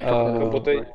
А, 0.00 0.38
Как 0.38 0.50
будто... 0.50 0.86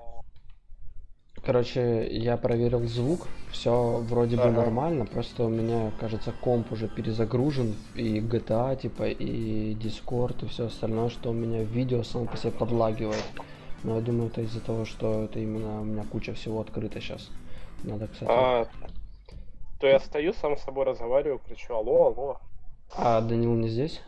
Короче, 1.45 2.07
я 2.09 2.37
проверил 2.37 2.87
звук, 2.87 3.27
все 3.51 3.97
вроде 4.07 4.37
бы 4.37 4.43
Ага. 4.43 4.61
нормально, 4.61 5.05
просто 5.05 5.43
у 5.43 5.49
меня, 5.49 5.91
кажется, 5.99 6.31
комп 6.31 6.71
уже 6.71 6.87
перезагружен, 6.87 7.75
и 7.95 8.19
GTA, 8.19 8.79
типа, 8.79 9.09
и 9.09 9.73
Discord, 9.75 10.45
и 10.45 10.47
все 10.47 10.67
остальное, 10.67 11.09
что 11.09 11.31
у 11.31 11.33
меня 11.33 11.63
видео 11.63 12.03
само 12.03 12.27
по 12.27 12.37
себе 12.37 12.51
подлагивает. 12.51 13.25
Но 13.83 13.97
я 13.97 14.01
думаю, 14.01 14.27
это 14.27 14.41
из-за 14.41 14.61
того, 14.61 14.85
что 14.85 15.25
это 15.25 15.39
именно 15.39 15.81
у 15.81 15.83
меня 15.83 16.05
куча 16.09 16.33
всего 16.33 16.61
открыта 16.61 17.01
сейчас. 17.01 17.29
Надо, 17.83 18.07
кстати. 18.07 18.31
А, 18.31 18.67
то 19.81 19.87
я 19.87 19.99
стою, 19.99 20.31
сам 20.31 20.55
с 20.55 20.61
собой 20.61 20.85
разговариваю, 20.85 21.39
кричу 21.39 21.73
алло, 21.75 22.05
алло. 22.05 22.37
А 22.95 23.19
Данил 23.19 23.53
не 23.55 23.67
здесь? 23.67 24.01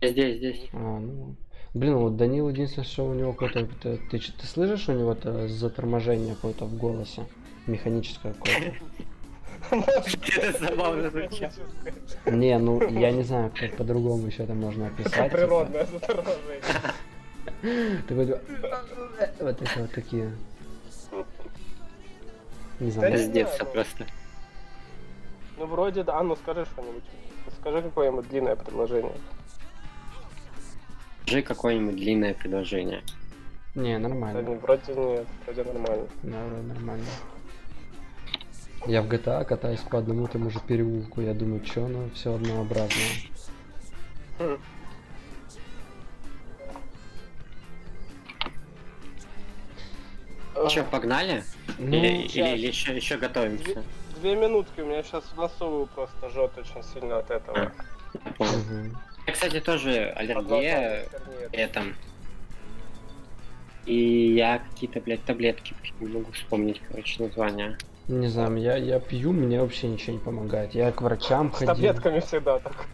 Здесь, 0.00 0.38
здесь. 0.38 0.70
А, 0.72 0.98
ну. 0.98 1.36
Блин, 1.72 1.96
вот 1.98 2.16
Данил 2.16 2.48
единственное, 2.48 2.84
что 2.86 3.04
у 3.06 3.14
него 3.14 3.32
какое-то. 3.32 3.60
это- 3.60 3.98
Ты, 4.10 4.18
ч- 4.18 4.32
ты 4.32 4.46
слышишь 4.46 4.88
у 4.88 4.92
него 4.92 5.14
то 5.14 5.46
заторможение 5.48 6.34
какое-то 6.34 6.64
в 6.64 6.76
голосе? 6.76 7.26
Механическое 7.66 8.32
какое-то. 8.34 8.74
Это 9.70 10.58
забавно 10.66 11.10
звучит. 11.10 11.50
Не, 12.26 12.58
ну 12.58 12.80
я 12.88 13.12
не 13.12 13.22
знаю, 13.22 13.52
как 13.54 13.76
по-другому 13.76 14.26
еще 14.26 14.42
это 14.44 14.54
можно 14.54 14.88
описать. 14.88 15.30
Природное 15.30 15.86
заторможение. 15.86 16.62
Такой, 18.08 18.26
типа, 18.26 18.40
вот 19.40 19.62
эти 19.62 19.78
вот 19.78 19.92
такие. 19.92 20.32
Не 22.80 22.86
Да 22.90 22.92
знаю. 22.92 23.12
Пиздец 23.12 23.48
просто. 23.72 24.06
Ну 25.58 25.66
вроде 25.66 26.02
да, 26.02 26.18
а 26.18 26.22
ну 26.22 26.34
скажи 26.36 26.64
что-нибудь. 26.64 27.04
Скажи 27.60 27.82
какое-нибудь 27.82 28.28
длинное 28.28 28.56
предложение. 28.56 29.12
Скажи 31.30 31.42
какое-нибудь 31.42 31.94
длинное 31.94 32.34
предложение. 32.34 33.04
Не, 33.76 34.00
Да 34.00 34.08
нормально. 34.08 34.40
не, 34.40 34.56
вроде 34.56 34.92
нет, 34.96 35.26
вроде 35.46 35.62
нормально. 35.62 36.08
Да, 36.24 36.44
вроде 36.44 36.62
нормально. 36.66 37.04
Я 38.86 39.00
в 39.02 39.06
GTA 39.06 39.44
катаюсь 39.44 39.78
по 39.78 40.00
одному 40.00 40.26
тому 40.26 40.50
же 40.50 40.58
переулку. 40.58 41.20
Я 41.20 41.32
думаю, 41.32 41.64
что 41.64 41.84
оно 41.84 42.08
все 42.14 42.34
однообразное. 42.34 42.90
Хм. 44.40 44.58
Че, 50.68 50.82
погнали? 50.82 51.44
Ну, 51.78 51.96
или, 51.96 52.26
щас. 52.26 52.34
или, 52.34 52.56
или 52.56 52.66
еще, 52.66 52.96
еще 52.96 53.16
готовимся? 53.18 53.84
Две 54.16 54.34
минутки, 54.34 54.80
у 54.80 54.86
меня 54.86 55.04
сейчас 55.04 55.22
в 55.26 55.36
носу 55.36 55.88
просто 55.94 56.28
жжет 56.30 56.58
очень 56.58 56.82
сильно 56.92 57.18
от 57.18 57.30
этого. 57.30 57.70
Я 58.40 58.50
понял. 59.38 59.52
мгм. 59.52 59.54
Я, 59.54 59.60
кстати, 59.60 59.60
тоже 59.60 60.12
аллергия 60.16 61.06
этом. 61.52 61.94
И 63.86 64.34
я 64.34 64.58
какие-то, 64.58 65.00
блядь, 65.00 65.24
таблетки 65.24 65.74
не 66.00 66.08
могу 66.08 66.30
вспомнить, 66.32 66.80
короче, 66.88 67.22
название. 67.22 67.78
Не 68.08 68.28
знаю, 68.28 68.56
я, 68.56 68.76
я 68.76 68.98
пью, 69.00 69.32
мне 69.32 69.60
вообще 69.60 69.88
ничего 69.88 70.14
не 70.14 70.18
помогает. 70.18 70.74
Я 70.74 70.92
к 70.92 71.00
врачам 71.02 71.52
С 71.52 71.56
ходил. 71.56 71.74
таблетками 71.74 72.20
всегда 72.20 72.58
так. 72.58 72.86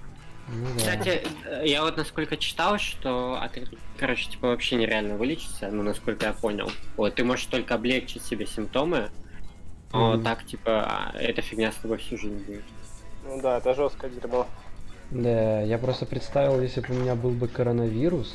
Ну 0.49 0.67
да. 0.75 0.79
Кстати, 0.79 1.23
э, 1.47 1.63
я 1.67 1.83
вот 1.83 1.97
насколько 1.97 2.37
читал, 2.37 2.79
что 2.79 3.35
от 3.41 3.59
короче, 3.99 4.31
типа 4.31 4.49
вообще 4.49 4.77
нереально 4.77 5.17
вылечиться, 5.17 5.69
ну, 5.73 5.83
насколько 5.83 6.27
я 6.27 6.33
понял. 6.33 6.71
Вот, 6.97 7.15
ты 7.17 7.25
можешь 7.25 7.47
только 7.47 7.75
облегчить 7.75 8.23
себе 8.23 8.47
симптомы, 8.47 9.11
но 9.93 10.13
Мгм. 10.15 10.23
так, 10.23 10.45
типа, 10.47 10.85
а, 10.85 11.13
эта 11.19 11.43
фигня 11.43 11.73
с 11.73 11.77
тобой 11.77 11.99
всю 11.99 12.17
жизнь 12.17 12.45
будет. 12.45 12.63
Ну 13.25 13.41
да, 13.43 13.59
это 13.59 13.75
жесткое 13.75 14.11
дерьмо. 14.11 14.47
Да, 15.11 15.63
я 15.63 15.79
просто 15.79 16.05
представил, 16.07 16.61
если 16.61 16.81
бы 16.81 16.95
у 16.95 16.99
меня 16.99 17.15
был 17.15 17.31
бы 17.31 17.49
коронавирус, 17.49 18.35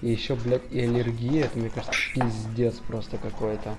и 0.00 0.10
еще, 0.10 0.34
блядь, 0.36 0.62
и 0.70 0.80
аллергия, 0.80 1.46
это, 1.46 1.58
мне 1.58 1.70
кажется, 1.70 1.94
пиздец 2.14 2.74
просто 2.86 3.16
какой-то. 3.18 3.74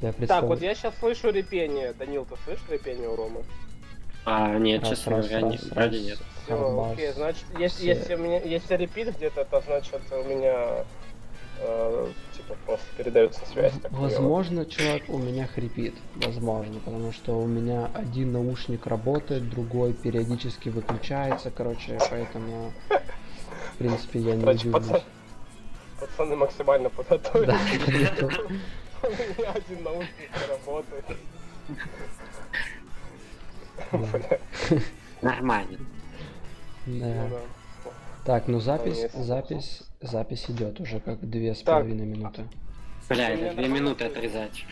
Я 0.00 0.08
Так, 0.08 0.16
представил... 0.16 0.48
вот 0.48 0.62
я 0.62 0.74
сейчас 0.74 0.94
слышу 0.98 1.30
репение. 1.30 1.92
Данил, 1.92 2.24
ты 2.24 2.34
слышишь 2.44 2.64
репение 2.68 3.08
у 3.08 3.16
Ромы? 3.16 3.42
А, 4.26 4.58
нет, 4.58 4.80
Раз, 4.82 4.90
честно 4.90 5.16
раз, 5.18 5.28
говоря, 5.28 5.46
не- 5.46 5.56
раз, 5.56 5.62
вроде 5.70 5.96
раз. 5.98 6.06
нет. 6.06 6.18
Все, 6.44 6.90
окей, 6.92 7.12
значит, 7.12 7.44
если, 7.58 7.76
Все. 7.78 7.86
если, 7.88 8.14
у 8.14 8.18
меня, 8.18 8.40
если 8.40 8.76
репит 8.76 9.16
где-то, 9.16 9.42
это 9.42 9.60
значит 9.66 10.00
у 10.10 10.24
меня 10.28 10.84
э, 11.60 12.08
типа 12.46 12.56
просто 12.66 12.86
передается 12.96 13.40
связь. 13.52 13.72
так 13.82 13.90
хуёво. 13.92 14.02
Возможно, 14.08 14.64
чувак, 14.66 15.02
у 15.08 15.18
меня 15.18 15.46
хрипит. 15.46 15.94
Возможно, 16.16 16.80
потому 16.84 17.12
что 17.12 17.38
у 17.38 17.46
меня 17.46 17.90
один 17.94 18.32
наушник 18.32 18.86
работает, 18.86 19.48
другой 19.50 19.92
периодически 19.92 20.68
выключается, 20.68 21.50
короче, 21.50 21.98
поэтому, 22.10 22.72
в 23.74 23.78
принципе, 23.78 24.20
я 24.20 24.34
не 24.36 24.42
Короче, 24.42 24.68
пацан- 24.68 25.02
пацаны 26.00 26.36
максимально 26.36 26.90
подготовились. 26.90 27.54
Да, 28.20 28.26
У 29.02 29.06
меня 29.10 29.50
один 29.52 29.82
наушник 29.82 30.30
не 30.32 30.46
работает. 30.50 31.04
Бля, 33.92 34.38
Нормально. 35.22 35.78
ну 36.86 37.00
да. 37.30 37.38
Так, 38.24 38.48
ну 38.48 38.58
запись, 38.58 39.12
запись, 39.12 39.82
запись 40.00 40.46
идет 40.48 40.80
уже 40.80 40.98
как 41.00 41.20
две 41.28 41.54
с 41.54 41.62
половиной 41.62 42.06
минуты. 42.06 42.48
Бля, 43.08 43.30
это 43.30 43.54
две 43.54 43.68
минуты 43.68 44.06
отрезать. 44.06 44.64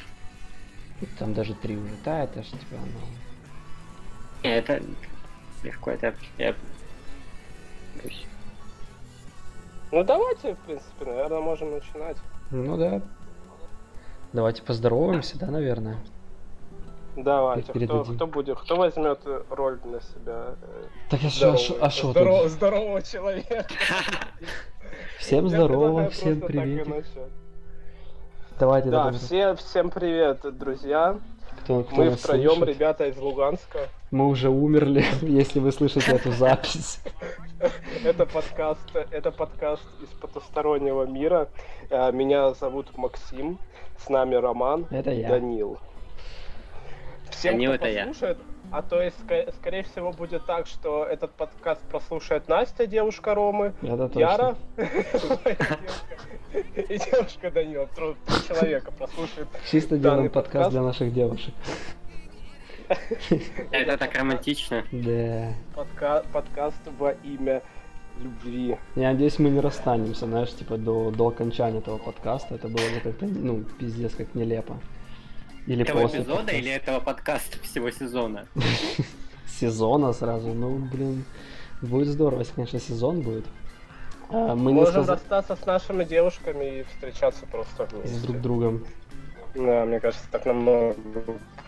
Там 1.19 1.35
даже 1.35 1.55
три 1.55 1.77
уже. 1.77 1.93
Да, 2.05 2.25
это 2.25 2.43
ж 2.43 2.47
типа, 2.47 2.77
ну, 2.77 4.43
Не, 4.43 4.57
это 4.57 4.81
легко, 5.63 5.91
это 5.91 6.15
я... 6.39 6.55
Ну 9.91 10.03
давайте, 10.05 10.55
в 10.55 10.59
принципе, 10.61 11.05
наверное, 11.05 11.41
можем 11.41 11.73
начинать. 11.73 12.17
ну 12.51 12.79
да. 12.79 13.03
Давайте 14.33 14.63
поздороваемся, 14.63 15.39
да, 15.39 15.49
наверное. 15.49 15.99
Давайте, 17.17 17.73
кто, 17.73 18.05
кто 18.05 18.27
будет, 18.27 18.59
кто 18.59 18.77
возьмет 18.77 19.21
роль 19.51 19.79
на 19.85 20.01
себя? 20.01 20.55
э, 20.63 20.85
Так 21.11 21.21
что, 21.21 21.29
здорового- 21.57 21.79
а 21.81 21.91
что 21.91 22.11
здорово- 22.13 22.43
тут? 22.45 22.51
здорового 22.53 23.03
человека. 23.03 23.67
Всем 25.19 25.45
Я 25.47 25.51
здорово, 25.51 26.09
всем 26.11 26.41
привет. 26.41 26.89
Давайте, 28.59 28.91
Да, 28.91 29.11
все, 29.13 29.55
всем 29.57 29.91
привет, 29.91 30.41
друзья. 30.59 31.19
Кто, 31.65 31.83
кто 31.85 31.97
Мы 31.97 32.11
втроем, 32.13 32.51
слышит. 32.57 32.75
ребята 32.77 33.07
из 33.07 33.17
Луганска. 33.19 33.89
Мы 34.11 34.27
уже 34.27 34.49
умерли, 34.49 35.05
если 35.23 35.61
вы 35.61 35.71
слышите 35.71 36.13
эту 36.13 36.33
запись. 36.33 37.01
Это 38.05 38.27
подкаст, 38.27 38.81
это 39.13 39.31
подкаст 39.31 39.85
из 40.03 40.09
потустороннего 40.19 41.05
мира. 41.05 41.49
Э, 41.91 42.11
Меня 42.11 42.53
зовут 42.55 42.97
Максим, 42.97 43.59
с 43.99 44.09
нами 44.09 44.35
Роман 44.35 44.87
Это 44.91 45.13
я. 45.13 45.29
Данил. 45.29 45.79
Всем, 47.33 47.55
Данил, 47.55 47.73
кто 47.75 47.87
это 47.87 47.89
я. 47.95 48.07
послушает, 48.07 48.39
а 48.71 48.83
то 48.83 49.03
есть, 49.03 49.17
ска- 49.27 49.53
скорее 49.55 49.83
всего, 49.83 50.13
будет 50.13 50.47
так, 50.47 50.67
что 50.67 51.05
этот 51.05 51.33
подкаст 51.33 51.81
прослушает 51.89 52.49
Настя, 52.49 52.87
девушка 52.87 53.35
Ромы, 53.35 53.75
Это 53.83 54.09
точно. 54.09 54.21
Яра 54.21 54.57
и 56.77 56.99
девушка 56.99 57.51
Данила. 57.51 57.87
Три 57.95 58.15
человека 58.49 58.93
прослушает. 58.93 59.49
Чисто 59.71 59.99
делаем 59.99 60.31
подкаст 60.31 60.71
для 60.71 60.83
наших 60.83 61.13
девушек. 61.13 61.55
Это 63.71 63.97
так 63.97 64.15
романтично. 64.15 64.85
Да. 64.93 65.53
Подка- 65.75 66.25
подкаст 66.33 66.81
во 66.99 67.13
имя 67.13 67.63
любви. 68.21 68.77
Я 68.95 69.13
надеюсь, 69.13 69.39
мы 69.39 69.49
не 69.49 69.61
расстанемся, 69.61 70.27
знаешь, 70.27 70.53
типа 70.55 70.77
до, 70.77 71.11
до 71.11 71.29
окончания 71.29 71.79
этого 71.79 71.97
подкаста. 71.99 72.55
Это 72.57 72.69
было 72.69 72.77
бы 72.95 73.01
как-то, 73.03 73.25
ну, 73.27 73.65
пиздец, 73.79 74.15
как 74.15 74.35
нелепо. 74.35 74.77
Или 75.67 75.83
Этого 75.83 76.03
после 76.03 76.21
эпизода 76.21 76.37
подкаста. 76.39 76.57
или 76.59 76.71
этого 76.71 77.01
подкаста 77.01 77.59
всего 77.63 77.91
сезона? 77.91 78.47
сезона 79.61 80.13
сразу. 80.13 80.53
Ну, 80.55 80.77
блин, 80.77 81.25
будет 81.81 82.09
здорово, 82.09 82.41
если, 82.41 82.55
конечно, 82.55 82.81
сезон 82.81 83.21
будет. 83.21 83.45
А, 84.31 84.55
мы 84.55 84.73
Можем 84.73 85.07
расстаться 85.07 85.55
с 85.57 85.67
нашими 85.67 86.05
девушками 86.05 86.81
и 86.81 86.83
встречаться 86.85 87.47
просто 87.47 87.87
с 87.87 87.93
вместе. 87.93 88.27
друг 88.27 88.41
другом. 88.41 88.85
Да, 89.55 89.85
мне 89.85 90.01
кажется, 90.01 90.27
так 90.31 90.47
намного 90.47 90.97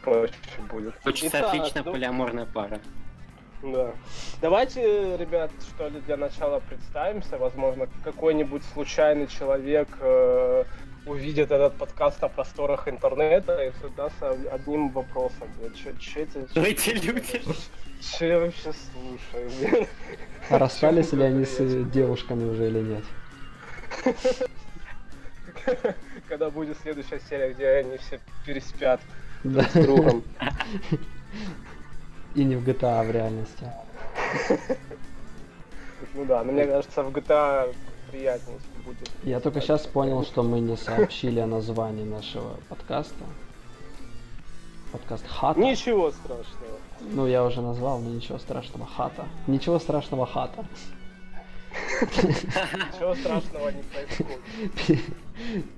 проще 0.03 0.35
будет. 0.71 0.95
Хочется 1.03 1.39
Итак, 1.39 1.55
отлично 1.55 1.83
ну, 1.85 1.93
полиаморная 1.93 2.47
пара. 2.47 2.81
Да. 3.63 3.93
Давайте, 4.41 5.17
ребят, 5.17 5.51
что 5.75 5.89
ли, 5.89 6.01
для 6.01 6.17
начала 6.17 6.61
представимся. 6.61 7.39
Возможно, 7.39 7.87
какой-нибудь 8.03 8.63
случайный 8.73 9.27
человек 9.27 9.89
э, 10.01 10.65
увидит 11.07 11.51
этот 11.51 11.77
подкаст 11.77 12.23
на 12.23 12.29
просторах 12.29 12.89
интернета 12.89 13.63
и 13.65 13.73
задастся 13.83 14.31
одним 14.53 14.89
вопросом. 14.91 15.49
Че 16.01 16.21
это? 16.23 16.47
Ну 16.55 16.63
эти 16.63 16.91
люди. 16.91 17.43
Че 18.01 18.27
я 18.29 18.39
вообще 18.41 18.73
слушаю? 18.73 19.51
блин? 19.59 19.87
А 20.51 20.59
расстались 20.59 21.13
ли 21.13 21.23
они 21.25 21.45
с 21.45 21.59
э, 21.61 21.85
девушками 21.85 22.45
уже 22.51 22.67
или 22.69 22.81
нет? 22.81 23.05
Когда 26.29 26.51
будет 26.51 26.79
следующая 26.81 27.21
серия, 27.29 27.53
где 27.53 27.69
они 27.69 27.97
все 27.99 28.21
переспят 28.45 29.01
Да. 29.45 29.63
с 29.63 29.73
другом. 29.73 30.23
И 32.35 32.45
не 32.45 32.57
в 32.57 32.69
GTA, 32.69 33.01
а 33.01 33.03
в 33.05 33.11
реальности. 33.11 33.71
Ну 36.15 36.25
да, 36.27 36.43
но 36.45 36.53
мне 36.53 36.67
кажется, 36.67 37.03
в 37.03 37.11
GTA 37.11 37.75
приятнее. 38.11 38.59
Будет. 38.85 39.11
Я 39.23 39.41
только 39.41 39.61
сейчас 39.61 39.87
понял, 39.87 40.25
что 40.25 40.43
мы 40.43 40.61
не 40.61 40.77
сообщили 40.77 41.41
о 41.41 41.47
названии 41.47 42.05
нашего 42.05 42.57
подкаста. 42.69 43.25
Подкаст 44.93 45.27
Хата. 45.27 45.59
Ничего 45.59 46.11
страшного. 46.13 46.79
Ну, 47.01 47.27
я 47.27 47.45
уже 47.45 47.61
назвал, 47.61 47.99
но 47.99 48.11
ничего 48.11 48.39
страшного. 48.39 48.87
Хата. 48.87 49.27
Ничего 49.47 49.79
страшного, 49.79 50.27
Хата. 50.27 50.65
Ничего 52.01 53.15
страшного 53.17 53.71
не 53.71 53.83
происходит. 53.83 55.01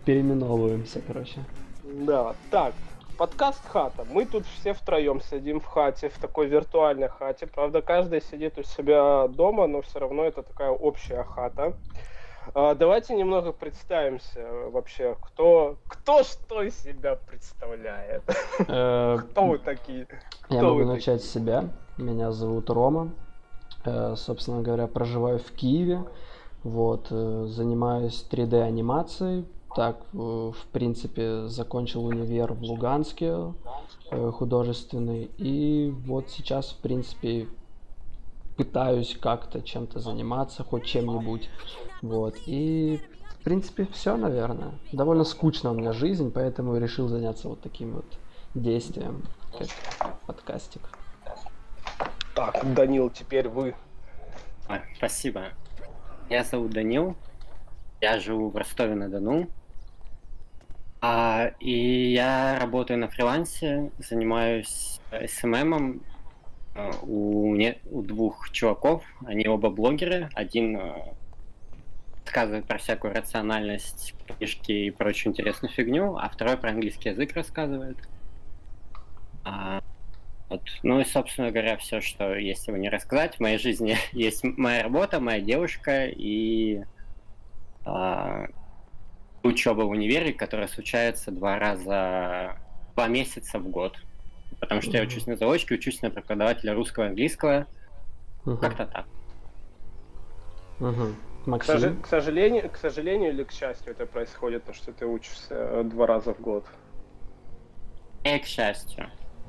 Переименовываемся, 0.04 1.00
короче. 1.06 1.44
Да, 1.82 2.34
так, 2.50 2.74
подкаст 3.16 3.66
хата. 3.66 4.04
Мы 4.10 4.26
тут 4.26 4.44
все 4.46 4.74
втроем 4.74 5.20
сидим 5.22 5.60
в 5.60 5.64
хате, 5.64 6.08
в 6.08 6.18
такой 6.18 6.46
виртуальной 6.46 7.08
хате. 7.08 7.46
Правда, 7.46 7.80
каждый 7.80 8.20
сидит 8.20 8.58
у 8.58 8.62
себя 8.62 9.28
дома, 9.28 9.66
но 9.66 9.80
все 9.80 9.98
равно 10.00 10.24
это 10.24 10.42
такая 10.42 10.70
общая 10.70 11.24
хата. 11.24 11.72
А, 12.54 12.74
давайте 12.74 13.14
немного 13.14 13.52
представимся 13.52 14.46
вообще, 14.70 15.16
кто, 15.20 15.76
кто 15.88 16.22
что 16.22 16.62
из 16.62 16.76
себя 16.78 17.16
представляет. 17.16 18.22
Э, 18.68 19.18
Кто 19.18 19.46
вы 19.46 19.58
такие? 19.58 20.06
Я 20.48 20.62
могу 20.62 20.84
начать 20.84 21.22
с 21.22 21.30
себя. 21.30 21.68
Меня 21.96 22.32
зовут 22.32 22.70
Рома. 22.70 23.12
Э, 23.84 24.14
Собственно 24.16 24.62
говоря, 24.62 24.86
проживаю 24.86 25.38
в 25.38 25.50
Киеве. 25.52 26.04
Вот, 26.62 27.08
э, 27.10 27.44
занимаюсь 27.48 28.26
3D 28.30 28.60
анимацией. 28.62 29.44
Так, 29.74 29.96
э, 30.14 30.16
в 30.16 30.66
принципе, 30.72 31.46
закончил 31.48 32.06
универ 32.06 32.54
в 32.54 32.62
Луганске 32.62 33.52
э, 34.10 34.30
художественный. 34.32 35.30
И 35.36 35.92
вот 36.06 36.30
сейчас, 36.30 36.70
в 36.70 36.78
принципе, 36.78 37.48
пытаюсь 38.56 39.16
как-то 39.20 39.60
чем-то 39.60 40.00
заниматься, 40.00 40.64
хоть 40.64 40.84
чем-нибудь. 40.86 41.50
Вот. 42.08 42.36
И, 42.46 43.00
в 43.40 43.44
принципе, 43.44 43.86
все, 43.92 44.16
наверное. 44.16 44.72
Довольно 44.92 45.24
скучна 45.24 45.70
у 45.70 45.74
меня 45.74 45.92
жизнь, 45.92 46.30
поэтому 46.32 46.76
решил 46.78 47.08
заняться 47.08 47.48
вот 47.48 47.60
таким 47.60 47.92
вот 47.92 48.18
действием, 48.54 49.22
как 49.58 50.20
подкастик. 50.26 50.82
Так, 52.34 52.74
Данил, 52.74 53.10
теперь 53.10 53.48
вы. 53.48 53.74
Ой, 54.68 54.80
спасибо. 54.96 55.44
Меня 56.28 56.44
зовут 56.44 56.72
Данил. 56.72 57.16
Я 58.00 58.18
живу 58.20 58.50
в 58.50 58.56
Ростове-на-Дону. 58.56 59.48
А, 61.00 61.52
и 61.60 62.12
я 62.12 62.58
работаю 62.60 62.98
на 62.98 63.08
фрилансе, 63.08 63.90
занимаюсь 63.98 65.00
СММом 65.28 66.02
э, 66.74 66.90
у, 67.02 67.54
не- 67.54 67.78
у 67.90 68.02
двух 68.02 68.50
чуваков. 68.50 69.04
Они 69.24 69.46
оба 69.46 69.70
блогеры. 69.70 70.28
Один 70.34 70.76
э, 70.76 71.14
рассказывает 72.26 72.66
про 72.66 72.78
всякую 72.78 73.14
рациональность, 73.14 74.14
книжки 74.26 74.72
и 74.72 74.90
прочую 74.90 75.32
интересную 75.32 75.72
фигню, 75.72 76.16
а 76.16 76.28
второй 76.28 76.56
про 76.56 76.70
английский 76.70 77.10
язык 77.10 77.34
рассказывает. 77.34 77.96
А, 79.44 79.80
вот. 80.48 80.62
Ну 80.82 81.00
и, 81.00 81.04
собственно 81.04 81.50
говоря, 81.50 81.76
все, 81.76 82.00
что 82.00 82.34
есть 82.34 82.66
его 82.66 82.76
не 82.76 82.88
рассказать. 82.88 83.36
В 83.36 83.40
моей 83.40 83.58
жизни 83.58 83.96
есть 84.12 84.42
моя 84.42 84.82
работа, 84.82 85.20
моя 85.20 85.40
девушка 85.40 86.06
и 86.06 86.82
а, 87.84 88.46
учеба 89.44 89.82
в 89.82 89.90
универе, 89.90 90.32
которая 90.32 90.66
случается 90.66 91.30
два 91.30 91.58
раза, 91.60 92.56
два 92.94 93.06
месяца 93.06 93.60
в 93.60 93.68
год. 93.68 93.96
Потому 94.58 94.82
что 94.82 94.92
я 94.92 95.02
Мгм. 95.02 95.08
учусь 95.08 95.26
на 95.26 95.36
заочке, 95.36 95.76
учусь 95.76 96.02
на 96.02 96.10
преподавателя 96.10 96.74
русского 96.74 97.04
и 97.04 97.08
английского. 97.08 97.66
Мгм. 98.44 98.58
Как-то 98.58 98.86
так. 98.86 99.06
Мгм. 101.46 101.58
К, 101.58 101.68
Максим? 101.68 102.02
к 102.02 102.06
сожалению, 102.06 102.70
к 102.70 102.76
сожалению 102.76 103.30
или 103.30 103.44
к 103.44 103.52
счастью 103.52 103.92
это 103.92 104.06
происходит, 104.06 104.64
то 104.64 104.72
что 104.72 104.92
ты 104.92 105.06
учишься 105.06 105.54
э, 105.54 105.82
два 105.84 106.06
раза 106.06 106.34
в 106.34 106.40
год. 106.40 106.64
И 108.24 108.38
к 108.38 108.44
счастью. 108.44 109.06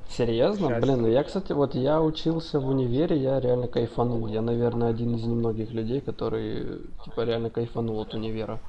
Серьезно? 0.08 0.68
Счастье. 0.68 0.80
Блин, 0.80 1.02
ну 1.02 1.08
я, 1.08 1.24
кстати, 1.24 1.52
вот 1.52 1.74
я 1.74 2.00
учился 2.00 2.60
в 2.60 2.68
универе, 2.68 3.16
я 3.16 3.40
реально 3.40 3.68
кайфанул. 3.68 4.26
Я, 4.28 4.40
наверное, 4.40 4.88
один 4.88 5.14
из 5.16 5.24
немногих 5.24 5.72
людей, 5.72 6.00
который, 6.00 6.80
типа, 7.04 7.24
реально 7.24 7.50
кайфанул 7.50 8.00
от 8.00 8.14
универа. 8.14 8.60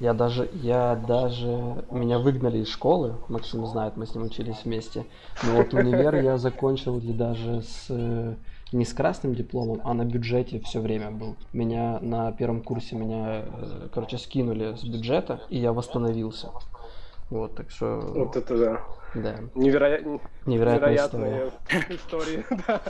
Я 0.00 0.14
даже, 0.14 0.48
я 0.54 0.96
даже, 0.96 1.84
меня 1.90 2.18
выгнали 2.18 2.58
из 2.58 2.68
школы, 2.68 3.14
Максим 3.28 3.66
знает, 3.66 3.96
мы 3.96 4.06
с 4.06 4.14
ним 4.14 4.24
учились 4.24 4.64
вместе. 4.64 5.04
Но 5.44 5.56
вот 5.56 5.74
универ 5.74 6.16
я 6.16 6.38
закончил 6.38 6.98
и 6.98 7.12
даже 7.12 7.62
с, 7.62 7.86
э, 7.88 8.34
не 8.72 8.84
с 8.84 8.92
красным 8.92 9.34
дипломом, 9.34 9.80
а 9.84 9.94
на 9.94 10.04
бюджете 10.04 10.60
все 10.60 10.80
время 10.80 11.10
был. 11.10 11.36
Меня 11.52 11.98
на 12.00 12.32
первом 12.32 12.62
курсе, 12.62 12.96
меня, 12.96 13.44
э, 13.46 13.88
короче, 13.92 14.18
скинули 14.18 14.74
с 14.74 14.84
бюджета, 14.84 15.40
и 15.50 15.58
я 15.58 15.72
восстановился. 15.72 16.50
Вот, 17.30 17.54
так 17.54 17.70
что, 17.70 18.00
Вот 18.14 18.36
это 18.36 18.58
да. 18.58 18.80
да, 19.14 19.36
Невероятно. 19.54 20.20
невероятная 20.46 21.50
история. 21.88 22.44
Да. 22.66 22.82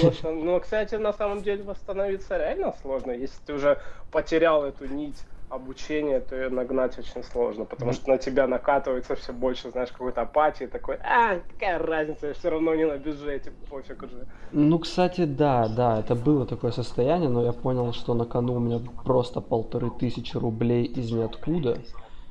Просто, 0.00 0.30
Ну, 0.32 0.58
кстати, 0.60 0.96
на 0.96 1.12
самом 1.12 1.42
деле 1.42 1.62
восстановиться 1.62 2.36
реально 2.36 2.74
сложно. 2.82 3.12
Если 3.12 3.36
ты 3.46 3.54
уже 3.54 3.80
потерял 4.10 4.64
эту 4.64 4.86
нить 4.86 5.18
обучения, 5.50 6.20
то 6.20 6.36
ее 6.36 6.48
нагнать 6.48 6.98
очень 6.98 7.22
сложно, 7.24 7.64
потому 7.64 7.92
что 7.92 8.10
на 8.10 8.18
тебя 8.18 8.46
накатывается 8.46 9.14
все 9.16 9.32
больше, 9.32 9.70
знаешь, 9.70 9.90
какой-то 9.90 10.22
апатии, 10.22 10.66
такой, 10.66 10.96
а, 11.02 11.40
какая 11.40 11.78
разница, 11.78 12.28
я 12.28 12.34
все 12.34 12.50
равно 12.50 12.74
не 12.74 12.86
на 12.86 12.96
бюджете, 12.96 13.52
пофиг 13.68 14.02
уже. 14.02 14.26
Ну, 14.52 14.78
кстати, 14.78 15.24
да, 15.24 15.68
да, 15.68 16.00
это 16.00 16.14
было 16.14 16.46
такое 16.46 16.70
состояние, 16.70 17.28
но 17.28 17.44
я 17.44 17.52
понял, 17.52 17.92
что 17.92 18.14
на 18.14 18.24
кону 18.24 18.54
у 18.54 18.60
меня 18.60 18.80
просто 19.04 19.40
полторы 19.40 19.90
тысячи 19.90 20.36
рублей 20.36 20.84
из 20.84 21.10
ниоткуда. 21.10 21.78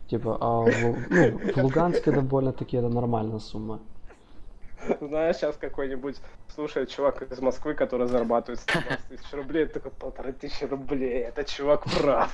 Типа, 0.09 0.37
а 0.41 0.61
в, 0.61 0.97
ну, 1.09 1.37
в 1.53 1.57
Луганске 1.57 2.11
довольно-таки 2.11 2.77
это 2.77 2.89
нормальная 2.89 3.39
сумма. 3.39 3.79
Знаешь, 5.01 5.37
сейчас 5.37 5.57
какой-нибудь 5.57 6.17
слушает 6.53 6.89
чувак 6.89 7.21
из 7.21 7.39
Москвы, 7.39 7.73
который 7.73 8.07
зарабатывает 8.07 8.59
120 8.61 9.07
тысяч 9.09 9.33
рублей, 9.33 9.65
такой 9.65 9.91
полторы 9.91 10.33
тысячи 10.33 10.63
рублей, 10.63 11.23
этот 11.23 11.47
чувак 11.47 11.83
прав. 11.83 12.31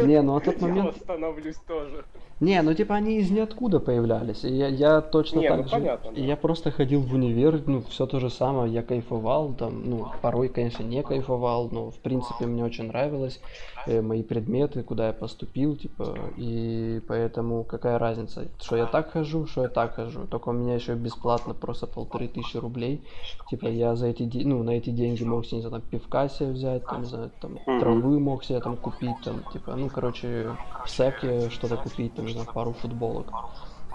Не, 0.00 0.22
ну 0.22 0.36
а 0.36 0.40
тот 0.40 0.60
Я 0.60 0.66
момент... 0.66 0.96
восстановлюсь 0.96 1.58
тоже. 1.66 2.04
Не, 2.40 2.62
ну 2.62 2.72
типа 2.74 2.94
они 2.94 3.18
из 3.18 3.30
ниоткуда 3.30 3.80
появлялись. 3.80 4.44
И 4.44 4.54
я, 4.54 4.68
я 4.68 5.00
точно 5.00 5.40
Не, 5.40 5.48
так 5.48 5.58
ну 5.58 5.64
же. 5.64 5.70
понятно, 5.70 6.12
да. 6.12 6.20
Я 6.20 6.36
просто 6.36 6.70
ходил 6.70 7.00
в 7.00 7.12
универ, 7.12 7.62
ну, 7.66 7.82
все 7.82 8.06
то 8.06 8.20
же 8.20 8.30
самое, 8.30 8.72
я 8.72 8.82
кайфовал, 8.82 9.54
там, 9.54 9.82
ну, 9.90 10.06
порой, 10.22 10.48
конечно, 10.48 10.84
не 10.84 11.02
кайфовал, 11.02 11.68
но 11.72 11.90
в 11.90 11.98
принципе 11.98 12.46
мне 12.46 12.64
очень 12.64 12.84
нравилось 12.86 13.40
э, 13.86 14.00
мои 14.00 14.22
предметы, 14.22 14.82
куда 14.84 15.08
я 15.08 15.12
поступил, 15.12 15.74
типа, 15.76 16.16
и 16.36 17.00
поэтому 17.08 17.64
какая 17.64 17.98
разница, 17.98 18.46
что 18.60 18.76
я 18.76 18.86
так 18.86 19.10
хожу, 19.10 19.46
что 19.46 19.62
я 19.62 19.68
так 19.68 19.94
хожу. 19.96 20.26
Только 20.26 20.50
у 20.50 20.52
меня 20.52 20.74
еще 20.74 20.94
бесплатно 20.94 21.54
просто 21.54 21.86
полторы 21.88 22.28
тысячи 22.28 22.56
рублей. 22.56 23.02
Типа 23.50 23.66
я 23.66 23.96
за 23.96 24.06
эти 24.06 24.22
деньги, 24.22 24.46
ну, 24.46 24.62
на 24.62 24.70
эти 24.70 24.90
деньги 24.90 25.24
мог 25.24 25.44
себе, 25.44 25.56
не 25.56 25.62
знаю, 25.62 25.80
там, 25.82 25.90
пивка 25.90 26.28
себе 26.28 26.50
взять, 26.50 26.84
там, 26.84 27.00
не 27.00 27.08
знаю, 27.08 27.30
там, 27.40 27.58
травы 27.80 28.20
мог 28.20 28.44
себе 28.44 28.60
там 28.60 28.76
купить, 28.76 29.16
там, 29.24 29.42
типа, 29.52 29.74
ну, 29.74 29.88
короче, 29.88 30.50
в 30.84 30.90
секе 30.90 31.50
что-то 31.50 31.76
купить, 31.76 32.14
там, 32.14 32.27
знаю, 32.32 32.48
пару 32.52 32.72
футболок. 32.72 33.26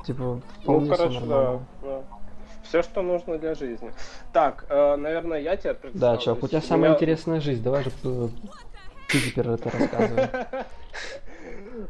Типа, 0.06 0.42
Ну, 0.66 0.88
короче, 0.88 1.20
да. 1.22 1.26
нормально. 1.26 1.62
Все, 2.64 2.82
что 2.82 3.02
нужно 3.02 3.38
для 3.38 3.56
жизни. 3.56 3.92
Так, 4.32 4.66
э, 4.70 4.96
наверное, 4.96 5.40
я 5.40 5.56
тебе 5.58 5.74
Да, 5.74 5.80
представлюсь. 5.80 6.24
чувак, 6.24 6.44
у 6.44 6.48
тебя 6.48 6.62
самая 6.62 6.90
Меня- 6.90 6.96
интересная 6.96 7.40
жизнь, 7.42 7.62
давай 7.64 7.84
же 7.84 7.92
э, 8.04 8.28
ты 9.10 9.20
теперь 9.20 9.48
это 9.48 9.70
рассказывай. 9.70 10.30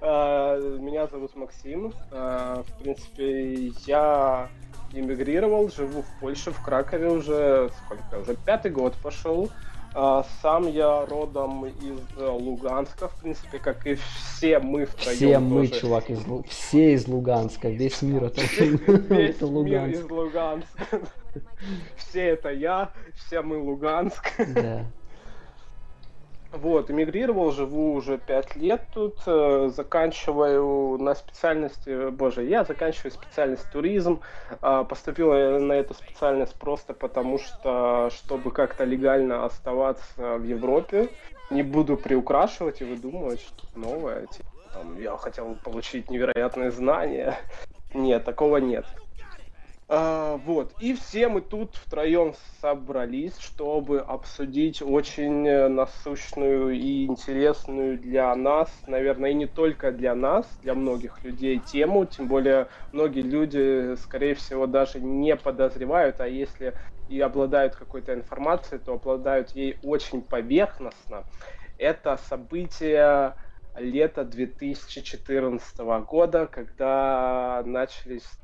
Э, 0.01 0.77
Меня 0.79 1.07
зовут 1.07 1.35
Максим. 1.35 1.93
Э, 2.11 2.63
В 2.65 2.81
принципе, 2.81 3.67
я 3.85 4.47
эмигрировал, 4.93 5.69
живу 5.69 6.01
в 6.03 6.19
Польше, 6.19 6.51
в 6.51 6.61
Кракове 6.63 7.09
уже 7.09 7.69
сколько? 7.85 8.21
Уже 8.21 8.35
пятый 8.35 8.71
год 8.71 8.93
пошел. 9.03 9.49
А, 9.95 10.25
Сам 10.41 10.67
я 10.67 11.05
родом 11.05 11.65
из 11.65 11.99
э, 12.17 12.27
Луганска, 12.27 13.07
в 13.09 13.15
принципе, 13.21 13.59
как 13.59 13.85
и 13.85 13.95
все 13.95 14.59
мы 14.59 14.85
втроем. 14.85 15.15
Все 15.17 15.39
мы, 15.39 15.67
тоже. 15.67 15.81
чувак, 15.81 16.09
из 16.09 16.25
Лу- 16.25 16.45
все 16.49 16.93
из 16.93 17.07
Луганска, 17.07 17.69
весь 17.69 18.01
мир 18.01 18.23
это, 18.25 18.41
Весь 18.41 18.81
это 19.35 19.45
мир 19.45 19.51
Луганск. 19.51 19.99
из 19.99 20.09
Луганска. 20.09 20.99
Все 21.95 22.27
это 22.29 22.49
я, 22.49 22.91
все 23.15 23.41
мы 23.41 23.57
Луганск. 23.57 24.31
Да. 24.53 24.85
Вот, 26.53 26.91
эмигрировал, 26.91 27.51
живу 27.51 27.93
уже 27.93 28.19
пять 28.19 28.55
лет 28.55 28.83
тут, 28.93 29.17
э, 29.25 29.71
заканчиваю 29.75 30.99
на 30.99 31.15
специальности, 31.15 32.11
боже, 32.11 32.43
я 32.43 32.63
заканчиваю 32.63 33.11
специальность 33.11 33.67
туризм, 33.71 34.21
а, 34.61 34.83
поступил 34.83 35.33
на 35.33 35.73
эту 35.73 35.95
специальность 35.95 36.53
просто 36.53 36.93
потому, 36.93 37.39
что, 37.39 38.11
чтобы 38.11 38.51
как-то 38.51 38.83
легально 38.83 39.45
оставаться 39.45 40.37
в 40.37 40.43
Европе, 40.43 41.09
не 41.49 41.63
буду 41.63 41.97
приукрашивать 41.97 42.81
и 42.81 42.85
выдумывать 42.85 43.41
что-то 43.41 43.79
новое, 43.79 44.27
типа, 44.27 44.49
там, 44.73 44.99
я 45.01 45.17
хотел 45.17 45.55
получить 45.55 46.11
невероятные 46.11 46.69
знания, 46.69 47.35
нет, 47.95 48.25
такого 48.25 48.57
нет. 48.57 48.85
А, 49.89 50.37
вот. 50.37 50.73
И 50.79 50.93
все 50.93 51.27
мы 51.27 51.41
тут 51.41 51.75
втроем 51.75 52.33
собрались, 52.61 53.37
чтобы 53.37 53.99
обсудить 53.99 54.81
очень 54.81 55.45
э, 55.47 55.67
насущную 55.67 56.71
и 56.71 57.05
интересную 57.05 57.99
для 57.99 58.33
нас, 58.35 58.69
наверное, 58.87 59.31
и 59.31 59.35
не 59.35 59.45
только 59.45 59.91
для 59.91 60.15
нас, 60.15 60.57
для 60.61 60.73
многих 60.73 61.21
людей 61.23 61.59
тему. 61.59 62.05
Тем 62.05 62.27
более 62.29 62.69
многие 62.93 63.21
люди, 63.23 63.95
скорее 63.97 64.35
всего, 64.35 64.67
даже 64.67 65.01
не 65.01 65.35
подозревают, 65.35 66.21
а 66.21 66.27
если 66.27 66.75
и 67.07 67.19
обладают 67.19 67.75
какой-то 67.75 68.13
информацией, 68.13 68.79
то 68.79 68.93
обладают 68.93 69.49
ей 69.51 69.77
очень 69.83 70.21
поверхностно. 70.21 71.25
Это 71.77 72.17
событие 72.17 73.35
лета 73.75 74.23
2014 74.23 75.79
года, 76.05 76.47
когда 76.47 77.61
начались 77.65 78.39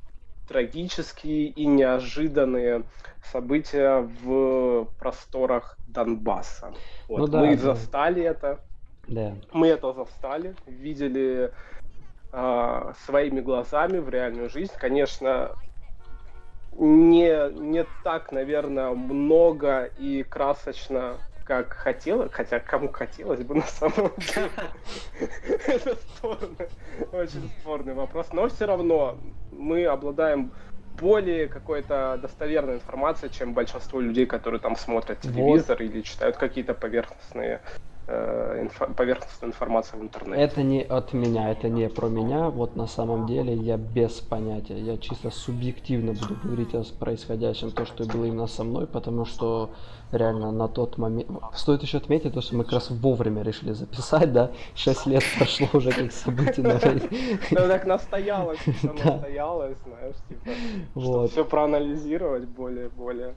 трагические 0.49 1.45
и 1.49 1.65
неожиданные 1.65 2.83
события 3.31 4.09
в 4.23 4.85
просторах 4.99 5.77
Донбасса. 5.87 6.73
Вот. 7.07 7.19
Ну, 7.19 7.27
да, 7.27 7.39
мы 7.39 7.55
да. 7.55 7.61
застали 7.61 8.23
это. 8.23 8.59
Да. 9.07 9.33
Мы 9.53 9.67
это 9.67 9.93
застали, 9.93 10.55
видели 10.65 11.51
э, 12.33 12.93
своими 13.05 13.41
глазами 13.41 13.99
в 13.99 14.09
реальную 14.09 14.49
жизнь. 14.49 14.73
Конечно, 14.77 15.51
не, 16.77 17.51
не 17.59 17.85
так, 18.03 18.31
наверное, 18.31 18.89
много 18.89 19.83
и 19.99 20.23
красочно, 20.23 21.17
как 21.49 21.73
хотела, 21.73 22.29
хотя 22.29 22.59
кому 22.59 22.89
хотелось 22.89 23.39
бы 23.39 23.55
на 23.55 23.63
самом 23.63 24.11
деле. 24.17 24.51
Это 25.67 25.95
спорный, 25.95 26.69
очень 27.11 27.49
спорный 27.59 27.95
вопрос. 27.95 28.27
Но 28.33 28.47
все 28.49 28.65
равно 28.65 29.17
мы 29.51 29.85
обладаем 29.85 30.51
более 30.99 31.47
какой-то 31.47 32.19
достоверной 32.21 32.75
информацией, 32.75 33.31
чем 33.31 33.55
большинство 33.55 33.99
людей, 33.99 34.27
которые 34.27 34.59
там 34.59 34.75
смотрят 34.75 35.21
телевизор 35.21 35.79
вот. 35.79 35.85
или 35.85 36.01
читают 36.01 36.37
какие-то 36.37 36.75
поверхностные 36.75 37.61
инфо- 38.09 38.93
поверхностную 38.93 39.51
информацию 39.51 39.99
в 39.99 40.03
интернете. 40.03 40.41
Это 40.41 40.63
не 40.63 40.81
от 40.81 41.13
меня, 41.13 41.51
это 41.51 41.69
не 41.69 41.89
про 41.89 42.07
меня. 42.07 42.49
Вот 42.49 42.75
на 42.75 42.87
самом 42.87 43.27
деле 43.27 43.53
я 43.53 43.77
без 43.77 44.19
понятия. 44.19 44.79
Я 44.79 44.97
чисто 44.97 45.29
субъективно 45.29 46.13
буду 46.13 46.35
говорить 46.43 46.73
о 46.73 46.83
происходящем, 46.99 47.71
то, 47.71 47.85
что 47.85 48.05
было 48.05 48.25
именно 48.25 48.47
со 48.47 48.63
мной, 48.63 48.87
потому 48.87 49.25
что 49.25 49.69
реально 50.11 50.51
на 50.51 50.67
тот 50.67 50.97
момент... 50.97 51.29
Стоит 51.53 51.83
еще 51.83 51.97
отметить 51.97 52.33
то, 52.33 52.41
что 52.41 52.55
мы 52.55 52.63
как 52.63 52.73
раз 52.73 52.89
вовремя 52.89 53.43
решили 53.43 53.73
записать, 53.73 54.33
да? 54.33 54.51
Шесть 54.75 55.05
лет 55.05 55.23
прошло 55.37 55.67
уже 55.73 55.91
как 55.91 56.11
событий 56.11 56.61
на 56.61 56.79
Ну 57.51 57.67
так 57.67 57.85
настоялось, 57.85 58.59
настоялось, 58.83 59.77
знаешь, 59.85 60.15
типа, 60.27 61.27
все 61.27 61.45
проанализировать 61.45 62.45
более-более. 62.45 63.35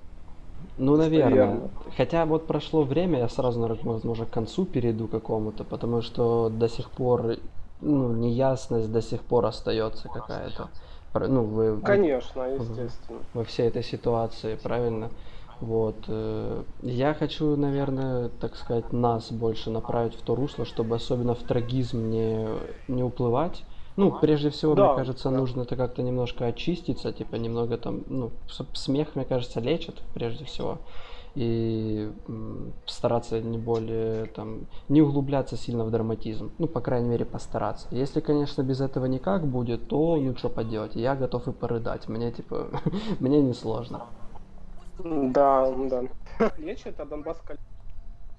Ну, 0.77 0.97
наверное. 0.97 1.71
Хотя 1.97 2.25
вот 2.27 2.47
прошло 2.47 2.83
время, 2.83 3.21
я 3.21 3.29
сразу, 3.29 3.61
наверное, 3.61 3.93
возможно, 3.93 4.27
к 4.27 4.31
концу 4.31 4.65
перейду 4.65 5.09
какому-то, 5.09 5.65
потому 5.65 6.03
что 6.03 6.49
до 6.49 6.69
сих 6.69 6.91
пор, 6.91 7.37
ну, 7.81 8.13
неясность 8.13 8.91
до 8.91 9.03
сих 9.03 9.23
пор 9.23 9.47
остается 9.47 10.09
какая-то. 10.09 10.71
Ну, 11.15 11.45
вы... 11.45 11.81
Конечно, 11.83 12.43
естественно. 12.43 13.21
Во 13.35 13.45
всей 13.45 13.69
этой 13.69 13.83
ситуации, 13.83 14.57
правильно? 14.57 15.11
Вот. 15.61 16.05
Э, 16.09 16.65
я 16.81 17.15
хочу, 17.15 17.55
наверное, 17.57 18.31
так 18.31 18.57
сказать, 18.57 18.93
нас 18.93 19.31
больше 19.31 19.71
направить 19.71 20.15
в 20.15 20.23
то 20.23 20.35
русло, 20.35 20.65
чтобы 20.65 20.97
особенно 20.97 21.35
в 21.35 21.43
трагизм 21.45 22.09
не, 22.11 22.49
не 22.89 23.05
уплывать. 23.05 23.65
Ну, 23.97 24.19
прежде 24.21 24.51
всего, 24.51 24.75
да, 24.75 24.89
мне 24.89 24.97
кажется, 24.97 25.31
да. 25.31 25.37
нужно 25.37 25.63
это 25.63 25.77
как-то 25.77 26.03
немножко 26.03 26.47
очиститься, 26.47 27.13
типа 27.13 27.37
немного 27.37 27.77
там, 27.77 28.03
ну, 28.07 28.31
смех, 28.73 29.15
мне 29.15 29.25
кажется, 29.25 29.61
лечит, 29.61 30.03
прежде 30.15 30.45
всего. 30.45 30.79
И 31.35 32.13
стараться 32.85 33.41
не 33.41 33.57
более 33.57 34.27
там, 34.27 34.67
не 34.89 35.01
углубляться 35.01 35.57
сильно 35.57 35.85
в 35.85 35.91
драматизм. 35.91 36.53
Ну, 36.59 36.67
по 36.67 36.81
крайней 36.81 37.09
мере, 37.09 37.25
постараться. 37.25 37.89
Если, 37.91 38.21
конечно, 38.21 38.63
без 38.63 38.83
этого 38.83 39.07
никак 39.07 39.47
будет, 39.47 39.89
то 39.89 40.17
ну 40.17 40.37
что 40.37 40.51
поделать. 40.51 40.95
Я 40.95 41.15
готов 41.15 41.49
и 41.49 41.53
порыдать. 41.53 42.09
Мне, 42.09 42.33
типа, 42.33 42.69
мне 43.21 43.41
не 43.41 43.55
сложно. 43.55 44.03
Да, 44.99 45.71
да. 45.71 46.03
Лечит, 46.59 47.01
а 47.01 47.07
Донбасс 47.07 47.41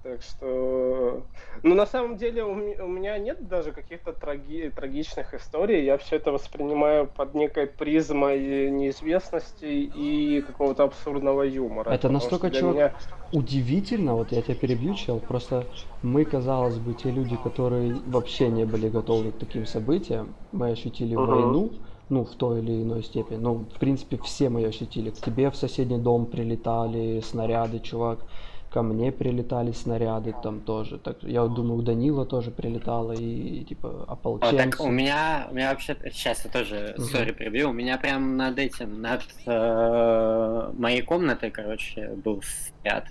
так 0.04 0.20
что, 0.20 1.22
ну 1.62 1.74
на 1.74 1.86
самом 1.86 2.18
деле 2.18 2.44
у, 2.44 2.54
меня 2.54 3.16
нет 3.16 3.48
даже 3.48 3.72
каких-то 3.72 4.12
траги, 4.12 4.68
трагичных 4.68 5.32
историй. 5.32 5.82
Я 5.82 5.96
все 5.96 6.16
это 6.16 6.30
воспринимаю 6.30 7.06
под 7.06 7.34
некой 7.34 7.66
призмой 7.66 8.70
неизвестности 8.70 9.64
и 9.64 10.42
какого-то 10.42 10.84
абсурдного 10.84 11.40
юмора. 11.42 11.90
Это 11.90 12.10
настолько 12.10 12.50
чего 12.50 12.72
меня... 12.72 12.92
удивительно, 13.32 14.14
вот 14.14 14.30
я 14.30 14.42
тебя 14.42 14.56
перебью, 14.56 14.94
чел, 14.94 15.20
просто 15.20 15.64
мы, 16.02 16.26
казалось 16.26 16.76
бы, 16.76 16.92
те 16.92 17.10
люди, 17.10 17.36
которые 17.36 17.94
вообще 18.06 18.48
не 18.48 18.66
были 18.66 18.90
готовы 18.90 19.32
к 19.32 19.38
таким 19.38 19.64
событиям, 19.64 20.34
мы 20.52 20.72
ощутили 20.72 21.16
uh-huh. 21.16 21.26
войну, 21.26 21.70
ну, 22.10 22.24
в 22.24 22.34
той 22.34 22.58
или 22.58 22.82
иной 22.82 23.02
степени. 23.02 23.38
Ну, 23.38 23.64
в 23.74 23.78
принципе, 23.78 24.18
все 24.18 24.50
мы 24.50 24.60
ее 24.60 24.68
ощутили. 24.68 25.08
К 25.08 25.16
тебе 25.16 25.50
в 25.50 25.56
соседний 25.56 25.96
дом 25.96 26.26
прилетали 26.26 27.20
снаряды, 27.20 27.78
чувак 27.78 28.18
ко 28.74 28.82
мне 28.82 29.12
прилетали 29.12 29.70
снаряды 29.70 30.34
там 30.42 30.60
тоже. 30.60 30.98
Так 30.98 31.22
я 31.22 31.46
думаю, 31.46 31.78
у 31.78 31.82
Данила 31.82 32.26
тоже 32.26 32.50
прилетало 32.50 33.12
и, 33.12 33.60
и 33.60 33.64
типа 33.64 34.04
ополченцы. 34.08 34.56
О, 34.56 34.58
так 34.58 34.80
у 34.80 34.90
меня, 34.90 35.46
у 35.48 35.54
меня 35.54 35.70
вообще 35.70 35.96
сейчас 36.12 36.44
я 36.44 36.50
тоже 36.50 36.94
угу. 36.98 37.04
сори 37.04 37.30
прибью. 37.30 37.70
У 37.70 37.72
меня 37.72 37.98
прям 37.98 38.36
над 38.36 38.58
этим, 38.58 39.00
над 39.00 39.22
э, 39.46 40.72
моей 40.76 41.02
комнатой, 41.02 41.52
короче, 41.52 42.08
был 42.24 42.42
снаряд. 42.42 43.06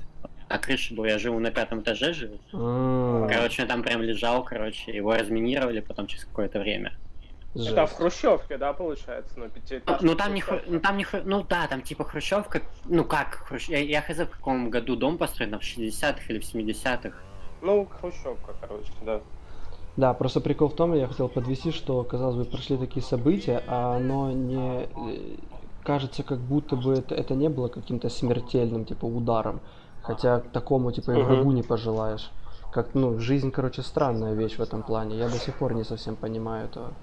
На 0.50 0.58
крыше 0.58 0.93
был, 0.96 1.05
я 1.05 1.17
живу 1.17 1.39
на 1.39 1.50
пятом 1.50 1.79
этаже 1.79 2.13
живу. 2.13 2.38
А-а-а. 2.51 3.29
Короче, 3.34 3.62
он 3.62 3.70
там 3.70 3.84
прям 3.84 4.01
лежал, 4.01 4.43
короче, 4.43 4.91
его 4.91 5.15
разминировали 5.15 5.79
потом 5.79 6.08
через 6.08 6.25
какое-то 6.25 6.60
время. 6.60 6.91
Жесть. 7.55 7.69
Это 7.69 7.86
в 7.86 7.93
Хрущевке, 7.93 8.57
да, 8.57 8.74
получается, 8.74 9.39
на 9.39 9.48
пятиэтажке? 9.48 10.03
Ну 10.03 10.15
там 10.15 10.33
не, 10.33 10.43
ну 10.65 10.79
там 10.79 10.98
не, 10.98 11.05
ну 11.24 11.43
да, 11.48 11.67
там 11.67 11.81
типа 11.81 12.03
Хрущевка, 12.03 12.62
ну 12.86 13.03
как, 13.03 13.45
Хрущ... 13.48 13.69
я, 13.69 13.77
я 13.77 14.01
хз 14.01 14.19
в 14.19 14.29
каком 14.29 14.72
году 14.72 14.95
дом 14.95 15.19
построен, 15.19 15.60
в 15.60 15.62
60-х 15.62 16.22
или 16.29 16.39
в 16.39 16.43
70-х. 16.43 17.15
Ну, 17.62 17.86
Хрущевка, 17.86 18.55
короче, 18.60 18.91
да. 19.05 19.22
Да, 19.95 20.13
просто 20.15 20.41
прикол 20.41 20.69
в 20.69 20.75
том, 20.75 20.95
я 20.95 21.07
хотел 21.07 21.29
подвести, 21.29 21.72
что, 21.72 22.03
казалось 22.03 22.36
бы, 22.36 22.45
прошли 22.45 22.77
такие 22.77 23.03
события, 23.03 23.63
а 23.67 23.98
оно 23.98 24.31
не... 24.31 24.86
Э, 24.86 25.38
кажется, 25.83 26.24
как 26.24 26.39
будто 26.39 26.75
бы 26.75 26.93
это, 26.93 27.13
это 27.13 27.36
не 27.36 27.50
было 27.50 27.67
каким-то 27.67 28.10
смертельным, 28.10 28.86
типа, 28.86 29.05
ударом. 29.05 29.60
Хотя 30.01 30.39
такому, 30.39 30.91
типа, 30.91 31.12
и 31.12 31.22
врагу 31.22 31.51
не 31.51 31.62
пожелаешь. 31.62 32.31
Как, 32.72 32.95
ну, 32.95 33.19
жизнь, 33.19 33.51
короче, 33.51 33.83
странная 33.83 34.33
вещь 34.33 34.57
в 34.57 34.62
этом 34.62 34.81
плане. 34.81 35.17
Я 35.17 35.29
до 35.29 35.38
сих 35.38 35.55
пор 35.55 35.75
не 35.75 35.83
совсем 35.83 36.15
понимаю 36.15 36.65
этого 36.65 36.93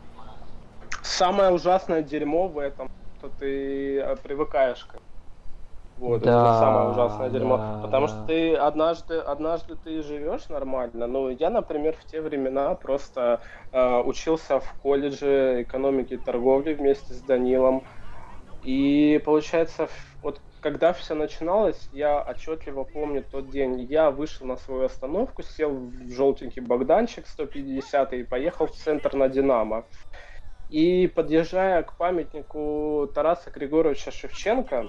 самое 1.02 1.50
ужасное 1.50 2.02
дерьмо 2.02 2.48
в 2.48 2.58
этом, 2.58 2.90
что 3.18 3.28
ты 3.28 3.98
э, 3.98 4.16
привыкаешь 4.16 4.84
к 4.84 4.96
вот, 6.00 6.22
да, 6.22 6.30
это 6.30 6.58
самое 6.58 6.88
ужасное 6.88 7.28
дерьмо. 7.28 7.58
Да, 7.58 7.80
Потому 7.82 8.06
да. 8.06 8.12
что 8.12 8.26
ты 8.26 8.54
однажды, 8.54 9.18
однажды 9.18 9.76
ты 9.76 10.02
живешь 10.02 10.48
нормально. 10.48 11.06
Ну, 11.06 11.28
я, 11.28 11.50
например, 11.50 11.94
в 11.94 12.06
те 12.06 12.22
времена 12.22 12.74
просто 12.74 13.42
э, 13.70 14.00
учился 14.00 14.60
в 14.60 14.74
колледже 14.82 15.62
экономики 15.62 16.14
и 16.14 16.16
торговли 16.16 16.72
вместе 16.72 17.12
с 17.12 17.20
Данилом. 17.20 17.84
И 18.62 19.20
получается, 19.26 19.88
вот 20.22 20.40
когда 20.60 20.94
все 20.94 21.14
начиналось, 21.14 21.88
я 21.92 22.22
отчетливо 22.22 22.84
помню 22.84 23.22
тот 23.22 23.50
день. 23.50 23.80
Я 23.80 24.10
вышел 24.10 24.46
на 24.46 24.56
свою 24.56 24.84
остановку, 24.84 25.42
сел 25.42 25.70
в 25.70 26.10
желтенький 26.10 26.62
Богданчик 26.62 27.26
150 27.26 28.12
и 28.14 28.22
поехал 28.24 28.66
в 28.66 28.72
центр 28.72 29.14
на 29.14 29.28
Динамо. 29.28 29.84
И 30.70 31.08
подъезжая 31.08 31.82
к 31.82 31.96
памятнику 31.96 33.10
Тараса 33.12 33.50
Григорьевича 33.50 34.12
Шевченко, 34.12 34.88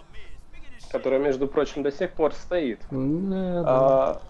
который, 0.91 1.17
между 1.17 1.47
прочим, 1.47 1.81
до 1.81 1.91
сих 1.91 2.13
пор 2.13 2.33
стоит, 2.33 2.85
да, 2.91 3.63
а, 3.65 4.21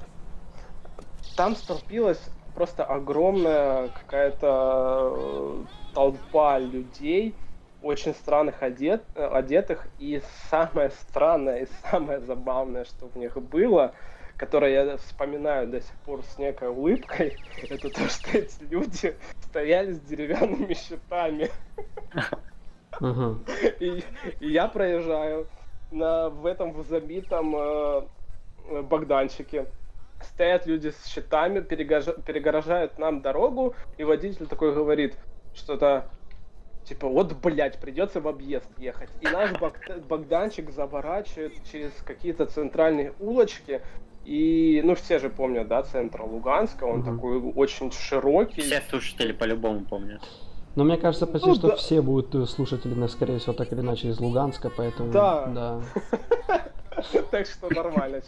там 1.36 1.56
столпилась 1.56 2.30
просто 2.54 2.86
огромная 2.86 3.90
какая-то 3.90 5.10
э, 5.12 5.66
толпа 5.94 6.58
людей, 6.60 7.36
очень 7.82 8.14
странных 8.14 8.64
одет, 8.64 9.04
одетых, 9.16 9.88
и 9.98 10.22
самое 10.50 10.90
странное 10.92 11.64
и 11.64 11.68
самое 11.90 12.22
забавное, 12.22 12.86
что 12.86 13.08
в 13.10 13.18
них 13.18 13.36
было– 13.38 13.94
которое 14.42 14.72
я 14.72 14.98
вспоминаю 14.98 15.68
до 15.68 15.82
сих 15.82 15.94
пор 16.04 16.24
с 16.24 16.40
некой 16.40 16.70
улыбкой, 16.70 17.38
это 17.70 17.92
то, 17.92 18.10
что 18.10 18.36
эти 18.36 18.64
люди 18.64 19.16
стояли 19.44 19.92
с 19.92 20.00
деревянными 20.00 20.74
щитами. 20.74 21.52
И, 23.80 24.04
и 24.40 24.52
я 24.52 24.68
проезжаю 24.68 25.48
на, 25.92 26.30
в 26.30 26.46
этом 26.46 26.84
забитом 26.84 27.56
э, 27.56 28.02
Богданчике. 28.84 29.68
Стоят 30.22 30.66
люди 30.68 30.90
с 30.90 31.06
щитами, 31.08 31.62
перегорожают 31.62 33.00
нам 33.00 33.22
дорогу, 33.22 33.76
и 33.98 34.04
водитель 34.04 34.48
такой 34.48 34.74
говорит 34.74 35.18
что-то 35.54 36.10
Типа, 36.84 37.08
вот, 37.08 37.34
блядь, 37.34 37.80
придется 37.80 38.22
в 38.22 38.28
объезд 38.28 38.68
ехать. 38.78 39.10
И 39.22 39.28
наш 39.28 39.52
Бог- 39.60 39.78
Богданчик 40.08 40.72
заворачивает 40.72 41.54
через 41.72 41.92
какие-то 42.04 42.48
центральные 42.48 43.14
улочки. 43.20 43.82
И, 44.26 44.82
ну, 44.84 44.96
все 44.96 45.20
же 45.20 45.30
помнят, 45.30 45.68
да, 45.68 45.82
центр 45.84 46.22
Луганска, 46.22 46.84
он 46.84 47.00
Мгм. 47.00 47.16
такой 47.16 47.38
очень 47.56 47.92
широкий. 47.92 48.62
Все 48.62 48.82
слушатели 48.90 49.32
по-любому 49.32 49.86
помнят. 49.86 50.22
Но 50.76 50.84
мне 50.84 50.98
кажется, 50.98 51.28
почти 51.28 51.50
Ну, 51.50 51.56
что 51.56 51.68
да. 51.70 51.76
все 51.76 52.02
будут 52.02 52.34
э, 52.36 52.46
слушатели, 52.46 52.94
нас, 52.94 53.12
скорее 53.12 53.40
всего, 53.40 53.54
так 53.54 53.74
или 53.74 53.82
иначе 53.82 54.08
из 54.10 54.20
Луганска, 54.20 54.70
поэтому... 54.70 55.12
Да. 55.12 55.46
Да. 55.48 55.82
Так 57.32 57.48
что 57.48 57.74
нормально. 57.74 58.22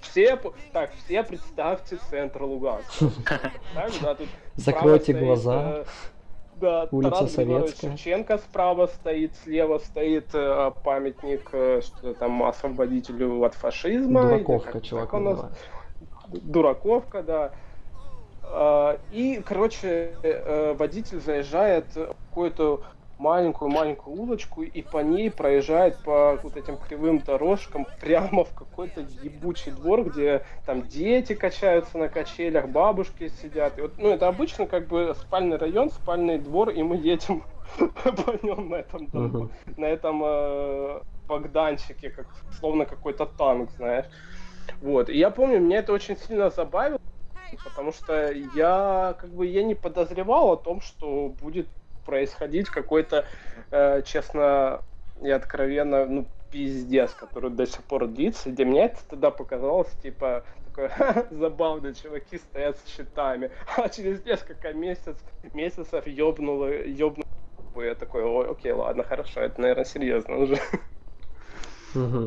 Все, 0.00 0.40
так, 0.72 0.90
все 1.04 1.22
представьте 1.22 1.96
центр 2.10 2.42
Луганска. 2.42 3.06
Так, 3.74 3.92
да, 4.02 4.14
тут 4.14 4.26
Закройте 4.56 5.12
глаза. 5.12 5.84
Э, 6.64 6.70
Да, 6.70 6.88
Улица 6.90 7.10
Тарас 7.16 7.32
Советская. 7.32 7.90
Шевченко 7.90 8.38
справа 8.38 8.86
стоит, 8.86 9.34
слева 9.42 9.78
стоит 9.78 10.30
э, 10.34 10.70
памятник 10.82 11.48
э, 11.52 11.80
что 11.82 12.14
там 12.14 12.42
освободителю 12.42 13.42
от 13.44 13.54
фашизма. 13.54 14.22
Дураковка, 14.22 14.72
как- 14.72 14.82
чувак, 14.82 15.10
как 15.10 15.20
нас-. 15.20 15.44
Дураковка, 16.28 17.22
да. 17.22 17.52
А, 18.44 18.98
И, 19.10 19.40
короче, 19.44 20.14
э, 20.22 20.74
водитель 20.74 21.20
заезжает 21.20 21.94
в 21.94 22.14
какую-то 22.28 22.82
маленькую-маленькую 23.18 24.16
улочку 24.16 24.62
и 24.62 24.82
по 24.82 24.98
ней 24.98 25.30
проезжает 25.30 25.96
по 25.98 26.38
вот 26.42 26.56
этим 26.56 26.76
кривым 26.76 27.20
дорожкам 27.20 27.86
прямо 28.00 28.44
в 28.44 28.52
какой-то 28.54 29.02
ебучий 29.22 29.72
двор, 29.72 30.04
где 30.04 30.44
там 30.66 30.82
дети 30.82 31.34
качаются 31.34 31.98
на 31.98 32.08
качелях, 32.08 32.68
бабушки 32.68 33.28
сидят. 33.28 33.78
И 33.78 33.82
вот, 33.82 33.94
ну, 33.98 34.10
это 34.10 34.28
обычно 34.28 34.66
как 34.66 34.88
бы 34.88 35.14
спальный 35.18 35.56
район, 35.56 35.90
спальный 35.90 36.38
двор, 36.38 36.70
и 36.70 36.82
мы 36.82 36.96
едем 36.96 37.42
по 37.78 38.46
нем 38.46 38.70
на 38.70 38.76
этом, 38.76 39.50
на 39.76 39.84
этом 39.84 40.22
э, 40.24 41.00
Богданчике, 41.26 42.10
как 42.10 42.26
словно 42.58 42.84
какой-то 42.84 43.26
танк, 43.26 43.70
знаешь. 43.76 44.06
Вот. 44.80 45.08
И 45.08 45.16
я 45.16 45.30
помню, 45.30 45.60
меня 45.60 45.78
это 45.78 45.92
очень 45.92 46.16
сильно 46.16 46.50
забавило, 46.50 47.00
потому 47.64 47.92
что 47.92 48.32
я 48.32 49.16
как 49.18 49.30
бы 49.30 49.46
я 49.46 49.62
не 49.62 49.74
подозревал 49.74 50.52
о 50.52 50.56
том, 50.56 50.80
что 50.80 51.34
будет 51.40 51.68
происходить 52.04 52.68
какой-то, 52.68 53.24
э, 53.70 54.02
честно 54.02 54.82
и 55.22 55.30
откровенно, 55.30 56.06
ну, 56.06 56.26
пиздец, 56.50 57.12
который 57.12 57.50
до 57.50 57.66
сих 57.66 57.82
пор 57.82 58.06
длится. 58.06 58.50
Для 58.50 58.64
меня 58.64 58.84
это 58.86 58.98
тогда 59.08 59.30
показалось, 59.30 59.90
типа, 60.02 60.44
такое 60.66 60.88
«Ха-ха, 60.96 61.26
забавно, 61.30 61.94
чуваки 61.94 62.38
стоят 62.38 62.76
с 62.78 62.96
щитами. 62.96 63.50
А 63.76 63.88
через 63.88 64.24
несколько 64.24 64.72
месяц, 64.72 65.16
месяцев 65.52 66.06
ёбнуло, 66.06 66.70
ёбнуло. 66.70 67.24
Я 67.76 67.94
такой, 67.94 68.22
ой, 68.22 68.48
окей, 68.48 68.72
ладно, 68.72 69.02
хорошо, 69.02 69.40
это, 69.40 69.60
наверное, 69.60 69.84
серьезно 69.84 70.36
уже. 70.36 70.58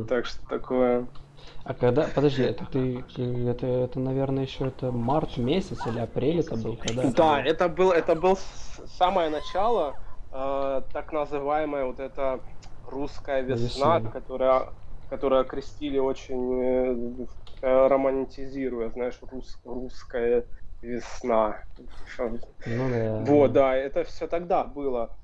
Так 0.07 0.25
что 0.25 0.45
такое... 0.47 1.07
А 1.67 1.73
когда, 1.73 2.07
подожди, 2.07 2.43
это 2.43 2.65
ты, 2.65 3.03
это, 3.49 3.67
это, 3.67 3.99
наверное, 3.99 4.43
еще 4.43 4.67
это 4.67 4.89
март 4.89 5.35
месяц 5.35 5.85
или 5.85 5.99
апрель 5.99 6.39
это 6.39 6.55
был, 6.55 6.77
когда? 6.77 7.03
это 7.03 7.11
Да, 7.11 7.39
было? 7.41 7.49
это 7.49 7.67
был, 7.67 7.91
это 7.91 8.15
был 8.15 8.37
самое 8.37 9.29
начало, 9.29 9.99
э, 10.31 10.81
так 10.93 11.11
называемая 11.11 11.83
вот 11.85 11.99
эта 11.99 12.39
русская 12.83 13.41
весна, 13.41 13.99
Весна. 13.99 14.13
которая, 14.13 14.71
которая 15.09 15.43
крестили 15.43 15.99
очень 15.99 17.27
э, 17.61 17.87
романтизируя, 17.87 18.89
знаешь, 18.91 19.19
рус, 19.21 19.59
русская 19.65 20.45
весна. 20.81 21.65
Ну 22.65 22.89
да. 22.89 23.25
Вот, 23.25 23.51
да, 23.51 23.75
это 23.75 24.05
все 24.05 24.27
тогда 24.27 24.63
было. 24.63 25.17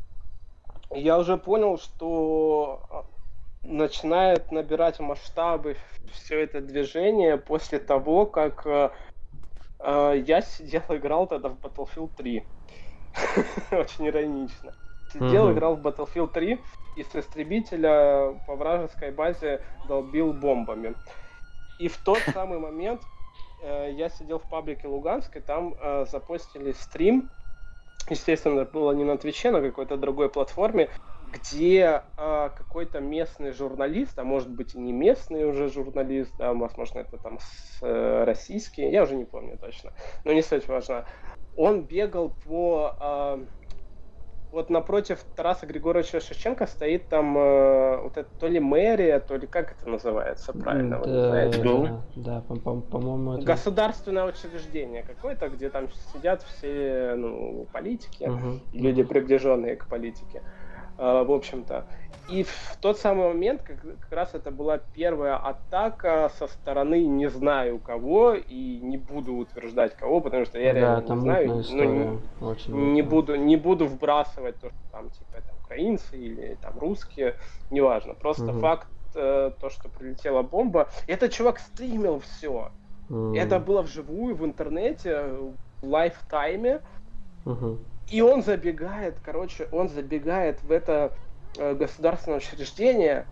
Я 0.91 1.17
уже 1.19 1.37
понял, 1.37 1.77
что 1.77 2.85
а, 2.89 3.03
начинает 3.63 4.51
набирать 4.51 4.99
масштабы 4.99 5.77
все 6.11 6.41
это 6.41 6.61
движение 6.61 7.37
после 7.37 7.79
того, 7.79 8.25
как 8.25 8.65
э, 8.65 8.89
э, 9.79 10.23
я 10.25 10.41
сидел, 10.41 10.83
играл 10.89 11.27
тогда 11.27 11.49
в 11.49 11.55
Battlefield 11.55 12.11
3. 12.17 12.43
Очень 13.71 14.07
иронично. 14.07 14.73
Сидел, 15.11 15.45
Мгм. 15.45 15.53
играл 15.53 15.75
в 15.75 15.85
Battlefield 15.85 16.31
3 16.33 16.59
и 16.97 17.03
с 17.03 17.15
истребителя 17.15 18.33
по 18.47 18.55
вражеской 18.55 19.11
базе 19.11 19.61
долбил 19.87 20.33
бомбами. 20.33 20.95
И 21.79 21.87
в 21.87 21.97
тот 21.97 22.19
самый 22.33 22.59
момент 22.59 23.01
э, 23.61 23.91
я 23.93 24.09
сидел 24.09 24.39
в 24.39 24.49
паблике 24.49 24.87
Луганск, 24.87 25.35
и 25.37 25.39
там 25.39 25.75
э, 25.79 26.05
запостили 26.11 26.71
стрим. 26.73 27.29
Естественно, 28.09 28.65
было 28.65 28.91
не 28.91 29.05
на 29.05 29.17
Твиче, 29.17 29.51
на 29.51 29.61
какой-то 29.61 29.95
другой 29.95 30.29
платформе, 30.29 30.89
где 31.33 32.03
э, 32.17 32.49
какой-то 32.55 32.99
местный 32.99 33.51
журналист, 33.51 34.17
а 34.19 34.23
может 34.23 34.49
быть 34.49 34.75
и 34.75 34.79
не 34.79 34.93
местный 34.93 35.45
уже 35.45 35.67
журналист, 35.69 36.31
да, 36.37 36.53
возможно, 36.53 36.99
это 36.99 37.17
там 37.17 37.39
с, 37.39 37.79
э, 37.81 38.23
российский, 38.23 38.89
я 38.89 39.03
уже 39.03 39.15
не 39.15 39.25
помню 39.25 39.57
точно, 39.57 39.91
но 40.23 40.33
не 40.33 40.41
суть 40.41 40.67
важна. 40.67 41.05
Он 41.55 41.83
бегал 41.83 42.29
по... 42.45 42.95
э, 42.99 43.45
вот 44.51 44.69
напротив 44.69 45.23
Тараса 45.35 45.65
Григорьевича 45.65 46.19
Шевченко 46.19 46.67
стоит 46.67 47.09
там 47.09 47.35
э, 47.35 48.01
вот 48.03 48.17
это 48.17 48.29
то 48.39 48.47
ли 48.47 48.59
мэрия, 48.59 49.19
то 49.19 49.35
ли 49.35 49.47
как 49.47 49.71
это 49.71 49.89
называется 49.89 50.53
правильно, 50.53 50.99
вы 50.99 51.07
Да, 51.07 51.27
знаете? 51.27 51.63
Был? 51.63 51.83
да, 51.83 52.01
да, 52.15 52.41
по- 52.41 52.55
по- 52.55 52.81
по-моему, 52.81 53.33
это... 53.33 53.45
Государственное 53.45 54.25
учреждение 54.25 55.01
какое-то, 55.01 55.49
где 55.49 55.71
там 55.71 55.89
сидят 56.13 56.43
все 56.43 57.15
ну, 57.17 57.67
политики, 57.73 58.25
Мгм. 58.25 58.61
люди, 58.73 59.01
приближенные 59.01 59.75
к 59.75 59.87
политике, 59.87 60.43
э, 60.43 60.62
в 61.23 61.31
общем-то. 61.31 61.85
И 62.27 62.43
в 62.43 62.77
тот 62.79 62.97
самый 62.97 63.27
момент, 63.27 63.63
как, 63.63 63.81
как 63.81 64.11
раз 64.11 64.33
это 64.33 64.49
была 64.51 64.77
первая 64.77 65.35
атака 65.35 66.31
со 66.37 66.47
стороны 66.47 67.05
не 67.05 67.29
знаю 67.29 67.79
кого, 67.79 68.33
и 68.33 68.79
не 68.79 68.97
буду 68.97 69.33
утверждать 69.35 69.95
кого, 69.97 70.21
потому 70.21 70.45
что 70.45 70.57
я 70.57 70.73
Да, 70.73 70.79
реально 70.79 71.01
там 71.01 71.17
не 71.17 71.21
знаю. 71.23 71.47
ну, 71.47 71.59
история. 71.61 72.19
Очень 72.41 72.73
не 72.73 73.01
мутная. 73.01 73.09
буду, 73.09 73.35
не 73.35 73.57
буду 73.57 73.85
вбрасывать 73.87 74.59
то, 74.59 74.69
что 74.69 74.79
там 74.91 75.09
типа 75.09 75.35
это 75.35 75.53
украинцы 75.53 76.17
или 76.17 76.55
там 76.55 76.79
русские, 76.79 77.35
неважно. 77.69 78.13
Просто 78.13 78.51
Мгм. 78.51 78.61
факт 78.61 78.87
э, 79.15 79.51
то, 79.59 79.69
что 79.69 79.89
прилетела 79.89 80.43
бомба. 80.43 80.89
Этот 81.07 81.33
чувак 81.33 81.59
стримил 81.59 82.19
все. 82.19 82.71
М, 83.09 83.33
Это 83.33 83.59
было 83.59 83.81
вживую 83.81 84.35
в 84.35 84.45
интернете, 84.45 85.23
в 85.23 85.57
лайфтайме. 85.81 86.81
мгм. 87.45 87.77
И 88.07 88.21
он 88.21 88.43
забегает, 88.43 89.19
короче, 89.21 89.67
он 89.71 89.89
забегает 89.89 90.61
в 90.63 90.71
это 90.71 91.15
э, 91.57 91.73
государственное 91.73 92.39
учреждение, 92.39 93.27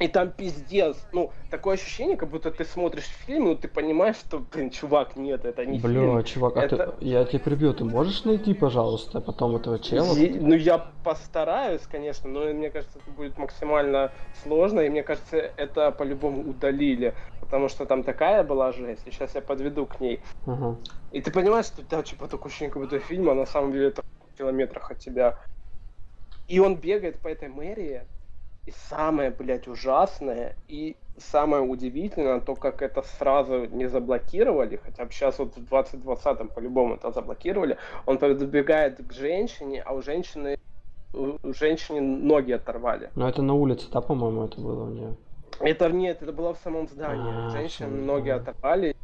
и 0.00 0.08
там 0.08 0.30
пиздец. 0.32 0.96
Ну, 1.12 1.30
такое 1.50 1.74
ощущение, 1.74 2.16
как 2.16 2.30
будто 2.30 2.50
ты 2.50 2.64
смотришь 2.64 3.04
фильм, 3.26 3.44
но 3.44 3.54
ты 3.54 3.68
понимаешь, 3.68 4.16
что, 4.16 4.38
блин, 4.38 4.70
чувак, 4.70 5.14
нет, 5.16 5.44
это 5.44 5.66
не 5.66 5.78
Бля, 5.78 6.00
фильм. 6.00 6.24
чувак, 6.24 6.56
а 6.56 6.62
Это- 6.62 6.76
ты, 6.98 7.04
я 7.04 7.24
тебя 7.24 7.38
прибью, 7.40 7.74
ты 7.74 7.84
можешь 7.84 8.24
найти, 8.24 8.54
пожалуйста, 8.54 9.20
потом 9.20 9.56
этого 9.56 9.78
чела? 9.78 10.14
Е- 10.16 10.40
Ну, 10.40 10.54
я 10.54 10.78
постараюсь, 11.04 11.82
конечно, 11.82 12.30
но 12.30 12.46
мне 12.52 12.70
кажется, 12.70 12.98
это 12.98 13.10
будет 13.10 13.36
максимально 13.38 14.10
сложно, 14.42 14.80
и 14.80 14.88
мне 14.88 15.02
кажется, 15.02 15.36
это 15.36 15.90
по-любому 15.92 16.48
удалили, 16.48 17.14
потому 17.40 17.68
что 17.68 17.84
там 17.84 18.02
такая 18.02 18.42
была 18.42 18.72
жесть, 18.72 19.06
и 19.06 19.10
сейчас 19.10 19.34
я 19.34 19.42
подведу 19.42 19.84
к 19.84 20.00
ней. 20.00 20.20
Ага. 20.46 20.76
И 21.12 21.20
ты 21.20 21.30
понимаешь, 21.30 21.66
что 21.66 21.82
да, 21.82 22.02
типа 22.02 22.26
такое 22.26 22.48
ощущение, 22.48 22.72
как 22.72 22.82
будто 22.82 22.98
фильм, 23.00 23.28
а 23.28 23.34
на 23.34 23.44
самом 23.46 23.72
деле 23.72 23.88
это 23.88 24.02
в 24.32 24.38
километрах 24.38 24.90
от 24.90 24.98
тебя. 24.98 25.36
И 26.48 26.58
он 26.58 26.76
бегает 26.76 27.20
по 27.20 27.28
этой 27.28 27.48
мэрии, 27.48 28.06
и 28.66 28.72
самое, 28.88 29.30
блядь, 29.30 29.68
ужасное 29.68 30.56
и 30.68 30.96
самое 31.18 31.62
удивительное, 31.62 32.40
то, 32.40 32.54
как 32.54 32.82
это 32.82 33.02
сразу 33.02 33.66
не 33.66 33.86
заблокировали, 33.86 34.76
хотя 34.76 35.04
бы 35.04 35.12
сейчас 35.12 35.38
вот 35.38 35.56
в 35.56 35.72
2020-м 35.72 36.48
по-любому 36.48 36.94
это 36.94 37.10
заблокировали, 37.10 37.76
он 38.06 38.18
подбегает 38.18 39.06
к 39.06 39.12
женщине, 39.12 39.82
а 39.82 39.94
у 39.94 40.02
женщины 40.02 40.58
у 41.12 41.52
женщины 41.52 42.00
ноги 42.00 42.52
оторвали. 42.52 43.10
Ну 43.16 43.26
это 43.26 43.42
на 43.42 43.54
улице, 43.54 43.88
да, 43.92 44.00
по-моему, 44.00 44.44
это 44.44 44.60
было 44.60 44.84
у 44.84 44.90
нее. 44.90 45.16
Это 45.58 45.90
нет, 45.90 46.22
это 46.22 46.32
было 46.32 46.54
в 46.54 46.58
самом 46.58 46.88
здании. 46.88 47.48
А, 47.48 47.50
Женщины 47.50 47.88
всё, 47.88 48.04
ноги 48.04 48.28
да. 48.28 48.36
оторвали. 48.36 48.96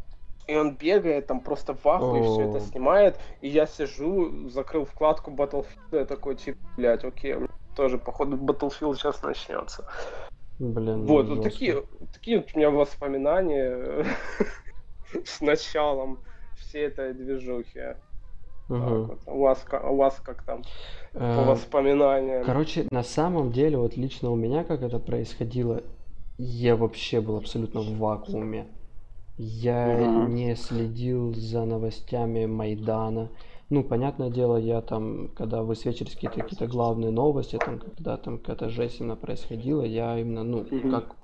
И 0.47 0.57
он 0.57 0.77
бегает, 0.77 1.27
там 1.27 1.41
просто 1.41 1.75
в 1.75 1.85
ахуе, 1.87 2.23
все 2.23 2.49
это 2.49 2.61
снимает. 2.61 3.19
И 3.41 3.49
я 3.49 3.67
сижу, 3.67 4.49
закрыл 4.49 4.85
вкладку 4.85 5.33
Battlefield, 5.33 5.67
я 5.91 6.05
такой, 6.05 6.37
типа, 6.37 6.59
блядь, 6.77 7.05
окей, 7.05 7.35
тоже, 7.77 7.99
походу, 7.99 8.37
Battlefield 8.37 8.95
сейчас 8.95 9.23
начнется. 9.23 9.85
Блин, 10.59 11.05
вот, 11.05 11.29
вот 11.29 11.43
такие, 11.43 11.85
такие 12.13 12.39
вот 12.39 12.49
у 12.55 12.59
меня 12.59 12.71
воспоминания 12.71 14.07
с 15.25 15.41
началом 15.41 16.19
всей 16.55 16.87
этой 16.87 17.13
движухи. 17.13 17.97
Мгм. 18.69 19.07
вот. 19.07 19.21
У 19.27 19.41
вас, 19.41 19.65
у 19.71 19.97
вас 19.97 20.21
как 20.21 20.43
там 20.43 20.65
по 21.13 21.19
Э, 21.21 21.51
воспоминаниям? 21.51 22.45
Короче, 22.45 22.87
на 22.91 23.03
самом 23.03 23.53
деле, 23.53 23.79
вот 23.79 23.97
лично 23.97 24.31
у 24.31 24.37
меня 24.37 24.65
как 24.65 24.83
это 24.83 24.99
происходило, 24.99 25.83
я 26.39 26.77
вообще 26.77 27.21
был 27.21 27.37
абсолютно 27.37 27.81
в 27.81 27.99
вакууме. 27.99 28.67
Я 29.39 29.85
Мгм. 29.85 30.35
не 30.35 30.57
следил 30.57 31.35
за 31.35 31.65
новостями 31.65 32.47
Майдана, 32.47 33.31
ну, 33.69 33.83
понятное 33.83 34.31
дело, 34.31 34.57
я 34.57 34.81
там, 34.81 35.29
когда 35.29 35.63
высвечивались 35.63 36.15
какие-то 36.15 36.43
какие 36.43 36.69
главные 36.69 37.11
новости, 37.11 37.59
там, 37.59 37.81
когда 37.81 38.17
там 38.17 38.39
какая-то 38.39 38.69
жесть 38.69 39.01
именно 39.01 39.17
происходила, 39.17 39.83
я 39.83 40.19
именно, 40.19 40.45
ну, 40.45 40.65
как 40.91 41.17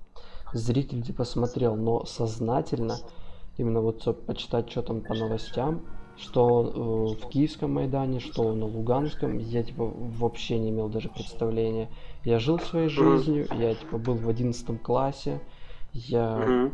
зритель 0.53 1.03
типа 1.03 1.25
смотрел, 1.25 1.77
но 1.77 2.05
сознательно 2.05 2.97
именно 3.59 3.81
вот 3.81 4.27
почитать, 4.27 4.71
что 4.71 4.83
там 4.83 5.01
по 5.03 5.15
новостям, 5.15 5.83
что 6.17 7.17
э, 7.17 7.25
в 7.25 7.29
Киевском 7.29 7.73
Майдане, 7.75 8.21
что 8.21 8.53
на 8.53 8.67
Луганском, 8.67 9.39
я 9.39 9.63
типа 9.63 9.85
вообще 9.85 10.59
не 10.59 10.71
имел 10.71 10.89
даже 10.89 11.09
представления. 11.09 11.91
Я 12.25 12.39
жил 12.39 12.59
своей 12.59 12.89
жизнью, 12.89 13.47
я 13.59 13.75
типа 13.75 13.99
был 13.99 14.15
в 14.15 14.29
одиннадцатом 14.29 14.79
классе, 14.79 15.41
я 15.93 16.71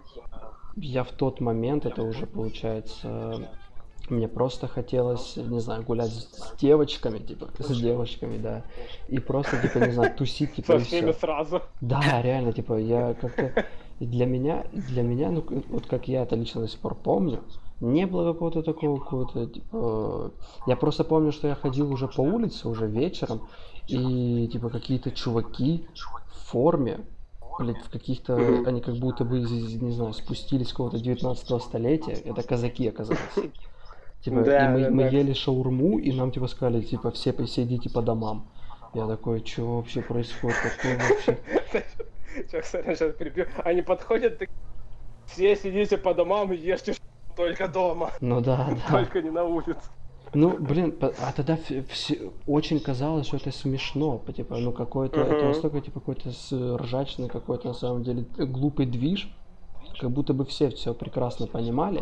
я 0.76 1.02
в 1.02 1.10
тот 1.10 1.40
момент, 1.40 1.86
это 1.86 2.02
уже 2.02 2.26
получается, 2.26 3.48
мне 4.10 4.28
просто 4.28 4.68
хотелось, 4.68 5.36
не 5.36 5.60
знаю, 5.60 5.82
гулять 5.82 6.10
с 6.10 6.54
девочками, 6.58 7.18
типа, 7.18 7.48
с 7.58 7.76
девочками, 7.76 8.38
да, 8.38 8.64
и 9.08 9.18
просто, 9.18 9.60
типа, 9.60 9.78
не 9.78 9.92
знаю, 9.92 10.14
тусить, 10.16 10.54
типа, 10.54 10.78
Со 10.78 10.84
всеми 10.84 11.12
сразу. 11.12 11.62
Да, 11.80 12.22
реально, 12.22 12.52
типа, 12.52 12.78
я 12.78 13.14
как-то... 13.14 13.66
Для 14.00 14.26
меня, 14.26 14.64
для 14.72 15.02
меня, 15.02 15.30
ну, 15.30 15.44
вот 15.68 15.86
как 15.86 16.06
я 16.06 16.22
это 16.22 16.36
лично 16.36 16.60
до 16.60 16.68
сих 16.68 16.78
пор 16.78 16.94
помню, 16.94 17.40
не 17.80 18.06
было 18.06 18.32
какого-то 18.32 18.62
такого 18.62 19.00
какого-то, 19.00 19.46
типа... 19.46 20.30
Я 20.66 20.76
просто 20.76 21.02
помню, 21.02 21.32
что 21.32 21.48
я 21.48 21.56
ходил 21.56 21.92
уже 21.92 22.06
по 22.06 22.20
улице, 22.20 22.68
уже 22.68 22.86
вечером, 22.86 23.48
и, 23.88 24.48
типа, 24.52 24.68
какие-то 24.68 25.10
чуваки 25.10 25.86
в 26.28 26.50
форме, 26.50 27.00
блядь, 27.58 27.78
в 27.78 27.90
каких-то... 27.90 28.36
Они 28.66 28.80
как 28.80 28.96
будто 28.96 29.24
бы, 29.24 29.40
не 29.40 29.92
знаю, 29.92 30.12
спустились 30.12 30.68
с 30.68 30.70
какого-то 30.70 31.00
19 31.00 31.62
столетия. 31.62 32.12
Это 32.12 32.42
казаки 32.42 32.86
оказались. 32.86 33.18
Типа, 34.20 34.42
Да, 34.42 34.66
и 34.66 34.68
мы, 34.68 34.80
да, 34.82 34.90
мы 34.90 35.02
да. 35.04 35.08
ели 35.10 35.32
шаурму, 35.32 35.98
и 35.98 36.12
нам, 36.12 36.30
типа, 36.32 36.48
сказали, 36.48 36.82
типа, 36.82 37.10
все 37.12 37.32
посидите 37.32 37.88
по 37.90 38.02
домам. 38.02 38.48
Я 38.94 39.06
такой, 39.06 39.44
что 39.44 39.76
вообще 39.76 40.02
происходит? 40.02 40.56
Какое 40.62 40.98
вообще... 40.98 41.38
Сейчас, 42.50 42.70
сейчас 42.70 43.14
перебью. 43.16 43.46
Они 43.64 43.82
подходят, 43.82 44.38
так, 44.38 44.48
все 45.26 45.56
сидите 45.56 45.98
по 45.98 46.14
домам 46.14 46.52
и 46.52 46.56
ешьте 46.56 46.94
только 47.36 47.66
дома, 47.66 48.10
Ну 48.20 48.40
да, 48.40 48.68
да. 48.70 48.98
только 49.00 49.22
не 49.22 49.30
на 49.30 49.44
улице. 49.44 49.80
Ну, 50.34 50.56
блин, 50.58 50.94
а 51.00 51.32
тогда 51.32 51.58
все, 51.88 52.30
очень 52.46 52.80
казалось, 52.80 53.26
что 53.26 53.38
это 53.38 53.50
смешно, 53.50 54.22
типа, 54.36 54.56
ну 54.58 54.72
какой-то, 54.72 55.20
это 55.22 55.34
Мгм. 55.36 55.48
настолько, 55.48 55.80
типа, 55.80 56.00
какой-то 56.00 56.30
ржачный 56.76 57.28
какой-то, 57.28 57.68
на 57.68 57.74
самом 57.74 58.02
деле, 58.04 58.24
глупый 58.36 58.86
движ, 58.86 59.34
как 59.98 60.10
будто 60.10 60.32
бы 60.34 60.44
все 60.44 60.68
все 60.70 60.92
прекрасно 60.94 61.46
понимали, 61.46 62.00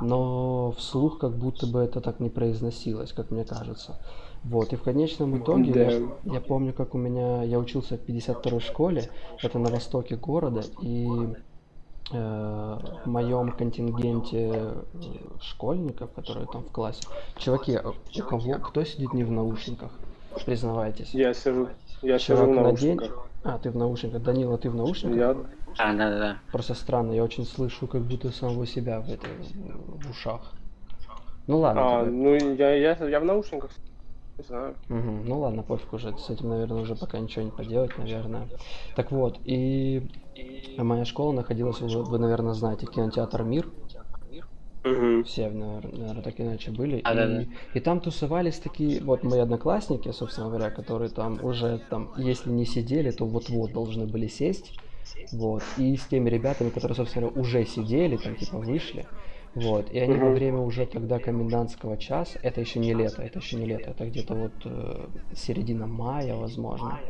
но 0.00 0.72
вслух 0.72 1.18
как 1.18 1.32
будто 1.36 1.66
бы 1.66 1.80
это 1.80 2.00
так 2.00 2.20
не 2.20 2.30
произносилось, 2.30 3.12
как 3.12 3.30
мне 3.30 3.44
кажется. 3.44 3.98
Вот, 4.44 4.72
и 4.72 4.76
в 4.76 4.82
конечном 4.82 5.36
итоге, 5.36 5.72
я, 5.72 5.90
ж- 5.90 6.08
я 6.24 6.40
помню, 6.40 6.72
как 6.72 6.94
у 6.94 6.98
меня, 6.98 7.42
я 7.42 7.58
учился 7.58 7.96
в 7.98 8.00
52-й 8.00 8.60
школе, 8.60 9.10
это 9.42 9.58
на 9.58 9.68
востоке 9.70 10.16
города, 10.16 10.62
и 10.80 11.06
э, 12.12 12.16
в 13.04 13.06
моем 13.06 13.52
контингенте 13.52 14.50
э, 14.52 14.82
школьников, 15.42 16.12
которые 16.12 16.46
там 16.46 16.62
в 16.62 16.70
классе, 16.72 17.04
чуваки, 17.36 17.74
а 17.76 17.90
у 17.90 18.22
кого, 18.22 18.54
кто 18.54 18.84
сидит 18.84 19.12
не 19.12 19.24
в 19.24 19.30
наушниках? 19.30 19.90
Признавайтесь. 20.46 21.12
Я 21.12 21.34
сижу, 21.34 21.68
я 22.02 22.18
сижу 22.18 22.36
Чувак, 22.36 22.48
в 22.50 22.62
надень. 22.62 22.96
наушниках. 22.96 23.26
А, 23.42 23.58
ты 23.58 23.70
в 23.70 23.76
наушниках. 23.76 24.22
Данила, 24.22 24.58
ты 24.58 24.70
в 24.70 24.74
наушниках? 24.74 25.16
Я... 25.16 25.36
А, 25.78 25.94
да-да-да. 25.94 26.40
Просто 26.52 26.74
странно, 26.74 27.12
я 27.12 27.24
очень 27.24 27.44
слышу 27.44 27.86
как 27.86 28.02
будто 28.02 28.30
самого 28.30 28.66
себя 28.66 29.00
в 29.00 29.10
этой 29.10 29.30
в 29.36 30.10
ушах. 30.10 30.54
Ну 31.46 31.58
ладно, 31.58 31.82
А, 31.82 31.90
тогда. 31.90 32.10
ну 32.10 32.34
я, 32.54 32.74
я, 32.74 32.92
я 33.08 33.20
в 33.20 33.24
наушниках. 33.24 33.70
Не 34.38 34.44
знаю. 34.44 34.76
Мгм. 34.88 35.24
Ну 35.28 35.40
ладно, 35.40 35.62
пофиг 35.62 35.92
уже, 35.92 36.16
с 36.16 36.30
этим, 36.30 36.48
наверное, 36.48 36.82
уже 36.82 36.96
пока 36.96 37.18
ничего 37.18 37.44
не 37.44 37.50
поделать, 37.50 37.96
наверное. 37.98 38.48
Так 38.96 39.12
вот, 39.12 39.38
и 39.44 40.02
моя 40.78 41.04
школа 41.04 41.32
находилась, 41.32 41.80
вы, 41.80 42.02
вы, 42.02 42.18
наверное, 42.18 42.54
знаете, 42.54 42.86
кинотеатр 42.86 43.42
Мир. 43.44 43.66
Мгм. 44.84 45.24
Все, 45.24 45.50
наверное, 45.50 46.22
так 46.22 46.40
иначе 46.40 46.70
были. 46.70 47.02
А, 47.04 47.12
и, 47.12 47.16
да-да. 47.16 47.44
и 47.74 47.80
там 47.80 48.00
тусовались 48.00 48.58
такие, 48.58 49.00
вот 49.02 49.22
мои 49.22 49.40
одноклассники, 49.40 50.10
собственно 50.10 50.48
говоря, 50.48 50.70
которые 50.70 51.10
там 51.10 51.44
уже 51.44 51.78
там, 51.90 52.12
если 52.16 52.50
не 52.50 52.64
сидели, 52.64 53.10
то 53.10 53.26
вот-вот 53.26 53.72
должны 53.72 54.06
были 54.06 54.26
сесть. 54.26 54.80
Вот. 55.32 55.62
И 55.78 55.96
с 55.96 56.06
теми 56.06 56.28
ребятами, 56.30 56.70
которые, 56.70 56.96
собственно 56.96 57.28
уже 57.28 57.64
сидели, 57.64 58.16
там 58.16 58.36
типа 58.36 58.58
вышли. 58.58 59.06
Вот. 59.54 59.90
И 59.90 59.98
они 59.98 60.14
во 60.14 60.26
Мгм. 60.26 60.34
время 60.34 60.58
уже 60.58 60.86
тогда 60.86 61.18
комендантского 61.18 61.96
часа, 61.96 62.38
это 62.42 62.60
еще 62.60 62.78
не 62.78 62.94
лето, 62.94 63.22
это 63.22 63.38
еще 63.40 63.56
не 63.56 63.66
лето, 63.66 63.90
это 63.90 64.06
где-то 64.06 64.34
вот 64.34 64.52
э, 64.64 65.06
середина 65.34 65.86
мая, 65.86 66.36
возможно. 66.36 67.00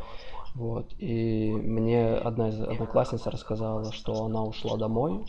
Вот. 0.54 0.86
И 0.98 1.50
мне 1.52 2.06
одна 2.14 2.48
из 2.48 2.60
одноклассниц 2.60 3.26
рассказала, 3.26 3.92
что 3.92 4.24
она 4.24 4.42
ушла 4.42 4.76
домой. 4.76 5.24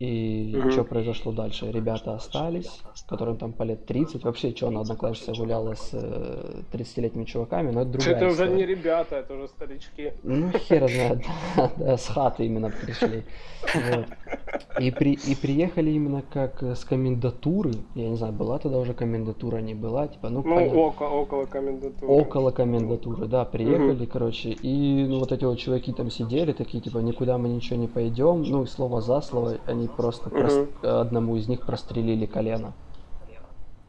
И 0.00 0.52
Мгм. 0.56 0.72
что 0.72 0.82
произошло 0.84 1.30
дальше? 1.32 1.70
Ребята 1.70 2.14
остались, 2.14 2.82
которым 3.08 3.36
там 3.36 3.52
по 3.52 3.62
лет 3.62 3.86
30. 3.86 4.24
Вообще, 4.24 4.50
что 4.54 4.66
она 4.68 4.80
одноклассница 4.80 5.32
гуляла 5.40 5.74
с 5.74 5.90
э, 5.92 6.62
30-летними 6.72 7.24
чуваками, 7.24 7.70
но 7.70 7.82
это 7.82 7.90
другая 7.92 8.16
Это 8.16 8.24
уже 8.26 8.34
история. 8.34 8.54
не 8.54 8.66
ребята, 8.66 9.16
это 9.16 9.34
уже 9.34 9.48
старички. 9.48 10.12
Ну, 10.24 10.50
хер 10.50 10.88
знает, 10.90 11.24
с 12.00 12.08
хаты 12.08 12.44
именно 12.46 12.70
пришли. 12.70 13.22
И, 14.80 14.90
при, 14.90 15.12
и 15.12 15.34
приехали 15.36 15.90
именно 15.92 16.22
как 16.22 16.62
э, 16.62 16.74
с 16.74 16.84
комендатуры. 16.84 17.72
Я 17.94 18.08
не 18.08 18.16
знаю, 18.16 18.32
была 18.32 18.58
тогда 18.58 18.78
уже 18.78 18.92
комендатура, 18.94 19.58
не 19.58 19.74
была, 19.74 20.08
типа, 20.08 20.28
ну, 20.28 20.42
Ну, 20.44 20.54
понятно. 20.56 20.78
около, 20.80 21.08
около 21.08 21.44
комендатуры. 21.46 22.12
Около 22.12 22.50
комендатуры, 22.50 23.26
да, 23.26 23.44
приехали, 23.44 24.04
короче, 24.06 24.50
и 24.50 25.06
ну, 25.08 25.20
вот 25.20 25.30
эти 25.32 25.44
вот 25.44 25.58
чуваки 25.58 25.92
там 25.92 26.10
сидели, 26.10 26.52
такие, 26.52 26.82
типа, 26.82 26.98
никуда 26.98 27.38
мы 27.38 27.48
ничего 27.48 27.78
не 27.78 27.86
пойдем, 27.88 28.42
ну, 28.42 28.64
и 28.64 28.66
слово 28.66 29.00
за 29.00 29.20
слово, 29.20 29.58
они 29.66 29.83
просто 29.88 30.28
прос- 30.30 30.84
одному 30.86 31.36
из 31.36 31.48
них 31.48 31.60
прострелили 31.66 32.26
колено. 32.26 32.72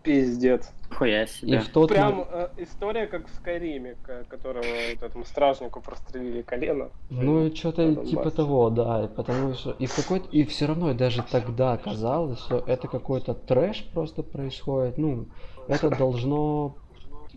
Пиздец. 0.04 0.72
Хуя 0.92 1.24
И 1.24 1.28
себе. 1.28 1.60
в 1.60 1.70
тот 1.70 1.90
Прям 1.90 2.26
э, 2.32 2.50
история 2.58 3.08
как 3.08 3.28
в 3.28 3.34
Скайриме, 3.34 3.96
ко- 4.04 4.24
которого 4.30 4.64
вот 4.94 5.02
этому 5.04 5.26
стражнику 5.26 5.82
прострелили 5.82 6.44
колено. 6.44 6.90
Ну, 7.10 7.54
что-то 7.56 7.96
типа 8.06 8.26
мать. 8.26 8.36
того, 8.36 8.70
да, 8.70 9.06
и 9.06 9.08
потому 9.08 9.56
что 9.56 9.72
и 9.72 9.88
какой-то 9.88 10.30
и 10.30 10.44
все 10.46 10.68
равно 10.68 10.94
даже 10.94 11.24
тогда 11.24 11.76
казалось, 11.78 12.40
что 12.40 12.64
это 12.68 12.88
какой-то 12.88 13.34
трэш 13.34 13.84
просто 13.94 14.22
происходит. 14.22 15.00
Ну, 15.00 15.26
это 15.68 15.90
должно 15.90 16.76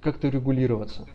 как-то 0.02 0.28
регулироваться. 0.28 1.06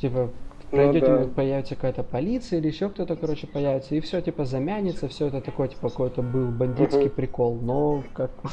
Типа 0.00 0.30
Ну 0.72 0.78
пройдете, 0.78 1.06
да. 1.06 1.28
появится 1.28 1.76
какая-то 1.76 2.02
полиция 2.02 2.58
или 2.58 2.68
еще 2.68 2.88
кто-то, 2.88 3.16
короче, 3.16 3.46
появится, 3.46 3.94
и 3.94 4.00
все 4.00 4.20
типа 4.20 4.44
замянется, 4.44 5.08
все 5.08 5.28
это 5.28 5.40
такой, 5.40 5.68
типа, 5.68 5.90
какой-то 5.90 6.22
был 6.22 6.48
бандитский 6.48 7.08
прикол, 7.08 7.60
но 7.60 8.02
как, 8.14 8.32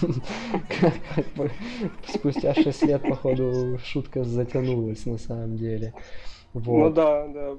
спустя 2.07 2.53
6 2.53 2.83
лет, 2.83 3.01
походу, 3.01 3.79
шутка 3.83 4.23
затянулась 4.23 5.05
на 5.05 5.17
самом 5.17 5.57
деле. 5.57 5.93
Ну 6.53 6.91
да, 6.91 7.27
да. 7.27 7.55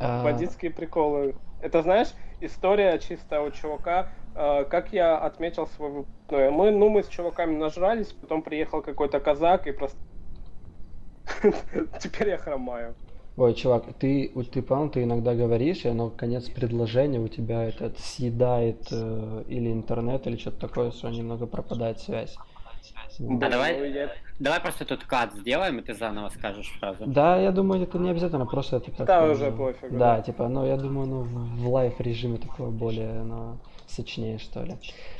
А, 0.00 0.24
Бандитские 0.24 0.72
приколы. 0.72 1.36
Это, 1.60 1.82
знаешь, 1.82 2.08
история 2.40 2.98
чисто 2.98 3.42
у 3.42 3.50
чувака. 3.50 4.08
э, 4.34 4.64
как 4.64 4.92
я 4.92 5.18
отметил 5.18 5.66
свой 5.66 5.90
выпускной. 5.90 6.50
Мы, 6.50 6.70
ну, 6.70 6.88
мы 6.88 7.02
с 7.02 7.08
чуваками 7.08 7.56
нажрались, 7.56 8.12
потом 8.12 8.42
приехал 8.42 8.82
какой-то 8.82 9.20
казак 9.20 9.66
и 9.66 9.72
просто... 9.72 9.98
Теперь 12.00 12.30
я 12.30 12.38
хромаю. 12.38 12.94
Ой, 13.40 13.54
чувак, 13.54 13.84
ты, 13.98 14.30
ты 14.52 14.60
понял, 14.60 14.90
ты 14.90 15.02
иногда 15.02 15.34
говоришь, 15.34 15.86
и 15.86 15.88
оно 15.88 16.10
конец 16.10 16.50
предложения 16.50 17.18
у 17.20 17.28
тебя 17.28 17.64
этот 17.64 17.98
съедает 17.98 18.88
э, 18.92 19.44
или 19.48 19.72
интернет, 19.72 20.26
или 20.26 20.36
что-то 20.36 20.60
такое, 20.68 20.90
что 20.90 21.08
немного 21.08 21.46
пропадает 21.46 21.98
связь. 22.00 22.36
Вот. 23.18 23.42
А 23.42 23.48
давай- 23.48 23.78
Ну, 23.78 23.84
я- 23.86 24.10
Давай 24.38 24.60
просто 24.60 24.84
тут 24.84 25.04
cut 25.04 25.32
сделаем, 25.32 25.78
и 25.78 25.82
ты 25.82 25.94
заново 25.94 26.28
скажешь 26.28 26.68
фразу. 26.78 27.06
Да, 27.06 27.38
я 27.38 27.50
думаю, 27.50 27.82
это 27.82 27.98
не 27.98 28.10
обязательно, 28.10 28.44
просто 28.44 28.76
это 28.76 28.90
как 28.90 29.06
Да, 29.06 29.24
уже 29.24 29.50
пофиг, 29.50 29.90
Да, 29.90 30.16
да. 30.16 30.22
типа, 30.22 30.48
ну, 30.48 30.66
я 30.66 30.76
думаю, 30.76 31.06
ну, 31.08 31.22
в 31.22 31.68
live 31.72 31.98
режиме 31.98 32.36
такое 32.36 32.68
более, 32.68 33.22
ну, 33.22 33.56
сочнее, 33.90 34.38
что 34.38 34.62
ли. 34.62 34.76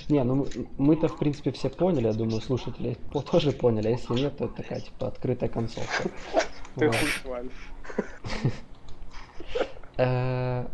Не, 0.08 0.22
ну, 0.24 0.34
мы- 0.36 0.48
мы-то, 0.78 1.08
в 1.08 1.18
принципе, 1.18 1.50
все 1.52 1.68
поняли, 1.68 2.06
я 2.06 2.12
думаю, 2.12 2.40
слушатели 2.40 2.96
тоже 3.30 3.52
поняли, 3.52 3.88
а 3.88 3.90
если 3.90 4.14
нет, 4.14 4.36
то 4.36 4.46
это 4.46 4.54
такая, 4.54 4.80
типа, 4.80 5.08
открытая 5.08 5.48
концовка. 5.48 6.08
Ты. 6.76 6.90
Э, 10.02 10.64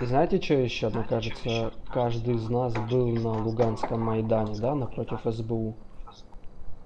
знаете, 0.00 0.40
что 0.42 0.54
еще? 0.54 0.88
Мне 0.88 1.04
кажется, 1.04 1.72
каждый 1.92 2.34
из 2.34 2.48
нас 2.50 2.74
был 2.74 3.06
на 3.06 3.44
Луганском 3.44 4.00
Майдане, 4.00 4.58
да, 4.58 4.74
напротив 4.74 5.20
СБУ. 5.24 5.76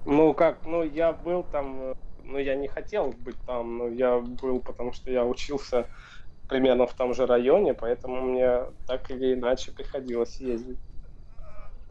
Ну 0.04 0.34
как, 0.34 0.58
ну 0.66 0.82
я 0.82 1.12
был 1.12 1.42
там, 1.42 1.80
э, 1.80 1.94
ну 2.24 2.38
я 2.38 2.54
не 2.54 2.68
хотел 2.68 3.14
быть 3.18 3.36
там, 3.46 3.78
но 3.78 3.88
я 3.88 4.18
был, 4.18 4.60
потому 4.60 4.92
что 4.92 5.10
я 5.10 5.24
учился 5.24 5.86
примерно 6.50 6.86
в 6.86 6.94
том 6.94 7.14
же 7.14 7.26
районе, 7.26 7.74
поэтому 7.74 8.22
мне 8.22 8.66
так 8.86 9.10
или 9.10 9.34
иначе 9.34 9.72
приходилось 9.72 10.40
ездить. 10.40 10.80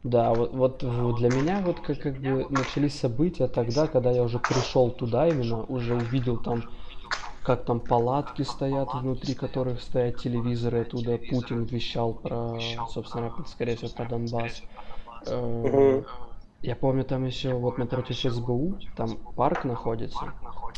Да, 0.04 0.34
вот, 0.34 0.54
вот 0.54 1.16
для 1.16 1.30
меня 1.30 1.60
вот 1.60 1.82
как, 1.82 2.00
как 2.02 2.22
бы 2.22 2.48
начались 2.50 2.98
события 2.98 3.48
тогда, 3.48 3.88
когда 3.88 4.12
я 4.12 4.24
уже 4.24 4.40
пришел 4.40 4.92
туда 4.92 5.28
именно, 5.30 5.62
уже 5.64 5.94
увидел 5.94 6.38
там, 6.38 6.70
как 7.42 7.66
там 7.66 7.82
палатки 7.82 8.44
стоят, 8.44 8.94
внутри 8.94 9.36
которых 9.36 9.82
стоят 9.82 10.18
телевизоры, 10.18 10.82
оттуда 10.82 11.18
Путин 11.18 11.66
вещал 11.66 12.14
про, 12.16 12.86
собственно, 12.88 13.34
скорее 13.48 13.76
всего, 13.76 13.92
про 13.92 14.06
Донбасс. 14.06 14.66
Мгм. 15.64 16.06
Я 16.62 16.76
помню 16.76 17.06
там 17.06 17.26
еще 17.26 17.54
вот 17.54 17.78
напротив 17.78 18.18
СБУ, 18.18 18.80
там 18.98 19.18
парк 19.36 19.64
находится, 19.64 20.34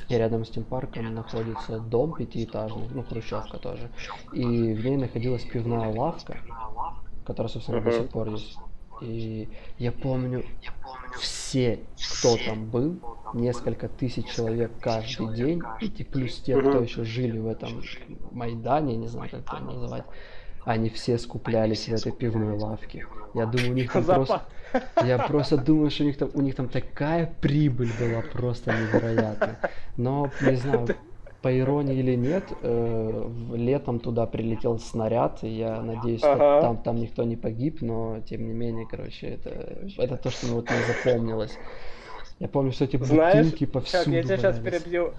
и 0.10 0.16
рядом 0.16 0.46
с 0.46 0.50
тем 0.50 0.64
парком 0.64 1.14
находится 1.16 1.80
дом 1.80 2.14
пятиэтажный, 2.14 2.88
ну, 2.92 3.04
хрущевка 3.04 3.58
тоже, 3.58 3.90
и 4.32 4.74
в 4.74 4.86
ней 4.86 4.98
находилась 4.98 5.44
пивная 5.44 5.92
лавка, 5.92 6.38
которая, 7.26 7.52
собственно, 7.52 7.82
до 7.82 7.92
сих 7.92 8.10
пор 8.10 8.30
есть. 8.30 8.58
И 9.02 9.50
я 9.80 9.92
помню, 9.92 10.46
все, 11.20 11.80
кто 11.96 12.38
там 12.38 12.70
был, 12.70 13.00
несколько 13.34 13.90
тысяч 13.90 14.28
человек 14.28 14.72
каждый 14.80 15.34
день, 15.34 15.62
и 15.80 16.04
плюс 16.04 16.38
те, 16.42 16.62
кто 16.62 16.82
еще 16.82 17.04
жили 17.04 17.40
в 17.40 17.48
этом 17.48 17.82
Майдане, 18.32 18.98
не 18.98 19.08
знаю, 19.08 19.32
как 19.32 19.42
это 19.42 19.64
называть, 19.64 20.06
они 20.66 20.90
все 20.90 21.18
скуплялись 21.18 21.88
в 21.88 21.94
этой 21.94 22.12
пивной 22.12 22.58
лавке. 22.58 23.06
Я 23.34 23.46
думаю, 23.46 23.72
у 23.72 23.74
них 23.74 23.92
там 23.92 24.04
просто... 24.04 24.42
Я 25.04 25.18
просто 25.18 25.58
думаю, 25.58 25.90
что 25.90 26.04
у 26.04 26.08
них 26.08 26.18
там, 26.18 26.30
у 26.34 26.42
них 26.42 26.56
там 26.56 26.70
такая 26.70 27.34
прибыль 27.42 27.92
была 28.00 28.22
просто 28.22 28.72
невероятная. 28.72 29.60
Но, 29.98 30.30
не 30.42 30.56
знаю, 30.56 30.88
по 31.42 31.58
иронии 31.58 31.98
или 31.98 32.16
нет, 32.16 32.44
э, 32.62 33.30
летом 33.54 34.00
туда 34.00 34.28
прилетел 34.28 34.80
снаряд, 34.80 35.40
и 35.44 35.50
я 35.50 35.82
надеюсь, 35.82 36.20
что 36.20 36.34
Ага. 36.34 36.62
там, 36.62 36.78
там 36.78 36.96
никто 36.98 37.24
не 37.24 37.36
погиб, 37.36 37.82
но 37.82 38.20
тем 38.22 38.48
не 38.48 38.54
менее, 38.54 38.86
короче, 38.90 39.28
это, 39.28 39.50
это 39.98 40.18
то, 40.18 40.30
что 40.30 40.48
вот 40.48 40.70
мне 40.70 40.80
запомнилось. 40.88 41.58
Я 42.40 42.48
помню, 42.48 42.72
что 42.72 42.86
эти 42.86 42.98
Знаешь, 42.98 43.46
бутылки 43.46 43.66
повсюду 43.66 44.12
я 44.12 44.24
тебя 44.24 44.38
сейчас 44.38 44.60
перебью. 44.60 45.14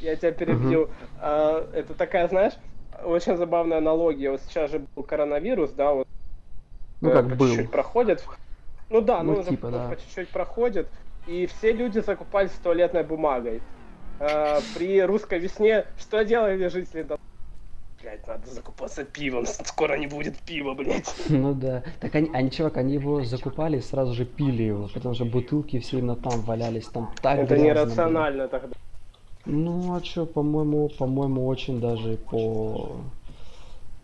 Я 0.00 0.16
тебя 0.16 0.32
перебью. 0.32 0.90
А, 1.20 1.68
это 1.72 1.94
такая, 1.94 2.28
знаешь, 2.28 2.54
очень 3.04 3.36
забавная 3.36 3.78
аналогия. 3.78 4.30
Вот 4.30 4.40
сейчас 4.42 4.70
же 4.70 4.80
был 4.94 5.02
коронавирус, 5.02 5.70
да, 5.72 5.92
вот 5.92 6.06
Ну, 7.00 7.10
э, 7.10 7.12
как 7.12 7.28
по 7.30 7.34
был. 7.36 7.48
чуть-чуть 7.48 7.70
проходит. 7.70 8.24
Ну 8.90 9.00
да, 9.00 9.22
ну, 9.22 9.32
Ну, 9.34 9.40
уже 9.40 9.50
типа, 9.50 9.70
да. 9.70 9.88
по 9.88 9.96
чуть-чуть 9.96 10.28
проходит. 10.28 10.88
И 11.26 11.46
все 11.46 11.72
люди 11.72 11.98
закупались 11.98 12.52
туалетной 12.62 13.04
бумагой. 13.04 13.60
А, 14.20 14.58
при 14.76 15.00
русской 15.02 15.38
весне 15.38 15.84
что 15.98 16.24
делали 16.24 16.68
жители 16.68 17.02
Дон- 17.02 17.18
Блять, 18.00 18.26
надо 18.28 18.48
закупаться 18.48 19.04
пивом, 19.04 19.44
скоро 19.64 19.96
не 19.98 20.06
будет 20.06 20.38
пива, 20.38 20.74
блять. 20.74 21.12
Ну 21.28 21.52
да. 21.52 21.82
Так 22.00 22.14
они, 22.14 22.30
они, 22.32 22.50
чувак, 22.50 22.76
они 22.78 22.94
его 22.94 23.22
закупали 23.24 23.78
и 23.78 23.80
сразу 23.80 24.14
же 24.14 24.24
пили 24.24 24.62
его, 24.62 24.88
потому 24.94 25.14
что 25.14 25.24
бутылки 25.24 25.78
все 25.80 25.98
именно 25.98 26.16
там 26.16 26.40
валялись, 26.42 26.86
там 26.86 27.12
так 27.20 27.38
Это 27.40 27.54
грязно 27.56 27.64
было. 27.64 27.84
нерационально 27.84 28.48
тогда. 28.48 28.76
Ну, 29.50 29.94
а 29.94 30.04
что, 30.04 30.26
по-моему, 30.26 30.90
по-моему, 30.90 31.46
очень 31.46 31.80
даже 31.80 32.18
по... 32.18 33.00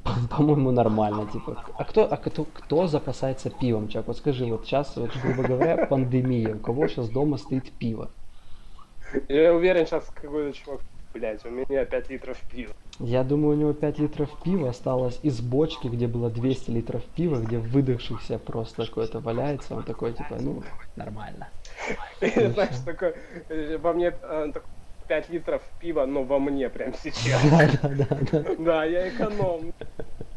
По-моему, 0.31 0.71
нормально, 0.71 1.27
типа. 1.31 1.65
А 1.77 1.85
кто, 1.85 2.05
а 2.05 2.17
кто, 2.17 2.45
кто 2.45 2.87
запасается 2.87 3.51
пивом, 3.51 3.89
Чак? 3.89 4.07
Вот 4.07 4.17
скажи, 4.17 4.47
вот 4.47 4.65
сейчас, 4.65 4.97
вот, 4.97 5.11
грубо 5.23 5.43
говоря, 5.43 5.87
пандемия, 5.87 6.55
у 6.55 6.59
кого 6.59 6.89
сейчас 6.89 7.11
дома 7.11 7.37
стоит 7.37 7.71
пиво? 7.73 8.11
Я 9.29 9.55
уверен, 9.55 9.87
сейчас 9.87 10.11
какой-то 10.15 10.57
чувак, 10.57 10.81
блять, 11.13 11.45
у 11.45 11.51
меня 11.51 11.85
5 11.85 12.11
литров 12.11 12.39
пива. 12.51 12.73
Я 12.99 13.23
думаю, 13.23 13.57
у 13.57 13.61
него 13.61 13.73
5 13.75 13.99
литров 13.99 14.31
пива 14.43 14.71
осталось 14.71 15.21
из 15.23 15.41
бочки, 15.41 15.89
где 15.89 16.07
было 16.07 16.31
200 16.31 16.71
литров 16.71 17.03
пива, 17.17 17.37
где 17.37 17.59
выдохшихся 17.59 18.39
просто 18.39 18.87
какое-то 18.87 19.21
валяется. 19.21 19.75
Он 19.75 19.83
такой, 19.83 20.15
типа, 20.15 20.37
ну, 20.41 20.63
нормально. 20.97 21.49
Знаешь, 22.21 22.79
такой, 22.85 23.15
э, 23.49 23.79
во 23.79 23.93
мне 23.93 24.13
э, 24.23 24.51
так, 24.53 24.65
5 25.07 25.29
литров 25.31 25.63
пива, 25.79 26.07
но 26.07 26.25
во 26.25 26.39
мне 26.39 26.69
прям 26.69 26.95
сейчас. 26.95 27.43
Да, 27.83 27.89
да, 27.89 28.19
да. 28.33 28.55
Да, 28.59 28.85
я 28.85 29.09
эконом. 29.09 29.73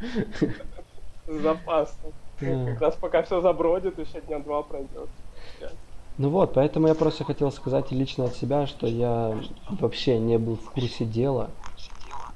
Запасно. 1.26 2.12
Да. 2.40 2.66
Как 2.66 2.80
раз 2.80 2.96
пока 2.96 3.22
все 3.22 3.40
забродит, 3.40 3.98
еще 3.98 4.20
дня 4.20 4.38
два 4.38 4.62
пройдет. 4.62 5.10
Ну 6.16 6.30
вот, 6.30 6.54
поэтому 6.54 6.88
я 6.88 6.94
просто 6.94 7.24
хотел 7.24 7.52
сказать 7.52 7.92
лично 7.92 8.24
от 8.24 8.34
себя, 8.34 8.66
что 8.66 8.86
я 8.86 9.38
вообще 9.68 10.18
не 10.18 10.38
был 10.38 10.56
в 10.56 10.70
курсе 10.72 11.04
дела, 11.04 11.50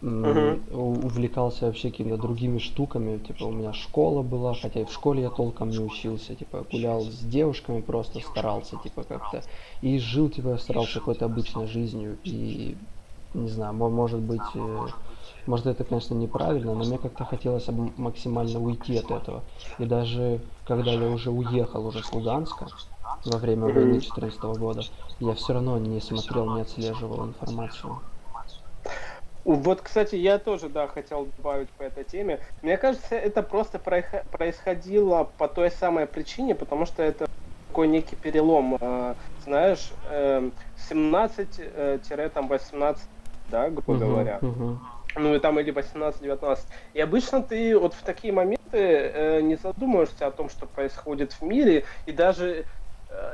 м, 0.02 0.20
Мгм. 0.22 0.64
у- 0.70 1.06
увлекался 1.06 1.66
вообще 1.66 1.90
какими-то 1.90 2.16
другими 2.16 2.58
штуками, 2.58 3.18
типа 3.18 3.44
у 3.44 3.52
меня 3.52 3.72
школа 3.72 4.22
была, 4.22 4.54
хотя 4.54 4.80
и 4.80 4.84
в 4.84 4.92
школе 4.92 5.22
я 5.22 5.30
толком 5.30 5.70
не 5.70 5.82
учился, 5.82 6.34
типа 6.34 6.66
гулял 6.70 7.04
с 7.04 7.20
девушками, 7.20 7.80
просто 7.80 8.20
старался, 8.20 8.76
типа 8.78 9.04
как-то, 9.04 9.44
и 9.80 9.98
жил, 9.98 10.28
типа 10.30 10.56
старался 10.58 11.00
какой-то 11.00 11.24
обычной 11.26 11.66
жизнью, 11.66 12.18
и 12.24 12.78
не 13.34 13.48
знаю, 13.48 13.74
мо- 13.74 13.90
может 13.90 14.20
быть, 14.20 14.50
э, 14.54 14.92
может 15.46 15.66
это, 15.66 15.84
конечно, 15.84 16.14
неправильно, 16.14 16.74
но 16.74 16.84
мне 16.84 16.98
как-то 16.98 17.24
хотелось 17.24 17.68
максимально 17.68 18.60
уйти 18.60 18.96
от 18.96 19.10
этого. 19.10 19.44
И 19.78 19.84
даже 19.86 20.40
когда 20.64 20.92
я 20.94 21.08
уже 21.08 21.30
уехал 21.30 21.86
уже 21.86 22.02
с 22.02 22.12
Луганска 22.12 22.72
во 23.24 23.38
время 23.38 23.68
войны 23.68 23.94
2014 23.98 24.56
года, 24.56 24.88
я 25.18 25.34
все 25.34 25.52
равно 25.54 25.78
не 25.78 26.00
смотрел, 26.00 26.48
не 26.48 26.60
отслеживал 26.60 27.24
информацию. 27.24 28.00
Вот, 29.44 29.82
кстати, 29.82 30.14
я 30.14 30.38
тоже, 30.38 30.68
да, 30.68 30.86
хотел 30.86 31.32
добавить 31.36 31.74
по 31.76 31.82
этой 31.82 32.04
теме. 32.04 32.40
Мне 32.62 32.76
кажется, 32.78 33.16
это 33.16 33.42
просто 33.42 33.78
происхо- 33.78 34.22
происходило 34.30 35.24
по 35.24 35.48
той 35.48 35.70
самой 35.70 36.06
причине, 36.06 36.54
потому 36.54 36.86
что 36.86 37.02
это 37.02 37.26
такой 37.68 37.88
некий 37.88 38.16
перелом. 38.16 38.76
э, 38.80 39.14
Знаешь, 39.38 39.92
э, 40.04 40.50
17-18, 40.74 43.08
да, 43.48 43.68
грубо 43.70 43.82
Мгм, 43.86 43.98
говоря. 44.06 44.42
мгм. 44.42 44.80
ну 45.16 45.34
и 45.34 45.38
там 45.40 45.58
или 45.60 45.70
18-19. 45.70 46.68
И 46.94 47.00
обычно 47.00 47.42
ты 47.42 47.78
вот 47.78 47.94
в 47.94 48.02
такие 48.02 48.32
моменты 48.32 48.56
э, 48.74 49.40
не 49.42 49.56
задумываешься 49.56 50.26
о 50.26 50.30
том, 50.30 50.48
что 50.48 50.66
происходит 50.66 51.32
в 51.34 51.42
мире, 51.42 51.84
и 52.06 52.12
даже 52.12 52.66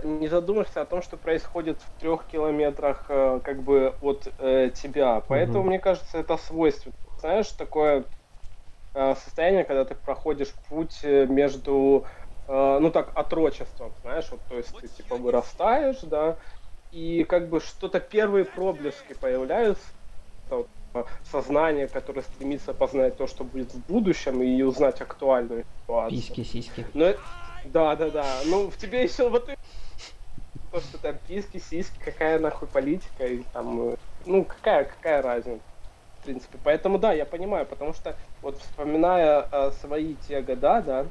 не 0.02 0.28
задумаешься 0.28 0.80
о 0.80 0.86
том, 0.86 1.02
что 1.02 1.16
происходит 1.16 1.82
в 1.82 1.90
трех 1.98 2.26
километрах 2.26 3.06
э, 3.08 3.40
как 3.44 3.62
бы 3.62 3.96
от 4.00 4.26
э, 4.38 4.70
тебя. 4.70 5.20
Поэтому, 5.20 5.60
Мгм. 5.60 5.68
мне 5.70 5.78
кажется, 5.78 6.18
это 6.18 6.36
свойственно. 6.36 6.92
Знаешь, 7.18 7.50
такое 7.52 8.06
э, 8.94 9.14
состояние, 9.14 9.64
когда 9.64 9.84
ты 9.84 9.94
проходишь 9.94 10.54
путь 10.68 11.00
э, 11.02 11.26
между, 11.26 12.06
э, 12.46 12.78
ну 12.80 12.90
так, 12.90 13.12
отрочеством, 13.16 13.94
знаешь, 14.02 14.28
вот, 14.30 14.46
то 14.46 14.56
есть 14.56 14.78
ты 14.80 14.88
типа 14.88 15.16
вырастаешь, 15.16 16.00
да, 16.02 16.38
и 16.90 17.24
как 17.24 17.50
бы 17.50 17.60
что-то 17.60 18.00
первые 18.00 18.44
проблески 18.44 19.14
появляются, 19.14 19.84
вот, 20.48 20.68
э, 20.94 21.04
сознание, 21.22 21.88
которое 21.88 22.22
стремится 22.22 22.74
познать 22.74 23.16
то, 23.16 23.26
что 23.26 23.44
будет 23.44 23.74
в 23.74 23.84
будущем, 23.86 24.42
и 24.42 24.62
узнать 24.62 25.00
актуальную 25.00 25.64
ситуацию. 25.82 26.18
Письки, 26.18 26.42
сиськи. 26.44 26.86
Э- 26.94 27.18
да, 27.64 27.96
да, 27.96 28.10
да. 28.10 28.40
Ну, 28.46 28.70
в 28.70 28.76
тебе 28.76 29.02
еще 29.02 29.28
вот 29.28 29.48
то, 30.70 30.80
что 30.80 30.98
там 30.98 31.16
писки, 31.26 31.58
сиськи, 31.58 31.98
какая 32.04 32.38
нахуй 32.38 32.68
политика, 32.68 33.26
и 33.26 33.42
там, 33.52 33.90
э, 33.90 33.96
ну, 34.26 34.44
какая, 34.44 34.84
какая 34.84 35.22
разница, 35.22 35.60
в 36.20 36.24
принципе. 36.24 36.58
Поэтому, 36.62 36.98
да, 36.98 37.12
я 37.12 37.24
понимаю, 37.24 37.66
потому 37.66 37.94
что, 37.94 38.16
вот 38.42 38.58
вспоминая 38.58 39.48
э, 39.50 39.70
свои 39.80 40.14
те 40.14 40.40
года, 40.42 40.82
да. 40.82 41.06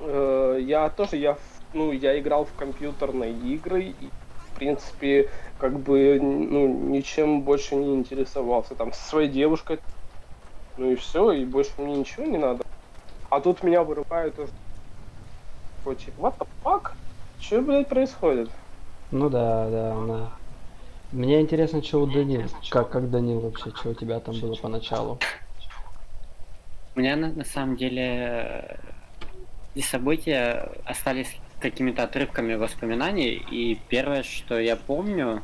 Э, 0.00 0.58
я 0.60 0.90
тоже, 0.90 1.16
я, 1.16 1.38
ну, 1.72 1.92
я 1.92 2.18
играл 2.18 2.44
в 2.44 2.54
компьютерные 2.54 3.32
игры 3.32 3.84
и, 3.84 4.08
в 4.36 4.54
принципе, 4.54 5.30
как 5.58 5.78
бы, 5.78 6.18
ну, 6.20 6.68
ничем 6.90 7.42
больше 7.42 7.74
не 7.74 7.94
интересовался. 7.94 8.74
Там, 8.74 8.92
со 8.92 9.08
своей 9.08 9.28
девушкой, 9.28 9.78
ну 10.76 10.90
и 10.90 10.96
все, 10.96 11.32
и 11.32 11.44
больше 11.44 11.70
мне 11.78 11.96
ничего 11.96 12.24
не 12.26 12.38
надо. 12.38 12.64
А 13.30 13.40
тут 13.40 13.62
меня 13.62 13.82
вырубают. 13.82 14.36
Такой, 15.82 15.96
типа, 15.96 16.20
what 16.20 16.38
the 16.38 16.46
fuck? 16.62 16.92
Что, 17.40 17.60
блядь, 17.60 17.88
происходит? 17.88 18.48
Ну 19.10 19.28
да, 19.28 19.68
да, 19.68 19.94
ну. 19.94 20.28
Мне 21.10 21.40
интересно, 21.40 21.82
что 21.82 22.02
у 22.02 22.06
Данил. 22.06 22.44
Как, 22.70 22.90
как 22.90 23.10
Данил 23.10 23.40
вообще, 23.40 23.70
что 23.74 23.90
у 23.90 23.94
тебя 23.94 24.20
там 24.20 24.38
было 24.38 24.54
поначалу? 24.54 25.18
У 26.94 27.00
меня 27.00 27.16
на, 27.16 27.32
на 27.32 27.44
самом 27.44 27.76
деле 27.76 28.78
эти 29.74 29.84
события 29.84 30.70
остались 30.84 31.36
какими-то 31.58 32.04
отрывками 32.04 32.54
воспоминаний, 32.54 33.42
и 33.50 33.76
первое, 33.88 34.22
что 34.22 34.60
я 34.60 34.76
помню, 34.76 35.42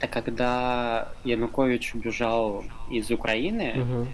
это 0.00 0.22
когда 0.22 1.08
Янукович 1.24 1.94
убежал 1.94 2.64
из 2.90 3.10
Украины, 3.10 3.72
Мгм. 3.76 4.08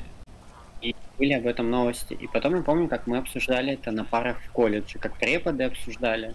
И 0.80 0.94
были 1.18 1.32
об 1.32 1.46
этом 1.46 1.70
новости. 1.70 2.14
И 2.14 2.26
потом 2.26 2.56
я 2.56 2.62
помню, 2.62 2.88
как 2.88 3.06
мы 3.06 3.18
обсуждали 3.18 3.74
это 3.74 3.90
на 3.90 4.04
парах 4.04 4.38
в 4.40 4.50
колледже, 4.52 4.98
как 4.98 5.16
преподы 5.18 5.64
обсуждали. 5.64 6.34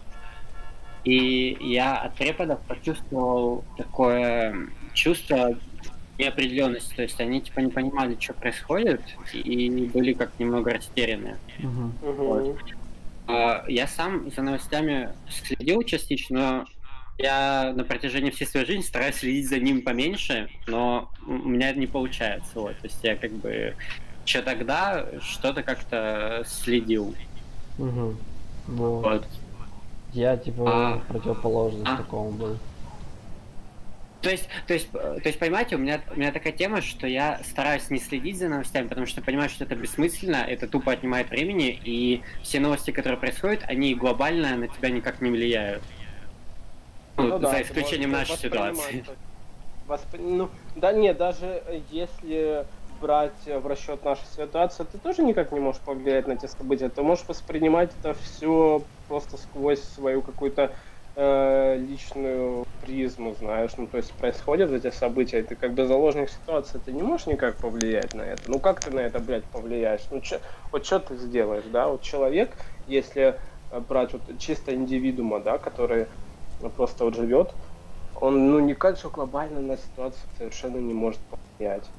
И 1.03 1.58
я 1.60 1.97
от 1.97 2.15
преподов 2.15 2.60
почувствовал 2.67 3.63
такое 3.77 4.67
чувство 4.93 5.58
неопределенности. 6.17 6.95
То 6.95 7.01
есть 7.01 7.19
они 7.19 7.41
типа 7.41 7.60
не 7.60 7.71
понимали, 7.71 8.17
что 8.19 8.34
происходит, 8.34 9.01
и 9.34 9.89
были 9.93 10.13
как 10.13 10.32
немного 10.39 10.73
растеряны. 10.73 11.38
Мгм. 11.60 11.93
Мгм. 12.01 12.58
А, 13.27 13.65
Я 13.67 13.88
сам 13.88 14.32
за 14.32 14.41
новостями 14.41 15.10
следил 15.29 15.84
частично, 15.84 16.39
но 16.39 16.65
я 17.17 17.73
на 17.75 17.84
протяжении 17.84 18.32
всей 18.32 18.45
своей 18.45 18.65
жизни 18.65 18.82
стараюсь 18.82 19.15
следить 19.15 19.47
за 19.47 19.60
ним 19.60 19.82
поменьше, 19.82 20.49
но 20.67 21.10
у 21.27 21.34
меня 21.34 21.69
это 21.69 21.79
не 21.79 21.88
получается. 21.88 22.51
Вот. 22.56 22.77
То 22.77 22.88
есть 22.88 23.03
я 23.03 23.15
как 23.15 23.32
бы 23.32 23.75
еще 24.26 24.42
тогда 24.42 25.06
что-то 25.22 25.64
как-то 25.64 26.44
следил. 26.46 27.16
Угу. 27.78 28.16
Вот. 28.68 29.04
Вот. 29.04 29.26
Я 30.14 30.38
типа 30.38 30.64
А. 30.68 31.00
противоположность 31.08 31.88
А. 31.88 31.98
такому 31.98 32.32
был. 32.32 32.58
То 34.22 34.30
есть, 34.30 34.48
то 34.68 34.74
есть, 34.74 34.88
э, 34.94 35.20
то 35.22 35.28
есть, 35.28 35.38
понимаете, 35.38 35.76
у 35.76 35.80
меня, 35.80 36.00
у 36.16 36.18
меня 36.18 36.32
такая 36.32 36.54
тема, 36.54 36.82
что 36.82 37.08
я 37.08 37.42
стараюсь 37.44 37.90
не 37.90 38.00
следить 38.00 38.38
за 38.38 38.48
новостями, 38.48 38.88
потому 38.88 39.06
что 39.06 39.22
понимаю, 39.22 39.50
что 39.50 39.66
это 39.66 39.76
бессмысленно, 39.76 40.38
это 40.38 40.66
тупо 40.66 40.94
отнимает 40.94 41.30
времени, 41.30 41.78
и 41.84 42.22
все 42.42 42.62
новости, 42.62 42.92
которые 42.92 43.20
происходят, 43.20 43.64
они 43.68 43.94
глобально 43.96 44.56
на 44.56 44.70
тебя 44.70 44.92
никак 44.92 45.20
не 45.20 45.30
влияют. 45.30 45.84
Ну, 47.18 47.28
Ну 47.28 47.40
да, 47.40 47.50
за 47.50 47.56
ты 47.58 47.62
исключением 47.64 48.12
нашей 48.12 48.38
ситуации. 48.38 49.04
Воспри- 49.88 50.22
Ну, 50.22 50.50
да 50.78 50.94
нет, 50.94 51.18
даже 51.18 51.62
если 51.92 52.66
брать 53.04 53.46
в 53.46 53.68
расчет 53.68 54.06
нашу 54.06 54.26
ситуацию, 54.26 54.88
ты 54.88 54.98
тоже 54.98 55.24
никак 55.24 55.52
не 55.52 55.60
можешь 55.60 55.84
повлиять 55.84 56.26
на 56.26 56.38
те 56.38 56.48
события. 56.48 56.89
Ты 56.89 57.04
можешь 57.04 57.28
воспринимать 57.28 57.96
это 58.00 58.13
все 58.13 58.88
просто 59.08 59.36
сквозь 59.38 59.84
свою 59.84 60.22
какую-то 60.24 60.74
э, 61.16 61.76
личную 61.78 62.63
призму, 62.80 63.34
знаешь. 63.34 63.76
Ну, 63.78 63.88
то 63.89 63.98
есть 63.98 64.16
происходят 64.18 64.72
эти 64.72 64.89
события, 64.89 65.39
и 65.42 65.44
ты 65.44 65.58
как 65.58 65.74
бы 65.74 65.86
заложник 65.86 66.30
ситуации, 66.30 66.80
ты 66.80 66.94
не 66.94 67.02
можешь 67.04 67.28
никак 67.28 67.60
повлиять 67.60 68.13
на 68.13 68.22
это. 68.22 68.44
Ну, 68.46 68.62
как 68.62 68.82
ты 68.82 68.89
на 68.89 69.02
это, 69.02 69.20
блядь, 69.20 69.50
повлияешь? 69.52 70.08
Ну, 70.10 70.22
чё, 70.22 70.39
вот 70.72 70.86
что 70.86 71.00
ты 71.00 71.18
сделаешь, 71.18 71.66
да? 71.66 71.89
Вот 71.89 72.04
человек, 72.04 72.58
если 72.86 73.42
э, 73.70 73.80
брать 73.82 74.13
вот 74.13 74.30
чисто 74.39 74.74
индивидуума, 74.74 75.42
да, 75.42 75.58
который 75.58 76.08
ну, 76.60 76.72
просто 76.72 77.04
вот 77.04 77.16
живет, 77.16 77.58
он, 78.13 78.52
ну, 78.52 78.60
никак 78.60 78.98
же 78.98 79.10
глобально 79.10 79.62
на 79.62 79.78
ситуацию 79.78 80.30
совершенно 80.38 80.78
не 80.78 80.94
может 80.94 81.22
повлиять. 81.28 81.94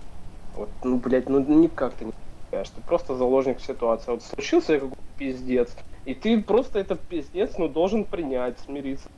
Вот, 0.56 0.68
ну, 0.82 0.98
блядь, 0.98 1.28
ну, 1.28 1.40
никак 1.40 1.94
ты 1.94 2.06
не 2.06 2.12
повлияешь. 2.12 2.70
Ты 2.70 2.80
просто 2.82 3.16
заложник 3.16 3.60
ситуации. 3.60 4.10
Вот 4.12 4.22
случился 4.22 4.74
какой-то 4.74 4.96
пиздец, 5.18 5.74
и 6.04 6.14
ты 6.14 6.40
просто 6.42 6.78
этот 6.78 7.00
пиздец, 7.00 7.58
ну, 7.58 7.68
должен 7.68 8.04
принять, 8.04 8.58
смириться. 8.60 9.08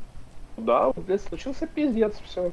Да, 0.56 0.86
вот, 0.86 0.98
блядь, 0.98 1.22
случился 1.22 1.66
пиздец, 1.66 2.14
все. 2.24 2.52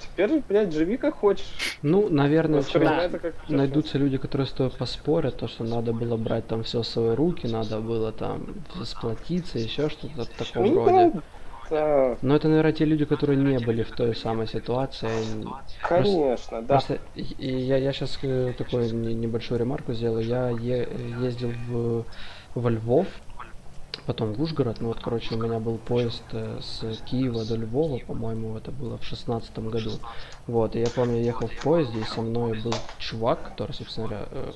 Теперь, 0.00 0.42
блядь, 0.48 0.72
живи 0.72 0.96
как 0.96 1.16
хочешь. 1.16 1.78
Ну, 1.82 2.08
наверное, 2.08 2.60
это 2.60 3.18
как 3.18 3.34
найдутся 3.48 3.98
люди, 3.98 4.16
которые 4.16 4.46
с 4.46 4.52
тобой 4.52 4.72
поспорят, 4.76 5.36
то, 5.38 5.48
что 5.48 5.64
надо 5.64 5.92
было 5.92 6.16
брать 6.16 6.46
там 6.46 6.62
все 6.62 6.82
в 6.82 6.86
свои 6.86 7.14
руки, 7.14 7.46
надо 7.46 7.80
было 7.80 8.12
там 8.12 8.46
сплотиться, 8.84 9.58
еще 9.58 9.88
что-то 9.88 10.24
в 10.24 10.28
таком 10.28 10.66
Ну, 10.66 10.84
роде. 10.84 11.20
Да, 11.70 12.16
Но 12.22 12.36
это, 12.36 12.48
наверное, 12.48 12.72
те 12.72 12.84
люди, 12.84 13.04
которые 13.04 13.36
не 13.36 13.58
были 13.58 13.82
в 13.82 13.92
той 13.92 14.14
самой 14.14 14.46
ситуации. 14.46 15.08
конечно, 15.82 16.62
да. 16.62 16.66
Просто 16.68 16.98
и- 17.14 17.22
и 17.22 17.50
я, 17.66 17.76
я 17.76 17.92
сейчас 17.92 18.18
такую 18.56 18.94
не- 18.94 19.14
небольшую 19.14 19.58
ремарку 19.58 19.92
сделаю. 19.92 20.24
Я 20.24 20.50
е- 20.50 20.88
ездил 21.24 21.50
в, 21.52 22.06
во 22.54 22.70
Львов, 22.70 23.06
потом 24.08 24.32
в 24.32 24.40
Ужгород. 24.40 24.80
Ну 24.80 24.88
вот, 24.88 25.00
короче, 25.00 25.34
у 25.34 25.38
меня 25.38 25.60
был 25.60 25.76
поезд 25.76 26.24
э, 26.32 26.60
с 26.62 26.98
Киева 27.04 27.44
до 27.44 27.56
Львова, 27.56 27.98
по-моему, 27.98 28.56
это 28.56 28.72
было 28.72 28.96
в 28.96 29.04
шестнадцатом 29.04 29.68
году. 29.68 29.90
Вот, 30.46 30.74
и 30.74 30.80
я 30.80 30.86
помню, 30.86 31.16
я 31.16 31.24
ехал 31.24 31.46
в 31.46 31.62
поезде, 31.62 32.00
и 32.00 32.04
со 32.04 32.22
мной 32.22 32.58
был 32.58 32.72
чувак, 32.98 33.50
который, 33.50 33.72
собственно 33.72 34.08
говоря, 34.08 34.26
э, 34.30 34.52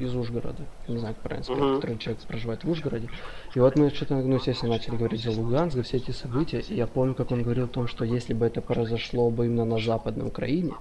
из 0.00 0.16
Ужгорода, 0.16 0.62
не 0.88 0.96
знаю, 0.96 1.14
как 1.14 1.24
правильно 1.24 1.44
сказать, 1.44 1.62
Мгм. 1.62 1.74
который 1.74 1.98
человек 1.98 2.22
проживает 2.22 2.64
в 2.64 2.70
Ужгороде. 2.70 3.10
И 3.54 3.60
вот 3.60 3.76
мы 3.76 3.90
что-то, 3.90 4.14
ну, 4.14 4.36
естественно, 4.36 4.72
начали 4.72 4.96
говорить 4.96 5.22
за 5.22 5.30
Луганск, 5.30 5.76
за 5.76 5.82
все 5.82 5.98
эти 5.98 6.12
события, 6.12 6.60
и 6.60 6.74
я 6.74 6.86
помню, 6.86 7.14
как 7.14 7.30
он 7.32 7.42
говорил 7.42 7.66
о 7.66 7.68
том, 7.68 7.88
что 7.88 8.02
если 8.06 8.32
бы 8.32 8.46
это 8.46 8.62
произошло 8.62 9.28
бы 9.30 9.44
именно 9.44 9.66
на 9.66 9.78
Западной 9.78 10.26
Украине, 10.26 10.72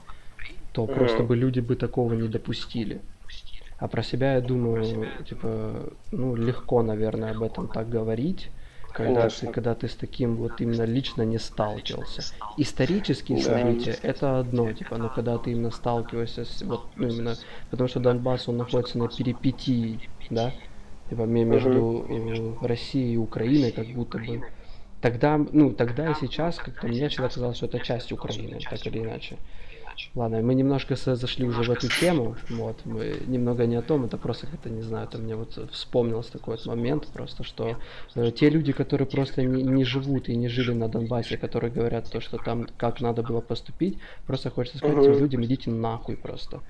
то 0.71 0.85
просто 0.87 1.23
бы 1.23 1.35
люди 1.35 1.59
бы 1.59 1.75
такого 1.75 2.13
не 2.13 2.29
допустили. 2.29 3.01
А 3.77 3.87
про 3.87 4.03
себя 4.03 4.35
я 4.35 4.41
думаю, 4.41 5.23
типа, 5.25 5.89
ну, 6.11 6.35
легко, 6.35 6.81
наверное, 6.81 7.31
об 7.31 7.43
этом 7.43 7.67
так 7.67 7.89
говорить, 7.89 8.51
когда 8.93 9.29
ты, 9.29 9.47
когда 9.47 9.75
ты 9.75 9.89
с 9.89 9.95
таким 9.95 10.37
вот 10.37 10.61
именно 10.61 10.83
лично 10.83 11.23
не 11.23 11.37
сталкивался. 11.39 12.25
Исторические 12.55 13.37
Да. 13.37 13.43
события 13.43 13.91
это 13.91 14.39
одно, 14.39 14.71
типа, 14.73 14.97
но 14.97 15.09
когда 15.09 15.37
ты 15.37 15.51
именно 15.51 15.71
сталкиваешься 15.71 16.45
с 16.45 16.61
вот 16.61 16.87
ну, 16.95 17.09
именно, 17.09 17.37
потому 17.69 17.89
что 17.89 17.99
Донбасс 17.99 18.47
он 18.47 18.57
находится 18.57 18.97
на 18.97 19.09
перипетии, 19.09 20.09
да, 20.29 20.53
типа 21.09 21.23
ме- 21.23 21.43
между 21.43 22.05
э, 22.61 22.65
Россией 22.65 23.13
и 23.15 23.17
Украиной, 23.17 23.71
как 23.71 23.87
будто 23.87 24.19
бы. 24.19 24.45
Тогда, 25.01 25.37
ну, 25.37 25.73
тогда 25.73 26.09
и 26.09 26.13
сейчас, 26.15 26.59
как-то 26.59 26.87
мне 26.87 27.09
всегда 27.09 27.29
казалось, 27.29 27.57
что 27.57 27.67
это 27.67 27.79
часть 27.79 28.11
Украины, 28.11 28.65
так 28.69 28.87
или 28.87 29.01
иначе. 29.01 29.39
Ладно, 30.15 30.41
мы 30.41 30.55
немножко 30.55 30.95
зашли 30.95 31.45
уже 31.45 31.63
в 31.63 31.69
эту 31.69 31.89
тему, 31.89 32.37
вот, 32.49 32.85
мы 32.85 33.17
немного 33.27 33.65
не 33.65 33.75
о 33.75 33.81
том, 33.81 34.05
это 34.05 34.17
просто 34.17 34.47
как-то, 34.47 34.69
не 34.69 34.81
знаю, 34.81 35.07
это 35.09 35.17
мне 35.17 35.35
вот 35.35 35.59
вспомнился 35.73 36.31
такой 36.31 36.55
вот 36.55 36.65
момент 36.65 37.07
просто, 37.07 37.43
что 37.43 37.77
э, 38.15 38.31
те 38.31 38.49
люди, 38.49 38.71
которые 38.71 39.07
просто 39.07 39.43
не, 39.43 39.61
не 39.61 39.83
живут 39.83 40.29
и 40.29 40.35
не 40.37 40.47
жили 40.47 40.71
на 40.71 40.87
Донбассе, 40.87 41.37
которые 41.37 41.69
говорят 41.69 42.09
то, 42.09 42.21
что 42.21 42.37
там 42.37 42.65
как 42.77 43.01
надо 43.01 43.23
было 43.23 43.41
поступить, 43.41 43.99
просто 44.25 44.49
хочется 44.49 44.77
сказать 44.77 44.95
Мгм. 44.95 45.11
этим 45.11 45.19
людям, 45.19 45.43
идите 45.43 45.69
нахуй 45.69 46.15
просто. 46.15 46.61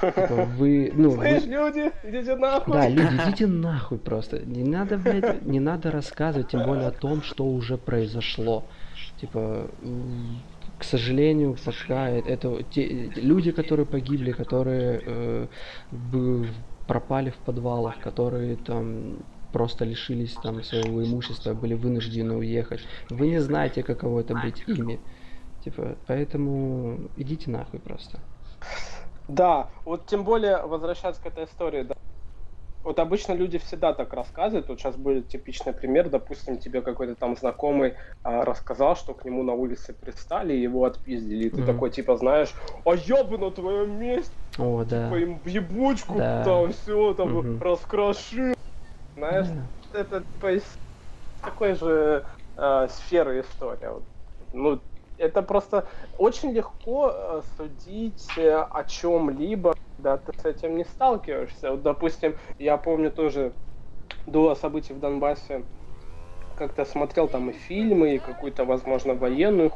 Типа, 0.00 0.48
вы, 0.56 0.90
ну, 0.94 1.10
вы, 1.16 1.26
Слышь, 1.26 1.44
люди, 1.44 1.92
идите 2.04 2.36
нахуй. 2.36 2.72
да, 2.72 2.88
люди, 2.88 3.14
идите 3.26 3.46
нахуй 3.48 3.98
просто. 3.98 4.38
Не 4.46 4.64
надо, 4.64 4.96
блядь, 4.96 5.44
не 5.44 5.60
надо 5.60 5.90
рассказывать, 5.90 6.48
тем 6.48 6.64
более 6.64 6.86
о 6.86 6.92
том, 6.92 7.22
что 7.22 7.44
уже 7.44 7.76
произошло. 7.76 8.66
Типа, 9.20 9.70
к 10.82 10.84
сожалению, 10.84 11.56
пока 11.64 12.10
э- 12.10 12.20
это 12.34 12.62
те 12.64 12.82
люди, 13.14 13.52
которые 13.52 13.86
погибли, 13.86 14.32
которые 14.32 15.02
э, 15.06 15.48
пропали 16.86 17.30
в 17.30 17.36
подвалах, 17.36 18.00
которые 18.00 18.56
там 18.56 19.18
просто 19.52 19.84
лишились 19.84 20.34
там 20.38 20.62
своего 20.62 21.04
имущества, 21.04 21.54
были 21.54 21.74
вынуждены 21.74 22.34
уехать. 22.34 22.80
Вы 23.10 23.28
не 23.28 23.40
знаете, 23.40 23.82
каково 23.82 24.20
это 24.20 24.34
быть 24.34 24.62
ими. 24.66 24.98
Типа, 25.64 25.96
поэтому 26.08 27.10
идите 27.16 27.50
нахуй 27.50 27.80
просто. 27.80 28.18
Да, 29.28 29.70
вот 29.84 30.06
тем 30.06 30.24
более, 30.24 30.66
возвращаться 30.66 31.22
к 31.22 31.26
этой 31.26 31.44
истории, 31.44 31.82
да. 31.82 31.94
Вот 32.82 32.98
обычно 32.98 33.32
люди 33.32 33.58
всегда 33.58 33.92
так 33.94 34.12
рассказывают. 34.12 34.68
Вот 34.68 34.80
сейчас 34.80 34.96
будет 34.96 35.28
типичный 35.28 35.72
пример. 35.72 36.08
Допустим, 36.08 36.58
тебе 36.58 36.82
какой-то 36.82 37.14
там 37.14 37.36
знакомый 37.36 37.94
а, 38.22 38.44
рассказал, 38.44 38.96
что 38.96 39.14
к 39.14 39.24
нему 39.24 39.42
на 39.44 39.52
улице 39.52 39.94
пристали 39.94 40.54
и 40.54 40.60
его 40.62 40.84
отпиздили. 40.84 41.46
И 41.46 41.50
ты 41.50 41.58
Мгм. 41.58 41.66
такой, 41.66 41.90
типа, 41.90 42.16
знаешь, 42.16 42.54
а 42.84 42.94
я 42.94 43.22
бы 43.22 43.38
на 43.38 43.50
твоем 43.52 43.98
месте 43.98 44.34
О, 44.58 44.84
да. 44.84 45.10
по 45.10 45.14
им 45.14 45.40
в 45.40 45.46
ебучку 45.46 46.18
Да. 46.18 46.44
там 46.44 46.72
все 46.72 47.14
там 47.14 47.34
Мгм. 47.36 47.62
раскрошил. 47.62 48.54
Знаешь, 49.16 49.46
Да. 49.46 49.70
это 50.00 50.24
типа, 50.32 50.52
из 50.56 50.64
такой 51.40 51.74
же 51.74 52.24
э, 52.56 52.88
сферы 52.88 53.40
история. 53.40 54.02
Ну, 54.52 54.80
это 55.18 55.42
просто 55.42 55.86
очень 56.18 56.52
легко 56.52 57.10
э, 57.10 57.42
судить 57.56 58.32
э, 58.36 58.54
о 58.54 58.84
чем-либо, 58.84 59.74
когда 60.02 60.16
ты 60.16 60.32
с 60.40 60.44
этим 60.44 60.76
не 60.76 60.84
сталкиваешься. 60.84 61.70
Вот, 61.70 61.82
допустим, 61.82 62.34
я 62.58 62.76
помню 62.76 63.10
тоже 63.10 63.52
до 64.26 64.54
событий 64.54 64.92
в 64.94 64.98
Донбассе 65.00 65.64
как-то 66.56 66.84
смотрел 66.84 67.28
там 67.28 67.50
и 67.50 67.52
фильмы, 67.52 68.16
и 68.16 68.18
какую-то, 68.18 68.64
возможно, 68.64 69.14
военную 69.14 69.72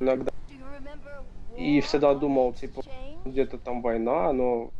иногда. 0.00 0.30
И 1.56 1.80
всегда 1.80 2.14
думал, 2.14 2.52
типа, 2.52 2.82
Где-то 3.24 3.58
там 3.58 3.80
война, 3.82 4.32
но 4.32 4.70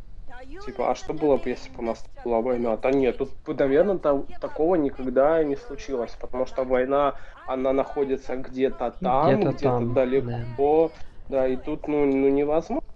Типа, 0.65 0.91
а 0.91 0.95
что 0.95 1.13
было 1.13 1.37
бы, 1.37 1.49
если 1.49 1.71
бы 1.75 1.81
у 1.81 1.85
нас 1.87 2.05
была 2.23 2.41
война? 2.41 2.77
Да 2.77 2.91
нет, 2.91 3.17
тут, 3.17 3.31
наверное, 3.47 3.97
та- 3.97 4.23
такого 4.39 4.75
никогда 4.75 5.43
не 5.43 5.55
случилось, 5.55 6.15
потому 6.19 6.45
что 6.45 6.63
война, 6.63 7.15
она 7.47 7.73
находится 7.73 8.35
где-то 8.35 8.95
там, 9.01 9.39
Где-то 9.39 9.49
где-то, 9.49 9.63
там, 9.63 9.93
далеко, 9.93 10.91
да. 11.29 11.47
и 11.47 11.55
тут, 11.55 11.87
ну, 11.87 12.05
ну, 12.05 12.29
невозможно. 12.29 12.90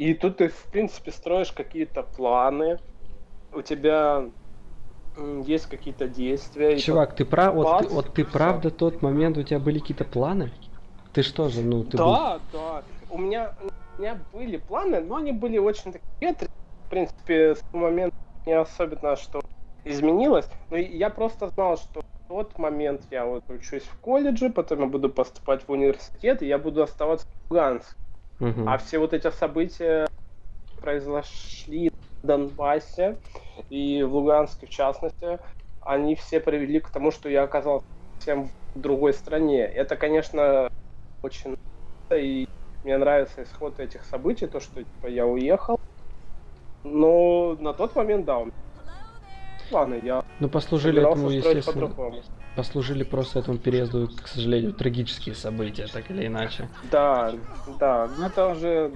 И 0.00 0.14
тут 0.14 0.38
ты, 0.38 0.48
в 0.48 0.64
принципе, 0.72 1.10
строишь 1.10 1.52
какие-то 1.52 2.02
планы, 2.02 2.78
у 3.52 3.60
тебя 3.60 4.30
есть 5.44 5.66
какие-то 5.66 6.08
действия. 6.08 6.78
Чувак, 6.78 7.14
ты 7.14 7.26
прав, 7.26 7.54
вот, 7.54 7.82
ты, 7.82 7.88
вот 7.88 8.14
ты 8.14 8.24
правда 8.24 8.70
тот 8.70 9.02
момент, 9.02 9.36
у 9.36 9.42
тебя 9.42 9.58
были 9.58 9.78
какие-то 9.78 10.06
планы? 10.06 10.52
Ты 11.12 11.20
что 11.20 11.50
же, 11.50 11.60
ну, 11.60 11.84
ты 11.84 11.98
был... 11.98 12.12
да, 12.14 12.40
да. 12.50 12.82
У 13.10 13.18
меня, 13.18 13.52
у 13.98 14.00
меня 14.00 14.18
были 14.32 14.56
планы, 14.56 15.02
но 15.02 15.16
они 15.16 15.32
были 15.32 15.58
очень 15.58 15.92
такие. 15.92 16.34
В 16.86 16.88
принципе, 16.88 17.56
с 17.56 17.60
того 17.70 17.84
момента 17.90 18.16
не 18.46 18.54
особенно 18.54 19.16
что 19.16 19.42
изменилось. 19.84 20.48
Но 20.70 20.78
я 20.78 21.10
просто 21.10 21.48
знал, 21.48 21.76
что 21.76 22.00
в 22.00 22.28
тот 22.28 22.58
момент 22.58 23.02
я 23.10 23.26
вот 23.26 23.42
учусь 23.50 23.82
в 23.82 24.00
колледже, 24.00 24.48
потом 24.48 24.80
я 24.80 24.86
буду 24.86 25.10
поступать 25.10 25.62
в 25.68 25.70
университет, 25.70 26.40
и 26.40 26.46
я 26.46 26.56
буду 26.56 26.82
оставаться 26.82 27.26
в 27.26 27.52
Луганске. 27.52 28.00
Мгм. 28.40 28.68
А 28.68 28.78
все 28.78 28.98
вот 28.98 29.12
эти 29.12 29.30
события 29.30 30.06
произошли 30.80 31.90
в 32.22 32.26
Донбассе 32.26 33.18
и 33.68 34.02
в 34.02 34.14
Луганске 34.14 34.66
в 34.66 34.70
частности. 34.70 35.38
они 35.82 36.14
все 36.14 36.40
привели 36.40 36.80
к 36.80 36.90
тому, 36.90 37.10
что 37.10 37.28
я 37.28 37.42
оказался 37.42 37.84
совсем 38.18 38.48
в 38.74 38.80
другой 38.80 39.12
стране. 39.14 39.64
Это, 39.64 39.96
конечно, 39.96 40.68
очень 41.22 41.54
и 42.14 42.46
мне 42.82 42.98
нравится 42.98 43.42
исход 43.42 43.78
этих 43.80 44.04
событий, 44.04 44.46
то, 44.46 44.60
что 44.60 44.82
типа, 44.84 45.06
я 45.06 45.26
уехал. 45.26 45.76
Но 46.84 47.56
на 47.58 47.72
тот 47.74 47.94
момент, 47.94 48.24
да, 48.24 48.44
ладно, 49.72 49.94
я 50.02 50.24
Ну, 50.40 50.48
послужили 50.48 51.00
этому, 51.02 51.30
естественно, 51.30 51.94
послужили 52.56 53.04
просто 53.04 53.38
этому 53.38 53.58
переезду, 53.58 54.08
к 54.08 54.28
сожалению, 54.28 54.72
трагические 54.72 55.34
события, 55.34 55.86
так 55.86 56.10
или 56.10 56.26
иначе. 56.26 56.68
Да, 56.90 57.32
да, 57.78 58.08
ну 58.18 58.26
это 58.26 58.48
уже 58.48 58.92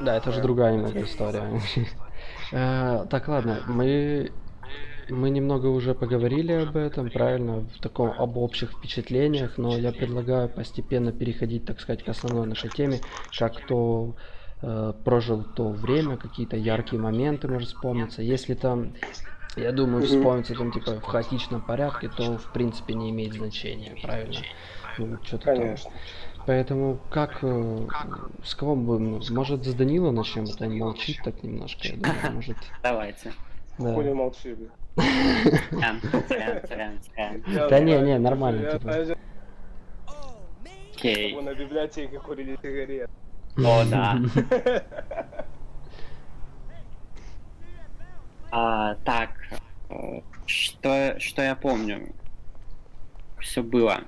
Да, 0.00 0.16
это 0.16 0.30
уже 0.30 0.40
другая 0.40 0.74
немного 0.74 1.02
история. 1.02 1.60
Э, 2.52 3.06
Так, 3.10 3.28
ладно, 3.28 3.62
мы 3.66 4.32
мы 5.08 5.30
немного 5.30 5.66
уже 5.66 5.94
поговорили 5.94 6.52
об 6.52 6.76
этом, 6.76 7.10
правильно, 7.10 7.60
в 7.60 7.78
таком 7.80 8.10
об 8.10 8.36
общих 8.36 8.72
впечатлениях, 8.72 9.56
но 9.56 9.76
я 9.76 9.92
предлагаю 9.92 10.48
постепенно 10.48 11.12
переходить, 11.12 11.64
так 11.64 11.80
сказать, 11.80 12.02
к 12.04 12.08
основной 12.08 12.46
нашей 12.46 12.70
теме, 12.70 13.00
как 13.38 13.54
кто 13.56 14.16
э, 14.62 14.92
прожил 15.04 15.44
то 15.44 15.68
время, 15.68 16.16
какие-то 16.16 16.56
яркие 16.56 17.00
моменты, 17.00 17.46
может 17.48 17.68
вспомниться. 17.68 18.22
Если 18.22 18.54
там, 18.54 18.94
я 19.56 19.72
думаю, 19.72 19.98
Мгм. 20.04 20.06
вспомнится 20.06 20.54
там 20.54 20.72
типа 20.72 21.00
в 21.00 21.02
хаотичном 21.02 21.62
порядке, 21.62 22.08
то 22.08 22.38
в 22.38 22.52
принципе 22.52 22.94
не 22.94 23.10
имеет 23.10 23.34
значения, 23.34 23.96
правильно? 24.02 24.36
Ну, 24.98 25.18
что-то 25.22 25.46
там. 25.46 25.56
конечно. 25.56 25.90
Поэтому 26.46 27.00
как 27.10 27.38
э, 27.42 27.86
с 28.44 28.54
кого 28.54 28.76
бы 28.76 28.98
может 29.00 29.64
с 29.64 29.74
Данила 29.74 30.10
начнем, 30.12 30.44
а 30.44 30.56
то 30.56 30.64
он 30.66 30.78
молчит 30.78 31.18
так 31.24 31.42
немножко, 31.42 31.88
я 31.88 31.96
думаю, 31.96 32.32
может. 32.34 32.56
Давайте. 32.82 33.32
Да. 33.78 33.92
Хули 33.94 34.12
молчи, 34.12 34.54
блин. 34.54 34.70
Да 37.68 37.80
не, 37.80 37.98
не, 38.00 38.18
нормально, 38.18 38.70
типа. 38.72 39.16
Окей. 40.94 41.40
на 41.40 41.54
библиотеке 41.54 42.18
курили 42.18 42.58
сигарет. 42.62 43.10
О, 43.58 43.84
да. 43.90 44.18
А, 48.50 48.94
так, 49.04 49.30
э, 49.90 50.20
что, 50.46 51.16
что 51.18 51.42
я 51.42 51.54
помню? 51.54 52.12
Все 53.38 53.62
было. 53.62 54.00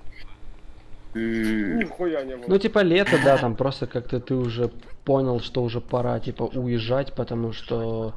Нихуя 1.14 2.22
не 2.24 2.36
было. 2.36 2.44
Ну, 2.48 2.58
типа 2.58 2.80
лето, 2.82 3.16
да, 3.24 3.38
там 3.38 3.56
просто 3.56 3.86
как-то 3.86 4.20
ты 4.20 4.34
уже 4.34 4.70
понял, 5.04 5.40
что 5.40 5.62
уже 5.62 5.80
пора, 5.80 6.20
типа, 6.20 6.42
уезжать, 6.44 7.14
потому 7.14 7.52
что, 7.52 8.12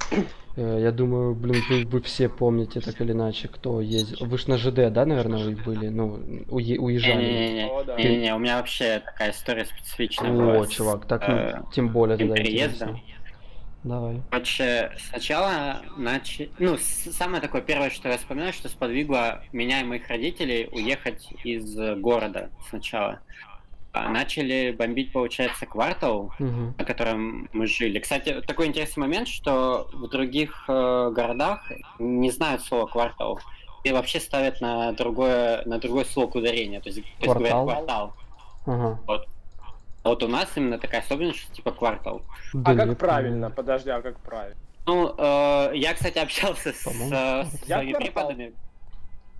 э, 0.58 0.80
я 0.82 0.92
думаю, 0.92 1.34
блин, 1.34 1.64
вы, 1.70 1.86
вы 1.86 2.02
все 2.02 2.28
помните, 2.28 2.82
так 2.82 3.00
или 3.02 3.14
иначе, 3.14 3.48
кто 3.48 3.80
ездил. 3.82 4.26
Вы 4.28 4.38
ж 4.38 4.48
на 4.48 4.58
ЖД, 4.58 4.92
да, 4.92 5.06
наверное, 5.06 5.44
вы 5.44 5.56
были, 5.56 5.88
ну, 5.88 6.18
уе- 6.50 6.78
уезжали. 6.78 7.24
Не-не-не, 7.24 8.34
О, 8.34 8.36
у 8.36 8.40
меня 8.40 8.58
вообще 8.58 9.02
такая 9.06 9.32
история 9.32 9.66
специфичная 9.66 10.32
О, 10.32 10.36
была. 10.36 10.66
с, 10.66 10.70
чувак, 10.70 11.06
так, 11.06 11.24
э, 11.30 11.62
тем 11.74 11.90
более 11.90 12.18
тогда 12.18 12.36
переездом. 12.36 12.90
интересно. 12.90 13.11
Давай. 13.84 14.22
Короче, 14.30 14.92
сначала 15.10 15.82
начали... 15.98 16.52
Ну, 16.60 16.78
самое 16.78 17.42
такое 17.42 17.62
первое, 17.62 17.90
что 17.90 18.10
я 18.10 18.18
вспоминаю, 18.18 18.54
что 18.54 18.70
сподвигло 18.70 19.42
меня 19.52 19.82
и 19.82 19.84
моих 19.84 20.08
родителей 20.08 20.70
уехать 20.72 21.28
из 21.44 21.76
города 22.00 22.52
сначала. 22.70 23.20
А, 23.94 24.08
Начали 24.08 24.72
бомбить, 24.72 25.12
получается, 25.12 25.66
квартал, 25.66 26.32
Мгм. 26.40 26.76
на 26.78 26.86
котором 26.86 27.50
мы 27.52 27.68
жили. 27.68 28.00
Кстати, 28.00 28.40
такой 28.42 28.68
интересный 28.68 29.02
момент, 29.02 29.28
что 29.28 29.90
в 29.92 30.08
других 30.08 30.64
э, 30.70 31.12
городах 31.14 31.70
не 32.00 32.32
знают 32.32 32.62
слова 32.62 32.86
квартал. 32.86 33.40
И 33.84 33.92
вообще 33.92 34.20
ставят 34.20 34.62
на 34.62 34.92
другое, 34.94 35.64
на 35.66 35.80
другой 35.80 36.06
слог 36.06 36.36
ударения. 36.36 36.80
То 36.80 36.90
есть, 36.90 37.02
то 37.02 37.26
есть 37.26 37.34
говорят 37.36 37.64
Квартал? 37.64 37.66
квартал. 37.66 38.14
Ага. 38.66 39.00
А 40.04 40.10
вот 40.10 40.24
у 40.24 40.28
нас 40.28 40.50
именно 40.56 40.80
такая 40.80 41.02
особенность, 41.02 41.40
что 41.40 41.54
типа 41.54 41.72
квартал. 41.72 42.24
Да 42.54 42.72
А 42.72 42.74
нет, 42.74 42.90
как 42.90 42.98
правильно? 42.98 43.50
ну, 43.50 43.56
Подожди, 43.56 43.90
а 43.92 44.02
как 44.02 44.20
правильно? 44.20 44.58
Ну, 44.88 45.14
э, 45.16 45.72
я, 45.76 45.94
кстати, 45.94 46.18
общался 46.18 46.74
с, 46.74 46.88
э, 46.88 46.92
со 46.92 47.48
Я 47.68 47.78
своими 47.78 47.94
преподами 47.94 48.54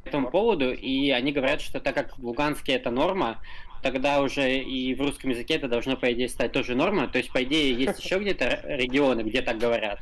по 0.04 0.08
этому 0.10 0.30
поводу, 0.30 0.72
и 0.72 1.10
они 1.10 1.32
говорят, 1.32 1.62
что 1.62 1.80
так 1.80 1.96
как 1.96 2.18
в 2.18 2.24
Луганске 2.24 2.74
это 2.74 2.92
норма, 2.92 3.40
тогда 3.82 4.22
уже 4.22 4.60
и 4.60 4.94
в 4.94 5.02
русском 5.02 5.32
языке 5.32 5.56
это 5.56 5.68
должно, 5.68 5.98
по 5.98 6.12
идее, 6.14 6.30
стать 6.30 6.52
тоже 6.52 6.76
норма. 6.76 7.08
То 7.08 7.18
есть, 7.18 7.32
по 7.34 7.44
идее, 7.44 7.74
есть 7.74 8.04
еще 8.04 8.20
где-то 8.20 8.62
регионы, 8.66 9.22
где 9.22 9.42
так 9.42 9.58
говорят. 9.58 10.00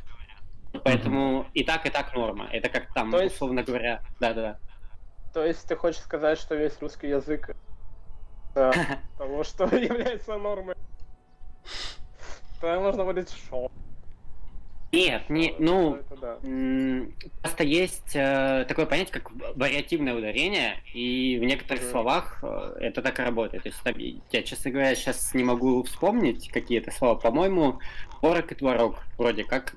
Поэтому 0.84 1.48
и 1.54 1.64
так, 1.64 1.86
и 1.86 1.90
так 1.90 2.14
норма. 2.14 2.48
Это 2.52 2.68
как 2.70 2.94
там, 2.94 3.12
есть- 3.16 3.36
условно 3.36 3.64
говоря, 3.64 4.02
да-да. 4.20 4.60
То 5.34 5.46
есть 5.46 5.68
ты 5.68 5.76
хочешь 5.76 6.02
сказать, 6.02 6.38
что 6.40 6.56
весь 6.56 6.80
русский 6.82 7.08
язык 7.08 7.56
того, 9.18 9.44
что 9.44 9.64
является 9.76 10.38
нормой? 10.38 10.76
Тогда 12.62 12.80
можно 12.80 13.06
будет 13.06 13.30
шо. 13.30 13.72
Нет, 14.92 15.30
не, 15.30 15.54
ну, 15.60 16.00
да. 16.20 16.40
Просто 17.42 17.64
есть 17.64 18.16
э, 18.16 18.66
такое 18.68 18.88
понятие, 18.88 19.22
как 19.22 19.32
вариативное 19.56 20.16
ударение, 20.16 20.82
и 20.96 21.38
в 21.40 21.44
некоторых 21.44 21.84
Мгм. 21.84 21.92
словах 21.92 22.40
э, 22.42 22.78
это 22.82 23.04
так 23.04 23.20
и 23.20 23.22
работает. 23.22 23.64
То 23.64 23.70
есть, 23.70 23.80
там, 23.84 23.94
я, 24.32 24.42
честно 24.42 24.72
говоря, 24.72 24.96
сейчас 24.96 25.36
не 25.36 25.44
могу 25.44 25.84
вспомнить 25.84 26.50
какие-то 26.50 26.90
слова. 26.90 27.14
По-моему, 27.20 27.80
творог 28.20 28.52
и 28.52 28.56
творог 28.56 28.96
вроде 29.20 29.44
как 29.44 29.76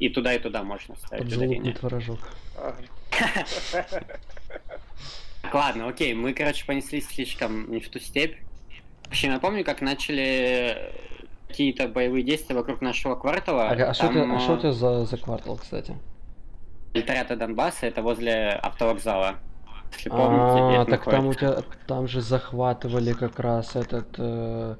и 0.00 0.08
туда, 0.08 0.34
и 0.34 0.40
туда 0.40 0.64
можно 0.64 0.96
ставить 0.96 1.24
Поджелудный 1.26 1.58
ударение. 1.58 1.74
творожок. 1.74 2.18
Так, 5.48 5.54
ладно, 5.54 5.88
окей, 5.88 6.12
мы, 6.12 6.34
короче, 6.34 6.66
понеслись 6.66 7.08
слишком 7.08 7.70
не 7.70 7.80
в 7.80 7.88
ту 7.88 7.98
степь. 7.98 8.36
Вообще, 9.06 9.30
напомню, 9.30 9.64
как 9.64 9.80
начали 9.80 10.92
какие-то 11.48 11.88
боевые 11.88 12.22
действия 12.22 12.54
вокруг 12.54 12.82
нашего 12.82 13.14
квартала. 13.14 13.68
А, 13.70 13.72
а 13.72 13.94
что 13.94 14.08
у 14.08 14.12
Там, 14.12 14.24
тебя, 14.26 14.36
а 14.36 14.40
что 14.40 14.52
у 14.52 14.56
э, 14.56 14.60
тебя 14.60 14.72
за, 14.72 15.04
за 15.06 15.16
квартал, 15.16 15.56
кстати? 15.56 15.96
Эльтарята 16.92 17.34
Донбасса, 17.36 17.86
это 17.86 18.02
возле 18.02 18.50
автовокзала. 18.62 19.36
Если 19.94 20.10
помните, 20.10 20.76
А, 20.80 20.84
так 20.84 21.04
там 21.06 21.24
у 21.26 21.28
находится. 21.30 21.62
тебя 21.62 21.64
там 21.86 22.08
же 22.08 22.20
захватывали 22.20 23.14
как 23.14 23.38
раз 23.40 23.74
этот 23.74 24.08
э, 24.18 24.76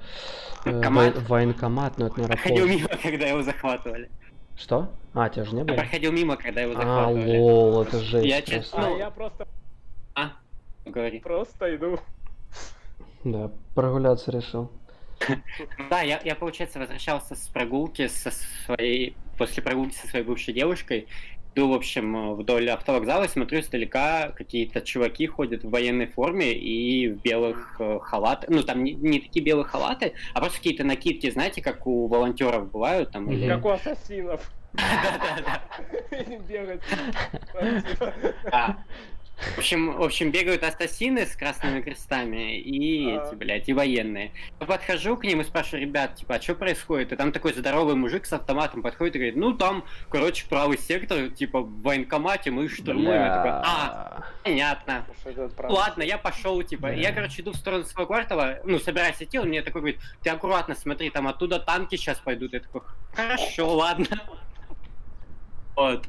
э, 0.67 1.21
Военкомат? 1.29 1.97
но 1.97 2.09
это 2.09 2.19
наверное, 2.21 2.37
Проходил 2.37 2.67
мимо, 2.69 2.89
когда 3.03 3.27
его 3.27 3.43
захватывали. 3.43 4.11
Что? 4.55 4.93
А, 5.15 5.31
тебя 5.31 5.47
же 5.47 5.53
не 5.53 5.59
Я 5.61 5.65
было? 5.65 5.77
проходил 5.77 6.13
мимо, 6.13 6.37
когда 6.37 6.61
его 6.61 6.73
А, 6.73 6.77
захватывали. 6.77 7.39
лол, 7.39 7.83
это 7.85 7.99
жесть 8.01 8.27
Я 8.27 8.43
честно- 8.43 8.87
А 8.87 8.91
Ну. 8.91 8.99
я 8.99 9.11
просто, 9.11 9.49
А, 10.15 10.33
говори. 10.91 11.21
просто 11.21 11.75
иду. 11.75 11.99
Да, 13.25 13.51
прогуляться 13.75 14.31
решил. 14.31 14.71
Да, 15.91 16.03
я, 16.03 16.21
я, 16.25 16.35
получается, 16.35 16.79
возвращался 16.79 17.35
с 17.35 17.49
прогулки 17.49 18.07
со 18.07 18.31
своей... 18.65 19.17
После 19.37 19.63
прогулки 19.63 19.95
со 19.95 20.07
своей 20.09 20.25
бывшей 20.25 20.55
девушкой. 20.55 21.07
Иду, 21.55 21.71
в 21.71 21.73
общем, 21.73 22.35
вдоль 22.35 22.71
автовокзала, 22.71 23.25
и 23.25 23.29
смотрю 23.29 23.61
издалека, 23.61 24.31
какие-то 24.37 24.81
чуваки 24.81 25.27
ходят 25.27 25.65
в 25.65 25.71
военной 25.71 26.07
форме 26.07 26.53
и 26.53 27.09
в 27.09 27.21
белых 27.23 27.77
э, 27.81 27.99
халатах. 28.01 28.49
Ну, 28.51 28.63
там 28.63 28.85
не, 28.85 28.95
не 28.95 29.19
такие 29.21 29.45
белые 29.45 29.65
халаты, 29.65 30.13
а 30.35 30.41
просто 30.41 30.59
какие-то 30.59 30.85
накидки, 30.85 31.31
знаете, 31.31 31.63
как 31.63 31.87
у 31.87 32.07
волонтеров 32.07 32.71
бывают 32.71 33.11
там. 33.11 33.31
или-. 33.31 33.49
Как 33.49 33.65
у 33.65 33.71
ассасинов. 33.71 34.49
Да-да-да. 37.59 38.77
А. 39.41 39.55
В 39.55 39.59
общем, 39.59 39.97
в 39.97 40.03
общем, 40.03 40.31
бегают 40.31 40.63
ассасины 40.63 41.27
с 41.27 41.37
красными 41.37 41.81
крестами 41.81 42.59
и 42.59 43.15
А. 43.15 43.27
эти, 43.27 43.35
блядь, 43.35 43.69
и 43.69 43.73
военные. 43.73 44.33
Я 44.61 44.67
подхожу 44.67 45.17
к 45.17 45.25
ним 45.25 45.41
и 45.41 45.45
спрашиваю, 45.45 45.83
ребят, 45.83 46.17
типа, 46.17 46.37
а 46.37 46.41
что 46.43 46.55
происходит? 46.55 47.13
И 47.13 47.17
там 47.17 47.33
такой 47.33 47.53
здоровый 47.53 47.95
мужик 47.95 48.27
с 48.27 48.33
автоматом 48.33 48.83
подходит 48.83 49.17
и 49.17 49.19
говорит, 49.19 49.37
ну 49.37 49.53
там, 49.55 49.85
короче, 50.11 50.47
правый 50.49 50.79
сектор, 50.79 51.29
типа, 51.29 51.61
в 51.61 51.83
военкомате 51.83 52.51
мы 52.51 52.69
штурмуем. 52.69 53.23
Я 53.23 53.35
такой, 53.37 53.51
а, 53.51 54.25
понятно. 54.43 55.07
правда. 55.57 55.75
Ладно, 55.75 56.03
я 56.03 56.19
пошел, 56.19 56.63
типа, 56.63 56.93
я, 56.93 57.13
короче, 57.13 57.43
иду 57.43 57.53
в 57.53 57.57
сторону 57.57 57.85
своего 57.85 58.07
квартала, 58.07 58.59
ну, 58.65 58.79
собираюсь 58.79 59.17
идти, 59.21 59.39
он 59.39 59.49
мне 59.49 59.63
такой 59.63 59.81
говорит, 59.83 60.01
ты 60.23 60.31
аккуратно 60.31 60.75
смотри, 60.75 61.11
там 61.11 61.29
оттуда 61.29 61.59
танки 61.59 61.97
сейчас 61.97 62.19
пойдут. 62.19 62.53
Я 62.53 62.61
такой, 62.61 62.83
хорошо, 63.15 63.75
ладно. 63.77 64.07
Вот. 65.77 66.09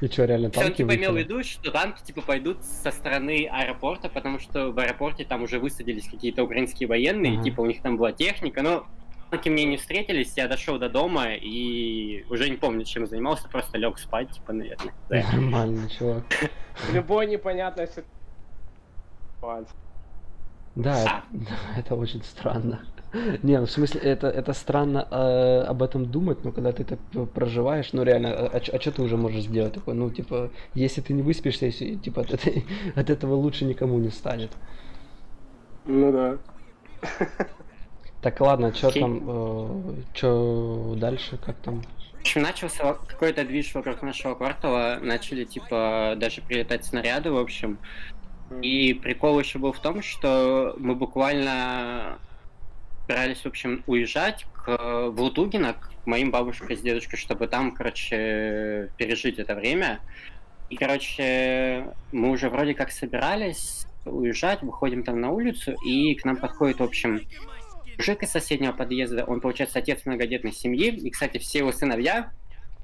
И 0.00 0.08
что, 0.08 0.24
реально 0.24 0.50
Все, 0.50 0.60
танки 0.60 0.78
типа 0.78 0.96
имел 0.96 1.12
в 1.12 1.18
виду, 1.18 1.42
что 1.42 1.70
танки 1.70 2.02
типа 2.02 2.22
пойдут 2.22 2.64
со 2.64 2.90
стороны 2.90 3.46
аэропорта, 3.50 4.08
потому 4.08 4.38
что 4.38 4.70
в 4.72 4.78
аэропорте 4.78 5.24
там 5.24 5.42
уже 5.42 5.58
высадились 5.58 6.08
какие-то 6.08 6.42
украинские 6.42 6.88
военные, 6.88 7.34
Ага. 7.34 7.42
типа 7.44 7.60
у 7.60 7.66
них 7.66 7.82
там 7.82 7.96
была 7.98 8.12
техника, 8.12 8.62
но 8.62 8.86
танки 9.30 9.48
мне 9.50 9.64
не 9.64 9.76
встретились, 9.76 10.32
я 10.36 10.48
дошел 10.48 10.78
до 10.78 10.88
дома 10.88 11.34
и 11.34 12.24
уже 12.30 12.48
не 12.48 12.56
помню, 12.56 12.84
чем 12.84 13.06
занимался, 13.06 13.48
просто 13.48 13.76
лег 13.78 13.98
спать, 13.98 14.30
типа, 14.30 14.52
наверное. 14.54 14.94
Да. 15.10 15.22
Нормально, 15.32 15.88
чувак. 15.90 16.24
Любой 16.92 17.26
непонятной 17.26 17.86
ситуации. 17.86 19.76
Да, 20.76 21.24
это 21.76 21.96
очень 21.96 22.22
странно. 22.22 22.80
Не, 23.42 23.58
ну, 23.58 23.66
в 23.66 23.70
смысле, 23.70 24.00
это, 24.02 24.28
это 24.28 24.52
странно 24.52 25.06
э, 25.10 25.64
об 25.66 25.82
этом 25.82 26.06
думать, 26.06 26.44
но 26.44 26.52
когда 26.52 26.72
ты 26.72 26.84
так 26.84 26.98
проживаешь, 27.34 27.92
ну 27.92 28.02
реально, 28.04 28.30
а, 28.30 28.56
а 28.56 28.80
что 28.80 28.92
ты 28.92 29.02
уже 29.02 29.16
можешь 29.16 29.44
сделать? 29.44 29.74
Такое, 29.74 29.94
ну, 29.94 30.10
типа, 30.10 30.50
если 30.74 31.00
ты 31.00 31.12
не 31.12 31.22
выспишься, 31.22 31.66
если, 31.66 31.96
типа, 31.96 32.22
от, 32.22 32.32
этой, 32.32 32.64
от 32.94 33.10
этого 33.10 33.34
лучше 33.34 33.64
никому 33.64 33.98
не 33.98 34.10
станет. 34.10 34.50
Ну 35.86 36.12
да. 36.12 36.38
Так, 38.22 38.38
ладно, 38.40 38.72
что 38.74 38.88
Окей. 38.88 39.02
там, 39.02 39.22
э, 39.26 39.94
что 40.14 40.94
дальше, 40.96 41.38
как 41.44 41.56
там? 41.56 41.82
В 42.16 42.20
общем, 42.20 42.42
начался 42.42 42.92
какой-то 42.92 43.44
движ 43.44 43.74
вокруг 43.74 44.02
нашего 44.02 44.34
квартала, 44.34 44.98
начали, 45.00 45.44
типа, 45.44 46.14
даже 46.18 46.42
прилетать 46.42 46.84
снаряды, 46.84 47.30
в 47.32 47.38
общем. 47.38 47.78
И 48.62 48.92
прикол 48.92 49.40
еще 49.40 49.58
был 49.58 49.72
в 49.72 49.80
том, 49.80 50.02
что 50.02 50.74
мы 50.78 50.94
буквально 50.94 52.18
собирались, 53.10 53.38
в 53.38 53.46
общем, 53.46 53.82
уезжать 53.88 54.46
к, 54.52 55.08
в 55.08 55.20
Лутугино, 55.20 55.74
к 55.74 56.06
моим 56.06 56.30
бабушке 56.30 56.76
с 56.76 56.80
дедушкой, 56.80 57.18
чтобы 57.18 57.48
там, 57.48 57.74
короче, 57.74 58.90
пережить 58.96 59.38
это 59.40 59.56
время. 59.56 60.00
И, 60.68 60.76
короче, 60.76 61.88
мы 62.12 62.30
уже 62.30 62.48
вроде 62.48 62.74
как 62.74 62.92
собирались 62.92 63.86
уезжать, 64.04 64.62
выходим 64.62 65.02
там 65.02 65.20
на 65.20 65.30
улицу, 65.30 65.74
и 65.84 66.14
к 66.14 66.24
нам 66.24 66.36
подходит, 66.36 66.78
в 66.78 66.84
общем, 66.84 67.20
мужик 67.96 68.22
из 68.22 68.30
соседнего 68.30 68.72
подъезда, 68.72 69.24
он, 69.24 69.40
получается, 69.40 69.80
отец 69.80 70.06
многодетной 70.06 70.52
семьи, 70.52 70.94
и, 70.94 71.10
кстати, 71.10 71.38
все 71.38 71.58
его 71.58 71.72
сыновья 71.72 72.30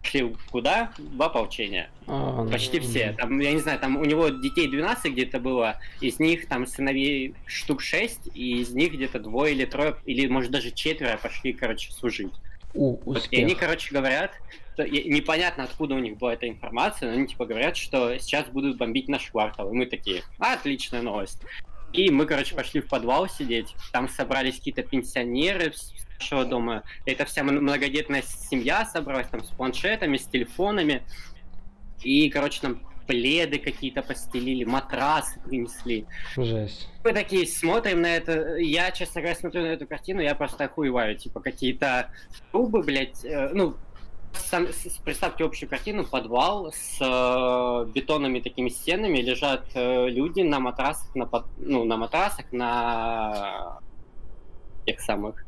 шли 0.07 0.35
куда? 0.51 0.93
В 0.99 1.23
ополчение. 1.23 1.91
А, 2.07 2.43
ну, 2.45 2.51
Почти 2.51 2.81
все. 2.81 3.13
Там, 3.19 3.39
я 3.41 3.53
не 3.53 3.61
знаю, 3.61 3.79
там 3.79 3.97
у 3.97 4.05
него 4.05 4.29
детей 4.29 4.69
12 4.69 5.13
где-то 5.13 5.39
было, 5.41 5.79
из 6.01 6.19
них 6.21 6.49
там 6.49 6.67
сыновей 6.67 7.35
штук 7.47 7.83
6, 7.83 8.29
и 8.35 8.61
из 8.61 8.71
них 8.71 8.93
где-то 8.93 9.19
двое 9.19 9.55
или 9.55 9.65
трое, 9.65 9.97
или 10.07 10.27
может 10.29 10.51
даже 10.51 10.71
четверо 10.71 11.19
пошли, 11.23 11.53
короче, 11.53 11.93
служить. 11.93 12.33
У, 12.75 12.97
Вот, 13.05 13.29
и 13.31 13.41
они, 13.41 13.55
короче, 13.55 13.93
говорят, 13.93 14.33
что- 14.75 14.83
и- 14.85 15.09
непонятно, 15.11 15.65
откуда 15.65 15.95
у 15.95 15.99
них 15.99 16.19
была 16.19 16.35
эта 16.35 16.47
информация, 16.49 17.09
но 17.11 17.17
они, 17.17 17.27
типа, 17.27 17.47
говорят, 17.47 17.77
что 17.77 18.19
сейчас 18.19 18.47
будут 18.49 18.77
бомбить 18.77 19.09
наш 19.09 19.31
квартал. 19.31 19.71
И 19.73 19.75
мы 19.75 19.87
такие, 19.87 20.23
«А, 20.39 20.55
отличная 20.55 21.03
новость. 21.03 21.41
И 21.97 22.11
мы, 22.11 22.27
короче, 22.27 22.55
пошли 22.55 22.81
в 22.81 22.89
подвал 22.89 23.29
сидеть. 23.29 23.75
Там 23.91 24.09
собрались 24.09 24.57
какие-то 24.57 24.83
пенсионеры 24.83 25.73
с 25.73 25.93
нашего 26.19 26.45
дома. 26.45 26.83
Это 27.07 27.25
вся 27.25 27.43
многодетная 27.43 28.23
семья 28.23 28.85
собралась 28.85 29.29
там 29.29 29.43
с 29.43 29.49
планшетами, 29.49 30.19
с 30.19 30.27
телефонами. 30.27 31.03
И, 32.03 32.29
короче, 32.29 32.61
там 32.61 32.81
пледы 33.07 33.59
какие-то 33.59 34.03
постелили, 34.03 34.65
матрасы 34.65 35.41
принесли. 35.41 36.07
Жесть. 36.37 36.89
Мы 37.05 37.13
такие 37.13 37.47
смотрим 37.47 38.03
на 38.03 38.15
это. 38.15 38.57
Я, 38.57 38.91
честно 38.91 39.21
говоря, 39.23 39.39
смотрю 39.39 39.63
на 39.63 39.69
эту 39.69 39.87
картину, 39.87 40.21
я 40.21 40.35
просто 40.35 40.65
охуеваю. 40.65 41.17
Типа 41.17 41.41
какие-то 41.41 42.11
трубы, 42.51 42.83
блядь, 42.83 43.25
э, 43.25 43.51
ну, 43.55 43.77
представьте 45.05 45.45
общую 45.45 45.69
картину, 45.69 46.05
подвал 46.05 46.73
с 46.73 46.99
э, 47.01 47.91
бетонными 47.93 48.41
такими 48.41 48.69
стенами, 48.69 49.19
лежат 49.19 49.67
э, 49.75 50.09
люди 50.09 50.41
на 50.43 50.61
матрасах, 50.61 51.15
на, 51.15 51.27
под- 51.27 51.47
ну, 51.59 51.85
на 51.85 51.97
матрасах, 51.97 52.51
на 52.53 53.79
тех 54.87 55.01
самых 55.01 55.45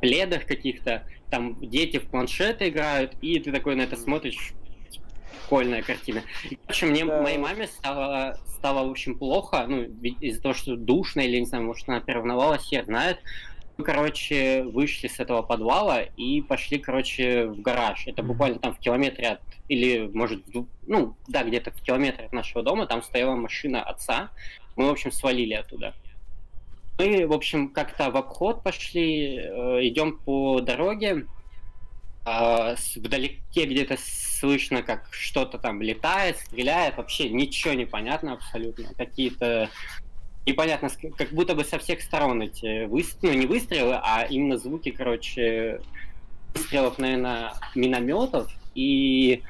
пледах 0.00 0.46
каких-то, 0.46 1.06
там 1.30 1.56
дети 1.60 1.98
в 1.98 2.06
планшеты 2.10 2.68
играют, 2.68 3.14
и 3.22 3.38
ты 3.38 3.52
такой 3.52 3.74
на 3.76 3.82
это 3.82 3.96
смотришь, 3.96 4.52
прикольная 5.42 5.82
картина. 5.82 6.22
Общем, 6.66 6.88
мне, 6.88 7.04
Да. 7.04 7.20
моей 7.22 7.38
маме 7.38 7.66
стало, 7.66 8.38
стало, 8.46 8.86
в 8.86 8.90
общем, 8.90 9.18
плохо, 9.18 9.66
ну, 9.68 9.82
из-за 10.20 10.42
того, 10.42 10.54
что 10.54 10.76
душно, 10.76 11.20
или, 11.20 11.38
не 11.38 11.46
знаю, 11.46 11.64
может, 11.64 11.88
она 11.88 12.00
переволновалась, 12.00 12.62
хер 12.62 12.84
знает. 12.84 13.18
Мы, 13.76 13.84
короче, 13.84 14.62
вышли 14.62 15.08
с 15.08 15.18
этого 15.18 15.42
подвала 15.42 16.02
и 16.02 16.40
пошли, 16.42 16.78
короче, 16.78 17.46
в 17.46 17.60
гараж. 17.60 18.06
Это 18.06 18.22
буквально 18.22 18.58
там 18.58 18.72
в 18.74 18.78
километре 18.78 19.26
от, 19.28 19.40
или, 19.68 20.08
может, 20.12 20.46
в 20.46 20.66
ну, 20.86 21.16
да, 21.26 21.42
где-то 21.42 21.72
в 21.72 21.82
километре 21.82 22.26
от 22.26 22.32
нашего 22.32 22.62
дома, 22.62 22.86
там 22.86 23.02
стояла 23.02 23.34
машина 23.34 23.82
отца. 23.82 24.30
Мы, 24.76 24.86
в 24.86 24.90
общем, 24.90 25.10
свалили 25.10 25.54
оттуда. 25.54 25.94
Мы, 26.98 27.26
в 27.26 27.32
общем, 27.32 27.68
как-то 27.70 28.10
в 28.10 28.16
обход 28.16 28.62
пошли, 28.62 29.38
э, 29.38 29.78
идем 29.88 30.18
по 30.18 30.60
дороге, 30.60 31.26
с- 32.26 32.96
вдалеке 32.96 33.66
где-то 33.66 33.96
слышно, 33.98 34.82
как 34.82 35.08
что-то 35.10 35.58
там 35.58 35.82
летает, 35.82 36.38
стреляет, 36.38 36.96
вообще 36.96 37.28
ничего 37.28 37.74
не 37.74 37.84
понятно 37.84 38.32
абсолютно. 38.34 38.94
Какие-то 38.96 39.68
непонятно, 40.46 40.90
как 41.16 41.30
будто 41.30 41.54
бы 41.54 41.64
со 41.64 41.78
всех 41.78 42.02
сторон 42.02 42.42
эти 42.42 42.86
выстрелы, 42.86 43.34
ну 43.34 43.40
не 43.40 43.46
выстрелы, 43.46 43.98
а 44.02 44.26
именно 44.28 44.58
звуки, 44.58 44.90
короче, 44.90 45.80
выстрелов, 46.54 46.98
наверное, 46.98 47.54
минометов 47.74 48.50
и 48.74 49.42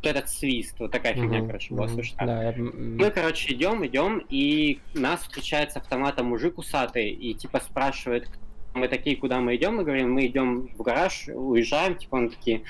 вот 0.00 0.10
этот 0.10 0.30
свист, 0.30 0.78
вот 0.78 0.92
такая 0.92 1.14
фигня, 1.14 1.38
Мгм, 1.38 1.46
короче, 1.48 1.74
была 1.74 1.86
мгм. 1.86 1.94
слышна. 1.94 2.26
Да, 2.26 2.42
я, 2.44 2.54
Мы, 2.56 3.10
короче, 3.10 3.52
идем, 3.52 3.84
идем, 3.84 4.24
и 4.28 4.80
нас 4.94 5.22
встречает 5.22 5.72
с 5.72 5.76
автоматом 5.76 6.26
мужик 6.26 6.58
усатый, 6.58 7.10
и 7.10 7.34
типа 7.34 7.60
спрашивает, 7.60 8.28
мы 8.74 8.86
такие, 8.86 9.16
куда 9.16 9.40
мы 9.40 9.56
идем, 9.56 9.76
мы 9.76 9.84
говорим, 9.84 10.12
мы 10.12 10.26
идем 10.26 10.68
в 10.76 10.82
гараж, 10.82 11.28
уезжаем, 11.28 11.96
типа 11.96 12.14
он 12.16 12.30
такие, 12.30 12.62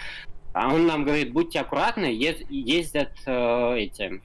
а 0.54 0.72
он 0.72 0.86
нам 0.86 1.04
говорит, 1.04 1.32
будьте 1.32 1.60
аккуратны, 1.60 2.06
ез- 2.06 2.48
ездят 2.48 3.12
э, 3.26 3.74
эти 3.76 4.22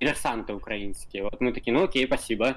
диверсанты 0.00 0.54
украинские. 0.54 1.24
Вот 1.24 1.40
мы 1.40 1.52
такие, 1.52 1.72
ну 1.72 1.84
окей, 1.84 2.06
спасибо. 2.06 2.56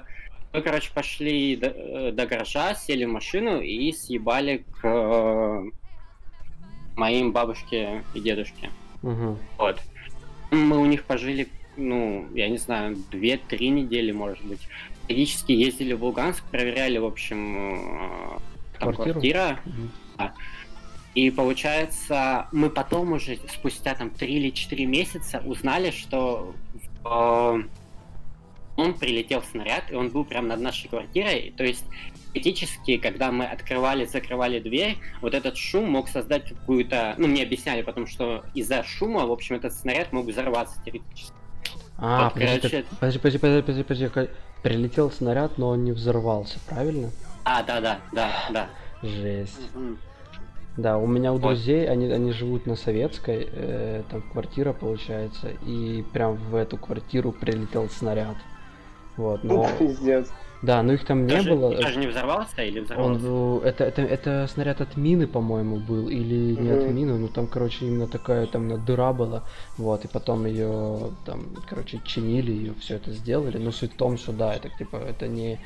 Мы, 0.52 0.62
короче, 0.62 0.90
пошли 0.94 1.56
до, 1.56 1.66
э, 1.66 2.12
до 2.12 2.26
гаража, 2.26 2.74
сели 2.74 3.04
в 3.04 3.10
машину 3.10 3.60
и 3.60 3.92
съебали 3.92 4.64
к 4.80 4.84
э, 4.84 5.70
моим 6.96 7.32
бабушке 7.32 8.02
и 8.14 8.20
дедушке. 8.20 8.70
мгм. 9.02 9.38
Вот. 9.58 9.80
Мы 10.50 10.78
у 10.78 10.86
них 10.86 11.04
пожили, 11.04 11.48
ну, 11.76 12.26
я 12.34 12.48
не 12.48 12.58
знаю, 12.58 12.96
две-три 13.10 13.70
недели, 13.70 14.12
может 14.12 14.44
быть. 14.44 14.68
Периодически 15.08 15.52
ездили 15.52 15.92
в 15.92 16.04
Луганск, 16.04 16.44
проверяли, 16.44 16.98
в 16.98 17.04
общем, 17.04 17.56
э, 17.56 18.38
там 18.78 18.94
Квартиру? 18.94 19.12
квартира. 19.12 19.60
Мгм. 19.64 19.90
И 21.14 21.30
получается, 21.30 22.48
мы 22.52 22.70
потом 22.70 23.12
уже, 23.12 23.38
спустя 23.48 23.94
там 23.94 24.10
три 24.10 24.34
или 24.34 24.50
четыре 24.50 24.86
месяца, 24.86 25.40
узнали, 25.44 25.90
что 25.90 26.54
в, 26.72 26.93
он 27.04 28.94
прилетел 28.94 29.42
снаряд, 29.42 29.90
и 29.90 29.94
он 29.94 30.08
был 30.10 30.24
прямо 30.24 30.48
над 30.48 30.60
нашей 30.60 30.88
квартирой. 30.88 31.52
То 31.56 31.64
есть, 31.64 31.84
теоретически, 32.32 32.96
когда 32.96 33.30
мы 33.30 33.44
открывали, 33.44 34.04
закрывали 34.04 34.58
дверь, 34.58 34.98
вот 35.20 35.34
этот 35.34 35.56
шум 35.56 35.90
мог 35.90 36.08
создать 36.08 36.48
какую-то... 36.48 37.14
Ну, 37.18 37.28
мне 37.28 37.42
объясняли, 37.42 37.82
потому 37.82 38.06
что 38.06 38.44
из-за 38.54 38.82
шума, 38.82 39.26
в 39.26 39.32
общем, 39.32 39.56
этот 39.56 39.72
снаряд 39.72 40.12
мог 40.12 40.26
взорваться 40.26 40.80
теоретически. 40.84 41.32
А, 41.96 42.24
Вот, 42.24 42.34
подожди, 42.34 42.60
короче, 42.60 42.84
подожди, 42.98 43.18
подожди, 43.18 43.38
подожди, 43.38 43.82
подожди, 43.82 44.08
подожди, 44.08 44.30
Прилетел 44.64 45.10
снаряд, 45.10 45.58
но 45.58 45.68
он 45.68 45.84
не 45.84 45.92
взорвался, 45.92 46.58
правильно? 46.66 47.10
А, 47.44 47.62
да-да, 47.62 48.00
да, 48.12 48.32
да. 48.50 48.68
Жесть. 49.02 49.60
Мгм. 49.74 49.98
Да, 50.76 50.98
у 50.98 51.06
меня 51.06 51.32
у 51.32 51.38
друзей, 51.38 51.88
они, 51.88 52.06
они 52.10 52.32
живут 52.32 52.66
на 52.66 52.74
Советской, 52.74 53.48
э, 53.52 54.02
там 54.10 54.22
квартира 54.32 54.72
получается, 54.72 55.48
и 55.64 56.02
прям 56.12 56.34
в 56.34 56.56
эту 56.56 56.76
квартиру 56.76 57.30
прилетел 57.32 57.88
снаряд. 57.88 58.36
Вот, 59.16 59.44
но... 59.44 59.68
Пиздец. 59.78 60.28
Да, 60.62 60.82
но 60.82 60.94
их 60.94 61.04
там 61.04 61.26
не 61.26 61.28
Даже, 61.28 61.50
было. 61.54 61.76
даже 61.76 61.98
не 61.98 62.06
взорвался 62.06 62.62
или 62.62 62.78
Он 62.78 62.84
взорвался? 62.86 63.20
был, 63.22 63.58
это, 63.60 63.84
это, 63.84 64.00
это 64.02 64.46
снаряд 64.50 64.80
от 64.80 64.96
мины, 64.96 65.26
по-моему, 65.26 65.76
был, 65.76 66.08
или 66.08 66.56
не 66.58 66.70
от 66.70 66.84
Мгм. 66.84 66.94
мины, 66.96 67.18
ну 67.18 67.28
там, 67.28 67.46
короче, 67.46 67.84
именно 67.86 68.06
такая 68.06 68.46
там 68.46 68.68
на 68.68 68.78
дыра 68.78 69.12
была, 69.12 69.42
вот, 69.76 70.06
и 70.06 70.08
потом 70.08 70.46
ее 70.46 71.10
там, 71.26 71.44
короче, 71.68 72.00
чинили, 72.04 72.50
ее 72.50 72.74
все 72.80 72.96
это 72.96 73.12
сделали, 73.12 73.58
но 73.58 73.72
суть 73.72 73.92
в 73.92 73.96
том, 73.96 74.16
что 74.16 74.32
да, 74.32 74.54
это 74.54 74.70
типа, 74.70 74.96
это 74.96 75.28
не, 75.28 75.60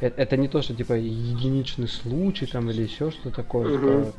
это, 0.00 0.20
это 0.20 0.36
не 0.36 0.48
то, 0.48 0.60
что 0.60 0.74
типа 0.74 0.92
единичный 0.92 1.88
случай 1.88 2.44
там 2.44 2.68
или 2.70 2.82
еще 2.82 3.10
что 3.10 3.30
такое, 3.30 3.74
это, 3.78 4.12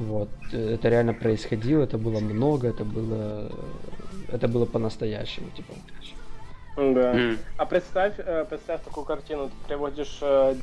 вот, 0.00 0.30
это 0.52 0.88
реально 0.88 1.14
происходило, 1.14 1.82
это 1.82 1.98
было 1.98 2.20
много, 2.20 2.68
это 2.68 2.84
было, 2.84 3.52
это 4.32 4.48
было 4.48 4.64
по-настоящему, 4.64 5.50
типа. 5.50 5.74
Да. 6.76 7.12
М. 7.14 7.38
А 7.58 7.66
представь, 7.66 8.14
э, 8.18 8.46
представь 8.48 8.82
такую 8.82 9.04
картину, 9.04 9.48
ты 9.48 9.68
приводишь 9.68 10.18
э, 10.22 10.56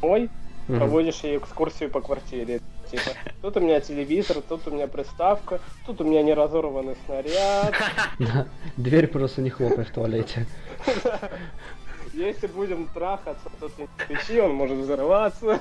домой, 0.00 0.28
Мгм. 0.68 0.78
проводишь 0.78 1.20
ей 1.20 1.38
экскурсию 1.38 1.90
по 1.90 2.00
квартире. 2.00 2.60
Типа, 2.90 3.10
тут 3.42 3.56
у 3.56 3.60
меня 3.60 3.80
телевизор, 3.80 4.42
тут 4.46 4.66
у 4.68 4.70
меня 4.70 4.86
приставка, 4.86 5.60
тут 5.86 6.00
у 6.00 6.04
меня 6.04 6.22
не 6.22 6.34
разорванный 6.34 6.96
снаряд. 7.06 7.74
Да, 8.18 8.46
Дверь 8.76 9.06
просто 9.08 9.42
не 9.42 9.50
хлопай 9.50 9.84
в 9.84 9.90
туалете. 9.90 10.46
Если 12.12 12.46
будем 12.46 12.86
трахаться, 12.94 13.50
то 13.60 13.68
ты 13.68 13.82
не 13.82 13.88
кричи, 14.06 14.40
он 14.40 14.54
может 14.54 14.78
взорваться. 14.78 15.60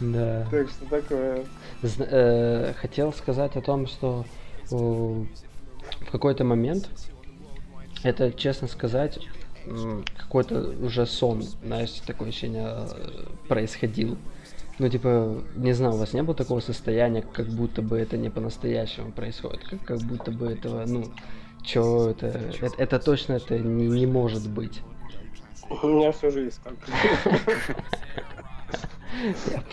Да. 0.00 0.46
Так 0.50 0.68
что 0.68 0.84
такое. 0.86 1.44
Э, 1.82 2.72
хотел 2.76 3.12
сказать 3.12 3.56
о 3.56 3.60
том, 3.60 3.86
что 3.86 4.24
э, 4.70 4.74
в 4.74 6.10
какой-то 6.10 6.44
момент, 6.44 6.88
это, 8.02 8.32
честно 8.32 8.68
сказать, 8.68 9.18
какой-то 10.16 10.74
уже 10.82 11.06
сон, 11.06 11.42
знаешь, 11.42 11.90
такое 12.06 12.28
ощущение 12.28 12.66
э, 12.66 13.26
происходил. 13.48 14.18
Ну, 14.78 14.88
типа, 14.88 15.42
не 15.54 15.72
знаю, 15.72 15.94
у 15.94 15.98
вас 15.98 16.12
не 16.12 16.22
было 16.22 16.34
такого 16.34 16.60
состояния, 16.60 17.22
как 17.22 17.46
будто 17.46 17.80
бы 17.80 17.98
это 17.98 18.16
не 18.16 18.28
по-настоящему 18.28 19.12
происходит, 19.12 19.62
как, 19.64 19.80
как 19.84 19.98
будто 20.00 20.32
бы 20.32 20.46
этого, 20.46 20.84
ну, 20.84 21.04
чё 21.62 22.10
это, 22.10 22.26
это, 22.26 22.74
это 22.76 22.98
точно 22.98 23.34
это 23.34 23.58
не, 23.58 23.86
не 23.86 24.06
может 24.06 24.48
быть. 24.48 24.82
У 25.70 25.86
меня 25.86 26.12
всю 26.12 26.30
жизнь 26.30 26.58
так. 26.62 26.74
Я 26.88 28.24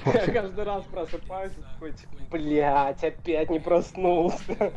Я 0.05 0.27
каждый 0.33 0.63
раз 0.63 0.83
просыпаюсь 0.85 1.51
и 1.57 1.61
такой, 1.73 1.91
типа, 1.93 2.15
блядь, 2.31 3.03
опять 3.03 3.49
не 3.49 3.59
проснулся. 3.59 4.73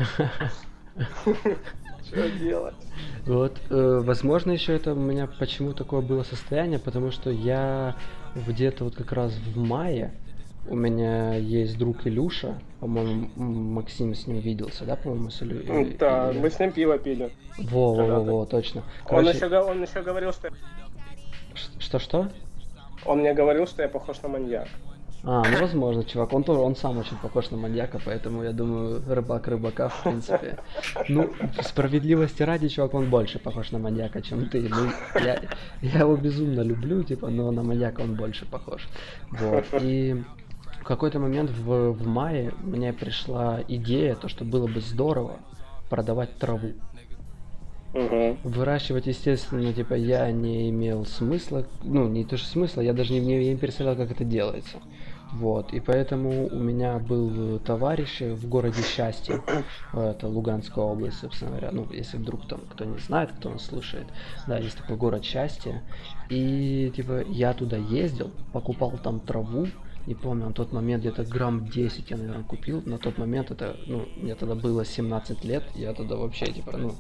Что 2.07 2.31
делать? 2.39 2.75
Вот, 3.27 3.59
э, 3.71 4.01
возможно, 4.05 4.53
еще 4.53 4.75
это 4.77 4.93
у 4.93 4.97
меня 4.97 5.27
почему 5.27 5.73
такое 5.73 6.03
было 6.03 6.23
состояние, 6.23 6.79
потому 6.79 7.11
что 7.11 7.31
я 7.31 7.97
где-то 8.35 8.85
вот 8.85 8.95
как 8.95 9.13
раз 9.13 9.33
в 9.35 9.57
мае 9.57 10.13
у 10.67 10.77
меня 10.77 11.35
есть 11.35 11.79
друг 11.79 12.07
Илюша, 12.07 12.59
по-моему, 12.81 13.29
Максим 13.37 14.15
с 14.15 14.27
ним 14.27 14.39
виделся, 14.39 14.85
да, 14.85 14.97
по-моему, 14.97 15.31
с 15.31 15.43
Илю- 15.43 15.63
э, 15.67 15.97
Да, 15.99 16.31
Илю- 16.33 16.41
мы 16.41 16.51
с 16.51 16.59
ним 16.59 16.73
пиво 16.73 16.99
пили. 16.99 17.31
Во, 17.59 17.95
во, 17.95 17.95
во, 17.95 18.07
когда-то. 18.07 18.33
во, 18.33 18.47
точно. 18.47 18.81
Он 18.81 18.87
Короче, 19.07 19.31
еще, 19.31 19.49
го- 19.49 19.65
он 19.65 19.83
еще 19.83 20.03
говорил, 20.03 20.33
что 20.33 20.51
что-что? 21.79 22.31
Он 23.05 23.19
мне 23.21 23.35
говорил, 23.35 23.67
что 23.67 23.83
я 23.83 23.89
похож 23.89 24.23
на 24.23 24.29
маньяка. 24.29 24.69
А, 25.27 25.43
ну 25.51 25.59
возможно, 25.59 26.05
чувак, 26.05 26.35
он 26.35 26.45
тоже, 26.45 26.61
он 26.61 26.77
сам 26.77 26.99
очень 26.99 27.17
похож 27.17 27.51
на 27.51 27.57
маньяка, 27.57 27.99
поэтому 28.05 28.43
я 28.43 28.53
думаю, 28.53 29.03
рыбак 29.09 29.49
рыбака, 29.49 29.89
в 29.89 30.03
принципе. 30.03 30.59
Ну, 31.09 31.31
справедливости 31.63 32.43
ради, 32.43 32.69
чувак, 32.69 32.93
он 32.93 33.09
больше 33.09 33.39
похож 33.39 33.71
на 33.71 33.79
маньяка, 33.79 34.21
чем 34.21 34.51
ты. 34.51 34.69
Ну, 34.69 34.91
я, 35.25 35.41
я 35.81 36.01
его 36.01 36.17
безумно 36.17 36.61
люблю, 36.61 37.03
типа, 37.03 37.31
но 37.31 37.51
на 37.53 37.63
маньяка 37.63 38.03
он 38.03 38.17
больше 38.17 38.45
похож. 38.45 38.87
Вот. 39.31 39.65
И 39.81 40.23
в 40.83 40.85
какой-то 40.85 41.19
момент 41.19 41.51
в, 41.51 41.93
в 41.93 42.07
мае 42.07 42.53
мне 42.63 42.93
пришла 42.93 43.61
идея, 43.67 44.17
то, 44.17 44.29
что 44.29 44.45
было 44.45 44.67
бы 44.67 44.81
здорово 44.81 45.39
продавать 45.89 46.37
траву. 46.37 46.75
Угу. 47.95 48.39
Выращивать, 48.43 49.07
естественно, 49.07 49.73
типа, 49.73 49.95
я 49.95 50.31
не 50.33 50.69
имел 50.71 51.07
смысла, 51.07 51.65
ну, 51.83 52.09
не 52.09 52.25
то 52.25 52.37
что 52.37 52.49
смысла, 52.49 52.81
я 52.81 52.93
даже 52.93 53.13
не, 53.13 53.21
не, 53.21 53.51
не 53.51 53.57
представлял, 53.57 53.97
как 53.97 54.11
это 54.11 54.25
делается. 54.25 54.81
Вот, 55.33 55.73
и 55.73 55.81
поэтому 55.81 56.49
у 56.49 56.59
меня 56.59 56.99
был 56.99 57.59
товарищ 57.61 58.21
в 58.21 58.49
городе 58.49 58.83
Счастье, 58.83 59.43
это 59.93 60.29
Луганская 60.29 60.85
область, 60.85 61.19
собственно 61.19 61.53
говоря, 61.53 61.71
ну, 61.73 61.87
если 61.91 62.17
вдруг 62.17 62.47
там 62.47 62.61
кто 62.69 62.85
не 62.85 62.99
знает, 62.99 63.33
кто 63.33 63.51
нас 63.51 63.65
слушает, 63.65 64.07
да, 64.47 64.59
есть 64.59 64.77
такой 64.77 64.97
город 64.97 65.25
Счастье, 65.25 65.83
и, 66.29 66.93
типа, 66.95 67.23
я 67.29 67.53
туда 67.55 67.77
ездил, 67.77 68.33
покупал 68.53 68.99
там 68.99 69.21
траву, 69.21 69.67
не 70.07 70.15
помню, 70.15 70.47
на 70.47 70.53
тот 70.53 70.73
момент 70.73 71.03
где-то 71.03 71.25
грамм 71.25 71.69
10 71.69 72.11
я, 72.11 72.17
наверное, 72.17 72.45
купил. 72.45 72.83
На 72.87 72.99
тот 72.99 73.19
момент 73.19 73.51
это, 73.51 73.77
ну, 73.87 74.07
мне 74.17 74.35
тогда 74.35 74.55
было 74.55 74.85
17 74.85 75.45
лет, 75.45 75.65
я 75.75 75.93
тогда 75.95 76.17
вообще, 76.17 76.47
типа, 76.47 76.77
ну, 76.77 76.95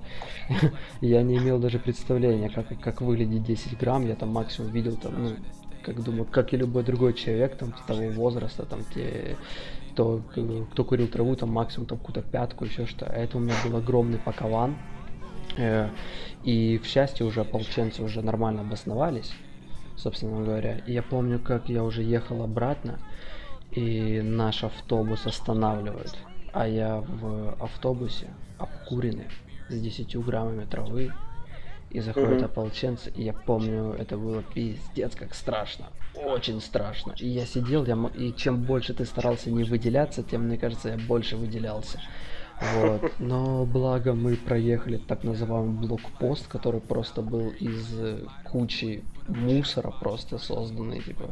я 1.00 1.22
не 1.22 1.36
имел 1.36 1.58
даже 1.58 1.78
представления, 1.78 2.48
как, 2.48 2.66
как 2.80 3.00
выглядит 3.00 3.44
10 3.44 3.78
грамм, 3.78 4.06
я 4.06 4.14
там 4.14 4.30
максимум 4.30 4.70
видел, 4.70 4.96
там, 4.96 5.22
ну, 5.22 5.36
как 5.82 6.02
думаю, 6.02 6.24
как 6.24 6.54
и 6.54 6.56
любой 6.56 6.82
другой 6.82 7.12
человек, 7.14 7.56
там, 7.56 7.74
того 7.86 8.08
возраста, 8.10 8.64
там, 8.64 8.80
те, 8.94 9.36
кто, 9.92 10.22
кто 10.72 10.84
курил 10.84 11.08
траву, 11.08 11.36
там, 11.36 11.50
максимум, 11.50 11.86
там, 11.86 11.98
какую-то 11.98 12.22
пятку, 12.22 12.64
еще 12.64 12.86
что. 12.86 13.06
А 13.06 13.12
это 13.12 13.36
у 13.36 13.40
меня 13.40 13.54
был 13.64 13.76
огромный 13.76 14.18
пакован, 14.18 14.76
Э, 15.56 15.88
и, 16.42 16.78
в 16.78 16.86
счастье, 16.86 17.24
уже 17.24 17.40
ополченцы 17.40 18.02
уже 18.02 18.22
нормально 18.22 18.62
обосновались, 18.62 19.32
собственно 19.96 20.44
говоря. 20.44 20.78
И 20.78 20.92
я 20.92 21.02
помню, 21.02 21.38
как 21.38 21.68
я 21.68 21.82
уже 21.84 22.02
ехал 22.02 22.42
обратно, 22.42 22.98
и 23.70 24.20
наш 24.22 24.64
автобус 24.64 25.26
останавливают. 25.26 26.16
А 26.52 26.68
я 26.68 26.98
в 27.00 27.54
автобусе 27.60 28.34
обкуренный 28.58 29.28
с 29.68 29.80
10 29.80 30.16
граммами 30.24 30.64
травы. 30.64 31.12
И 31.90 32.00
заходят 32.00 32.40
Мгм. 32.40 32.44
ополченцы, 32.46 33.10
и 33.10 33.22
я 33.22 33.32
помню, 33.32 33.92
это 33.92 34.16
было 34.16 34.42
пиздец 34.42 35.14
как 35.14 35.32
страшно. 35.32 35.90
Очень 36.14 36.60
страшно. 36.60 37.14
И 37.18 37.28
я 37.28 37.46
сидел, 37.46 37.84
я, 37.86 37.96
и 38.14 38.32
чем 38.32 38.62
больше 38.62 38.94
ты 38.94 39.04
старался 39.04 39.50
не 39.50 39.62
выделяться, 39.62 40.24
тем, 40.24 40.42
мне 40.42 40.58
кажется, 40.58 40.88
я 40.88 40.96
больше 40.96 41.36
выделялся. 41.36 42.00
Вот. 42.60 43.02
Но 43.20 43.64
благо 43.64 44.14
мы 44.14 44.36
проехали 44.36 44.96
так 44.96 45.22
называемый 45.22 45.86
блокпост, 45.86 46.48
который 46.48 46.80
просто 46.80 47.22
был 47.22 47.50
из 47.50 47.94
кучи 48.42 49.04
мусора 49.28 49.90
просто 49.90 50.38
созданный, 50.38 51.00
типа. 51.00 51.30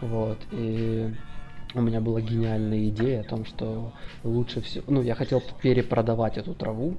Вот. 0.00 0.38
И 0.52 1.12
у 1.74 1.80
меня 1.80 2.00
была 2.00 2.20
гениальная 2.20 2.88
идея 2.88 3.20
о 3.20 3.24
том, 3.24 3.44
что 3.44 3.92
лучше 4.24 4.60
всего... 4.60 4.84
Ну, 4.88 5.02
я 5.02 5.14
хотел 5.14 5.42
перепродавать 5.62 6.38
эту 6.38 6.54
траву, 6.54 6.96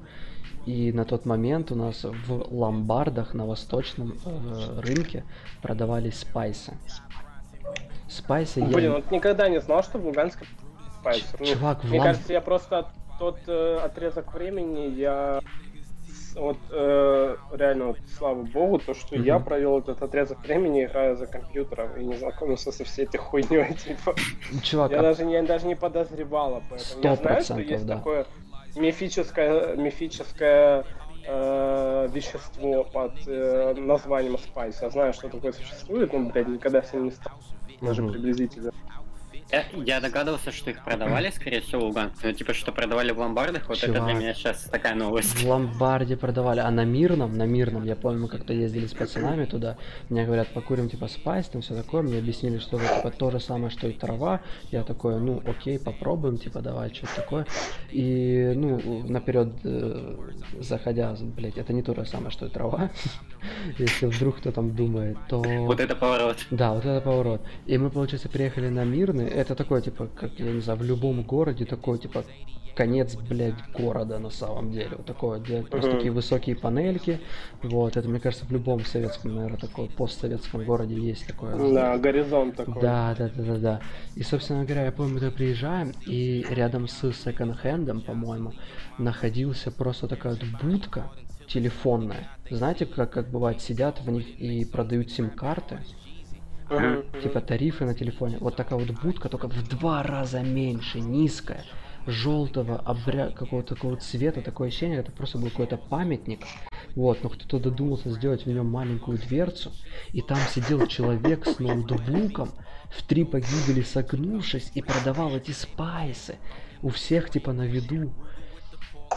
и 0.65 0.91
на 0.91 1.05
тот 1.05 1.25
момент 1.25 1.71
у 1.71 1.75
нас 1.75 2.03
в 2.03 2.53
ломбардах 2.53 3.33
на 3.33 3.45
восточном 3.45 4.13
э, 4.25 4.79
рынке 4.81 5.23
продавались 5.61 6.19
спайсы. 6.19 6.73
Спайсы 8.09 8.59
я... 8.59 8.67
Блин, 8.67 8.93
вот 8.93 9.11
никогда 9.11 9.49
не 9.49 9.61
знал, 9.61 9.83
что 9.83 9.97
в 9.97 10.05
Луганске 10.05 10.45
спайсер. 10.99 11.39
Ну, 11.39 11.45
Чувак, 11.45 11.83
в 11.83 11.89
Мне 11.89 11.99
лам- 11.99 12.07
кажется, 12.09 12.33
я 12.33 12.41
просто 12.41 12.87
тот 13.17 13.39
э, 13.47 13.79
отрезок 13.83 14.33
времени 14.33 14.93
я 14.95 15.41
вот 16.37 16.57
э, 16.69 17.35
реально 17.51 17.85
вот, 17.87 17.97
слава 18.05 18.43
богу, 18.43 18.79
то, 18.79 18.93
что 18.93 19.15
я 19.15 19.35
Мгм. 19.35 19.45
провел 19.45 19.79
этот 19.79 20.01
отрезок 20.01 20.43
времени, 20.43 20.85
играя 20.85 21.15
за 21.15 21.27
компьютером 21.27 21.97
и 21.97 22.05
не 22.05 22.15
знакомился 22.15 22.71
со 22.71 22.83
всей 22.83 23.05
этой 23.05 23.17
хуйней, 23.17 23.73
типа. 23.85 24.15
Чувак, 24.63 24.91
Я 24.91 24.99
а 24.99 25.01
даже 25.01 25.25
не, 25.25 25.41
даже 25.43 25.67
не 25.67 25.75
подозревал 25.75 26.55
об 26.55 26.73
этом. 26.73 27.01
Я 27.01 27.15
знаю, 27.15 27.41
что 27.41 27.59
есть 27.59 27.85
да. 27.85 27.97
такое 27.97 28.25
мифическое, 28.75 29.75
мифическое 29.75 30.85
э, 31.27 32.07
вещество 32.11 32.83
под 32.83 33.13
э, 33.27 33.73
названием 33.75 34.37
спайс. 34.37 34.81
Я 34.81 34.89
знаю, 34.89 35.13
что 35.13 35.29
такое 35.29 35.51
существует, 35.51 36.13
но, 36.13 36.19
блядь, 36.19 36.47
никогда 36.47 36.81
с 36.81 36.93
ним 36.93 37.05
не 37.05 37.11
стал. 37.11 37.33
Даже 37.81 38.01
Мгм. 38.01 38.13
приблизительно. 38.13 38.71
Я, 39.51 39.65
я 39.85 40.01
догадывался, 40.01 40.51
что 40.51 40.69
их 40.71 40.83
продавали, 40.83 41.29
скорее 41.29 41.61
всего, 41.61 41.81
в 41.81 41.83
Луганске. 41.85 42.27
Ну, 42.27 42.33
типа, 42.33 42.53
что 42.53 42.71
продавали 42.71 43.11
в 43.11 43.19
ломбардах, 43.19 43.69
вот 43.69 43.77
это 43.77 43.87
Чувак. 43.87 44.05
для 44.05 44.13
меня 44.13 44.33
сейчас 44.33 44.63
такая 44.63 44.93
новость. 44.95 45.41
В 45.41 45.47
ломбарде 45.47 46.17
продавали, 46.17 46.59
а 46.59 46.69
на 46.69 46.83
Мирном, 46.83 47.33
на 47.37 47.43
Мирном, 47.43 47.85
я 47.85 47.95
помню, 47.95 48.23
мы 48.23 48.27
как-то 48.27 48.53
ездили 48.53 48.87
с 48.87 48.93
пацанами 48.93 49.45
туда, 49.45 49.77
мне 50.09 50.25
говорят, 50.25 50.49
покурим 50.49 50.89
типа 50.89 51.07
спайс, 51.07 51.47
там 51.47 51.61
все 51.61 51.75
такое, 51.75 52.01
мне 52.01 52.17
объяснили, 52.17 52.57
что 52.57 52.77
это 52.77 52.97
типа 52.97 53.11
то 53.11 53.31
же 53.31 53.39
самое, 53.39 53.69
что 53.69 53.87
и 53.87 53.93
трава, 53.93 54.41
я 54.71 54.83
такой, 54.83 55.19
ну 55.19 55.41
окей, 55.45 55.79
попробуем, 55.79 56.37
типа 56.37 56.59
давай, 56.59 56.93
что 56.93 57.07
такое, 57.15 57.45
и 57.91 58.51
ну, 58.53 59.03
наперед 59.07 59.53
э, 59.63 60.15
заходя, 60.59 61.15
блять, 61.21 61.57
это 61.57 61.71
не 61.71 61.83
то 61.83 61.95
же 61.95 62.05
самое, 62.05 62.31
что 62.31 62.47
и 62.47 62.49
трава, 62.49 62.91
если 63.77 64.07
вдруг 64.07 64.37
кто 64.37 64.51
там 64.51 64.75
думает, 64.75 65.17
то... 65.29 65.39
Вот 65.39 65.79
это 65.79 65.95
поворот. 65.95 66.37
Да, 66.51 66.73
вот 66.73 66.85
это 66.85 67.01
поворот. 67.01 67.41
И 67.65 67.77
мы, 67.77 67.89
получается, 67.89 68.29
приехали 68.29 68.69
на 68.69 68.83
Мирный. 68.83 69.27
Это 69.37 69.53
такой, 69.53 69.83
типа, 69.83 70.07
как, 70.15 70.31
я 70.39 70.51
не 70.51 70.61
знаю, 70.61 70.79
в 70.79 70.83
любом 70.83 71.21
городе 71.21 71.65
такой, 71.65 71.99
типа, 71.99 72.23
конец, 72.75 73.15
блядь, 73.15 73.69
города 73.71 74.17
на 74.17 74.31
самом 74.31 74.71
деле. 74.71 74.95
Вот 74.97 75.05
такое, 75.05 75.39
где 75.39 75.61
просто 75.61 75.91
Мгм. 75.91 75.97
такие 75.97 76.11
высокие 76.11 76.55
панельки. 76.55 77.19
Вот, 77.61 77.97
это, 77.97 78.09
мне 78.09 78.19
кажется, 78.19 78.47
в 78.47 78.51
любом 78.51 78.83
советском, 78.83 79.35
наверное, 79.35 79.59
такой 79.59 79.89
постсоветском 79.89 80.65
городе 80.65 80.95
есть 80.95 81.27
такое. 81.27 81.55
Да, 81.71 81.99
горизонт 81.99 82.55
такой. 82.55 82.81
Да, 82.81 83.15
да, 83.15 83.29
да, 83.29 83.43
да, 83.43 83.57
да. 83.57 83.81
И, 84.15 84.23
собственно 84.23 84.65
говоря, 84.65 84.85
я 84.85 84.91
помню, 84.91 85.21
мы 85.23 85.31
приезжаем, 85.31 85.93
и 86.07 86.43
рядом 86.49 86.87
с 86.87 87.11
секонд-хендом, 87.11 88.01
по-моему, 88.01 88.53
находился 88.97 89.69
просто 89.69 90.07
такая 90.07 90.33
вот 90.33 90.43
будка 90.63 91.11
телефонная. 91.47 92.27
Знаете, 92.49 92.87
как, 92.87 93.13
как 93.13 93.29
бывает, 93.29 93.61
сидят 93.61 94.01
в 94.01 94.09
них 94.09 94.27
и 94.39 94.65
продают 94.65 95.11
сим-карты. 95.11 95.79
Типа 97.21 97.41
тарифы 97.41 97.85
на 97.85 97.93
телефоне. 97.93 98.37
Вот 98.39 98.55
такая 98.55 98.79
вот 98.79 98.89
будка, 99.01 99.29
только 99.29 99.47
в 99.47 99.67
два 99.69 100.03
раза 100.03 100.41
меньше, 100.41 100.99
низкая, 100.99 101.63
желтого 102.05 102.77
обря... 102.77 103.29
какого-то 103.29 103.75
такого 103.75 103.97
цвета, 103.97 104.41
такое 104.41 104.69
ощущение, 104.69 104.99
это 104.99 105.11
просто 105.11 105.37
был 105.37 105.49
какой-то 105.49 105.77
памятник. 105.77 106.41
Вот, 106.95 107.23
но 107.23 107.29
кто-то 107.29 107.59
додумался 107.59 108.09
сделать 108.11 108.45
в 108.45 108.49
нем 108.49 108.67
маленькую 108.67 109.17
дверцу, 109.17 109.71
и 110.13 110.21
там 110.21 110.39
сидел 110.49 110.87
человек 110.87 111.45
с 111.45 111.59
ноутбуком, 111.59 112.49
в 112.89 113.03
три 113.03 113.23
погибели 113.23 113.81
согнувшись, 113.81 114.71
и 114.73 114.81
продавал 114.81 115.35
эти 115.35 115.51
спайсы. 115.51 116.37
У 116.81 116.89
всех 116.89 117.29
типа 117.29 117.53
на 117.53 117.63
виду. 117.67 118.13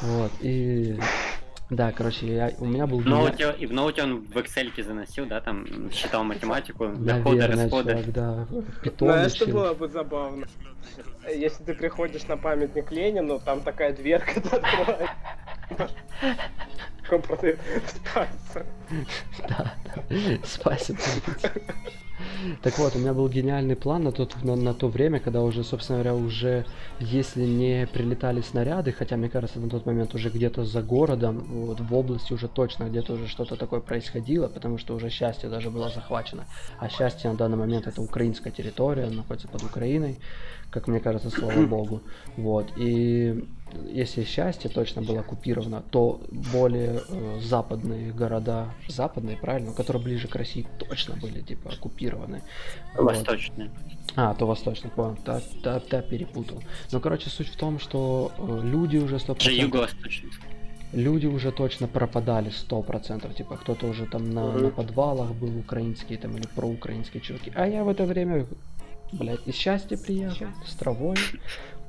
Вот, 0.03 0.33
и... 0.41 0.99
Да, 1.71 1.93
короче, 1.93 2.27
я, 2.27 2.53
у 2.59 2.65
меня 2.65 2.87
был... 2.87 2.99
В 2.99 3.07
ноуте, 3.07 3.55
и 3.57 3.65
в 3.65 3.73
ноуте 3.73 4.03
он 4.03 4.23
в 4.23 4.37
Excel 4.37 4.71
заносил, 4.83 5.27
да, 5.27 5.41
там 5.41 5.91
считал 5.93 6.25
математику, 6.25 6.89
доходы, 6.89 7.47
расходы. 7.47 7.93
чувак, 7.93 8.13
да. 8.13 8.47
Питон 8.83 9.09
Знаешь, 9.09 9.33
что 9.33 9.45
учил. 9.45 9.55
было 9.55 9.75
бы 9.75 9.89
забавно? 9.89 10.47
Если 11.33 11.63
ты 11.63 11.75
приходишь 11.75 12.27
на 12.27 12.37
памятник 12.37 12.91
Ленину, 12.91 13.39
там 13.39 13.61
такая 13.61 13.93
дверка 13.93 14.41
ты 14.41 14.49
открываешь. 14.49 15.11
Он 17.11 17.23
продает 17.23 17.59
спайсы. 17.87 18.67
Да, 19.49 19.75
да. 19.89 20.39
Спасибо. 20.45 20.99
Так 22.63 22.79
вот, 22.79 22.97
у 22.97 22.99
меня 22.99 23.15
был 23.15 23.29
гениальный 23.29 23.77
план 23.77 24.05
на, 24.05 24.13
тот, 24.13 24.35
на, 24.43 24.57
на 24.57 24.75
то 24.75 24.89
время, 24.89 25.21
когда 25.21 25.43
уже, 25.43 25.65
собственно 25.65 26.03
говоря, 26.03 26.15
уже, 26.15 26.65
если 26.99 27.45
не 27.45 27.87
прилетали 27.87 28.41
снаряды, 28.41 28.93
хотя, 28.93 29.17
мне 29.17 29.29
кажется, 29.29 29.61
на 29.61 29.69
тот 29.69 29.87
момент 29.87 30.15
уже 30.15 30.31
где-то 30.31 30.65
за 30.65 30.83
городом, 30.83 31.45
вот, 31.49 31.81
в 31.81 31.95
области 31.95 32.33
уже 32.33 32.49
точно 32.49 32.85
где-то 32.85 33.15
уже 33.15 33.29
что-то 33.29 33.57
такое 33.57 33.81
происходило, 33.81 34.49
потому 34.49 34.79
что 34.79 34.95
уже 34.95 35.11
счастье 35.11 35.49
даже 35.49 35.71
было 35.71 35.91
захвачено. 35.91 36.45
А 36.79 36.89
счастье 36.89 37.31
на 37.31 37.37
данный 37.37 37.57
момент 37.57 37.87
это 37.87 38.03
украинская 38.03 38.53
территория, 38.53 39.07
находится 39.11 39.49
под 39.49 39.65
Украиной, 39.65 40.19
как 40.71 40.89
мне 40.89 41.01
кажется, 41.01 41.31
слава 41.31 41.67
богу. 41.67 42.03
Вот, 42.37 42.73
и 42.77 43.45
если 43.91 44.25
счастье 44.25 44.71
точно 44.71 45.03
было 45.03 45.21
оккупировано, 45.21 45.83
то 45.91 46.21
более 46.53 47.03
э, 47.09 47.41
западные 47.41 48.13
города, 48.13 48.75
западные, 48.89 49.37
правильно, 49.37 49.73
которые 49.73 50.03
ближе 50.03 50.29
к 50.29 50.35
России, 50.35 50.67
точно 50.79 51.17
были 51.17 51.41
типа 51.41 51.71
оккупированы. 51.71 52.43
Восточные. 52.95 53.69
Вот. 53.69 54.13
А, 54.17 54.35
то 54.35 54.47
восточный, 54.47 54.91
понял, 54.91 55.17
та, 55.25 55.41
та, 55.63 55.81
та 55.81 56.03
перепутал. 56.03 56.63
Ну, 56.93 57.01
короче, 57.01 57.31
суть 57.31 57.49
в 57.49 57.57
том, 57.57 57.79
что 57.79 58.33
э, 58.39 58.61
люди 58.65 58.97
уже 58.97 59.17
100%... 59.17 59.41
Же 59.41 59.53
юго-восточный. 59.53 60.31
Люди 60.93 61.27
уже 61.27 61.53
точно 61.53 61.87
пропадали 61.87 62.51
100%, 62.51 63.35
типа 63.35 63.57
кто-то 63.57 63.87
уже 63.87 64.07
там 64.07 64.35
на, 64.35 64.53
на 64.53 64.71
подвалах 64.71 65.33
был 65.35 65.57
украинские 65.59 66.19
там 66.19 66.37
или 66.37 66.47
проукраинские 66.49 67.21
чуваки. 67.21 67.53
А 67.55 67.69
я 67.69 67.85
в 67.85 67.89
это 67.89 68.05
время 68.05 68.47
блядь, 69.13 69.47
из 69.47 69.55
счастья 69.55 69.97
приехал, 69.97 70.47
с 70.67 70.75
травой, 70.75 71.17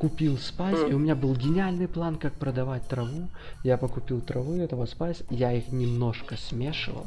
купил 0.01 0.39
спайс, 0.39 0.79
и 0.89 0.93
у 0.95 0.97
меня 0.97 1.13
был 1.13 1.35
гениальный 1.35 1.87
план, 1.87 2.15
как 2.15 2.33
продавать 2.33 2.87
траву. 2.87 3.29
Я 3.63 3.77
покупил 3.77 4.19
траву 4.19 4.55
этого 4.55 4.87
спайс, 4.87 5.21
я 5.29 5.53
их 5.53 5.71
немножко 5.71 6.37
смешивал, 6.37 7.05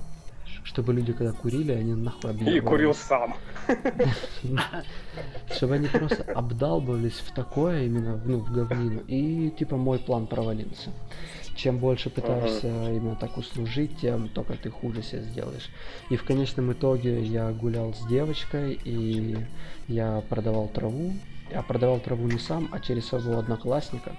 чтобы 0.63 0.95
люди, 0.95 1.13
когда 1.13 1.33
курили, 1.33 1.73
они 1.73 1.95
нахуй 1.95 2.31
объебывались. 2.31 2.57
И 2.57 2.61
курил 2.61 2.95
сам. 2.95 3.35
Чтобы 5.57 5.75
они 5.75 5.89
просто 5.89 6.23
обдалбывались 6.23 7.19
в 7.19 7.35
такое, 7.35 7.87
именно, 7.87 8.21
ну, 8.25 8.39
в 8.39 8.53
говнину. 8.53 9.01
И, 9.09 9.51
типа, 9.51 9.77
мой 9.77 9.99
план 9.99 10.29
провалился. 10.29 10.91
Чем 11.57 11.79
больше 11.79 12.11
пытаешься 12.11 12.69
именно 12.69 13.17
так 13.17 13.37
услужить, 13.37 13.99
тем 13.99 14.29
только 14.29 14.55
ты 14.55 14.71
хуже 14.71 15.03
себя 15.03 15.23
сделаешь. 15.23 15.69
И 16.11 16.17
в 16.17 16.23
конечном 16.23 16.73
итоге 16.73 17.25
я 17.25 17.51
гулял 17.51 17.93
с 17.93 18.07
девочкой, 18.07 18.79
и 18.85 19.37
я 19.89 20.23
продавал 20.29 20.69
траву. 20.69 21.13
Я 21.51 21.63
продавал 21.63 22.01
траву 22.01 22.27
не 22.27 22.39
сам, 22.39 22.69
а 22.73 22.81
через 22.81 23.07
своего 23.07 23.39
одноклассника. 23.39 24.13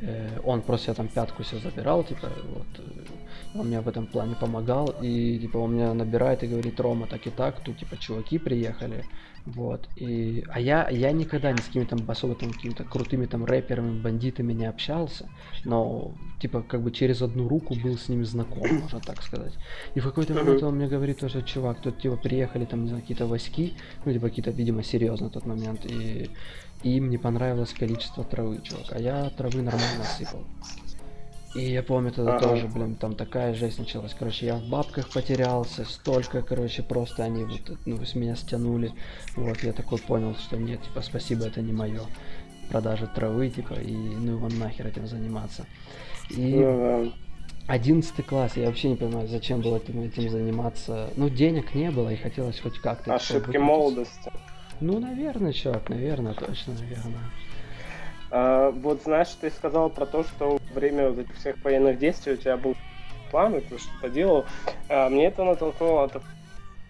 Э, 0.00 0.38
он 0.44 0.62
просто 0.62 0.90
я 0.90 0.94
там 0.94 1.08
пятку 1.08 1.42
себе 1.42 1.60
забирал, 1.60 2.04
типа, 2.04 2.28
вот, 2.28 2.66
э, 2.78 3.58
он 3.58 3.68
мне 3.68 3.80
в 3.80 3.88
этом 3.88 4.06
плане 4.06 4.34
помогал, 4.34 4.94
и, 5.00 5.38
типа, 5.38 5.58
он 5.58 5.74
меня 5.74 5.94
набирает 5.94 6.42
и 6.42 6.46
говорит, 6.46 6.78
Рома, 6.80 7.06
так 7.06 7.26
и 7.26 7.30
так, 7.30 7.60
тут, 7.60 7.78
типа, 7.78 7.96
чуваки 7.96 8.38
приехали, 8.38 9.04
вот, 9.46 9.88
и, 9.96 10.44
а 10.48 10.60
я, 10.60 10.88
я 10.90 11.12
никогда 11.12 11.50
ни 11.50 11.56
с 11.56 11.64
какими 11.64 11.84
там 11.84 11.98
особо 12.08 12.34
там 12.34 12.52
какими-то 12.52 12.84
крутыми 12.84 13.26
там 13.26 13.44
рэперами, 13.44 13.98
бандитами 14.00 14.52
не 14.52 14.66
общался, 14.66 15.28
но, 15.64 16.12
типа, 16.40 16.62
как 16.62 16.82
бы 16.82 16.90
через 16.90 17.22
одну 17.22 17.48
руку 17.48 17.74
был 17.74 17.96
с 17.96 18.08
ними 18.08 18.24
знаком, 18.24 18.62
можно 18.80 19.00
так 19.00 19.22
сказать. 19.22 19.54
И 19.94 20.00
в 20.00 20.04
какой-то 20.04 20.34
момент 20.34 20.62
он 20.62 20.76
мне 20.76 20.88
говорит, 20.88 21.18
что, 21.18 21.42
чувак, 21.42 21.80
тут, 21.80 22.00
типа, 22.00 22.16
приехали 22.16 22.66
там, 22.66 22.88
какие-то 22.88 23.26
войски, 23.26 23.74
ну, 24.04 24.12
типа, 24.12 24.28
какие-то, 24.28 24.50
видимо, 24.50 24.82
серьезно 24.82 25.30
тот 25.30 25.46
момент, 25.46 25.86
и 25.86 26.30
им 26.82 27.10
не 27.10 27.18
понравилось 27.18 27.72
количество 27.72 28.24
травы, 28.24 28.60
чувак, 28.62 28.92
а 28.92 28.98
я 28.98 29.30
травы 29.30 29.62
нормально 29.62 30.04
сыпал. 30.18 30.44
И 31.54 31.72
я 31.72 31.82
помню 31.82 32.12
тогда 32.12 32.36
Ага. 32.36 32.48
тоже, 32.48 32.68
блин, 32.68 32.94
там 32.94 33.16
такая 33.16 33.54
жесть 33.54 33.78
началась. 33.80 34.14
Короче, 34.16 34.46
я 34.46 34.56
в 34.56 34.68
бабках 34.68 35.08
потерялся, 35.10 35.84
столько, 35.84 36.42
короче, 36.42 36.82
просто 36.82 37.24
они 37.24 37.44
вот, 37.44 37.78
ну, 37.86 38.04
с 38.04 38.14
меня 38.14 38.36
стянули. 38.36 38.92
Вот, 39.36 39.62
я 39.64 39.72
такой 39.72 39.98
понял, 39.98 40.36
что 40.36 40.56
нет, 40.56 40.80
типа, 40.82 41.02
спасибо, 41.02 41.46
это 41.46 41.60
не 41.60 41.72
мое. 41.72 42.02
Продажа 42.68 43.08
травы, 43.08 43.48
типа, 43.48 43.74
и 43.74 43.92
ну 43.92 44.32
его 44.36 44.48
нахер 44.48 44.86
этим 44.86 45.08
заниматься. 45.08 45.66
И 46.30 46.54
Ну, 46.54 47.12
11 47.66 48.24
класс, 48.26 48.52
я 48.56 48.66
вообще 48.66 48.90
не 48.90 48.96
понимаю, 48.96 49.26
зачем 49.26 49.60
было 49.60 49.78
этим, 49.78 50.02
этим 50.02 50.30
заниматься. 50.30 51.10
Ну, 51.16 51.28
денег 51.28 51.74
не 51.74 51.90
было, 51.90 52.10
и 52.10 52.16
хотелось 52.16 52.60
хоть 52.60 52.78
как-то. 52.78 53.04
типа, 53.04 53.14
Ошибки 53.16 53.56
молодости. 53.56 54.30
Ну, 54.80 55.00
наверное, 55.00 55.52
чувак, 55.52 55.88
наверное, 55.88 56.34
точно, 56.34 56.74
наверное. 56.74 57.30
А, 58.30 58.70
вот 58.70 59.02
знаешь, 59.02 59.28
ты 59.40 59.50
сказал 59.50 59.90
про 59.90 60.06
то, 60.06 60.22
что 60.22 60.58
во 60.58 60.74
время 60.74 61.10
вот 61.10 61.18
этих 61.18 61.36
всех 61.36 61.62
военных 61.64 61.98
действий 61.98 62.34
у 62.34 62.36
тебя 62.36 62.56
был 62.56 62.76
план, 63.30 63.56
и 63.56 63.60
ты 63.60 63.78
что-то 63.78 64.08
делал. 64.08 64.46
А, 64.88 65.08
мне 65.08 65.26
это 65.26 65.44
натолкнуло, 65.44 66.02
на 66.02 66.08
то, 66.08 66.22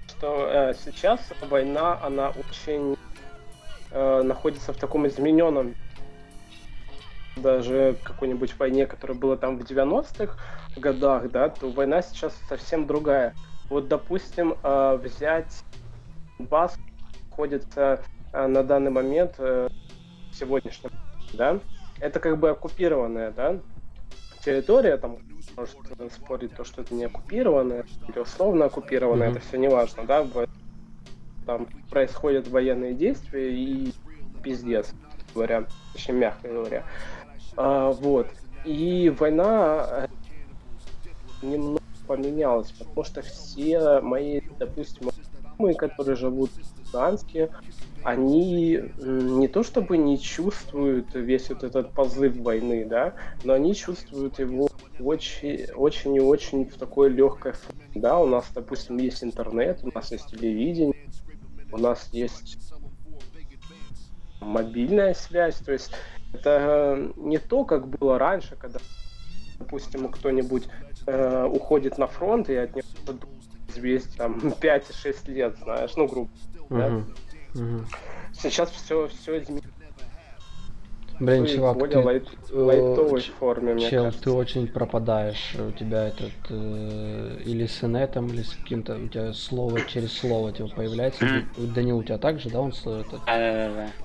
что 0.09 0.49
э, 0.51 0.75
сейчас 0.85 1.21
война, 1.49 1.99
она 2.03 2.31
очень 2.31 2.97
э, 3.91 4.23
находится 4.23 4.73
в 4.73 4.77
таком 4.77 5.07
измененном 5.07 5.75
даже 7.37 7.97
какой-нибудь 8.03 8.59
войне, 8.59 8.87
которая 8.87 9.17
была 9.17 9.37
там 9.37 9.57
в 9.57 9.63
90-х 9.63 10.37
годах, 10.77 11.31
да, 11.31 11.49
то 11.49 11.71
война 11.71 12.03
сейчас 12.03 12.35
совсем 12.49 12.87
другая. 12.87 13.35
Вот, 13.71 13.89
допустим, 13.89 14.57
э, 14.63 15.01
взять 15.03 15.65
Бас 16.39 16.77
находится 17.31 18.03
на 18.33 18.63
данный 18.63 18.91
момент 18.91 19.37
сегодняшнем 20.33 20.91
да, 21.33 21.61
это 21.99 22.21
как 22.21 22.39
бы 22.39 22.51
оккупированная, 22.51 23.31
да, 23.33 23.61
территория, 24.43 24.97
там, 24.97 25.19
может 25.57 25.77
спорить 26.13 26.55
то, 26.55 26.65
что 26.65 26.83
это 26.83 26.95
не 26.95 27.05
оккупированная, 27.05 27.85
или 28.09 28.19
условно 28.19 28.67
оккупированная, 28.67 29.29
Мгм. 29.29 29.37
это 29.37 29.47
все 29.47 29.59
не 29.59 29.69
важно, 29.69 30.05
да, 30.05 30.27
там 31.45 31.69
происходят 31.89 32.49
военные 32.49 32.95
действия 32.95 33.53
и 33.53 33.93
пиздец, 34.43 34.95
говоря, 35.35 35.67
точнее, 35.93 36.15
мягко 36.15 36.49
говоря. 36.49 36.85
А, 37.57 37.91
вот. 37.91 38.29
И 38.65 39.11
война 39.19 39.87
э, 39.91 40.07
немного 41.43 41.81
поменялась, 42.07 42.73
потому 42.73 43.05
что 43.05 43.23
все 43.23 44.01
мои, 44.01 44.41
допустим, 44.59 45.11
знакомые, 45.41 45.77
которые 45.77 46.17
живут 46.17 46.51
Санске, 46.91 47.51
они 48.03 48.81
не 48.99 49.49
то 49.49 49.63
чтобы 49.63 49.99
не 49.99 50.19
чувствуют 50.19 51.15
весь 51.15 51.49
вот 51.51 51.65
этот 51.65 51.93
позыв 51.93 52.37
войны, 52.37 52.85
да, 52.85 53.15
но 53.45 53.53
они 53.55 53.75
чувствуют 53.75 54.39
его 54.39 54.69
очень, 54.99 55.67
очень 55.75 56.17
и 56.17 56.21
очень 56.21 56.69
в 56.69 56.77
такой 56.77 57.11
легкой 57.11 57.53
форме. 57.53 57.81
Да, 57.95 58.19
у 58.19 58.27
нас, 58.27 58.51
допустим, 58.55 58.99
есть 58.99 59.23
интернет, 59.23 59.81
у 59.83 59.91
нас 59.95 60.11
есть 60.13 60.31
телевидение, 60.31 60.95
у 61.73 61.77
нас 61.77 62.09
есть 62.13 62.59
мобильная 64.41 65.15
связь, 65.15 65.57
то 65.57 65.73
есть 65.73 65.93
это 66.33 66.51
э, 66.97 67.13
не 67.17 67.39
то, 67.39 67.65
как 67.65 67.89
было 67.89 68.19
раньше, 68.19 68.57
когда, 68.57 68.79
допустим, 69.59 70.09
кто-нибудь 70.09 70.69
э, 71.07 71.45
уходит 71.45 71.99
на 71.99 72.07
фронт 72.07 72.49
и 72.49 72.57
от 72.57 72.75
него 72.75 72.89
известие 73.69 74.17
там 74.17 74.39
5-6 74.61 75.31
лет, 75.31 75.57
знаешь, 75.63 75.93
ну, 75.97 76.07
грубо. 76.07 76.31
Да. 76.71 77.05
Сейчас 78.33 78.71
все, 78.71 79.09
все 79.09 79.39
изменилось 79.43 79.65
Блин, 81.19 81.45
чувак, 81.47 81.77
более 81.77 81.97
ты, 81.99 82.03
лайт- 82.03 82.29
лайтовой 82.51 83.21
ч- 83.21 83.31
форме, 83.33 83.75
мне 83.75 83.91
Чел, 83.91 84.05
кажется. 84.05 84.25
ты 84.25 84.31
очень 84.31 84.69
пропадаешь. 84.69 85.55
У 85.55 85.71
тебя 85.73 86.07
этот 86.09 86.33
э, 86.49 87.43
или 87.45 87.67
с 87.67 87.85
инетом, 87.85 88.29
или 88.29 88.41
с 88.41 88.55
каким-то 88.55 88.97
у 88.97 89.07
тебя 89.07 89.35
слово 89.35 89.83
через 89.83 90.15
слово 90.17 90.51
типа 90.53 90.71
появляется. 90.77 91.27
Данил, 91.59 91.99
у 91.99 92.03
тебя 92.03 92.17
также, 92.17 92.49
да, 92.49 92.61
он 92.61 92.73
с- 92.73 92.87
этот. 92.87 93.21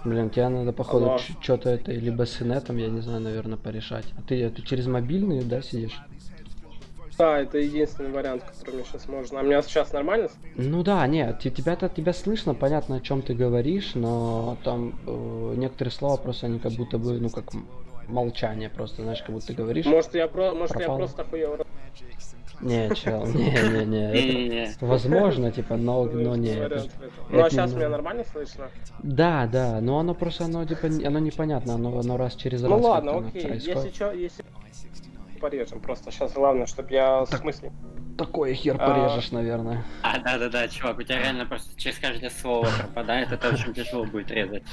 Блин, 0.03 0.29
тебе 0.29 0.49
надо 0.49 0.73
походу 0.73 1.17
что-то 1.17 1.69
это 1.69 1.93
либо 1.93 2.25
с 2.25 2.41
инетом, 2.41 2.75
я 2.75 2.89
не 2.89 2.99
знаю, 2.99 3.21
наверное, 3.21 3.57
порешать. 3.57 4.05
А 4.17 4.21
ты, 4.21 4.49
ты 4.49 4.61
через 4.61 4.85
мобильный, 4.87 5.41
да, 5.45 5.61
сидишь? 5.61 5.97
Да, 7.17 7.39
это 7.39 7.57
единственный 7.57 8.11
вариант, 8.11 8.43
который 8.43 8.75
мне 8.75 8.83
сейчас 8.83 9.07
можно. 9.07 9.39
А 9.39 9.43
у 9.43 9.45
меня 9.45 9.61
сейчас 9.61 9.93
нормально? 9.93 10.29
Ну 10.55 10.83
да, 10.83 11.07
нет, 11.07 11.39
те- 11.39 11.49
тебя-то 11.49 11.87
тебя 11.87 12.13
слышно, 12.13 12.53
понятно, 12.53 12.97
о 12.97 13.01
чем 13.01 13.21
ты 13.21 13.33
говоришь, 13.33 13.95
но 13.95 14.57
там 14.63 14.93
э, 15.07 15.53
некоторые 15.55 15.91
слова 15.93 16.17
просто 16.17 16.47
они 16.47 16.59
как 16.59 16.73
будто 16.73 16.97
бы, 16.97 17.19
ну 17.19 17.29
как 17.29 17.45
молчание 18.07 18.69
просто, 18.69 19.03
знаешь, 19.03 19.21
как 19.21 19.31
будто 19.31 19.47
ты 19.47 19.53
говоришь. 19.53 19.85
Может, 19.85 20.13
я, 20.15 20.27
про... 20.27 20.53
Может, 20.53 20.71
я 20.71 20.79
Пропало. 20.79 20.97
просто 20.97 21.23
хуёво 21.23 21.57
Не, 22.61 22.93
чел, 22.95 23.25
не, 23.33 23.49
не, 23.51 23.85
не, 23.85 24.65
это 24.71 24.85
возможно, 24.85 25.51
типа, 25.51 25.77
но, 25.77 26.03
но 26.03 26.35
не. 26.35 26.49
это-. 26.49 26.87
Ну, 27.29 27.43
а 27.43 27.49
сейчас 27.49 27.71
не- 27.71 27.77
меня 27.77 27.89
нормально 27.89 28.23
слышно? 28.29 28.69
Да, 28.99 29.47
да, 29.51 29.79
но 29.81 29.99
оно 29.99 30.13
просто, 30.13 30.45
оно 30.45 30.65
типа, 30.65 30.87
оно 30.87 31.19
непонятно, 31.19 31.75
оно, 31.75 31.97
оно 31.97 32.17
раз 32.17 32.35
через 32.35 32.63
раз. 32.63 32.71
Ну 32.71 32.79
ладно, 32.79 33.17
окей. 33.19 33.41
происходит. 33.43 33.65
Если 33.85 33.89
что, 33.95 34.11
если 34.11 34.43
порежем. 35.39 35.79
Просто 35.79 36.11
сейчас 36.11 36.33
главное, 36.33 36.65
чтобы 36.65 36.91
я 36.93 37.25
Так. 37.25 37.39
в 37.39 37.41
смысле. 37.41 37.71
Такой 38.17 38.53
хер 38.53 38.77
А. 38.79 38.87
порежешь, 38.87 39.31
наверное. 39.31 39.83
А, 40.01 40.19
да-да-да, 40.19 40.67
чувак, 40.69 40.97
у 40.97 41.01
тебя 41.03 41.19
реально 41.19 41.45
просто 41.45 41.79
через 41.79 41.99
каждое 41.99 42.29
слово 42.29 42.67
пропадает, 42.79 43.31
это 43.31 43.49
очень 43.49 43.73
тяжело 43.73 44.05
будет 44.05 44.31
резать. 44.31 44.63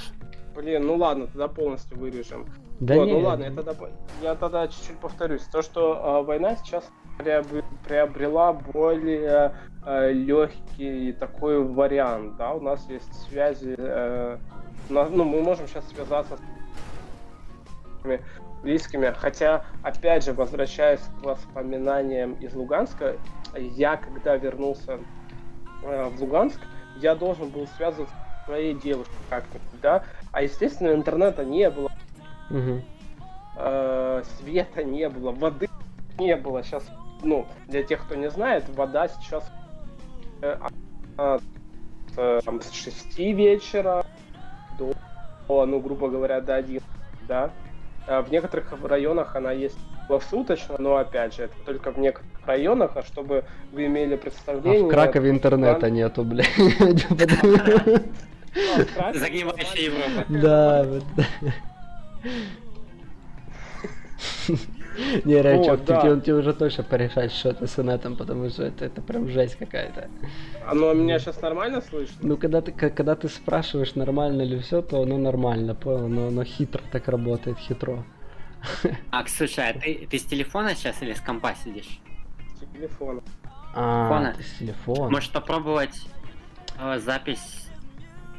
Блин, 0.54 0.86
ну 0.86 0.96
ладно, 0.96 1.26
тогда 1.26 1.48
полностью 1.48 1.98
вырежем. 1.98 2.46
Да 2.78 2.94
Вот, 2.96 3.06
не, 3.06 3.12
ну 3.12 3.18
ладно, 3.20 3.44
я 3.44 3.50
тогда, 3.52 3.74
я 4.22 4.34
тогда 4.34 4.68
чуть-чуть 4.68 4.98
повторюсь. 4.98 5.42
То, 5.44 5.62
что 5.62 6.20
э, 6.22 6.26
война 6.26 6.56
сейчас 6.56 6.84
приобр- 7.18 7.64
приобрела 7.86 8.52
более 8.52 9.54
э, 9.86 10.12
легкий 10.12 11.12
такой 11.12 11.62
вариант, 11.64 12.36
да, 12.36 12.52
у 12.52 12.60
нас 12.60 12.88
есть 12.88 13.12
связи, 13.28 13.74
э, 13.78 14.38
на- 14.88 15.08
ну, 15.08 15.24
мы 15.24 15.40
можем 15.42 15.66
сейчас 15.68 15.88
связаться 15.88 16.36
с 16.36 16.40
близкими, 18.62 19.12
хотя, 19.18 19.64
опять 19.82 20.24
же, 20.24 20.32
возвращаясь 20.32 21.00
к 21.00 21.24
воспоминаниям 21.24 22.34
из 22.34 22.54
Луганска, 22.54 23.16
я, 23.56 23.96
когда 23.96 24.36
вернулся 24.36 25.00
э, 25.82 26.04
в 26.08 26.20
Луганск, 26.20 26.60
я 26.96 27.14
должен 27.14 27.48
был 27.50 27.66
связываться 27.66 28.14
с 28.14 28.44
своей 28.46 28.74
девушкой 28.74 29.12
как-нибудь, 29.28 29.80
да, 29.80 30.04
а, 30.30 30.42
естественно, 30.42 30.92
интернета 30.94 31.44
не 31.44 31.70
было, 31.70 31.90
Мгм. 32.50 32.82
э, 33.56 34.22
света 34.38 34.84
не 34.84 35.08
было, 35.08 35.32
воды 35.32 35.68
не 36.18 36.36
было. 36.36 36.62
Сейчас, 36.62 36.84
ну, 37.22 37.46
для 37.68 37.82
тех, 37.82 38.04
кто 38.04 38.14
не 38.14 38.30
знает, 38.30 38.68
вода 38.70 39.08
сейчас 39.08 39.50
э, 40.42 40.56
а, 41.16 41.38
э, 42.16 42.40
там, 42.44 42.60
с 42.60 42.70
6 42.70 43.18
вечера 43.32 44.04
до, 44.78 44.94
ну, 45.48 45.80
грубо 45.80 46.08
говоря, 46.08 46.40
до 46.40 46.56
11, 46.56 46.86
да. 47.22 47.50
А 48.06 48.22
В 48.22 48.30
некоторых 48.30 48.72
районах 48.84 49.36
она 49.36 49.52
есть 49.52 49.78
круглосуточно, 50.06 50.74
но, 50.78 50.96
опять 50.96 51.34
же, 51.34 51.44
это 51.44 51.54
только 51.64 51.92
в 51.92 51.98
некоторых 51.98 52.46
районах, 52.46 52.92
а 52.96 53.02
чтобы 53.02 53.44
вы 53.72 53.86
имели 53.86 54.14
А 54.14 54.18
представление... 54.18 54.84
в 54.84 54.88
Кракове 54.88 55.30
интернета 55.30 55.86
Луган- 55.86 55.90
нету, 55.92 56.24
бля. 56.24 56.44
А, 58.54 58.82
в 58.82 58.94
Кракове 58.94 59.18
Загнивающая 59.18 59.84
Европа. 59.84 60.24
Да, 60.28 60.82
вот. 60.84 61.04
Не, 65.24 65.42
реально, 65.42 65.62
Вот, 65.72 65.84
да. 65.84 66.00
тебе, 66.00 66.20
тебе 66.20 66.34
уже 66.34 66.52
точно 66.52 66.84
порешать 66.84 67.32
что-то 67.32 67.66
с 67.66 67.78
инетом, 67.78 68.16
потому 68.16 68.48
что 68.50 68.64
это, 68.64 68.84
это 68.84 69.00
прям 69.02 69.28
жесть 69.28 69.56
какая-то. 69.56 70.08
Оно 70.66 70.92
меня 70.94 71.18
сейчас 71.18 71.40
нормально 71.42 71.80
слышно? 71.80 72.16
Ну, 72.22 72.36
когда 72.36 72.60
ты, 72.60 72.72
когда 72.72 73.14
ты 73.14 73.28
спрашиваешь, 73.28 73.94
нормально 73.94 74.42
ли 74.42 74.58
все, 74.60 74.82
то 74.82 75.02
оно 75.02 75.18
нормально, 75.18 75.74
понял, 75.74 76.08
но 76.08 76.26
оно 76.28 76.44
хитро 76.44 76.82
так 76.90 77.08
работает, 77.08 77.58
хитро. 77.58 78.04
А, 79.10 79.24
слушай, 79.26 79.68
а 79.68 79.72
ты, 79.72 80.06
ты 80.10 80.18
с 80.18 80.24
телефона 80.24 80.74
сейчас 80.74 81.02
или 81.02 81.14
с 81.14 81.20
компа 81.20 81.54
сидишь? 81.64 81.98
Телефон. 82.74 83.20
А, 83.74 84.08
Телефона? 84.08 84.34
ты 84.36 84.42
с 84.44 84.52
телефона. 84.58 85.10
Можешь 85.10 85.30
попробовать 85.30 86.06
э, 86.80 86.98
запись 87.00 87.66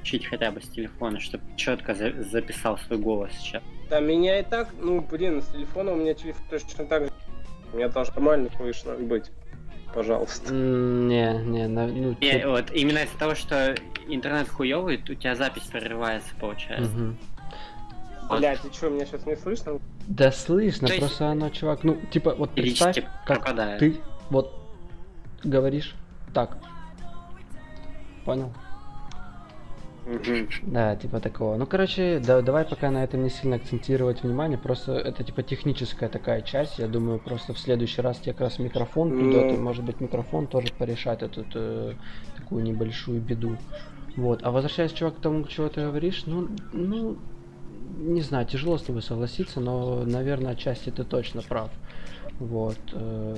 чуть 0.03 0.25
хотя 0.25 0.51
бы 0.51 0.61
с 0.61 0.67
телефона, 0.69 1.19
чтобы 1.19 1.43
четко 1.57 1.93
за- 1.93 2.23
записал 2.23 2.77
свой 2.77 2.99
голос 2.99 3.31
сейчас. 3.33 3.63
Да 3.89 3.99
меня 3.99 4.39
и 4.39 4.43
так, 4.43 4.69
ну 4.79 5.01
блин, 5.01 5.41
с 5.41 5.47
телефона 5.47 5.91
у 5.91 5.95
меня 5.95 6.13
телефон 6.13 6.43
точно 6.49 6.85
так 6.85 7.03
же. 7.05 7.11
Меня 7.73 7.89
тоже 7.89 8.11
нормально 8.15 8.49
слышно 8.57 8.93
быть. 8.95 9.31
Пожалуйста. 9.93 10.51
Не, 10.53 11.33
не, 11.43 11.67
на- 11.67 11.85
ну, 11.87 12.15
Не, 12.19 12.39
чё- 12.41 12.49
вот 12.51 12.71
именно 12.71 12.99
из-за 12.99 13.17
того, 13.17 13.35
что 13.35 13.75
интернет 14.07 14.49
хуёвый, 14.49 14.95
у 14.97 15.13
тебя 15.13 15.35
запись 15.35 15.63
прерывается, 15.71 16.29
получается. 16.39 16.89
Мгм. 16.91 17.17
Вот. 18.29 18.39
Блять, 18.39 18.59
и 18.65 18.73
что, 18.73 18.89
меня 18.89 19.05
сейчас 19.05 19.25
не 19.27 19.35
слышно? 19.35 19.79
Да 20.07 20.31
слышно, 20.31 20.87
То 20.87 20.93
есть- 20.95 21.05
просто 21.05 21.27
оно, 21.27 21.49
чувак, 21.49 21.83
ну, 21.83 21.99
типа, 22.11 22.33
вот 22.35 22.51
представь, 22.51 22.95
Периодически 22.95 23.17
как 23.27 23.43
пропадает. 23.43 23.79
ты 23.79 24.01
вот 24.31 24.51
говоришь 25.43 25.93
так. 26.33 26.57
Понял? 28.25 28.51
Да, 30.63 30.95
типа 30.95 31.19
такого. 31.19 31.55
Ну, 31.55 31.65
короче, 31.65 32.19
да, 32.19 32.41
давай 32.41 32.65
пока 32.65 32.91
на 32.91 33.03
этом 33.03 33.23
не 33.23 33.29
сильно 33.29 33.55
акцентировать 33.55 34.23
внимание. 34.23 34.57
Просто 34.57 34.93
это 34.93 35.23
типа 35.23 35.43
техническая 35.43 36.09
такая 36.09 36.41
часть. 36.41 36.79
Я 36.79 36.87
думаю, 36.87 37.19
просто 37.19 37.53
в 37.53 37.59
следующий 37.59 38.01
раз 38.01 38.19
тебе 38.19 38.33
как 38.33 38.41
раз 38.41 38.59
микрофон 38.59 39.09
Ну. 39.09 39.31
то, 39.31 39.61
может 39.61 39.83
быть, 39.83 40.01
микрофон 40.01 40.47
тоже 40.47 40.67
порешает 40.77 41.23
эту 41.23 41.45
э, 41.55 41.93
такую 42.37 42.63
небольшую 42.63 43.21
беду. 43.21 43.57
Вот. 44.15 44.41
А 44.43 44.51
возвращаясь, 44.51 44.91
чувак, 44.91 45.17
к 45.17 45.21
тому, 45.21 45.45
чего 45.47 45.69
ты 45.69 45.81
говоришь, 45.81 46.23
ну, 46.25 46.49
ну, 46.71 47.17
не 47.97 48.21
знаю, 48.21 48.45
тяжело 48.45 48.77
с 48.77 48.83
тобой 48.83 49.01
согласиться, 49.01 49.59
но, 49.59 50.03
наверное, 50.05 50.51
отчасти 50.51 50.89
ты 50.89 51.03
точно 51.03 51.41
прав. 51.41 51.71
Вот. 52.39 52.77
э, 52.91 53.37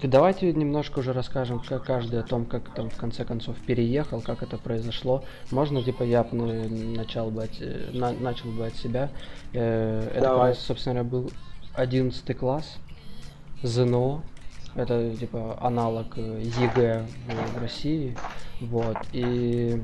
Ты 0.00 0.08
давайте 0.08 0.52
немножко 0.52 0.98
уже 0.98 1.14
расскажем, 1.14 1.58
как 1.58 1.84
каждый 1.84 2.20
о 2.20 2.22
том, 2.22 2.44
как 2.44 2.68
там 2.74 2.90
в 2.90 2.96
конце 2.96 3.24
концов 3.24 3.56
переехал, 3.66 4.20
как 4.20 4.42
это 4.42 4.58
произошло. 4.58 5.24
Можно, 5.50 5.82
типа, 5.82 6.02
я 6.02 6.26
ну, 6.32 6.68
начал 6.68 7.30
бы 7.30 7.44
от, 7.44 7.52
э, 7.60 7.90
на- 7.94 8.12
начал 8.12 8.50
бы 8.50 8.66
от 8.66 8.76
себя. 8.76 9.08
Э, 9.54 10.10
Это, 10.12 10.20
Давай. 10.20 10.54
собственно 10.54 11.02
говоря, 11.02 11.10
был 11.10 11.32
11 11.72 12.34
класс, 12.34 12.76
ЗНО. 13.62 14.22
Это, 14.74 15.16
типа, 15.16 15.56
аналог 15.62 16.18
э, 16.18 16.42
ЕГЭ 16.42 17.06
в, 17.54 17.58
России. 17.58 18.14
Вот. 18.60 18.98
И 19.14 19.82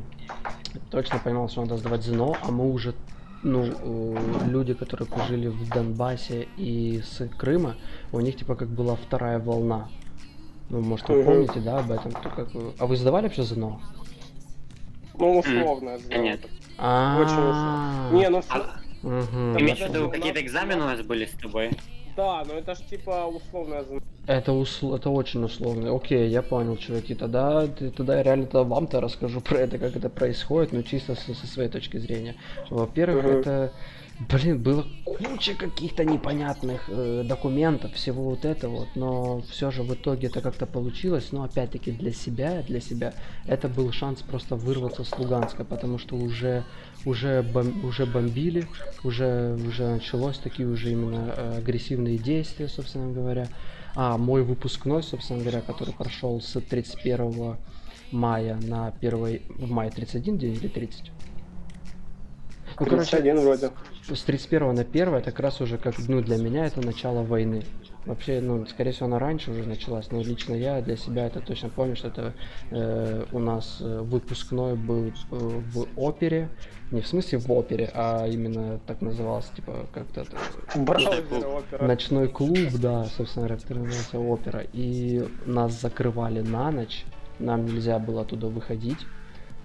точно 0.91 1.21
понимал, 1.21 1.49
что 1.49 1.63
надо 1.63 1.79
сдавать 1.79 2.03
ЗНО, 2.03 2.37
а 2.43 2.51
мы 2.51 2.71
уже 2.71 2.95
ну, 3.43 3.65
э, 3.65 4.19
люди, 4.47 4.75
которые 4.75 5.09
жили 5.27 5.49
в 5.49 5.69
Донбассе 5.71 6.49
и 6.59 7.01
с 7.03 7.27
Крыма, 7.39 7.77
у 8.13 8.21
них 8.21 8.37
типа 8.37 8.55
как 8.57 8.69
была 8.69 8.95
вторая 8.95 9.39
волна. 9.39 9.89
Ну, 10.69 10.81
может, 10.81 11.09
вы 11.09 11.23
помните, 11.25 11.61
да, 11.61 11.79
об 11.79 11.91
этом? 11.91 12.13
То 12.13 12.31
как 12.31 12.49
А 12.79 12.87
вы 12.87 12.97
сдавали 12.97 13.25
вообще 13.25 13.43
ЗНО? 13.43 13.81
Ну, 15.19 15.39
условно. 15.39 15.99
знаю. 15.99 16.23
Нет. 16.25 16.41
А, 16.79 17.15
Не, 18.11 18.29
ну 18.29 18.43
А, 18.49 18.67
имеешь 19.59 19.79
в 19.79 19.89
виду, 19.89 20.09
какие-то 20.09 20.41
экзамены 20.41 20.83
у 20.83 20.87
нас 20.87 21.03
были 21.03 21.27
с 21.27 21.33
тобой? 21.33 21.71
Да, 22.17 22.45
но 22.45 22.55
это 22.55 22.75
ж 22.75 22.79
типа 22.91 23.27
условно. 23.27 23.85
Это, 24.27 24.53
усл- 24.53 24.95
это 24.97 25.11
очень 25.11 25.45
условно. 25.45 25.95
Окей, 25.95 26.29
я 26.29 26.43
понял, 26.43 26.77
чуваки. 26.77 27.15
Тогда, 27.15 27.67
тогда 27.67 28.17
я 28.17 28.23
реально 28.23 28.47
тогда 28.47 28.63
вам-то 28.63 29.01
расскажу 29.01 29.41
про 29.49 29.59
это, 29.59 29.79
как 29.79 29.97
это 29.97 30.09
происходит, 30.09 30.73
но 30.73 30.83
чисто 30.83 31.15
со, 31.15 31.35
со 31.35 31.47
своей 31.47 31.69
точки 31.69 31.97
зрения. 31.99 32.37
Во-первых, 32.71 33.25
Мгм. 33.25 33.33
это, 33.41 33.73
блин, 34.29 34.63
было 34.63 34.87
куча 35.05 35.55
каких-то 35.55 36.05
непонятных 36.05 36.89
э, 36.89 37.23
документов, 37.25 37.95
всего 37.95 38.25
вот 38.25 38.45
этого 38.45 38.81
вот, 38.81 38.89
но 38.95 39.43
все 39.51 39.71
же 39.71 39.83
в 39.83 39.95
итоге 39.95 40.29
это 40.29 40.41
как-то 40.41 40.67
получилось. 40.67 41.33
Но 41.33 41.45
опять-таки 41.45 41.91
для 41.91 42.13
себя, 42.13 42.63
для 42.63 42.81
себя, 42.81 43.15
это 43.47 43.69
был 43.69 43.91
шанс 43.93 44.23
просто 44.23 44.57
вырваться 44.57 45.05
с 45.05 45.19
Луганска, 45.19 45.65
потому 45.65 45.99
что 45.99 46.17
уже 46.17 46.65
уже, 47.05 47.43
бом- 47.43 47.85
уже 47.85 48.07
бомбили, 48.07 48.67
уже, 49.03 49.59
уже 49.67 49.89
началось 49.89 50.39
такие 50.39 50.69
уже 50.69 50.91
именно 50.93 51.35
э, 51.37 51.59
агрессивные 51.59 52.19
действия, 52.19 52.69
собственно 52.69 53.13
говоря. 53.13 53.49
А 53.95 54.17
мой 54.17 54.43
выпускной, 54.43 55.03
собственно 55.03 55.41
говоря, 55.41 55.61
который 55.61 55.93
прошел 55.93 56.41
с 56.41 56.61
31 56.61 57.57
мая 58.11 58.57
на 58.57 58.89
1 59.01 59.41
в 59.59 59.71
мае 59.71 59.91
31 59.91 60.39
день 60.39 60.55
или 60.55 60.69
30? 60.69 61.13
Ну, 62.79 62.87
короче, 62.87 63.11
31 63.11 63.41
вроде. 63.41 63.71
с 64.13 64.23
31 64.23 64.75
на 64.75 64.83
1 64.83 65.15
это 65.15 65.31
как 65.31 65.41
раз 65.41 65.61
уже 65.61 65.79
как, 65.79 65.95
ну, 66.09 66.21
для 66.21 66.37
меня 66.37 66.67
это 66.67 66.81
начало 66.81 67.23
войны. 67.23 67.65
Вообще, 68.05 68.41
ну, 68.41 68.67
скорее 68.67 68.91
всего, 68.91 69.07
она 69.07 69.21
раньше 69.21 69.53
уже 69.53 69.63
началась, 69.63 70.11
но 70.11 70.21
лично 70.21 70.55
я 70.55 70.81
для 70.81 70.97
себя 70.97 71.27
это 71.27 71.41
точно 71.41 71.69
помню, 71.69 71.95
что 71.95 72.09
это 72.09 72.35
э, 72.71 73.27
у 73.31 73.39
нас 73.39 73.79
э, 73.81 74.01
выпускной 74.01 74.75
был 74.75 75.07
э, 75.07 75.13
в 75.31 75.87
опере, 75.95 76.49
не 76.91 77.01
в 77.01 77.07
смысле 77.07 77.39
в 77.39 77.51
опере, 77.53 77.91
а 77.95 78.27
именно 78.27 78.81
так 78.89 79.03
назывался, 79.03 79.55
типа, 79.55 79.87
как-то. 79.95 80.27
Ночной 81.81 82.29
клуб, 82.29 82.73
да, 82.81 83.05
собственно 83.05 83.49
который 83.49 83.85
назывался 83.85 84.19
опера. 84.19 84.65
И 84.73 85.25
нас 85.47 85.81
закрывали 85.81 86.41
на 86.41 86.71
ночь. 86.73 87.05
Нам 87.39 87.67
нельзя 87.67 87.99
было 87.99 88.23
оттуда 88.23 88.49
выходить. 88.49 88.99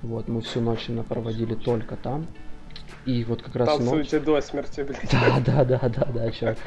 Вот, 0.03 0.27
мы 0.27 0.41
всю 0.41 0.61
ночь 0.61 0.87
проводили 1.09 1.55
только 1.55 1.95
там. 1.95 2.27
И 3.07 3.23
вот 3.23 3.41
как 3.41 3.55
раз 3.55 3.69
ночь... 3.69 3.77
Танцуйте 3.79 4.19
до 4.19 4.41
смерти, 4.41 4.81
блядь. 4.81 5.09
Да, 5.11 5.39
да, 5.45 5.63
да, 5.63 5.89
да, 5.89 6.05
да, 6.13 6.31
чувак. 6.31 6.57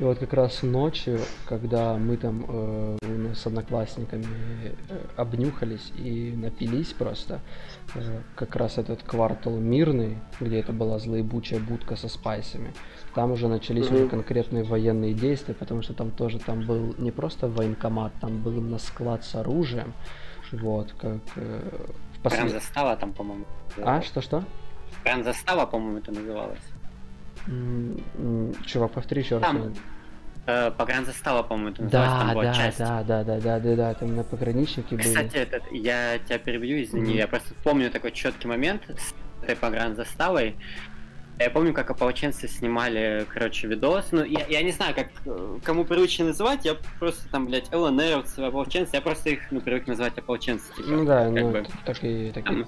И 0.00 0.02
вот 0.02 0.18
как 0.18 0.32
раз 0.32 0.62
ночью, 0.62 1.20
когда 1.46 1.94
мы 1.96 2.16
там 2.16 2.44
э, 2.48 2.96
у 3.02 3.06
нас 3.28 3.38
с 3.40 3.46
одноклассниками 3.46 4.24
э, 4.24 4.72
обнюхались 5.16 5.92
и 5.96 6.32
напились 6.36 6.92
просто, 6.94 7.40
э, 7.94 8.20
как 8.34 8.56
раз 8.56 8.78
этот 8.78 9.02
квартал 9.02 9.56
мирный, 9.58 10.18
где 10.40 10.60
это 10.60 10.72
была 10.72 10.98
злоебучая 10.98 11.60
будка 11.60 11.96
со 11.96 12.08
спайсами, 12.08 12.72
там 13.14 13.30
уже 13.32 13.46
начались 13.46 13.86
Мгм. 13.86 13.94
уже 13.94 14.08
конкретные 14.08 14.64
военные 14.64 15.12
действия, 15.12 15.54
потому 15.54 15.82
что 15.82 15.92
там 15.92 16.10
тоже 16.10 16.38
там 16.38 16.64
был 16.66 16.94
не 16.98 17.12
просто 17.12 17.46
военкомат, 17.46 18.12
там 18.20 18.42
был 18.42 18.60
на 18.60 18.78
склад 18.78 19.22
с 19.24 19.34
оружием, 19.34 19.92
вот, 20.50 20.92
как 20.98 21.20
э, 21.36 21.60
в 22.16 22.20
Прям 22.28 22.46
послед- 22.48 22.52
застава 22.52 22.96
там, 22.96 23.12
по-моему. 23.12 23.44
А, 23.82 24.00
что-что? 24.02 24.44
Прям 25.04 25.22
застава, 25.22 25.66
по-моему, 25.66 25.98
это 25.98 26.10
называлось. 26.12 26.58
Чувак, 28.66 28.92
повтори 28.92 29.22
еще 29.22 29.38
раз. 29.38 29.46
Там, 29.46 29.72
Э, 30.46 30.70
Погранзастава, 30.70 31.42
по-моему, 31.42 31.70
это 31.70 31.82
называлось, 31.84 32.10
там 32.18 32.28
Да, 32.28 32.34
была 32.34 32.44
да, 32.44 32.54
часть. 32.54 32.78
да, 32.78 33.02
да, 33.02 33.24
да, 33.24 33.40
да, 33.40 33.58
да, 33.60 33.76
да, 33.76 33.94
там 33.94 34.08
именно 34.08 34.24
пограничники 34.24 34.94
были. 34.94 35.02
Кстати, 35.06 35.36
этот, 35.36 35.62
я 35.72 36.18
тебя 36.18 36.38
перебью, 36.38 36.82
извини, 36.82 37.08
Мгм. 37.12 37.16
я 37.16 37.26
просто 37.28 37.54
помню 37.64 37.90
такой 37.90 38.12
четкий 38.12 38.46
момент. 38.46 38.82
С 38.88 39.14
этой 39.42 39.56
погранзаставой. 39.56 40.54
Я 41.38 41.48
помню, 41.50 41.72
как 41.72 41.90
ополченцы 41.90 42.46
снимали, 42.46 43.24
короче, 43.32 43.66
видос. 43.68 44.08
Ну, 44.12 44.22
я, 44.22 44.44
я 44.46 44.62
не 44.62 44.70
знаю, 44.70 44.94
как 44.94 45.08
кому 45.64 45.86
привычно 45.86 46.26
называть, 46.26 46.66
я 46.66 46.76
просто 46.98 47.26
там, 47.30 47.46
блядь, 47.46 47.72
ЛНРовцы, 47.72 48.40
ополченцы, 48.40 48.90
я 48.96 49.00
просто 49.00 49.30
их, 49.30 49.50
ну, 49.50 49.62
привык 49.62 49.86
называть 49.86 50.16
ополченцы. 50.18 50.72
Типа, 50.76 50.88
ну 50.90 51.04
да, 51.06 51.30
ну, 51.30 51.50
бы, 51.50 51.66
так 51.86 52.04
и... 52.04 52.30
Так 52.32 52.44
там, 52.44 52.66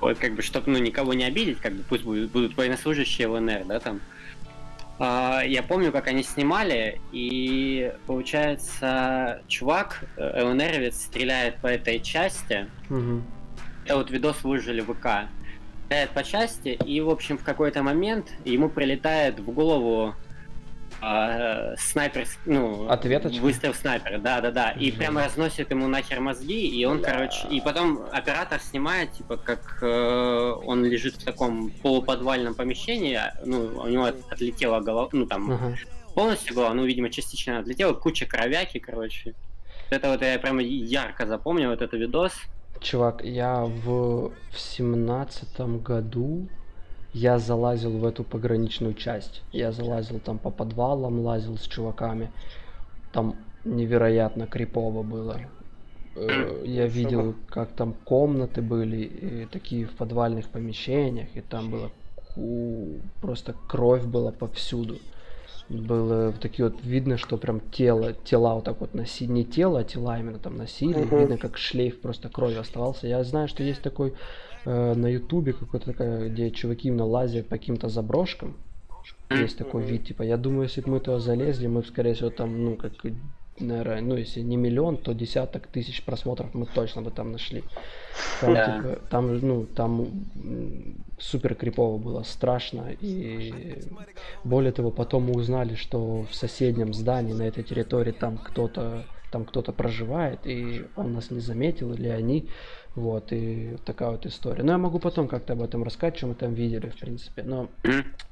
вот, 0.00 0.18
как 0.18 0.34
бы, 0.34 0.42
чтобы, 0.42 0.70
ну, 0.70 0.78
никого 0.78 1.14
не 1.14 1.24
обидеть, 1.24 1.58
как 1.58 1.72
бы, 1.72 1.82
пусть 1.88 2.04
будут, 2.04 2.30
будут 2.30 2.56
военнослужащие 2.56 3.28
ЛНР, 3.28 3.64
да, 3.66 3.80
там. 3.80 4.00
А, 4.98 5.42
я 5.44 5.62
помню, 5.62 5.92
как 5.92 6.06
они 6.08 6.22
снимали, 6.22 7.00
и, 7.12 7.92
получается, 8.06 9.42
чувак, 9.48 10.04
э, 10.16 10.42
ЛНРовец, 10.42 10.96
стреляет 10.96 11.56
по 11.56 11.66
этой 11.66 12.00
части. 12.00 12.66
Угу. 12.88 13.22
Вот 13.90 14.10
видос 14.10 14.42
выложили 14.42 14.80
в 14.80 14.94
ВК 14.94 15.28
стреляет 15.86 16.10
по 16.10 16.24
части, 16.24 16.68
и, 16.84 17.00
в 17.00 17.10
общем, 17.10 17.38
в 17.38 17.44
какой-то 17.44 17.82
момент 17.82 18.32
ему 18.44 18.68
прилетает 18.68 19.38
в 19.38 19.50
голову 19.52 20.14
э, 21.00 21.74
снайпер, 21.76 22.26
ну, 22.44 22.88
Ответочка? 22.88 23.40
выстрел 23.40 23.74
снайпера, 23.74 24.18
да, 24.18 24.40
да, 24.40 24.50
да, 24.50 24.70
и 24.70 24.90
прямо 24.90 25.24
разносит 25.24 25.70
ему 25.70 25.88
нахер 25.88 26.20
мозги, 26.20 26.66
и 26.68 26.84
он, 26.84 26.98
Бля. 26.98 27.12
короче, 27.12 27.48
и 27.48 27.60
потом 27.60 28.00
оператор 28.12 28.60
снимает, 28.60 29.12
типа, 29.12 29.36
как 29.36 29.78
э, 29.82 30.54
он 30.64 30.84
лежит 30.84 31.14
в 31.16 31.24
таком 31.24 31.70
полуподвальном 31.82 32.54
помещении, 32.54 33.20
ну, 33.44 33.80
у 33.82 33.88
него 33.88 34.04
отлетела 34.04 34.80
голова, 34.80 35.08
ну, 35.12 35.26
там, 35.26 35.52
uh-huh. 35.52 35.76
полностью 36.14 36.54
голова, 36.54 36.74
ну, 36.74 36.84
видимо, 36.84 37.10
частично 37.10 37.58
отлетела, 37.58 37.92
куча 37.92 38.26
кровяки, 38.26 38.78
короче. 38.78 39.34
Это 39.90 40.10
вот 40.10 40.22
я 40.22 40.38
прямо 40.38 40.62
ярко 40.62 41.26
запомнил, 41.26 41.70
вот 41.70 41.80
этот 41.80 41.98
видос. 42.00 42.32
Чувак, 42.80 43.24
я 43.24 43.64
в, 43.64 44.32
в 44.50 44.58
семнадцатом 44.58 45.78
году 45.78 46.48
я 47.16 47.38
залазил 47.38 47.96
в 47.98 48.04
эту 48.04 48.24
пограничную 48.24 48.92
часть. 48.92 49.42
Я 49.52 49.72
залазил 49.72 50.20
там 50.20 50.38
по 50.38 50.50
подвалам, 50.50 51.20
лазил 51.20 51.56
с 51.56 51.62
чуваками. 51.62 52.30
Там 53.12 53.36
невероятно 53.64 54.46
крипово 54.46 55.02
было. 55.02 55.40
Э, 56.14 56.62
я 56.66 56.86
видел, 56.86 57.34
как 57.48 57.70
там 57.72 57.94
комнаты 58.04 58.60
были, 58.60 59.48
такие 59.50 59.86
в 59.86 59.92
подвальных 59.92 60.48
помещениях, 60.48 61.28
и 61.34 61.40
там 61.40 61.70
было 61.70 61.90
просто 63.22 63.54
кровь 63.66 64.04
была 64.04 64.30
повсюду 64.30 64.98
было 65.68 66.32
такие 66.32 66.68
вот 66.68 66.84
видно, 66.84 67.16
что 67.16 67.38
прям 67.38 67.60
тело, 67.72 68.12
тела 68.12 68.54
вот 68.54 68.64
так 68.64 68.80
вот 68.80 68.94
носили, 68.94 69.30
не 69.32 69.44
тело, 69.44 69.80
а 69.80 69.84
тела 69.84 70.18
именно 70.18 70.38
там 70.38 70.56
носили, 70.56 70.98
uh-huh. 70.98 71.20
видно, 71.20 71.38
как 71.38 71.56
шлейф 71.58 72.00
просто 72.00 72.28
крови 72.28 72.54
оставался. 72.54 73.08
Я 73.08 73.24
знаю, 73.24 73.48
что 73.48 73.64
есть 73.64 73.82
такой 73.82 74.14
э, 74.66 74.94
на 74.94 75.06
ютубе 75.06 75.52
какой-то 75.52 75.86
такая, 75.86 76.28
где 76.28 76.50
чуваки 76.50 76.88
именно 76.88 77.06
лазят 77.06 77.48
по 77.48 77.56
каким-то 77.56 77.88
заброшкам. 77.88 78.56
Есть 79.30 79.58
такой 79.58 79.82
вид, 79.84 80.06
типа, 80.06 80.22
я 80.22 80.36
думаю, 80.36 80.64
если 80.64 80.80
бы 80.80 80.90
мы 80.90 81.00
туда 81.00 81.18
залезли, 81.18 81.66
мы, 81.68 81.82
скорее 81.84 82.14
всего, 82.14 82.30
там, 82.30 82.64
ну, 82.64 82.76
как 82.76 82.92
наверное, 83.60 84.00
ну, 84.00 84.16
если 84.16 84.40
не 84.40 84.56
миллион, 84.56 84.96
то 84.96 85.12
десяток 85.12 85.66
тысяч 85.66 86.02
просмотров 86.02 86.54
мы 86.54 86.66
точно 86.66 87.02
бы 87.02 87.10
там 87.10 87.32
нашли. 87.32 87.62
Там, 88.40 88.54
да. 88.54 88.76
типа, 88.76 88.98
там, 89.10 89.38
ну, 89.38 89.64
там 89.64 90.08
супер 91.18 91.54
крипово 91.54 91.98
было, 91.98 92.22
страшно. 92.22 92.90
И 93.00 93.82
более 94.44 94.72
того, 94.72 94.90
потом 94.90 95.24
мы 95.24 95.32
узнали, 95.32 95.74
что 95.74 96.26
в 96.30 96.34
соседнем 96.34 96.92
здании 96.92 97.32
на 97.32 97.42
этой 97.42 97.64
территории 97.64 98.12
там 98.12 98.38
кто-то 98.38 99.04
там 99.30 99.44
кто-то 99.44 99.72
проживает, 99.72 100.46
и 100.46 100.86
он 100.96 101.12
нас 101.12 101.30
не 101.30 101.40
заметил, 101.40 101.92
или 101.92 102.08
они. 102.08 102.48
Вот, 102.94 103.30
и 103.30 103.76
такая 103.84 104.10
вот 104.10 104.24
история. 104.24 104.62
Но 104.62 104.72
я 104.72 104.78
могу 104.78 104.98
потом 104.98 105.28
как-то 105.28 105.52
об 105.52 105.62
этом 105.62 105.84
рассказать, 105.84 106.16
что 106.16 106.28
мы 106.28 106.34
там 106.34 106.54
видели, 106.54 106.88
в 106.88 106.96
принципе. 106.96 107.42
Но 107.42 107.68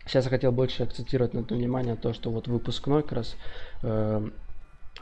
сейчас 0.06 0.24
я 0.24 0.30
хотел 0.30 0.52
больше 0.52 0.84
акцентировать 0.84 1.34
на 1.34 1.40
это 1.40 1.54
внимание, 1.54 1.96
то, 1.96 2.14
что 2.14 2.30
вот 2.30 2.48
выпускной 2.48 3.02
как 3.02 3.12
раз 3.12 3.36
э, 3.82 4.30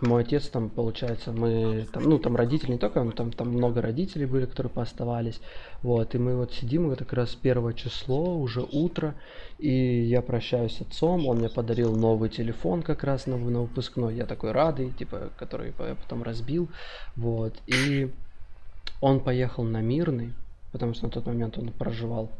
мой 0.03 0.23
отец 0.23 0.49
там, 0.49 0.69
получается, 0.69 1.33
мы 1.33 1.87
там, 1.93 2.03
ну, 2.03 2.19
там 2.19 2.37
родители 2.37 2.73
не 2.73 2.79
только, 2.79 3.05
там, 3.13 3.33
там 3.33 3.49
много 3.49 3.81
родителей 3.81 4.27
были, 4.27 4.47
которые 4.47 4.71
пооставались, 4.71 5.41
вот, 5.83 6.15
и 6.15 6.19
мы 6.19 6.37
вот 6.37 6.53
сидим, 6.53 6.91
это 6.91 7.05
как 7.05 7.15
раз 7.15 7.35
первое 7.35 7.73
число, 7.73 8.37
уже 8.37 8.67
утро, 8.73 9.15
и 9.59 10.03
я 10.03 10.21
прощаюсь 10.21 10.77
с 10.77 10.81
отцом, 10.81 11.27
он 11.27 11.39
мне 11.39 11.49
подарил 11.49 11.97
новый 11.97 12.29
телефон 12.29 12.83
как 12.83 13.05
раз 13.05 13.27
на, 13.27 13.37
на 13.37 13.63
выпускной, 13.63 14.17
я 14.17 14.27
такой 14.27 14.53
радый, 14.53 14.91
типа, 14.91 15.31
который 15.39 15.73
я 15.79 15.95
потом 15.95 16.23
разбил, 16.23 16.69
вот, 17.17 17.55
и 17.67 18.11
он 19.01 19.21
поехал 19.21 19.63
на 19.63 19.81
Мирный, 19.81 20.33
потому 20.73 20.95
что 20.95 21.05
на 21.05 21.11
тот 21.11 21.27
момент 21.27 21.59
он 21.59 21.69
проживал 21.71 22.31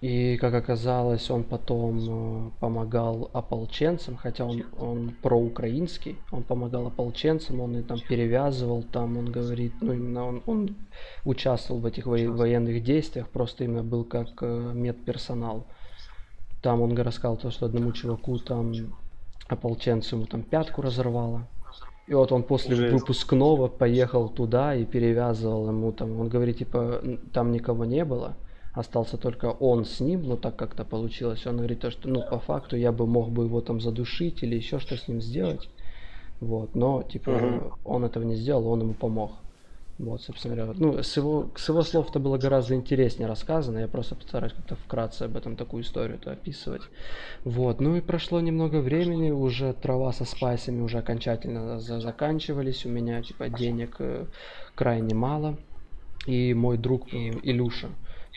и, 0.00 0.38
как 0.38 0.54
оказалось, 0.54 1.30
он 1.30 1.44
потом 1.44 1.98
э, 1.98 2.50
помогал 2.58 3.30
ополченцам, 3.34 4.16
хотя 4.16 4.46
он, 4.46 4.64
он 4.78 5.10
проукраинский, 5.22 6.16
он 6.30 6.42
помогал 6.42 6.86
ополченцам, 6.86 7.60
он 7.60 7.76
и 7.76 7.82
там 7.82 7.98
перевязывал, 8.08 8.82
там 8.82 9.18
он 9.18 9.30
говорит, 9.30 9.74
ну 9.82 9.92
именно 9.92 10.26
он, 10.26 10.42
он 10.46 10.76
участвовал 11.26 11.82
в 11.82 11.86
этих 11.86 12.06
во- 12.06 12.32
военных 12.32 12.82
действиях, 12.82 13.28
просто 13.28 13.64
именно 13.64 13.82
был 13.82 14.04
как 14.04 14.28
э, 14.40 14.72
медперсонал. 14.74 15.66
Там 16.62 16.80
он 16.80 16.96
рассказал 16.96 17.36
то, 17.36 17.50
что 17.50 17.66
одному 17.66 17.92
чуваку 17.92 18.38
там 18.38 18.72
ополченцу 19.48 20.16
ему 20.16 20.24
там 20.24 20.42
пятку 20.42 20.80
разорвало. 20.80 21.46
И 22.06 22.14
вот 22.14 22.32
он 22.32 22.42
после 22.42 22.74
Жесть. 22.74 22.94
выпускного 22.94 23.68
поехал 23.68 24.30
туда 24.30 24.74
и 24.74 24.86
перевязывал 24.86 25.68
ему 25.68 25.92
там, 25.92 26.18
он 26.18 26.28
говорит, 26.30 26.56
типа, 26.56 27.02
там 27.34 27.52
никого 27.52 27.84
не 27.84 28.04
было 28.06 28.34
остался 28.72 29.16
только 29.16 29.46
он 29.46 29.84
с 29.84 30.00
ним, 30.00 30.22
но 30.22 30.36
так 30.36 30.56
как-то 30.56 30.84
получилось. 30.84 31.46
Он 31.46 31.56
говорит 31.56 31.80
то, 31.80 31.90
что, 31.90 32.08
ну, 32.08 32.22
по 32.22 32.38
факту 32.38 32.76
я 32.76 32.92
бы 32.92 33.06
мог 33.06 33.30
бы 33.30 33.44
его 33.44 33.60
там 33.60 33.80
задушить 33.80 34.42
или 34.42 34.56
еще 34.56 34.78
что 34.78 34.96
с 34.96 35.08
ним 35.08 35.20
сделать. 35.20 35.68
Вот, 36.40 36.74
но, 36.74 37.02
типа, 37.02 37.30
угу. 37.30 37.74
он 37.84 38.04
этого 38.04 38.24
не 38.24 38.34
сделал, 38.34 38.66
он 38.68 38.80
ему 38.80 38.94
помог. 38.94 39.32
Вот, 40.00 40.22
собственно 40.22 40.56
говоря. 40.56 40.72
Ну, 40.78 41.02
с 41.02 41.14
его, 41.18 41.50
с 41.54 41.68
его 41.68 41.82
слов 41.82 42.08
это 42.08 42.18
было 42.18 42.38
гораздо 42.38 42.74
интереснее 42.74 43.28
рассказано. 43.28 43.80
Я 43.80 43.88
просто 43.88 44.14
постараюсь 44.14 44.54
как-то 44.54 44.74
вкратце 44.76 45.24
об 45.24 45.36
этом 45.36 45.56
такую 45.56 45.82
историю-то 45.82 46.32
описывать. 46.32 46.80
Вот, 47.44 47.82
ну 47.82 47.96
и 47.96 48.00
прошло 48.00 48.40
немного 48.40 48.80
времени, 48.80 49.30
уже 49.30 49.74
трава 49.74 50.12
со 50.12 50.24
спайсами 50.24 50.80
уже 50.80 50.96
окончательно 50.98 51.78
за 51.80 52.00
заканчивались. 52.00 52.86
У 52.86 52.88
меня, 52.88 53.20
типа, 53.22 53.50
денег 53.50 53.96
э, 53.98 54.24
крайне 54.74 55.14
мало. 55.14 55.58
И 56.26 56.54
мой 56.54 56.78
друг 56.78 57.12
э, 57.12 57.32
Илюша, 57.42 57.90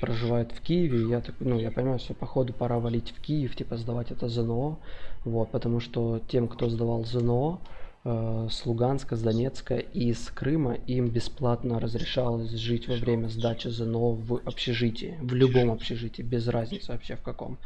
проживает 0.04 0.52
в 0.52 0.60
Киеве, 0.60 1.08
я 1.08 1.22
так, 1.22 1.36
ну, 1.40 1.58
я 1.58 1.72
понимаю, 1.72 1.98
что 1.98 2.14
походу 2.14 2.52
пора 2.52 2.78
валить 2.78 3.14
в 3.18 3.22
Киев, 3.22 3.56
типа 3.56 3.78
сдавать 3.78 4.12
это 4.12 4.28
ЗНО, 4.28 4.78
вот, 5.24 5.50
потому 5.50 5.80
что 5.80 6.20
тем, 6.28 6.50
кто 6.50 6.68
сдавал 6.68 7.06
ЗНО, 7.06 7.62
э, 8.04 8.48
с 8.52 8.66
Луганска, 8.66 9.16
с 9.16 9.22
Донецка 9.22 9.78
и 9.78 10.12
с 10.12 10.28
Крыма, 10.28 10.74
им 10.74 11.08
бесплатно 11.08 11.80
разрешалось 11.80 12.52
жить 12.52 12.90
во 12.90 12.96
время 12.96 13.30
сдачи 13.30 13.70
ЗНО 13.70 14.16
в 14.16 14.42
общежитии, 14.44 15.18
в 15.22 15.34
любом 15.34 15.72
общежитии, 15.72 16.22
без 16.22 16.50
разницы 16.50 16.92
вообще 16.92 17.16
в 17.16 17.22
каком. 17.22 17.58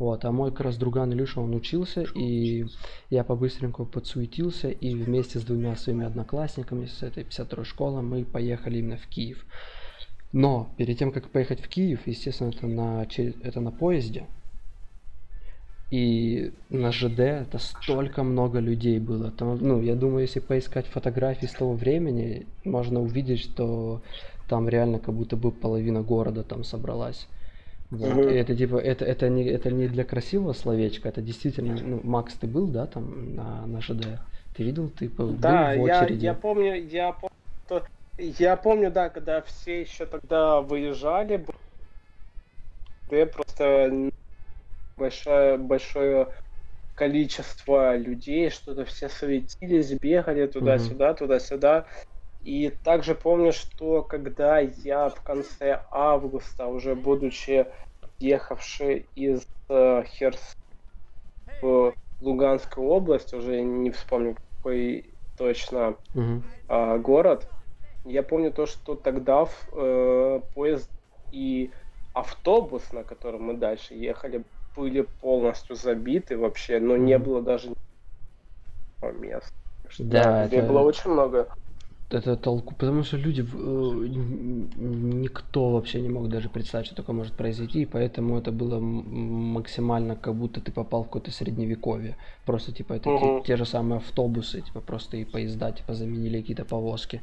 Вот, 0.00 0.24
а 0.24 0.32
мой 0.32 0.50
как 0.50 0.62
раз 0.62 0.76
друган 0.76 1.12
Илюша, 1.12 1.40
он 1.40 1.54
учился, 1.54 2.04
и 2.16 2.66
я 3.08 3.22
по-быстреньку 3.22 3.86
подсуетился, 3.86 4.68
и 4.68 4.96
вместе 4.96 5.38
с 5.38 5.44
двумя 5.44 5.76
своими 5.76 6.06
одноклассниками 6.06 6.86
с 6.86 7.04
этой 7.04 7.22
52 7.22 7.64
школы 7.64 8.02
мы 8.02 8.24
поехали 8.24 8.78
именно 8.78 8.96
в 8.96 9.06
Киев. 9.06 9.46
Но 10.34 10.68
перед 10.76 10.98
тем, 10.98 11.12
как 11.12 11.30
поехать 11.30 11.60
в 11.60 11.68
Киев, 11.68 12.00
естественно, 12.06 12.48
это 12.48 12.66
на, 12.66 13.06
это 13.44 13.60
на 13.60 13.70
поезде. 13.70 14.26
И 15.92 16.52
на 16.70 16.90
ЖД 16.90 17.20
это 17.20 17.58
столько 17.58 18.24
много 18.24 18.58
людей 18.58 18.98
было. 18.98 19.30
Там, 19.30 19.56
ну, 19.60 19.80
я 19.80 19.94
думаю, 19.94 20.22
если 20.22 20.40
поискать 20.40 20.86
фотографии 20.86 21.46
с 21.46 21.52
того 21.52 21.74
времени, 21.74 22.46
можно 22.64 23.00
увидеть, 23.00 23.42
что 23.42 24.02
там 24.48 24.68
реально 24.68 24.98
как 24.98 25.14
будто 25.14 25.36
бы 25.36 25.52
половина 25.52 26.02
города 26.02 26.42
там 26.42 26.64
собралась. 26.64 27.28
Вот. 27.90 28.16
Угу. 28.16 28.22
И 28.22 28.34
это 28.34 28.56
типа, 28.56 28.78
это, 28.78 29.04
это, 29.04 29.28
не, 29.28 29.44
это 29.44 29.70
не 29.70 29.86
для 29.86 30.02
красивого 30.02 30.52
словечка, 30.52 31.10
это 31.10 31.22
действительно, 31.22 31.78
ну, 31.80 32.00
Макс, 32.02 32.34
ты 32.34 32.48
был, 32.48 32.66
да, 32.66 32.86
там 32.86 33.36
на, 33.36 33.66
на 33.68 33.80
ЖД? 33.80 34.18
Ты 34.56 34.64
видел, 34.64 34.90
ты 34.90 35.08
был, 35.08 35.28
да, 35.34 35.74
был 35.76 35.82
в 35.82 35.84
очереди? 35.84 36.24
Я, 36.24 36.32
я 36.32 36.34
помню, 36.34 36.74
я 36.74 37.12
помню, 37.12 37.36
что 37.66 37.84
я 38.18 38.56
помню, 38.56 38.90
да, 38.90 39.08
когда 39.08 39.42
все 39.42 39.80
еще 39.82 40.06
тогда 40.06 40.60
выезжали, 40.60 41.44
да 43.10 43.26
просто 43.26 44.10
большое, 44.96 45.58
большое 45.58 46.28
количество 46.94 47.96
людей, 47.96 48.50
что-то 48.50 48.84
все 48.84 49.08
светились, 49.08 49.92
бегали 49.92 50.46
туда-сюда, 50.46 51.10
mm-hmm. 51.10 51.16
туда-сюда. 51.16 51.86
И 52.44 52.72
также 52.84 53.14
помню, 53.14 53.52
что 53.52 54.02
когда 54.02 54.58
я 54.58 55.08
в 55.08 55.20
конце 55.22 55.82
августа, 55.90 56.66
уже 56.66 56.94
будучи 56.94 57.66
ехавший 58.18 59.06
из 59.16 59.46
э, 59.68 60.04
Херс 60.06 60.56
в 61.62 61.94
Луганскую 62.20 62.86
область, 62.86 63.34
уже 63.34 63.60
не 63.60 63.90
вспомню 63.90 64.36
какой 64.56 65.06
точно 65.36 65.96
mm-hmm. 66.14 66.42
э, 66.68 66.98
город, 66.98 67.48
я 68.04 68.22
помню 68.22 68.52
то, 68.52 68.66
что 68.66 68.94
тогда 68.94 69.48
э, 69.72 70.40
поезд 70.54 70.90
и 71.30 71.72
автобус, 72.12 72.92
на 72.92 73.04
котором 73.04 73.44
мы 73.44 73.54
дальше 73.54 73.94
ехали, 73.94 74.44
были 74.76 75.02
полностью 75.02 75.76
забиты 75.76 76.36
вообще, 76.36 76.80
но 76.80 76.96
не 76.96 77.18
было 77.18 77.42
даже 77.42 77.72
места. 79.12 79.50
Да, 79.98 80.46
это... 80.46 80.62
было 80.62 80.80
очень 80.80 81.10
много 81.10 81.52
это 82.10 82.36
толку, 82.36 82.74
потому 82.74 83.02
что 83.02 83.16
люди, 83.16 83.40
э, 83.40 84.06
никто 84.76 85.70
вообще 85.70 86.00
не 86.00 86.08
мог 86.08 86.28
даже 86.28 86.48
представить, 86.48 86.86
что 86.86 86.96
такое 86.96 87.16
может 87.16 87.34
произойти, 87.34 87.82
и 87.82 87.86
поэтому 87.86 88.38
это 88.38 88.52
было 88.52 88.78
максимально, 88.78 90.14
как 90.14 90.34
будто 90.34 90.60
ты 90.60 90.70
попал 90.70 91.02
в 91.02 91.06
какое-то 91.06 91.30
средневековье. 91.30 92.16
Просто, 92.44 92.72
типа, 92.72 92.94
это 92.94 93.10
угу. 93.10 93.40
те, 93.40 93.46
те 93.46 93.56
же 93.56 93.64
самые 93.64 93.98
автобусы, 93.98 94.60
типа, 94.60 94.80
просто 94.80 95.16
и 95.16 95.24
поезда, 95.24 95.72
типа, 95.72 95.94
заменили 95.94 96.40
какие-то 96.40 96.64
повозки. 96.64 97.22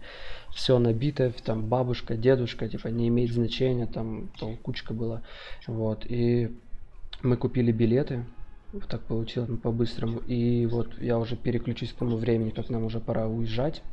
Все 0.49 0.79
набито, 0.79 1.31
там, 1.43 1.67
бабушка, 1.67 2.15
дедушка, 2.15 2.67
типа, 2.67 2.87
не 2.87 3.07
имеет 3.07 3.31
значения, 3.31 3.85
там, 3.85 4.29
толкучка 4.39 4.93
была. 4.93 5.21
Вот, 5.67 6.05
и 6.05 6.49
мы 7.21 7.37
купили 7.37 7.71
билеты, 7.71 8.25
так 8.89 9.01
получилось 9.01 9.49
по-быстрому. 9.61 10.19
И 10.27 10.65
вот 10.65 10.99
я 10.99 11.19
уже 11.19 11.35
переключусь 11.35 11.91
к 11.93 11.97
тому 11.97 12.17
времени, 12.17 12.49
как 12.49 12.69
нам 12.69 12.83
уже 12.83 12.99
пора 12.99 13.27
уезжать 13.27 13.83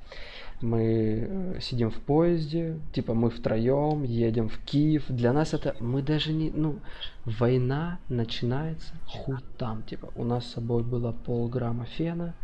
мы 0.61 1.27
э, 1.29 1.61
сидим 1.61 1.91
в 1.91 1.99
поезде, 2.01 2.79
типа 2.93 3.15
мы 3.15 3.31
втроем 3.31 4.03
едем 4.03 4.49
в 4.49 4.59
Киев. 4.59 5.05
Для 5.09 5.33
нас 5.33 5.55
это 5.55 5.77
мы 5.81 6.03
даже 6.03 6.33
не, 6.33 6.51
ну, 6.51 6.81
война 7.25 7.99
начинается 8.09 8.95
хуй 9.07 9.37
там, 9.57 9.83
типа 9.83 10.11
у 10.17 10.25
нас 10.25 10.45
с 10.45 10.55
собой 10.55 10.83
было 10.83 11.13
полграмма 11.13 11.85
фена, 11.85 12.35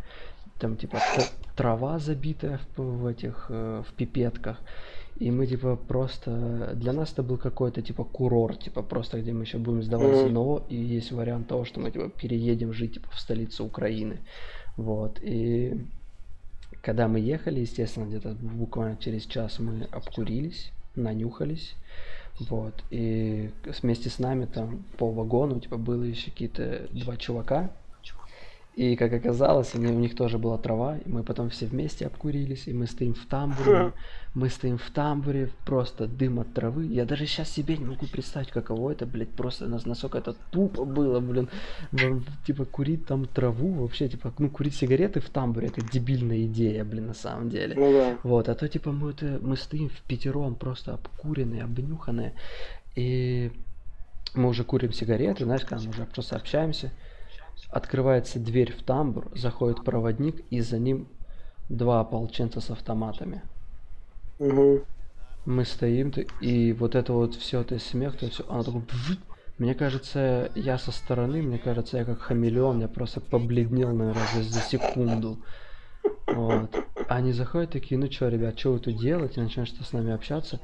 там 0.59 0.77
типа 0.77 0.99
трава 1.55 1.99
забитая 1.99 2.59
в, 2.75 2.81
в 2.81 3.05
этих 3.05 3.47
э, 3.49 3.83
в 3.87 3.93
пипетках. 3.93 4.59
И 5.17 5.31
мы 5.31 5.47
типа 5.47 5.77
просто 5.77 6.71
для 6.75 6.91
нас 6.91 7.13
это 7.13 7.23
был 7.23 7.37
какой-то 7.37 7.81
типа 7.81 8.03
курорт, 8.03 8.59
типа 8.59 8.81
просто 8.81 9.21
где 9.21 9.31
мы 9.31 9.43
еще 9.43 9.57
будем 9.57 9.81
сдавать 9.81 10.13
mm-hmm. 10.13 10.29
ЗНО, 10.29 10.63
и 10.69 10.75
есть 10.75 11.11
вариант 11.11 11.47
того, 11.47 11.63
что 11.63 11.79
мы 11.79 11.91
типа 11.91 12.09
переедем 12.09 12.73
жить 12.73 12.95
типа 12.95 13.09
в 13.11 13.19
столицу 13.19 13.65
Украины. 13.65 14.19
Вот. 14.77 15.19
И 15.21 15.85
когда 16.85 17.07
мы 17.07 17.19
ехали, 17.19 17.61
естественно, 17.61 18.05
где-то 18.05 18.35
буквально 18.39 18.95
через 18.97 19.23
час 19.23 19.57
мы 19.57 19.87
обкурились, 19.91 20.71
нанюхались. 20.95 21.75
Вот. 22.39 22.83
И 22.91 23.49
вместе 23.81 24.09
с 24.11 24.19
нами 24.19 24.45
там 24.45 24.83
по 24.97 25.11
вагону, 25.11 25.59
типа, 25.59 25.77
было 25.77 26.03
еще 26.03 26.29
какие-то 26.29 26.87
два 26.91 27.17
чувака, 27.17 27.71
и 28.75 28.97
как 28.97 29.13
оказалось, 29.13 29.73
у 29.73 29.79
них 29.79 30.15
тоже 30.15 30.37
была 30.37 30.57
трава, 30.57 30.97
и 30.97 31.09
мы 31.09 31.23
потом 31.23 31.49
все 31.49 31.65
вместе 31.65 32.05
обкурились, 32.05 32.67
и 32.67 32.73
мы 32.73 32.87
стоим 32.87 33.15
в 33.15 33.25
тамбуре, 33.25 33.93
мы 34.35 34.49
стоим 34.49 34.77
в 34.77 34.89
тамбуре, 34.91 35.49
просто 35.65 36.07
дым 36.07 36.39
от 36.39 36.53
травы. 36.53 36.85
Я 36.85 37.05
даже 37.05 37.25
сейчас 37.25 37.49
себе 37.49 37.77
не 37.77 37.85
могу 37.85 38.05
представить, 38.05 38.49
каково 38.49 38.91
это, 38.91 39.05
блядь, 39.05 39.29
просто 39.29 39.67
насколько 39.67 40.17
это 40.17 40.35
тупо 40.51 40.85
было, 40.85 41.19
блин. 41.19 41.49
Типа 42.45 42.65
курить 42.65 43.05
там 43.07 43.25
траву, 43.25 43.73
вообще, 43.73 44.07
типа, 44.07 44.33
ну, 44.37 44.49
курить 44.49 44.75
сигареты 44.75 45.19
в 45.21 45.29
тамбуре, 45.29 45.67
это 45.67 45.81
дебильная 45.81 46.45
идея, 46.45 46.83
блин, 46.83 47.07
на 47.07 47.13
самом 47.13 47.49
деле. 47.49 47.75
Ну 47.75 47.91
да. 47.91 48.17
Вот, 48.23 48.49
а 48.49 48.55
то, 48.55 48.67
типа, 48.67 48.91
мы, 48.91 49.11
это, 49.11 49.39
мы 49.41 49.57
стоим 49.57 49.89
в 49.89 50.01
пятером, 50.01 50.55
просто 50.55 50.93
обкуренные, 50.93 51.63
обнюханные, 51.63 52.33
и 52.95 53.51
мы 54.35 54.49
уже 54.49 54.63
курим 54.63 54.91
сигареты, 54.91 55.45
знаешь, 55.45 55.63
когда 55.63 55.83
мы 55.83 55.89
уже 55.89 56.05
просто 56.05 56.35
общаемся, 56.35 56.91
Открывается 57.69 58.39
дверь 58.39 58.73
в 58.73 58.83
тамбур, 58.83 59.31
заходит 59.35 59.83
проводник, 59.83 60.43
и 60.49 60.61
за 60.61 60.77
ним 60.77 61.07
два 61.69 62.01
ополченца 62.01 62.61
с 62.61 62.69
автоматами. 62.69 63.41
Угу. 64.39 64.81
Мы 65.45 65.65
стоим, 65.65 66.11
и 66.41 66.73
вот 66.73 66.95
это 66.95 67.13
вот 67.13 67.35
все, 67.35 67.61
это 67.61 67.77
смех, 67.79 68.17
то 68.17 68.29
все, 68.29 68.45
она 68.49 68.63
такой... 68.63 68.83
Мне 69.57 69.73
кажется, 69.73 70.51
я 70.55 70.77
со 70.77 70.91
стороны, 70.91 71.41
мне 71.41 71.57
кажется, 71.57 71.97
я 71.97 72.05
как 72.05 72.19
хамелеон, 72.19 72.81
я 72.81 72.87
просто 72.89 73.21
побледнел, 73.21 73.93
наверное, 73.93 74.43
за, 74.43 74.59
секунду. 74.59 75.39
Вот. 76.27 76.75
Они 77.07 77.31
заходят 77.31 77.71
такие, 77.71 77.97
ну 77.97 78.11
что, 78.11 78.27
ребят, 78.27 78.59
что 78.59 78.73
вы 78.73 78.79
тут 78.79 78.97
делаете? 78.97 79.41
Начинают 79.41 79.69
что 79.69 79.83
с 79.83 79.93
нами 79.93 80.11
общаться. 80.11 80.59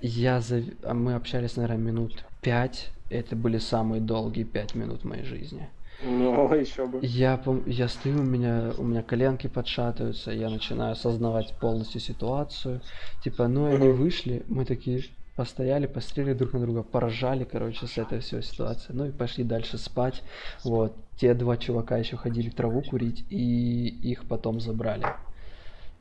Я 0.00 0.40
зав... 0.40 0.64
Мы 0.84 1.14
общались, 1.14 1.56
наверное, 1.56 1.84
минут 1.84 2.24
пять. 2.40 2.90
Это 3.10 3.36
были 3.36 3.58
самые 3.58 4.00
долгие 4.00 4.44
пять 4.44 4.74
минут 4.74 5.04
моей 5.04 5.24
жизни. 5.24 5.68
Ну, 6.02 6.54
еще 6.60 6.86
бы. 6.86 7.00
Я, 7.02 7.40
я 7.66 7.88
стою, 7.88 8.20
у 8.20 8.24
меня, 8.24 8.72
у 8.78 8.84
меня 8.84 9.02
коленки 9.02 9.46
подшатываются, 9.46 10.30
я 10.30 10.48
начинаю 10.48 10.92
осознавать 10.92 11.54
полностью 11.60 12.00
ситуацию. 12.00 12.80
Типа, 13.22 13.48
ну 13.48 13.66
они 13.66 13.88
вышли, 13.88 14.44
мы 14.48 14.64
такие 14.64 15.04
постояли, 15.38 15.86
пострели 15.86 16.32
друг 16.32 16.52
на 16.52 16.60
друга, 16.60 16.82
поражали, 16.82 17.44
короче, 17.44 17.86
с 17.86 17.96
этой 17.96 18.18
всей 18.18 18.42
ситуации. 18.42 18.92
Ну 18.92 19.06
и 19.06 19.12
пошли 19.12 19.44
дальше 19.44 19.78
спать. 19.78 20.22
Вот. 20.64 20.96
Те 21.16 21.34
два 21.34 21.56
чувака 21.56 21.96
еще 21.96 22.16
ходили 22.16 22.50
траву 22.50 22.82
курить, 22.82 23.24
и 23.30 23.88
их 24.02 24.24
потом 24.24 24.60
забрали. 24.60 25.06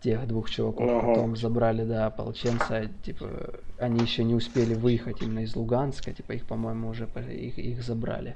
Тех 0.01 0.27
двух 0.27 0.49
чуваков 0.49 0.89
ага. 0.89 1.07
потом 1.07 1.35
забрали, 1.35 1.83
да, 1.83 2.07
ополченца. 2.07 2.89
Типа, 3.03 3.59
они 3.79 3.99
еще 3.99 4.23
не 4.23 4.33
успели 4.33 4.73
выехать 4.73 5.21
именно 5.21 5.39
из 5.39 5.55
Луганска, 5.55 6.13
типа, 6.13 6.33
их, 6.33 6.45
по-моему, 6.45 6.89
уже 6.89 7.07
их, 7.31 7.59
их 7.59 7.83
забрали. 7.83 8.35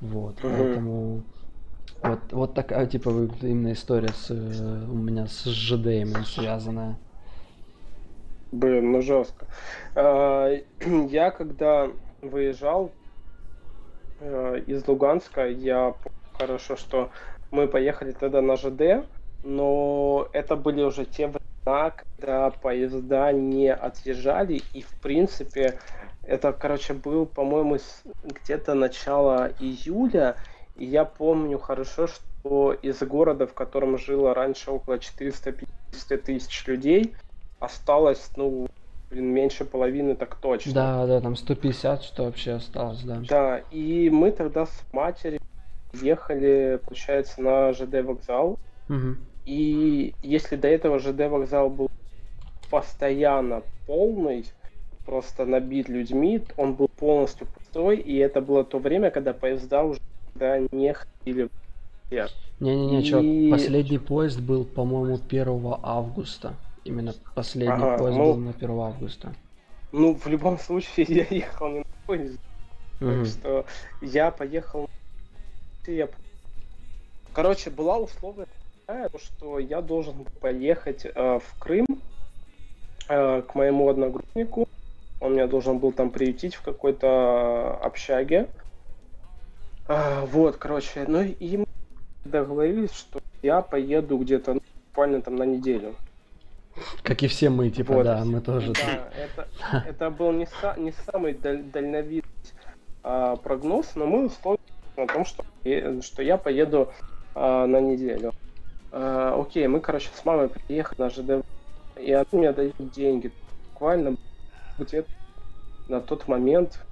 Вот, 0.00 0.38
угу. 0.44 0.48
поэтому 0.56 1.22
вот, 2.02 2.18
вот 2.30 2.54
такая, 2.54 2.86
типа, 2.86 3.10
именно 3.42 3.72
история 3.72 4.08
с, 4.08 4.30
э, 4.30 4.34
у 4.34 4.94
меня 4.94 5.26
с 5.26 5.44
ЖД 5.44 5.86
именно 5.86 6.24
связанная. 6.24 6.96
Блин, 8.52 8.92
ну 8.92 9.02
жестко. 9.02 9.46
А, 9.94 10.48
я 11.10 11.30
когда 11.30 11.88
выезжал 12.22 12.92
э, 14.20 14.62
из 14.66 14.86
Луганска, 14.86 15.48
я 15.48 15.94
хорошо, 16.38 16.76
что 16.76 17.10
мы 17.50 17.66
поехали 17.66 18.12
тогда 18.12 18.40
на 18.40 18.56
ЖД, 18.56 19.06
но 19.44 20.28
это 20.32 20.54
были 20.56 20.82
уже 20.82 21.04
те 21.04 21.26
времена, 21.26 21.47
когда 21.90 22.50
поезда 22.50 23.32
не 23.32 23.72
отъезжали, 23.72 24.62
и 24.72 24.82
в 24.82 24.90
принципе 25.00 25.78
это, 26.22 26.52
короче, 26.52 26.94
был, 26.94 27.26
по-моему, 27.26 27.78
где-то 28.22 28.74
начало 28.74 29.50
июля. 29.58 30.36
И 30.76 30.84
я 30.84 31.04
помню 31.04 31.58
хорошо, 31.58 32.06
что 32.06 32.72
из 32.72 33.02
города, 33.02 33.46
в 33.46 33.54
котором 33.54 33.98
жило 33.98 34.34
раньше 34.34 34.70
около 34.70 34.98
450 34.98 36.22
тысяч 36.22 36.66
людей, 36.66 37.14
осталось, 37.58 38.30
ну, 38.36 38.68
блин, 39.10 39.26
меньше 39.26 39.64
половины 39.64 40.14
так 40.14 40.36
точно. 40.36 40.72
Да, 40.74 41.06
да, 41.06 41.20
там 41.20 41.34
150, 41.34 42.02
что 42.02 42.24
вообще 42.24 42.52
осталось, 42.52 43.02
да. 43.02 43.22
Да, 43.28 43.58
и 43.70 44.10
мы 44.10 44.30
тогда 44.30 44.66
с 44.66 44.84
матерью 44.92 45.40
ехали, 45.94 46.80
получается, 46.84 47.40
на 47.40 47.72
ЖД 47.72 48.04
вокзал. 48.04 48.58
Угу. 48.88 49.16
И 49.48 50.14
если 50.22 50.56
до 50.56 50.68
этого 50.68 50.98
ЖД 50.98 51.30
вокзал 51.30 51.70
был 51.70 51.90
постоянно 52.70 53.62
полный, 53.86 54.44
просто 55.06 55.46
набит 55.46 55.88
людьми, 55.88 56.42
он 56.58 56.74
был 56.74 56.88
полностью 56.88 57.46
пустой, 57.46 57.96
и 57.96 58.18
это 58.18 58.42
было 58.42 58.62
то 58.62 58.78
время, 58.78 59.10
когда 59.10 59.32
поезда 59.32 59.84
уже 59.84 60.00
не 60.70 60.92
ходили 60.92 61.48
Не-не-не, 62.60 63.00
и... 63.00 63.04
чувак, 63.04 63.58
последний 63.58 63.98
поезд 63.98 64.38
был, 64.38 64.66
по-моему, 64.66 65.18
1 65.26 65.74
августа. 65.82 66.54
Именно 66.84 67.14
последний 67.34 67.72
ага, 67.72 67.96
поезд 67.96 68.18
ну, 68.18 68.34
был 68.34 68.36
на 68.36 68.50
1 68.50 68.70
августа. 68.70 69.34
Ну, 69.92 70.14
в 70.14 70.26
любом 70.26 70.58
случае, 70.58 71.06
я 71.08 71.26
ехал 71.30 71.68
не 71.68 71.78
на 71.78 71.84
поезде. 72.06 72.38
Угу. 73.00 73.10
Так 73.10 73.26
что 73.26 73.64
я 74.02 74.30
поехал... 74.30 74.90
Я... 75.86 76.10
Короче, 77.32 77.70
была 77.70 77.96
условия, 78.88 79.10
что 79.18 79.58
я 79.58 79.82
должен 79.82 80.24
поехать 80.40 81.04
э, 81.04 81.38
в 81.38 81.58
Крым 81.58 81.86
э, 83.08 83.42
к 83.42 83.54
моему 83.54 83.88
одногруппнику 83.88 84.68
он 85.20 85.32
меня 85.32 85.48
должен 85.48 85.78
был 85.78 85.92
там 85.92 86.10
приютить 86.10 86.54
в 86.54 86.62
какой-то 86.62 87.76
общаге. 87.82 88.48
А, 89.88 90.24
вот, 90.26 90.58
короче, 90.58 91.04
ну 91.08 91.22
и 91.22 91.56
мы 91.56 91.66
договорились, 92.24 92.92
что 92.92 93.20
я 93.42 93.60
поеду 93.60 94.16
где-то 94.18 94.54
ну, 94.54 94.60
буквально 94.90 95.20
там 95.20 95.34
на 95.34 95.42
неделю. 95.42 95.96
Как 97.02 97.24
и 97.24 97.26
все 97.26 97.50
мы, 97.50 97.70
типа, 97.70 97.94
вот. 97.94 98.04
да, 98.04 98.24
мы 98.24 98.40
тоже. 98.40 98.74
Да, 98.74 99.08
это, 99.16 99.48
это 99.88 100.10
был 100.10 100.30
не, 100.30 100.46
са, 100.46 100.76
не 100.76 100.92
самый 100.92 101.34
даль, 101.34 101.64
дальновидный 101.64 102.30
а, 103.02 103.34
прогноз, 103.34 103.96
но 103.96 104.06
мы 104.06 104.26
условились 104.26 104.62
на 104.96 105.08
том, 105.08 105.24
что, 105.24 105.44
что 106.02 106.22
я 106.22 106.36
поеду 106.36 106.92
а, 107.34 107.66
на 107.66 107.80
неделю. 107.80 108.32
А, 108.90 109.40
окей, 109.40 109.66
мы, 109.66 109.80
короче, 109.80 110.10
с 110.12 110.24
мамой 110.24 110.48
приехали 110.48 110.98
на 110.98 111.10
ЖД, 111.10 111.44
и 111.96 112.12
они 112.12 112.26
мне 112.32 112.52
дают 112.52 112.74
деньги. 112.78 113.32
Буквально 113.72 114.16
где 114.78 115.06
на 115.88 116.00
тот 116.00 116.28
момент 116.28 116.86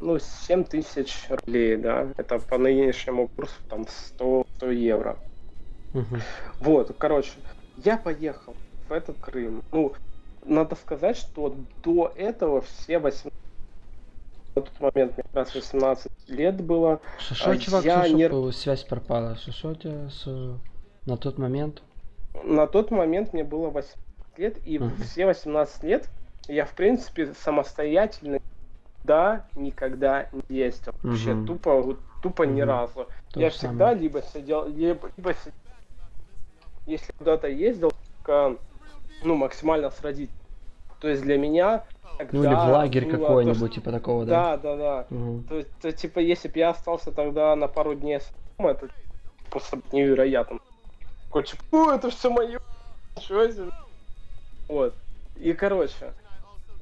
ну, 0.00 0.18
7 0.18 0.64
тысяч 0.64 1.28
рублей, 1.28 1.76
да, 1.76 2.12
это 2.16 2.38
по 2.38 2.58
нынешнему 2.58 3.28
курсу 3.36 3.56
там 3.68 3.86
100, 3.88 4.44
100 4.56 4.70
евро. 4.70 5.18
Угу. 5.92 6.16
Вот, 6.60 6.96
короче, 6.98 7.32
я 7.76 7.96
поехал 7.96 8.54
в 8.88 8.92
этот 8.92 9.18
Крым. 9.18 9.60
Ну, 9.72 9.94
надо 10.44 10.76
сказать, 10.76 11.16
что 11.16 11.56
до 11.82 12.12
этого 12.16 12.62
все 12.62 12.98
8 12.98 13.30
на 14.54 14.62
тот 14.62 14.80
момент 14.80 15.16
мне 15.16 15.22
как 15.32 15.34
раз 15.34 15.54
18 15.54 16.08
лет 16.28 16.60
было. 16.62 17.00
Шо, 17.20 17.50
А 17.50 17.56
чувак, 17.56 17.84
я 17.84 18.06
шо, 18.06 18.16
не- 18.16 18.28
шо, 18.28 18.52
связь 18.52 18.84
пропала. 18.84 19.36
Шо, 19.36 19.70
у 19.70 19.74
тебя 19.74 20.08
с... 20.10 20.26
на 21.08 21.16
тот 21.16 21.38
момент? 21.38 21.82
На 22.44 22.66
тот 22.66 22.90
момент 22.90 23.32
мне 23.32 23.42
было 23.42 23.70
18 23.70 23.96
лет, 24.36 24.58
и 24.58 24.78
Мгм. 24.78 24.96
все 24.98 25.26
18 25.26 25.82
лет 25.82 26.10
я, 26.46 26.64
в 26.64 26.74
принципе, 26.74 27.32
самостоятельно 27.34 28.38
да, 29.04 29.46
никогда 29.54 30.28
не 30.32 30.56
ездил. 30.56 30.92
Вообще 31.02 31.32
Мгм. 31.32 31.46
тупо, 31.46 31.80
вот 31.80 31.98
тупо 32.20 32.42
ни 32.42 32.60
Мгм. 32.60 32.68
разу. 32.68 33.08
То 33.30 33.40
я 33.40 33.50
всегда 33.50 33.86
самое. 33.86 33.98
либо 33.98 34.22
сидел, 34.22 34.66
либо, 34.68 35.10
либо 35.16 35.32
си- 35.34 35.50
если 36.86 37.10
куда-то 37.18 37.48
ездил, 37.48 37.92
только, 38.22 38.60
ну, 39.22 39.34
максимально 39.36 39.90
с 39.90 40.00
родителями. 40.02 40.34
То 41.00 41.08
есть 41.08 41.22
для 41.22 41.38
меня 41.38 41.84
Ну 42.32 42.42
или 42.44 42.54
в 42.54 42.58
тогда 42.58 42.72
лагерь 42.72 43.04
было 43.04 43.12
то, 43.12 43.18
какой-нибудь, 43.20 43.74
типа 43.74 43.92
такого, 43.92 44.24
что- 44.24 44.30
да? 44.30 44.56
Да, 44.56 44.62
да, 44.62 44.76
да. 44.76 45.06
Мгм. 45.10 45.44
То, 45.44 45.56
есть, 45.56 45.70
то, 45.80 45.92
типа, 45.92 46.18
если 46.18 46.48
бы 46.48 46.58
я 46.58 46.70
остался 46.70 47.12
тогда 47.12 47.56
на 47.56 47.68
пару 47.68 47.94
дней 47.94 48.20
с 48.20 48.30
это 48.58 48.90
просто 49.50 49.80
невероятно. 49.92 50.58
Типа, 51.32 51.62
«О, 51.72 51.90
это 51.92 52.10
все 52.10 52.30
мое. 52.30 52.58
Ничего 53.16 53.48
себе. 53.48 53.70
Вот. 54.68 54.96
И, 55.36 55.52
короче, 55.52 56.14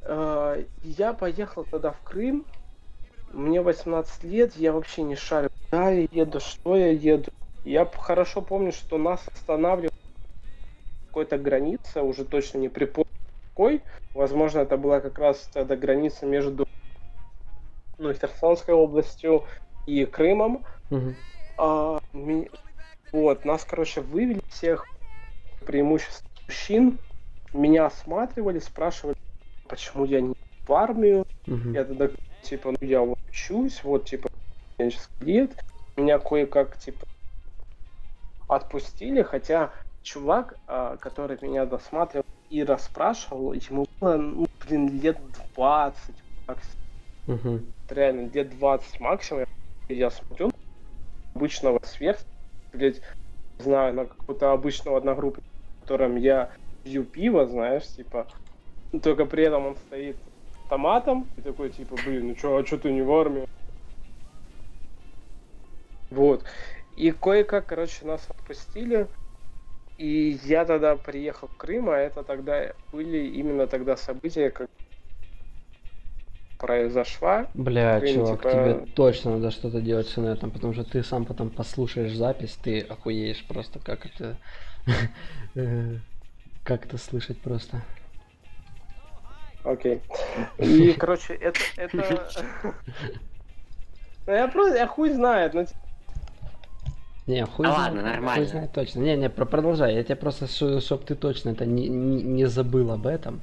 э, 0.02 0.64
я 0.82 1.12
поехал 1.12 1.64
тогда 1.70 1.92
в 1.92 2.00
Крым. 2.02 2.46
Мне 3.32 3.60
18 3.60 4.22
лет, 4.24 4.56
я 4.56 4.72
вообще 4.72 5.02
не 5.02 5.16
шарю, 5.16 5.50
куда 5.70 5.90
я 5.90 6.06
еду, 6.10 6.40
что 6.40 6.76
я 6.76 6.90
еду. 6.90 7.30
Я 7.64 7.84
хорошо 7.86 8.40
помню, 8.40 8.72
что 8.72 8.98
нас 8.98 9.26
останавливали 9.34 9.90
какой-то 11.10 11.38
граница, 11.38 12.02
уже 12.02 12.24
точно 12.24 12.58
не 12.58 12.68
припомню 12.68 13.10
какой. 13.54 13.82
Возможно, 14.14 14.60
это 14.60 14.76
была 14.76 15.00
как 15.00 15.18
раз 15.18 15.48
тогда 15.48 15.74
граница 15.76 16.26
между 16.26 16.66
ну, 17.98 18.12
Херсонской 18.12 18.74
областью 18.74 19.44
и 19.86 20.04
Крымом. 20.04 20.64
Мгм. 20.90 21.16
А, 21.56 21.98
вот, 23.12 23.44
нас, 23.44 23.64
короче, 23.64 24.00
вывели 24.00 24.40
всех, 24.48 24.86
преимущество 25.64 26.26
мужчин. 26.48 26.98
Меня 27.52 27.86
осматривали, 27.86 28.58
спрашивали, 28.58 29.16
почему 29.68 30.04
я 30.04 30.20
не 30.20 30.34
в 30.66 30.72
армию. 30.72 31.24
Мгм. 31.46 31.72
Я 31.74 31.84
тогда, 31.84 32.10
типа, 32.42 32.72
ну, 32.72 32.86
я 32.86 33.00
вот 33.00 33.18
учусь, 33.28 33.82
вот, 33.84 34.04
типа, 34.06 34.28
лет. 35.20 35.64
Меня 35.96 36.18
кое-как, 36.18 36.78
типа, 36.78 37.04
отпустили, 38.48 39.22
хотя 39.22 39.72
чувак, 40.02 40.58
а, 40.66 40.96
который 40.98 41.38
меня 41.40 41.64
досматривал 41.66 42.26
и 42.48 42.62
расспрашивал, 42.62 43.52
ему 43.54 43.86
было, 44.00 44.16
ну, 44.16 44.46
блин, 44.60 44.88
лет 45.00 45.18
20 45.54 46.22
максимум 46.46 46.76
Мгм. 47.26 47.72
реально 47.88 48.30
лет 48.30 48.50
20 48.50 49.00
максимум. 49.00 49.44
Я 49.88 50.10
смотрю 50.10 50.50
обычного 51.34 51.80
сверх, 51.84 52.20
блядь, 52.76 53.02
не 53.58 53.64
знаю, 53.64 53.94
на 53.94 54.06
какого-то 54.06 54.52
обычного 54.52 54.98
одногруппника, 54.98 55.42
которым 55.82 56.16
я 56.16 56.54
пью 56.84 57.04
пиво, 57.04 57.46
знаешь, 57.46 57.88
типа, 57.92 58.28
только 59.02 59.26
при 59.26 59.44
этом 59.44 59.66
он 59.66 59.76
стоит 59.76 60.20
с 60.50 60.62
автоматом 60.62 61.30
и 61.36 61.42
такой, 61.42 61.70
типа, 61.70 61.96
блин, 62.06 62.28
ну 62.28 62.34
чё, 62.36 62.56
а 62.56 62.64
чё 62.64 62.78
ты 62.78 62.92
не 62.92 63.02
в 63.02 63.12
армии? 63.12 63.46
Вот. 66.10 66.44
И 66.92 67.10
кое-как, 67.10 67.66
короче, 67.68 68.04
нас 68.06 68.28
отпустили. 68.30 69.08
И 69.98 70.30
я 70.44 70.64
тогда 70.66 70.96
приехал 70.96 71.48
в 71.48 71.56
Крым, 71.56 71.90
а 71.90 71.98
это 71.98 72.24
тогда 72.24 72.74
были 72.92 73.18
именно 73.28 73.66
тогда 73.68 73.96
события, 73.96 74.50
как 74.50 74.68
произошла. 76.58 77.46
Бля, 77.54 77.98
Блин, 78.00 78.14
чувак, 78.14 78.38
типа- 78.40 78.50
тебе 78.50 78.86
точно 78.94 79.32
надо 79.32 79.50
что-то 79.50 79.80
делать 79.80 80.08
с 80.08 80.18
инетом, 80.18 80.50
потому 80.50 80.72
что 80.72 80.84
ты 80.84 81.02
сам 81.02 81.24
потом 81.24 81.50
послушаешь 81.50 82.12
запись, 82.14 82.58
ты 82.62 82.80
охуеешь 82.80 83.44
просто, 83.46 83.78
как 83.78 84.06
это... 84.06 84.36
э, 85.54 85.96
Как 86.64 86.84
это 86.86 86.98
слышать 86.98 87.40
просто. 87.40 87.82
Окей. 89.64 90.00
И, 90.58 90.92
короче, 90.98 91.34
это... 91.34 91.60
это... 91.76 92.28
Ну, 94.28 94.32
я 94.32 94.48
просто, 94.48 94.76
я 94.76 94.88
хуй 94.88 95.10
знает, 95.10 95.54
ну, 95.54 95.64
Не, 97.28 97.46
хуй 97.46 97.64
Да 97.64 97.74
знает, 97.74 97.94
ладно, 97.94 98.00
хуй 98.02 98.10
нормально. 98.10 98.46
знает 98.46 98.72
точно. 98.72 99.00
Не, 99.00 99.16
не, 99.16 99.30
про- 99.30 99.44
продолжай. 99.46 99.94
Я 99.94 100.02
тебе 100.02 100.16
просто, 100.16 100.48
чтобы 100.48 101.04
ты 101.04 101.14
точно 101.14 101.50
это 101.50 101.64
не, 101.64 101.88
не, 101.88 102.22
не 102.24 102.44
забыл 102.46 102.90
об 102.90 103.06
этом. 103.06 103.40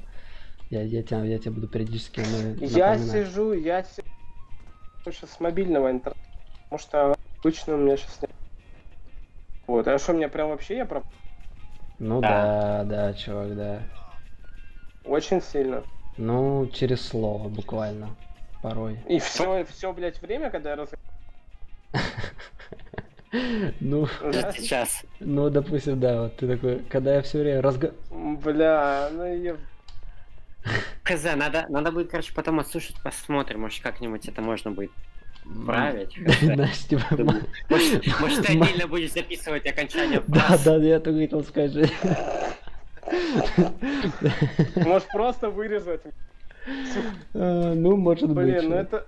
Я, 0.73 0.81
я, 0.81 1.03
тебя, 1.03 1.23
я 1.23 1.37
тебе 1.37 1.51
буду 1.51 1.67
периодически 1.67 2.21
на- 2.21 2.65
я 2.65 2.89
напоминать. 2.95 3.11
сижу, 3.27 3.53
я 3.53 3.83
сижу 3.83 4.07
сейчас 5.05 5.29
с 5.29 5.39
мобильного 5.39 5.91
интернета, 5.91 6.19
потому 6.63 6.79
что 6.79 7.15
обычно 7.39 7.75
у 7.75 7.77
меня 7.77 7.95
сейчас 7.95 8.19
нет. 8.23 8.31
Вот, 9.67 9.87
а 9.87 9.99
что, 9.99 10.13
мне 10.13 10.27
прям 10.29 10.49
вообще 10.49 10.77
я 10.77 10.85
про... 10.85 11.03
Ну 11.99 12.21
Да. 12.21 12.83
да, 12.83 13.11
да, 13.11 13.13
чувак, 13.13 13.55
да. 13.55 13.83
Очень 15.05 15.43
сильно. 15.43 15.83
Ну, 16.17 16.67
через 16.73 17.05
слово 17.07 17.49
буквально. 17.49 18.09
Порой. 18.63 18.97
И 19.07 19.19
все, 19.19 19.65
все, 19.65 19.93
блядь, 19.93 20.19
время, 20.23 20.49
когда 20.49 20.71
я 20.71 20.75
раз... 20.77 20.89
Ну, 23.79 24.07
Сейчас. 24.07 25.03
ну, 25.19 25.49
допустим, 25.51 25.99
да, 25.99 26.23
вот 26.23 26.37
ты 26.37 26.47
такой, 26.47 26.79
когда 26.89 27.13
я 27.15 27.21
все 27.21 27.39
время 27.41 27.61
разго... 27.61 27.93
Бля, 28.11 29.09
ну 29.11 29.25
я... 29.25 29.55
Хз, 31.03 31.23
надо, 31.35 31.65
надо 31.69 31.91
будет, 31.91 32.09
короче, 32.09 32.33
потом 32.33 32.59
отслушать, 32.59 32.95
посмотрим, 33.03 33.61
может, 33.61 33.81
как-нибудь 33.83 34.27
это 34.27 34.41
можно 34.41 34.71
будет 34.71 34.91
править. 35.65 36.17
Знаешь, 36.41 36.79
типа, 36.87 37.03
Может, 37.69 38.19
может, 38.19 38.45
ты 38.45 38.53
отдельно 38.53 38.87
будешь 38.87 39.11
записывать 39.11 39.65
окончание 39.67 40.21
Да, 40.27 40.39
фраз. 40.41 40.63
да, 40.63 40.75
я 40.77 40.99
только 40.99 41.19
хотел 41.19 41.43
сказать. 41.43 41.91
Можешь 44.75 45.07
просто 45.11 45.49
вырезать. 45.49 46.01
А, 47.33 47.73
Ну, 47.73 47.97
может 47.97 48.29
быть. 48.29 48.45
Блин, 48.45 48.69
ну 48.69 48.75
это... 48.75 49.05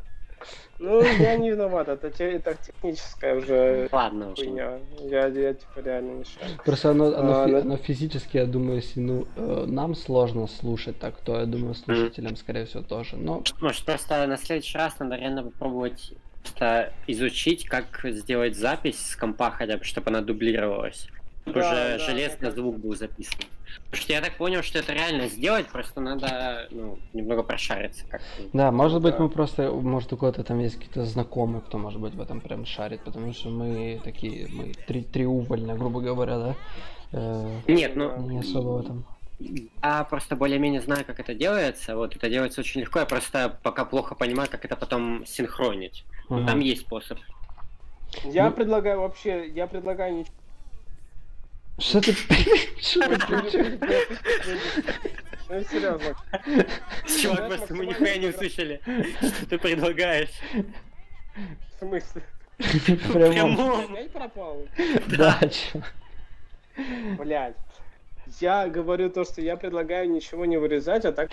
Ну, 0.79 1.01
я 1.01 1.37
не 1.37 1.51
виноват, 1.51 1.87
это, 1.87 2.07
это 2.23 2.55
техническая 2.55 3.35
уже 3.35 3.89
Ладно 3.91 4.33
хуйня. 4.35 4.79
Я, 5.09 5.27
я 5.27 5.53
типа 5.53 5.79
реально 5.79 6.11
не 6.19 6.25
шарю. 6.25 6.57
Просто 6.65 6.91
оно, 6.91 7.05
оно, 7.17 7.31
А, 7.31 7.47
фи- 7.47 7.55
оно 7.55 7.77
физически, 7.77 8.37
я 8.37 8.45
думаю, 8.45 8.75
если 8.77 8.99
ну, 8.99 9.25
э, 9.37 9.65
нам 9.67 9.95
сложно 9.95 10.47
слушать 10.47 10.99
так, 10.99 11.15
то 11.23 11.39
я 11.39 11.45
думаю, 11.45 11.75
слушателям, 11.75 12.35
скорее 12.35 12.65
всего, 12.65 12.83
тоже. 12.83 13.15
Но 13.15 13.43
Может, 13.61 13.85
просто 13.85 14.27
на 14.27 14.37
следующий 14.37 14.77
раз 14.77 14.99
надо 14.99 15.15
реально 15.15 15.43
попробовать 15.43 16.13
просто 16.41 16.93
изучить, 17.07 17.67
как 17.67 18.01
сделать 18.03 18.55
запись 18.55 18.99
с 19.11 19.15
компа 19.15 19.51
хотя 19.51 19.77
бы, 19.77 19.83
чтобы 19.83 20.09
она 20.09 20.21
дублировалась. 20.21 21.07
Да, 21.45 21.51
уже 21.51 21.97
да, 21.97 21.99
железный 21.99 22.51
звук 22.51 22.79
был 22.79 22.95
записан. 22.95 23.39
Потому 23.85 24.01
что 24.01 24.13
я 24.13 24.21
так 24.21 24.35
понял, 24.37 24.63
что 24.63 24.79
это 24.79 24.93
реально 24.93 25.27
сделать, 25.27 25.67
просто 25.67 26.01
надо 26.01 26.67
ну, 26.71 26.97
немного 27.13 27.43
прошариться 27.43 28.05
как-то. 28.07 28.25
да, 28.53 28.71
может 28.71 29.01
быть, 29.01 29.15
да. 29.17 29.23
мы 29.23 29.29
просто, 29.29 29.71
может, 29.71 30.11
у 30.13 30.17
кого-то 30.17 30.43
там 30.43 30.59
есть 30.59 30.75
какие-то 30.75 31.05
знакомые, 31.05 31.61
кто, 31.61 31.77
может 31.77 31.99
быть, 32.01 32.13
в 32.15 32.21
этом 32.21 32.41
прям 32.41 32.65
шарит, 32.65 33.01
потому 33.03 33.31
что 33.33 33.49
мы 33.49 33.99
такие, 34.03 34.47
мы 34.51 34.73
три, 34.87 35.03
триувольно, 35.03 35.75
грубо 35.75 36.01
говоря, 36.01 36.37
да, 36.37 36.55
э, 37.11 37.59
Нет, 37.67 37.95
ну, 37.95 38.17
не 38.21 38.39
особо 38.39 38.69
в 38.69 38.79
этом. 38.85 39.05
я 39.39 40.03
просто 40.09 40.35
более-менее 40.35 40.81
знаю, 40.81 41.05
как 41.05 41.19
это 41.19 41.35
делается. 41.35 41.95
Вот 41.95 42.15
это 42.15 42.29
делается 42.29 42.61
очень 42.61 42.81
легко. 42.81 42.99
Я 42.99 43.05
просто 43.05 43.59
пока 43.61 43.85
плохо 43.85 44.15
понимаю, 44.15 44.49
как 44.49 44.65
это 44.65 44.75
потом 44.75 45.25
синхронить. 45.27 46.05
Ну, 46.29 46.37
Ага. 46.37 46.47
Там 46.47 46.59
есть 46.59 46.81
способ. 46.81 47.19
Я 48.23 48.49
Ну- 48.49 48.55
предлагаю 48.55 49.01
вообще, 49.01 49.47
я 49.49 49.67
предлагаю 49.67 50.15
ничего. 50.15 50.33
Что 51.77 52.01
ты, 52.01 52.13
что 52.81 53.01
ты? 53.01 53.79
Ну, 55.49 55.63
серьезно. 55.69 56.15
Чувак, 57.21 57.47
просто 57.47 57.75
мы 57.75 57.85
нихуя 57.85 58.17
не 58.17 58.27
услышали, 58.27 58.81
что 59.21 59.45
ты 59.45 59.57
предлагаешь. 59.57 60.29
В 61.75 61.79
смысле? 61.79 62.21
Прямо, 63.11 63.31
Прямо. 63.33 63.83
Опять 63.83 64.11
пропал? 64.11 64.65
да, 65.07 65.37
чё. 65.49 65.81
Блять. 67.17 67.55
Я 68.39 68.67
говорю 68.67 69.09
то, 69.09 69.23
что 69.25 69.41
я 69.41 69.55
предлагаю 69.55 70.09
ничего 70.09 70.45
не 70.45 70.57
вырезать, 70.57 71.05
а 71.05 71.11
так 71.11 71.29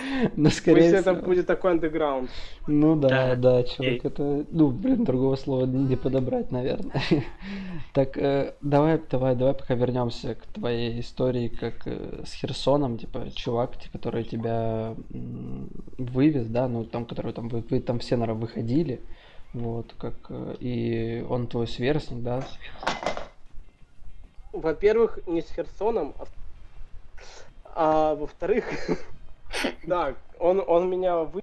Но 0.36 0.50
скорее 0.50 0.90
пусть 0.90 0.94
это 0.94 1.14
всего- 1.14 1.26
будет 1.26 1.46
такой 1.46 1.72
андеграунд. 1.72 2.30
Ну 2.66 2.96
да, 2.96 3.08
Да, 3.08 3.36
да, 3.36 3.62
человек 3.64 4.04
это, 4.04 4.44
ну, 4.50 4.68
блин, 4.70 5.04
другого 5.04 5.36
слова 5.36 5.66
не 5.66 5.96
подобрать, 5.96 6.50
наверное. 6.50 7.02
Так, 7.92 8.16
э, 8.18 8.54
давай, 8.60 9.00
давай, 9.08 9.36
давай 9.36 9.54
пока 9.54 9.74
вернемся 9.74 10.34
к 10.34 10.46
твоей 10.46 10.98
истории, 10.98 11.46
как 11.46 11.86
э, 11.86 12.22
с 12.26 12.32
Херсоном, 12.34 12.98
типа, 12.98 13.30
чувак, 13.36 13.72
который 13.92 14.24
тебя 14.24 14.96
м, 15.12 15.68
вывез, 15.98 16.48
да, 16.48 16.66
ну, 16.66 16.84
там, 16.84 17.04
который 17.04 17.32
там, 17.32 17.48
вы, 17.48 17.62
вы 17.70 17.78
там 17.80 18.00
все, 18.00 18.16
наверное, 18.16 18.40
выходили, 18.40 19.00
вот, 19.52 19.94
как, 19.96 20.14
э, 20.28 20.56
и 20.58 21.24
он 21.28 21.46
твой 21.46 21.68
сверстник, 21.68 22.22
да? 22.22 22.42
Во-первых, 24.52 25.18
не 25.26 25.40
с 25.42 25.50
Херсоном, 25.52 26.14
а, 26.18 26.24
а 27.76 28.14
во-вторых, 28.16 28.64
да, 29.84 30.14
он, 30.38 30.62
он 30.66 30.88
меня 30.90 31.18
вы... 31.18 31.42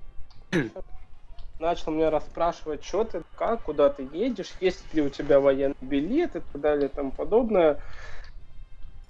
начал 1.59 1.91
меня 1.91 2.09
расспрашивать, 2.09 2.83
что 2.83 3.03
ты, 3.03 3.23
как, 3.37 3.63
куда 3.63 3.89
ты 3.89 4.07
едешь, 4.11 4.51
есть 4.59 4.93
ли 4.93 5.01
у 5.01 5.09
тебя 5.09 5.39
военный 5.39 5.75
билет 5.81 6.35
и 6.35 6.39
так 6.39 6.61
далее 6.61 6.89
и 6.89 6.91
тому 6.91 7.11
подобное. 7.11 7.79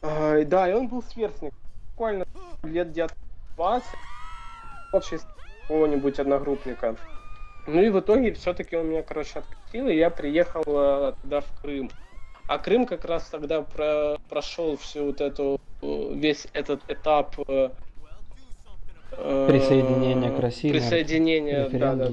А, 0.01 0.43
да, 0.43 0.69
и 0.69 0.73
он 0.73 0.87
был 0.87 1.01
сверстник, 1.03 1.53
буквально 1.91 2.25
лет 2.63 2.91
где-то 2.91 3.15
20, 3.55 3.87
вообще 4.91 5.19
какого-нибудь 5.61 6.19
одногруппника. 6.19 6.95
Ну 7.67 7.81
и 7.81 7.89
в 7.89 7.99
итоге 7.99 8.33
все-таки 8.33 8.75
он 8.75 8.87
меня, 8.87 9.03
короче, 9.03 9.39
откатил, 9.39 9.87
и 9.87 9.95
я 9.95 10.09
приехал 10.09 10.63
э, 10.65 11.13
туда 11.21 11.41
в 11.41 11.61
Крым. 11.61 11.91
А 12.47 12.57
Крым 12.57 12.85
как 12.85 13.05
раз 13.05 13.25
тогда 13.25 13.61
про 13.61 14.17
прошел 14.29 14.75
всю 14.77 15.05
вот 15.05 15.21
эту, 15.21 15.61
э, 15.81 16.13
весь 16.15 16.47
этот 16.53 16.81
этап 16.89 17.35
э, 17.47 17.69
присоединения 19.17 20.31
к 20.35 20.39
России. 20.39 20.71
Присоединения, 20.71 21.69
да, 21.69 21.95
да. 21.95 22.09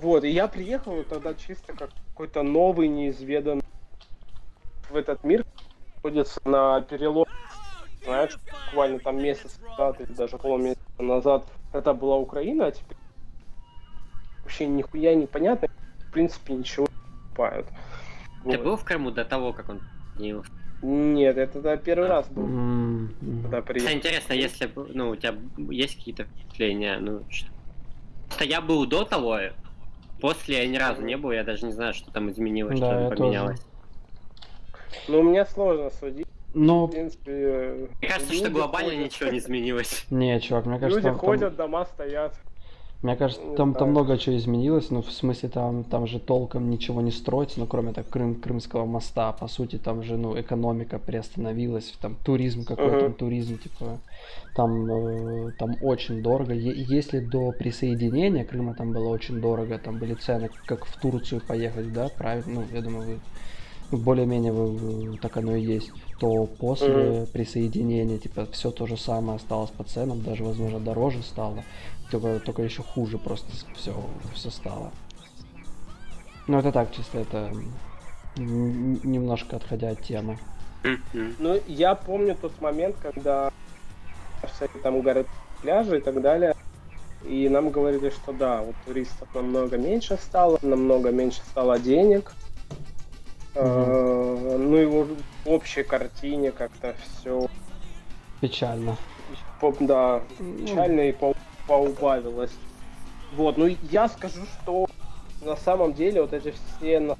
Вот, 0.00 0.24
и 0.24 0.30
я 0.30 0.48
приехал 0.48 1.02
тогда 1.04 1.34
чисто 1.34 1.72
как 1.72 1.90
какой-то 2.08 2.42
новый, 2.42 2.88
неизведанный 2.88 3.64
в 4.90 4.96
этот 4.96 5.24
мир 5.24 5.44
находится 5.96 6.40
на 6.44 6.80
перелом. 6.82 7.26
Знаешь, 8.04 8.38
буквально 8.66 8.98
там 8.98 9.22
месяц 9.22 9.58
назад 9.66 10.00
или 10.00 10.12
даже 10.12 10.36
полмесяца 10.36 11.02
назад 11.02 11.46
это 11.72 11.94
была 11.94 12.16
Украина, 12.18 12.66
а 12.66 12.70
теперь 12.70 12.98
вообще 14.42 14.66
нихуя 14.66 15.14
непонятно, 15.14 15.68
в 16.08 16.12
принципе 16.12 16.52
ничего 16.52 16.86
не 16.86 17.22
покупают. 17.22 17.66
Ты 18.44 18.58
вот. 18.58 18.60
был 18.60 18.76
в 18.76 18.84
Крыму 18.84 19.10
до 19.10 19.24
того, 19.24 19.54
как 19.54 19.70
он 19.70 19.80
Нет, 20.84 21.38
это 21.38 21.60
да, 21.62 21.76
первый 21.78 22.08
раз 22.08 22.28
был. 22.28 23.08
Когда 23.42 23.62
приехал. 23.62 23.94
Интересно, 23.94 24.34
если 24.34 24.70
ну, 24.92 25.10
у 25.10 25.16
тебя 25.16 25.34
есть 25.70 25.96
какие-то 25.96 26.24
впечатления, 26.24 26.98
ну, 26.98 27.22
что... 27.30 27.48
Просто 28.26 28.44
я 28.44 28.60
был 28.60 28.84
до 28.86 29.04
того, 29.04 29.38
после 30.20 30.58
я 30.58 30.68
ни 30.68 30.76
разу 30.76 31.00
не 31.00 31.16
был, 31.16 31.32
я 31.32 31.42
даже 31.42 31.64
не 31.64 31.72
знаю, 31.72 31.94
что 31.94 32.10
там 32.10 32.30
изменилось, 32.30 32.78
да, 32.78 33.08
что 33.08 33.16
поменялось. 33.16 33.60
Тоже. 33.60 33.72
Ну, 35.08 35.22
мне 35.22 35.46
сложно 35.46 35.90
судить. 35.90 36.26
Но... 36.52 36.86
В 36.86 36.90
принципе, 36.90 37.88
мне 37.98 38.08
кажется, 38.08 38.34
что 38.34 38.50
глобально 38.50 38.90
ходят. 38.90 39.04
ничего 39.06 39.30
не 39.30 39.38
изменилось. 39.38 40.04
Не, 40.10 40.38
чувак, 40.40 40.66
мне 40.66 40.78
кажется, 40.78 40.98
Люди 40.98 41.08
там, 41.08 41.18
ходят, 41.18 41.56
дома 41.56 41.86
стоят. 41.86 42.38
Мне 43.04 43.16
кажется, 43.16 43.42
там, 43.54 43.74
там 43.74 43.90
много 43.90 44.16
чего 44.16 44.34
изменилось, 44.34 44.90
ну, 44.90 45.02
в 45.02 45.12
смысле, 45.12 45.50
там, 45.50 45.84
там 45.84 46.06
же 46.06 46.18
толком 46.18 46.70
ничего 46.70 47.02
не 47.02 47.10
строится, 47.10 47.60
ну, 47.60 47.66
кроме 47.66 47.92
так, 47.92 48.08
Крым, 48.08 48.34
Крымского 48.34 48.86
моста, 48.86 49.30
по 49.32 49.46
сути, 49.46 49.76
там 49.76 50.02
же, 50.02 50.16
ну, 50.16 50.40
экономика 50.40 50.98
приостановилась, 50.98 51.92
там, 52.00 52.16
туризм 52.24 52.64
какой-то, 52.64 53.06
uh-huh. 53.06 53.12
туризм, 53.12 53.58
типа, 53.58 53.98
там, 54.54 54.90
э, 54.90 55.52
там 55.58 55.76
очень 55.82 56.22
дорого. 56.22 56.54
Е- 56.54 56.72
если 56.96 57.18
до 57.18 57.52
присоединения 57.52 58.42
Крыма 58.42 58.74
там 58.74 58.94
было 58.94 59.08
очень 59.08 59.38
дорого, 59.38 59.78
там 59.78 59.98
были 59.98 60.14
цены, 60.14 60.48
как 60.64 60.86
в 60.86 60.96
Турцию 60.98 61.42
поехать, 61.46 61.92
да, 61.92 62.08
правильно, 62.08 62.62
ну, 62.62 62.64
я 62.72 62.80
думаю, 62.80 63.06
вы 63.06 63.20
ну, 63.90 63.98
более-менее 63.98 65.18
так 65.18 65.36
оно 65.36 65.54
и 65.56 65.62
есть, 65.62 65.92
то 66.18 66.46
после 66.46 66.88
mm-hmm. 66.88 67.26
присоединения, 67.32 68.16
типа, 68.16 68.46
все 68.50 68.70
то 68.70 68.86
же 68.86 68.96
самое 68.96 69.36
осталось 69.36 69.70
по 69.70 69.84
ценам, 69.84 70.22
даже, 70.22 70.42
возможно, 70.42 70.80
дороже 70.80 71.22
стало, 71.22 71.64
только, 72.20 72.44
только 72.44 72.62
еще 72.62 72.82
хуже 72.82 73.18
просто 73.18 73.50
все, 73.74 73.94
все 74.34 74.50
стало. 74.50 74.92
Ну, 76.46 76.58
это 76.58 76.70
так, 76.72 76.92
чисто 76.92 77.18
это 77.18 77.52
немножко 78.36 79.56
отходя 79.56 79.90
от 79.90 80.02
темы. 80.02 80.38
Mm-hmm. 80.82 81.34
Ну, 81.38 81.60
я 81.66 81.94
помню 81.94 82.36
тот 82.40 82.60
момент, 82.60 82.96
когда 83.02 83.50
всякие 84.54 84.82
там 84.82 85.00
город 85.00 85.26
пляжи 85.62 85.98
и 85.98 86.00
так 86.00 86.20
далее, 86.20 86.54
и 87.24 87.48
нам 87.48 87.70
говорили, 87.70 88.10
что 88.10 88.32
да, 88.32 88.60
вот 88.60 88.74
туристов 88.84 89.28
намного 89.34 89.78
меньше 89.78 90.18
стало, 90.20 90.58
намного 90.62 91.10
меньше 91.10 91.40
стало 91.50 91.78
денег, 91.78 92.32
Угу. 93.56 94.58
Ну 94.58 94.76
и 94.76 94.84
в 94.84 95.16
общей 95.44 95.84
картине 95.84 96.50
как-то 96.50 96.96
все 97.04 97.46
печально. 98.40 98.96
Да, 99.78 100.22
печально 100.58 101.02
и 101.02 101.12
по 101.12 101.34
поубавилось. 101.66 102.52
Вот, 103.34 103.56
ну 103.56 103.76
я 103.90 104.08
скажу, 104.08 104.42
что 104.62 104.86
на 105.42 105.56
самом 105.56 105.92
деле 105.92 106.22
вот 106.22 106.32
эти 106.32 106.52
все 106.52 107.16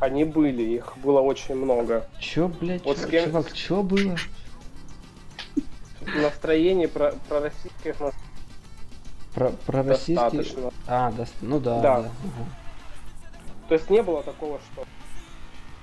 они 0.00 0.24
были, 0.24 0.62
их 0.62 0.96
было 0.98 1.20
очень 1.20 1.54
много. 1.54 2.08
Чё, 2.18 2.48
блядь, 2.48 2.84
вот 2.84 2.98
чё, 2.98 3.08
кем... 3.08 3.24
чувак, 3.26 3.52
чё 3.52 3.82
было? 3.82 4.16
Настроение 6.00 6.88
про, 6.88 7.12
про 7.28 7.40
российских 7.40 7.96
про, 9.34 9.50
про 9.50 9.82
российских... 9.82 10.56
А, 10.86 11.12
да, 11.12 11.26
ну 11.42 11.60
да. 11.60 11.80
Да. 11.80 12.02
да. 12.02 12.08
Ага. 12.08 12.46
То 13.68 13.74
есть 13.74 13.90
не 13.90 14.02
было 14.02 14.22
такого, 14.22 14.58
что 14.72 14.84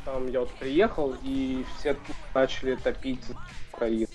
там 0.04 0.30
я 0.30 0.42
вот 0.42 0.52
приехал 0.56 1.16
и 1.22 1.66
все 1.78 1.96
начали 2.34 2.76
топить 2.76 3.24
Украину. 3.72 4.08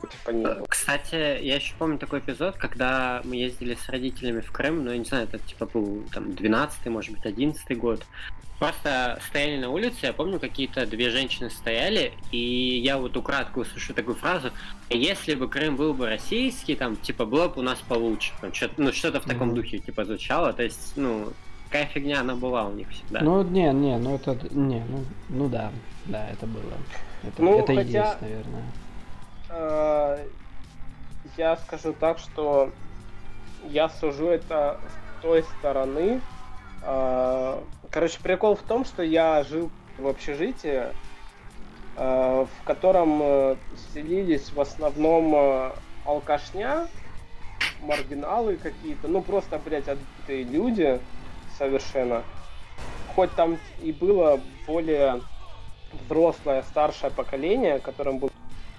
Типа 0.00 0.30
не 0.30 0.44
было. 0.44 0.66
Кстати, 0.68 1.14
я 1.14 1.56
еще 1.56 1.74
помню 1.78 1.98
такой 1.98 2.20
эпизод, 2.20 2.56
когда 2.56 3.20
мы 3.24 3.36
ездили 3.36 3.74
с 3.74 3.88
родителями 3.88 4.40
в 4.40 4.50
Крым, 4.52 4.84
ну 4.84 4.90
я 4.90 4.98
не 4.98 5.04
знаю, 5.04 5.24
это 5.24 5.38
типа 5.38 5.66
был 5.66 6.04
там 6.12 6.34
12 6.34 6.86
может 6.86 7.12
быть, 7.12 7.24
11 7.24 7.78
год. 7.78 8.04
Просто 8.58 9.20
стояли 9.28 9.60
на 9.60 9.68
улице, 9.68 10.06
я 10.06 10.12
помню, 10.14 10.40
какие-то 10.40 10.86
две 10.86 11.10
женщины 11.10 11.50
стояли, 11.50 12.14
и 12.30 12.80
я 12.82 12.96
вот 12.96 13.14
украдко 13.14 13.58
услышу 13.58 13.92
такую 13.92 14.16
фразу, 14.16 14.50
если 14.88 15.34
бы 15.34 15.46
Крым 15.46 15.76
был 15.76 15.92
бы 15.92 16.06
российский, 16.06 16.74
там, 16.74 16.96
типа, 16.96 17.26
было 17.26 17.48
бы 17.48 17.60
у 17.60 17.62
нас 17.62 17.78
получше. 17.80 18.32
Там, 18.40 18.54
что 18.54 18.70
ну, 18.78 18.92
что-то 18.92 19.20
в 19.20 19.24
таком 19.24 19.50
mm-hmm. 19.50 19.54
духе, 19.54 19.78
типа, 19.80 20.06
звучало, 20.06 20.54
то 20.54 20.62
есть, 20.62 20.94
ну, 20.96 21.34
Такая 21.66 21.86
фигня, 21.86 22.20
она 22.20 22.36
была 22.36 22.64
у 22.64 22.72
них 22.72 22.88
всегда. 22.90 23.20
Ну, 23.22 23.42
не, 23.42 23.72
не, 23.72 23.98
ну 23.98 24.14
это, 24.14 24.38
не, 24.52 24.84
ну, 24.88 25.04
ну 25.28 25.48
да, 25.48 25.72
да, 26.04 26.28
это 26.28 26.46
было. 26.46 26.72
Это, 27.24 27.42
ну, 27.42 27.58
это 27.58 27.74
хотя, 27.74 27.82
и 27.82 28.08
есть, 28.08 28.22
наверное. 28.22 28.62
Э, 29.48 30.24
я 31.36 31.56
скажу 31.56 31.92
так, 31.92 32.18
что 32.18 32.70
я 33.64 33.88
сужу 33.88 34.28
это 34.28 34.80
с 35.18 35.22
той 35.22 35.44
стороны. 35.58 36.20
Э, 36.82 37.60
короче, 37.90 38.18
прикол 38.20 38.56
в 38.56 38.62
том, 38.62 38.84
что 38.84 39.02
я 39.02 39.42
жил 39.44 39.70
в 39.98 40.06
общежитии, 40.06 40.84
э, 41.96 42.46
в 42.46 42.64
котором 42.64 43.20
э, 43.22 43.56
селились 43.92 44.52
в 44.52 44.60
основном 44.60 45.34
э, 45.34 45.72
алкашня, 46.04 46.88
маргиналы 47.82 48.56
какие-то, 48.56 49.08
ну 49.08 49.22
просто, 49.22 49.58
блядь, 49.58 49.88
отбитые 49.88 50.44
люди, 50.44 51.00
совершенно. 51.56 52.22
Хоть 53.14 53.32
там 53.32 53.58
и 53.80 53.92
было 53.92 54.40
более 54.66 55.22
взрослое, 55.92 56.62
старшее 56.62 57.10
поколение, 57.10 57.78
которым 57.78 58.18
было 58.18 58.30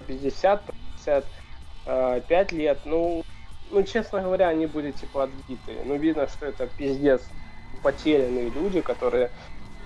50, 0.08 0.66
55 1.04 2.52
лет, 2.52 2.82
ну, 2.84 3.22
ну, 3.70 3.82
честно 3.84 4.22
говоря, 4.22 4.48
они 4.48 4.66
были 4.66 4.92
типа 4.92 5.24
отбитые. 5.24 5.84
Ну, 5.84 5.96
видно, 5.98 6.26
что 6.28 6.46
это 6.46 6.66
пиздец 6.66 7.28
потерянные 7.82 8.50
люди, 8.50 8.80
которые 8.80 9.32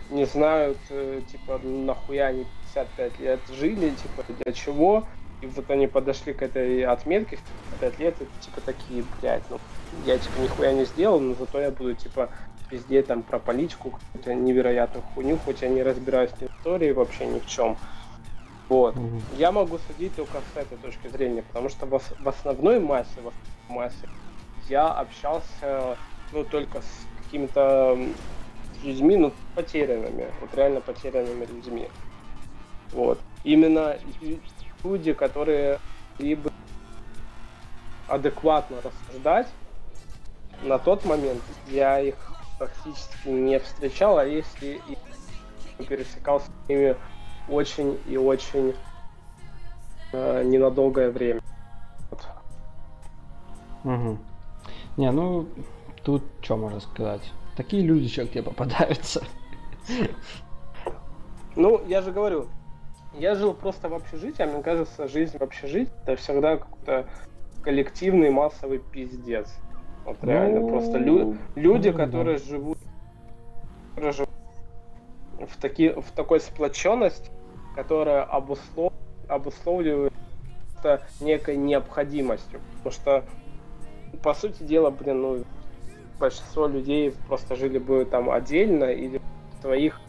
не 0.08 0.24
знают, 0.26 0.86
э, 0.90 1.22
типа, 1.26 1.58
нахуя 1.58 2.26
они 2.26 2.44
55 2.44 3.18
лет 3.18 3.48
жили, 3.48 3.94
типа, 3.96 4.24
для 4.28 4.52
чего. 4.52 5.08
И 5.40 5.46
вот 5.46 5.70
они 5.70 5.88
подошли 5.88 6.34
к 6.34 6.42
этой 6.42 6.84
отметке, 6.84 7.38
5 7.80 7.98
лет, 7.98 8.22
и 8.22 8.30
типа 8.38 8.60
такие, 8.60 9.02
блядь, 9.20 9.50
ну, 9.50 9.58
я 9.90 10.18
типа 10.18 10.38
нихуя 10.38 10.72
не 10.72 10.84
сделал, 10.84 11.20
но 11.20 11.34
зато 11.34 11.60
я 11.60 11.70
буду 11.72 11.94
типа 11.94 12.30
везде 12.70 13.02
там 13.02 13.22
про 13.22 13.38
политику, 13.40 13.90
какую-то 13.90 14.34
невероятную 14.34 15.02
хуйню, 15.02 15.38
хоть 15.38 15.62
я 15.62 15.68
не 15.68 15.82
разбираюсь 15.82 16.30
в 16.32 16.42
истории 16.42 16.92
вообще 16.92 17.26
ни 17.26 17.40
в 17.40 17.46
чем. 17.46 17.78
Вот. 18.72 18.96
Угу. 18.96 19.20
Я 19.36 19.52
могу 19.52 19.76
судить 19.86 20.16
только 20.16 20.38
с 20.54 20.56
этой 20.56 20.78
точки 20.78 21.06
зрения, 21.08 21.42
потому 21.42 21.68
что 21.68 21.84
в, 21.84 22.00
в 22.00 22.26
основной 22.26 22.80
массе, 22.80 23.20
в 23.68 23.70
массе 23.70 24.08
я 24.66 24.88
общался, 24.88 25.98
ну, 26.32 26.42
только 26.42 26.80
с 26.80 27.06
какими-то 27.22 27.98
людьми, 28.82 29.18
ну, 29.18 29.32
потерянными, 29.54 30.26
вот 30.40 30.54
реально 30.54 30.80
потерянными 30.80 31.44
людьми. 31.44 31.90
Вот. 32.92 33.20
Именно 33.44 33.98
люди, 34.82 35.12
которые 35.12 35.78
либо 36.18 36.50
адекватно 38.08 38.78
рассуждать, 38.82 39.48
на 40.62 40.78
тот 40.78 41.04
момент 41.04 41.42
я 41.68 42.00
их 42.00 42.14
практически 42.58 43.28
не 43.28 43.58
встречал, 43.58 44.16
а 44.16 44.24
если 44.24 44.80
и 45.78 45.84
пересекался 45.84 46.46
с 46.64 46.68
ними 46.70 46.96
очень 47.48 47.98
и 48.06 48.16
очень 48.16 48.74
э, 50.12 50.42
ненадолгое 50.44 51.10
время. 51.10 51.40
Вот. 52.10 52.26
Угу. 53.84 54.18
Не, 54.96 55.10
ну 55.10 55.46
тут 56.04 56.22
что 56.40 56.56
можно 56.56 56.80
сказать? 56.80 57.22
Такие 57.56 57.82
люди 57.82 58.04
еще 58.04 58.24
где 58.24 58.42
попадаются. 58.42 59.22
Ну, 61.56 61.84
я 61.86 62.00
же 62.00 62.12
говорю, 62.12 62.46
я 63.18 63.34
жил 63.34 63.52
просто 63.52 63.88
в 63.88 63.94
общежитии, 63.94 64.42
а 64.42 64.46
мне 64.46 64.62
кажется, 64.62 65.06
жизнь 65.08 65.36
в 65.36 65.42
общежитии 65.42 65.92
это 66.04 66.16
всегда 66.16 66.56
какой-то 66.56 67.06
коллективный 67.62 68.30
массовый 68.30 68.78
пиздец. 68.78 69.52
Вот 70.04 70.16
реально, 70.24 70.60
Ну, 70.60 70.68
просто 70.68 70.98
лю- 70.98 71.36
люди, 71.54 71.88
ну, 71.88 71.98
да. 71.98 72.06
которые 72.06 72.38
живут, 72.38 72.78
которые 73.94 74.12
живут 74.12 74.30
в, 75.38 75.60
таки, 75.60 75.90
в 75.90 76.10
такой 76.14 76.40
сплоченности, 76.40 77.30
которая 77.74 78.22
обуслов, 78.22 78.92
обусловливает 79.28 80.12
некой 81.20 81.56
необходимостью. 81.56 82.60
Потому 82.78 82.92
что, 82.92 83.24
по 84.22 84.34
сути 84.34 84.62
дела, 84.62 84.90
блин, 84.90 85.22
ну, 85.22 85.44
большинство 86.18 86.66
людей 86.66 87.14
просто 87.28 87.56
жили 87.56 87.78
бы 87.78 88.04
там 88.04 88.30
отдельно 88.30 88.84
или 88.84 89.18
в 89.18 89.62
своих 89.62 90.00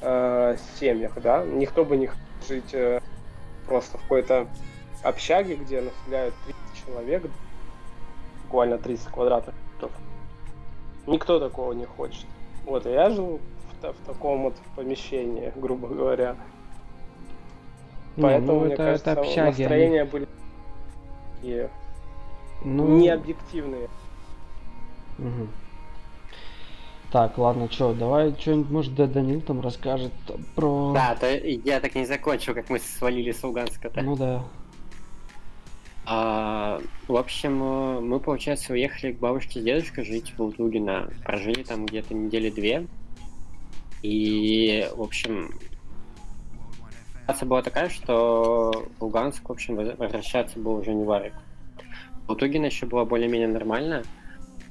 э, 0.00 0.56
семьях, 0.78 1.20
да. 1.22 1.44
Никто 1.44 1.84
бы 1.84 1.96
не 1.96 2.06
хотел 2.06 2.24
жить 2.48 2.74
э, 2.74 3.00
просто 3.66 3.98
в 3.98 4.02
какой-то 4.02 4.48
общаге, 5.02 5.56
где 5.56 5.80
населяют 5.80 6.34
30 6.46 6.86
человек, 6.86 7.22
буквально 8.44 8.78
30 8.78 9.08
квадратных 9.08 9.54
метров. 9.74 9.92
Никто 11.06 11.38
такого 11.38 11.72
не 11.72 11.84
хочет. 11.84 12.26
Вот, 12.64 12.84
я 12.86 13.10
жил 13.10 13.40
в, 13.78 13.82
та- 13.82 13.92
в 13.92 13.96
таком 14.06 14.42
вот 14.44 14.54
помещении, 14.74 15.52
грубо 15.56 15.88
говоря. 15.88 16.36
Не, 18.16 18.22
Поэтому, 18.22 18.52
ну 18.52 18.60
мне 18.64 18.74
это, 18.74 18.82
кажется, 18.84 19.10
это 19.12 19.20
общаги. 19.20 19.38
они- 19.40 19.48
настроения 19.64 20.04
были 20.04 20.28
такие 21.36 21.70
Ну, 22.64 22.96
необъективные. 22.98 23.88
мгм. 25.18 25.48
Так, 27.12 27.38
ладно, 27.38 27.70
что, 27.70 27.94
давай 27.94 28.34
что-нибудь, 28.38 28.70
может, 28.70 28.94
да, 28.94 29.06
Данил 29.06 29.40
там 29.40 29.60
расскажет 29.60 30.12
про... 30.54 30.92
Да, 30.92 31.14
то 31.14 31.26
я 31.32 31.80
так 31.80 31.94
и 31.94 32.00
не 32.00 32.06
закончил, 32.06 32.52
как 32.52 32.68
мы 32.68 32.78
свалили 32.80 33.30
с 33.32 33.42
Луганска-то. 33.44 34.02
Ну 34.02 34.16
да. 34.16 34.42
А, 36.04 36.80
в 37.08 37.16
общем, 37.16 37.62
э, 37.62 38.00
мы, 38.00 38.20
получается, 38.20 38.72
уехали 38.72 39.12
к 39.12 39.18
бабушке 39.18 39.60
с 39.60 39.64
дедушкой 39.64 40.04
жить 40.04 40.34
в 40.36 40.40
Лутугино. 40.42 41.08
Прожили 41.24 41.62
там 41.62 41.86
где-то 41.86 42.14
недели 42.14 42.50
две. 42.50 42.86
И, 44.02 44.88
в 44.94 45.02
общем, 45.02 45.54
ситуация 47.22 47.46
была 47.46 47.62
такая, 47.62 47.88
что 47.88 48.88
в 48.98 49.02
Луганск, 49.02 49.48
в 49.48 49.52
общем, 49.52 49.76
воз- 49.76 49.96
возвращаться 49.98 50.58
было 50.58 50.80
уже 50.80 50.94
не 50.94 51.04
варик. 51.04 51.32
В 52.26 52.30
Лутугино 52.30 52.66
еще 52.66 52.86
было 52.86 53.04
более-менее 53.04 53.48
нормально. 53.48 54.02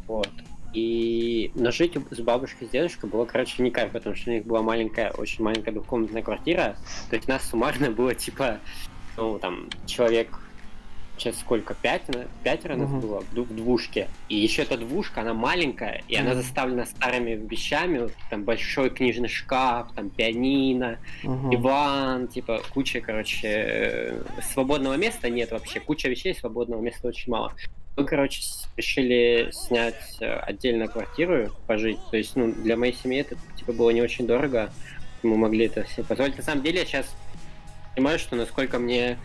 Вот. 0.08 0.30
И... 0.74 1.52
Но 1.56 1.72
жить 1.72 1.98
с 2.12 2.20
бабушкой 2.20 2.68
с 2.68 2.72
дедушкой 2.72 3.10
было, 3.10 3.26
короче, 3.26 3.64
не 3.64 3.72
кайф, 3.72 3.92
потому 3.92 4.16
что 4.16 4.30
у 4.30 4.34
них 4.34 4.46
была 4.46 4.62
маленькая, 4.62 5.12
очень 5.12 5.44
маленькая 5.44 5.72
двухкомнатная 5.72 6.22
квартира. 6.22 6.76
То 7.10 7.16
есть 7.16 7.28
нас 7.28 7.50
суммарно 7.50 7.92
было, 7.92 8.14
типа, 8.14 8.60
ну, 9.18 9.40
там, 9.40 9.70
человек 9.86 10.38
сейчас 11.18 11.40
сколько, 11.40 11.74
пять, 11.74 12.08
на- 12.10 12.26
пятеро 12.44 12.76
нас 12.76 12.90
Мгм. 12.90 13.00
было 13.00 13.22
в, 13.22 13.34
в 13.34 13.56
двушке. 13.56 14.08
И 14.30 14.36
еще 14.36 14.64
эта 14.64 14.78
двушка, 14.78 15.22
она 15.22 15.34
маленькая, 15.34 16.04
и 16.08 16.16
она 16.16 16.32
Мгм. 16.32 16.42
заставлена 16.42 16.86
старыми 16.86 17.32
вещами, 17.32 18.00
вот 18.00 18.14
там 18.30 18.44
большой 18.44 18.90
книжный 18.90 19.30
шкаф, 19.30 19.92
там 19.96 20.10
пианино, 20.10 21.00
Мгм. 21.24 21.50
диван, 21.52 22.28
типа 22.28 22.62
куча, 22.74 23.02
короче, 23.02 23.48
э, 23.48 24.22
свободного 24.54 24.96
места 24.96 25.30
нет 25.30 25.52
вообще, 25.52 25.80
куча 25.80 26.10
вещей, 26.10 26.36
свободного 26.36 26.82
места 26.82 27.08
очень 27.08 27.32
мало. 27.32 27.54
Мы, 27.98 28.04
короче, 28.04 28.42
решили 28.76 29.50
снять 29.54 30.18
э, 30.20 30.26
отдельно 30.40 30.88
квартиру, 30.88 31.50
пожить. 31.66 32.00
То 32.12 32.18
есть, 32.18 32.36
ну, 32.36 32.52
для 32.52 32.76
моей 32.76 32.94
семьи 32.94 33.22
это, 33.22 33.38
типа, 33.58 33.72
было 33.72 33.90
не 33.92 34.02
очень 34.02 34.28
дорого. 34.28 34.70
Мы 35.24 35.38
могли 35.38 35.68
это 35.68 35.84
все 35.84 36.04
позволить. 36.04 36.36
На 36.36 36.44
самом 36.44 36.62
деле, 36.62 36.80
я 36.80 36.86
сейчас 36.86 37.16
понимаю, 37.96 38.20
что 38.20 38.36
насколько 38.36 38.80
мне 38.80 39.18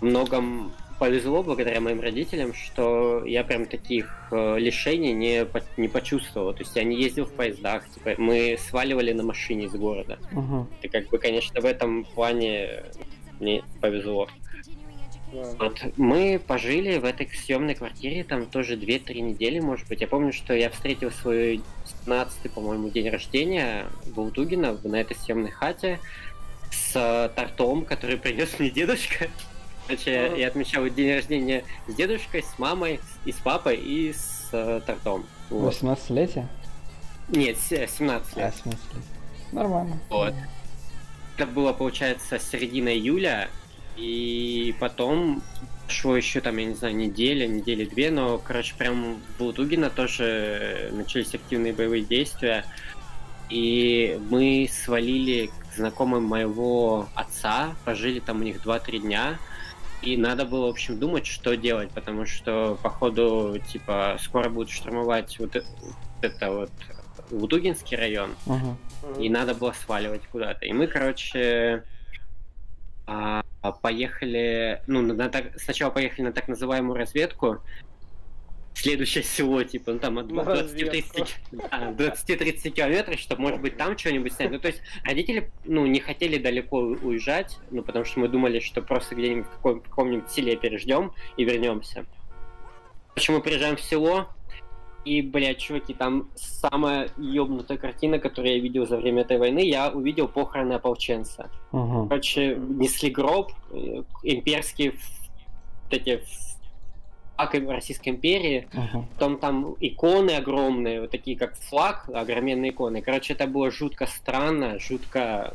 многом 0.00 0.72
повезло 0.98 1.42
благодаря 1.42 1.80
моим 1.80 2.00
родителям, 2.00 2.54
что 2.54 3.24
я 3.24 3.44
прям 3.44 3.66
таких 3.66 4.28
э, 4.30 4.58
лишений 4.58 5.12
не, 5.12 5.44
по- 5.44 5.62
не 5.76 5.88
почувствовал. 5.88 6.52
То 6.52 6.60
есть 6.60 6.74
я 6.76 6.84
не 6.84 7.00
ездил 7.00 7.26
в 7.26 7.32
поездах, 7.32 7.88
типа, 7.90 8.14
мы 8.18 8.56
сваливали 8.58 9.12
на 9.12 9.22
машине 9.22 9.66
из 9.66 9.72
города. 9.72 10.18
Мгм. 10.32 10.68
И 10.82 10.88
как 10.88 11.08
бы, 11.08 11.18
конечно, 11.18 11.60
в 11.60 11.64
этом 11.64 12.04
плане 12.04 12.84
мне 13.40 13.62
повезло. 13.80 14.28
Да. 15.32 15.44
Вот 15.58 15.82
мы 15.96 16.40
пожили 16.44 16.98
в 16.98 17.04
этой 17.04 17.28
съемной 17.28 17.74
квартире 17.74 18.24
там 18.24 18.46
тоже 18.46 18.76
2-3 18.76 19.20
недели, 19.20 19.60
может 19.60 19.88
быть. 19.88 20.00
Я 20.00 20.06
помню, 20.06 20.32
что 20.32 20.54
я 20.54 20.70
встретил 20.70 21.10
свой 21.10 21.60
17 22.04 22.50
по-моему, 22.52 22.88
день 22.90 23.10
рождения 23.10 23.86
в 24.04 24.20
Ултугино 24.20 24.78
на 24.84 24.96
этой 24.96 25.16
съемной 25.16 25.50
хате 25.50 25.98
с 26.70 26.92
э, 26.94 27.28
тортом, 27.34 27.84
который 27.84 28.16
принес 28.16 28.58
мне 28.58 28.70
дедушка. 28.70 29.28
Короче, 29.86 30.12
я- 30.12 30.34
я 30.36 30.48
отмечал 30.48 30.88
день 30.88 31.14
рождения 31.14 31.64
с 31.86 31.94
дедушкой, 31.94 32.42
с 32.42 32.58
мамой, 32.58 33.00
и 33.24 33.32
с 33.32 33.36
папой, 33.36 33.76
и 33.76 34.12
с 34.12 34.48
э, 34.52 34.80
тортом. 34.86 35.24
Вот. 35.50 35.72
18-летие? 35.74 36.46
Нет, 37.28 37.58
се- 37.58 37.88
17 37.88 38.36
А, 38.36 38.40
лет. 38.46 38.54
17 38.56 38.94
лет. 38.94 39.04
Нормально. 39.52 39.98
Вот. 40.08 40.34
Это 41.36 41.46
было, 41.46 41.72
получается, 41.72 42.38
середина 42.38 42.88
июля, 42.88 43.48
и 43.96 44.74
потом 44.80 45.42
шло 45.88 46.16
еще 46.16 46.40
там, 46.40 46.56
я 46.56 46.64
не 46.64 46.74
знаю, 46.74 46.96
неделя, 46.96 47.46
недели 47.46 47.84
две, 47.84 48.10
но, 48.10 48.38
короче, 48.38 48.74
прям 48.76 49.18
в 49.38 49.42
Лутугино 49.42 49.88
тоже 49.90 50.90
начались 50.92 51.32
активные 51.34 51.72
боевые 51.72 52.02
действия, 52.02 52.64
и 53.50 54.18
мы 54.30 54.68
свалили 54.72 55.46
к 55.70 55.76
знакомым 55.76 56.24
моего 56.24 57.06
отца, 57.14 57.74
пожили 57.84 58.18
там 58.18 58.40
у 58.40 58.42
них 58.42 58.60
2-3 58.64 58.98
дня, 58.98 59.38
и 60.02 60.16
надо 60.16 60.44
было, 60.44 60.66
в 60.66 60.70
общем, 60.70 60.98
думать, 60.98 61.26
что 61.26 61.56
делать, 61.56 61.90
потому 61.90 62.26
что, 62.26 62.78
походу, 62.82 63.58
типа, 63.68 64.16
скоро 64.20 64.48
будут 64.48 64.70
штурмовать 64.70 65.38
вот 65.38 65.56
э- 65.56 65.62
вот 65.82 65.94
это 66.22 66.50
вот 66.50 66.70
Лутугинский 67.30 67.96
район, 67.96 68.30
Ага. 68.46 68.76
и 69.18 69.28
надо 69.28 69.54
было 69.54 69.72
сваливать 69.72 70.22
куда-то. 70.30 70.64
И 70.64 70.72
мы, 70.72 70.86
короче, 70.86 71.82
а, 73.06 73.42
поехали, 73.82 74.80
ну, 74.86 75.02
на- 75.02 75.30
сначала 75.56 75.90
поехали 75.90 76.26
на 76.26 76.32
так 76.32 76.48
называемую 76.48 76.96
разведку, 76.96 77.60
следующее 78.76 79.24
село, 79.24 79.62
типа, 79.64 79.92
ну, 79.92 79.98
там 79.98 80.18
от 80.18 80.30
На 80.30 80.40
20-30 80.40 81.28
да, 81.52 81.94
20-30 81.96 82.70
километров, 82.70 83.18
чтобы, 83.18 83.42
может 83.42 83.60
быть, 83.60 83.76
там 83.76 83.96
что-нибудь 83.96 84.32
снять. 84.32 84.50
Ну, 84.50 84.58
то 84.58 84.68
есть 84.68 84.82
родители, 85.04 85.50
ну, 85.64 85.86
не 85.86 86.00
хотели 86.00 86.38
далеко 86.38 86.78
уезжать, 86.78 87.58
ну, 87.70 87.82
потому 87.82 88.04
что 88.04 88.20
мы 88.20 88.28
думали, 88.28 88.60
что 88.60 88.82
просто 88.82 89.14
где-нибудь 89.14 89.46
в 89.46 89.50
каком- 89.50 89.80
каком-нибудь 89.80 90.30
селе 90.30 90.56
переждем 90.56 91.12
и 91.36 91.44
вернемся. 91.44 92.04
Почему 93.14 93.40
приезжаем 93.40 93.76
в 93.76 93.80
село, 93.80 94.28
и, 95.06 95.22
блядь, 95.22 95.58
чуваки, 95.58 95.94
там 95.94 96.28
самая 96.34 97.08
ёбнутая 97.16 97.78
картина, 97.78 98.18
которую 98.18 98.56
я 98.56 98.60
видел 98.60 98.86
за 98.86 98.96
время 98.96 99.22
этой 99.22 99.38
войны, 99.38 99.60
я 99.60 99.90
увидел 99.90 100.26
похороны 100.26 100.74
ополченца. 100.74 101.48
Ага. 101.70 102.08
Короче, 102.08 102.56
несли 102.56 103.10
гроб, 103.10 103.52
э, 103.70 104.02
имперские 104.24 104.90
вот 104.90 105.92
эти 105.92 106.20
флаг 107.36 107.74
Российской 107.74 108.10
империи, 108.10 108.66
Ага. 108.74 109.06
потом 109.14 109.38
там 109.38 109.76
иконы 109.80 110.32
огромные, 110.32 111.02
вот 111.02 111.10
такие 111.10 111.36
как 111.36 111.56
флаг, 111.56 112.08
огроменные 112.12 112.70
иконы. 112.70 113.02
Короче, 113.02 113.34
это 113.34 113.46
было 113.46 113.70
жутко 113.70 114.06
странно, 114.06 114.78
жутко 114.78 115.54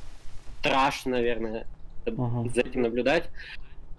страшно, 0.59 1.11
наверное, 1.11 1.65
Ага. 2.05 2.49
за 2.53 2.61
этим 2.61 2.83
наблюдать. 2.83 3.29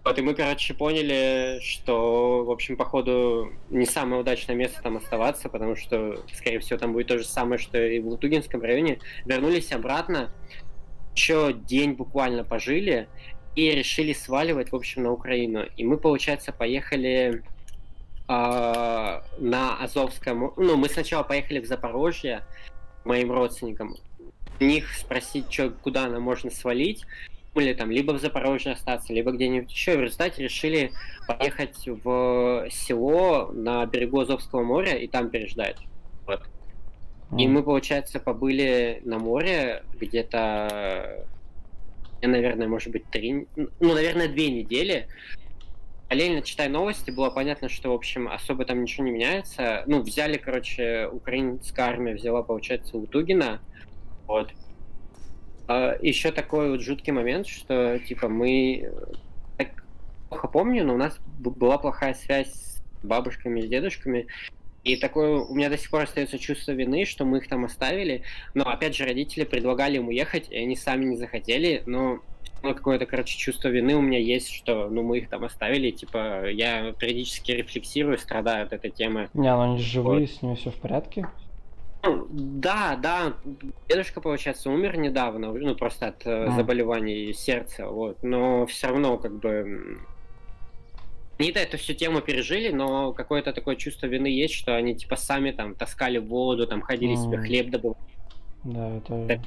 Вот, 0.05 0.19
и 0.19 0.23
мы, 0.23 0.35
короче, 0.35 0.75
поняли, 0.75 1.61
что, 1.63 2.45
в 2.45 2.51
общем, 2.51 2.77
походу, 2.77 3.53
не 3.71 3.87
самое 3.87 4.21
удачное 4.21 4.57
место 4.57 4.83
там 4.83 4.97
оставаться, 4.97 5.49
потому 5.49 5.77
что, 5.77 6.21
скорее 6.35 6.59
всего, 6.59 6.77
там 6.79 6.93
будет 6.93 7.07
то 7.07 7.19
же 7.19 7.25
самое, 7.25 7.59
что 7.61 7.81
и 7.81 8.01
в 8.01 8.09
Лутугинском 8.09 8.63
районе. 8.63 8.99
Вернулись 9.27 9.71
обратно, 9.73 10.33
еще 11.15 11.53
день 11.53 11.93
буквально 11.93 12.43
пожили 12.43 13.07
и 13.55 13.71
решили 13.71 14.13
сваливать, 14.13 14.73
в 14.73 14.75
общем, 14.77 15.05
на 15.05 15.13
Украину. 15.13 15.67
И 15.77 15.85
мы, 15.85 15.99
получается, 15.99 16.53
поехали 16.53 17.43
на 19.39 19.77
Азовское 19.81 20.35
море. 20.35 20.53
Ну, 20.57 20.77
мы 20.77 20.89
сначала 20.89 21.23
поехали 21.23 21.61
в 21.61 21.67
Запорожье 21.67 22.45
моим 23.05 23.33
родственникам. 23.33 23.97
У 24.61 24.65
них 24.65 24.93
спросить, 24.95 25.49
чё, 25.49 25.71
куда 25.71 26.09
нам 26.09 26.23
можно 26.23 26.51
свалить 26.51 27.05
или 27.55 27.75
там 27.75 27.91
либо 27.91 28.13
в 28.13 28.21
Запорожье 28.21 28.73
остаться, 28.73 29.13
либо 29.13 29.33
где-нибудь 29.33 29.71
еще. 29.71 29.95
И 29.95 29.97
в 29.97 30.01
результате 30.01 30.43
решили 30.43 30.93
поехать 31.27 31.87
в 31.87 32.67
село 32.71 33.51
на 33.53 33.85
берегу 33.87 34.21
Азовского 34.21 34.63
моря 34.63 34.97
и 34.97 35.07
там 35.07 35.29
переждать. 35.31 35.77
Вот. 36.27 36.43
И 37.39 37.49
мы, 37.49 37.63
получается, 37.63 38.21
побыли 38.21 39.01
на 39.05 39.19
море 39.19 39.85
где-то, 39.99 41.27
наверное, 42.23 42.69
может 42.69 42.93
быть, 42.93 43.05
три, 43.11 43.47
ну, 43.57 43.95
наверное, 43.95 44.29
две 44.29 44.51
недели. 44.51 45.09
Параллельно 46.13 46.43
читая 46.43 46.69
новости, 46.69 47.11
было 47.11 47.31
понятно, 47.31 47.71
что, 47.71 47.89
в 47.89 47.95
общем, 47.95 48.29
особо 48.29 48.67
там 48.67 48.83
ничего 48.83 49.07
не 49.07 49.13
меняется. 49.13 49.83
Ну, 49.87 50.03
взяли, 50.03 50.37
короче, 50.37 51.09
украинская 51.11 51.87
армия 51.87 52.13
взяла, 52.13 52.43
получается, 52.43 52.99
Лутугина. 52.99 53.63
Вот. 54.27 54.53
Еще 56.03 56.31
такой 56.31 56.73
вот 56.73 56.83
жуткий 56.83 57.15
момент, 57.15 57.47
что, 57.47 57.99
типа, 57.99 58.29
мы... 58.29 58.93
Так 59.57 59.87
плохо 60.29 60.49
помню, 60.49 60.85
но 60.85 60.93
у 60.93 60.99
нас 60.99 61.19
была 61.39 61.79
плохая 61.79 62.13
связь 62.13 62.53
с 62.53 62.83
бабушками, 63.03 63.63
с 63.63 63.67
дедушками. 63.67 64.27
И 64.85 64.97
такое 64.97 65.39
у 65.39 65.55
меня 65.55 65.71
до 65.71 65.79
сих 65.79 65.89
пор 65.91 66.03
остается 66.03 66.39
чувство 66.39 66.73
вины, 66.73 67.07
что 67.07 67.25
мы 67.25 67.39
их 67.39 67.49
там 67.49 67.65
оставили. 67.65 68.23
Но 68.53 68.69
опять 68.69 68.95
же, 68.95 69.07
родители 69.07 69.45
предлагали 69.45 69.97
им 69.97 70.09
уехать, 70.09 70.51
и 70.51 70.59
они 70.59 70.77
сами 70.77 71.07
не 71.07 71.17
захотели. 71.17 71.83
Но 71.87 72.21
ну, 72.63 72.75
какое-то, 72.75 73.07
короче, 73.07 73.37
чувство 73.37 73.69
вины 73.69 73.97
у 73.97 74.01
меня 74.01 74.19
есть, 74.19 74.53
что, 74.53 74.89
ну, 74.89 75.03
мы 75.03 75.19
их 75.19 75.29
там 75.29 75.45
оставили, 75.45 75.91
типа, 75.91 76.49
я 76.51 76.93
периодически 76.93 77.53
рефлексирую, 77.53 78.19
страдаю 78.19 78.67
от 78.67 78.73
этой 78.73 78.91
темы. 78.91 79.29
Не, 79.35 79.55
ну 79.55 79.63
они 79.63 79.79
живые, 79.79 80.21
вот. 80.21 80.31
с 80.31 80.43
ними 80.43 80.55
все 80.55 80.71
в 80.71 80.77
порядке? 80.77 81.27
Ну, 82.05 82.27
да, 82.31 82.97
да, 82.97 83.35
дедушка, 83.89 84.21
получается, 84.21 84.71
умер 84.71 84.97
недавно, 84.97 85.53
ну, 85.53 85.75
просто 85.75 86.09
от 86.09 86.27
а. 86.27 86.51
заболеваний 86.51 87.33
сердца, 87.33 87.89
вот, 87.89 88.23
но 88.23 88.67
все 88.67 88.89
равно, 88.89 89.19
как 89.19 89.39
бы, 89.39 89.99
они-то 91.39 91.59
эту 91.59 91.79
всю 91.79 91.95
тему 91.95 92.21
пережили, 92.21 92.71
но 92.71 93.13
какое-то 93.13 93.53
такое 93.53 93.75
чувство 93.75 94.07
вины 94.07 94.29
есть, 94.29 94.55
что 94.55 94.77
они, 94.77 94.95
типа, 94.95 95.17
сами 95.17 95.51
там 95.51 95.75
таскали 95.75 96.19
воду, 96.19 96.67
там 96.69 96.81
ходили 96.81 97.15
mm. 97.15 97.23
себе 97.25 97.39
хлеб 97.39 97.71
добывать. 97.71 97.99
Да, 98.63 98.97
это... 98.97 99.15
это... 99.15 99.43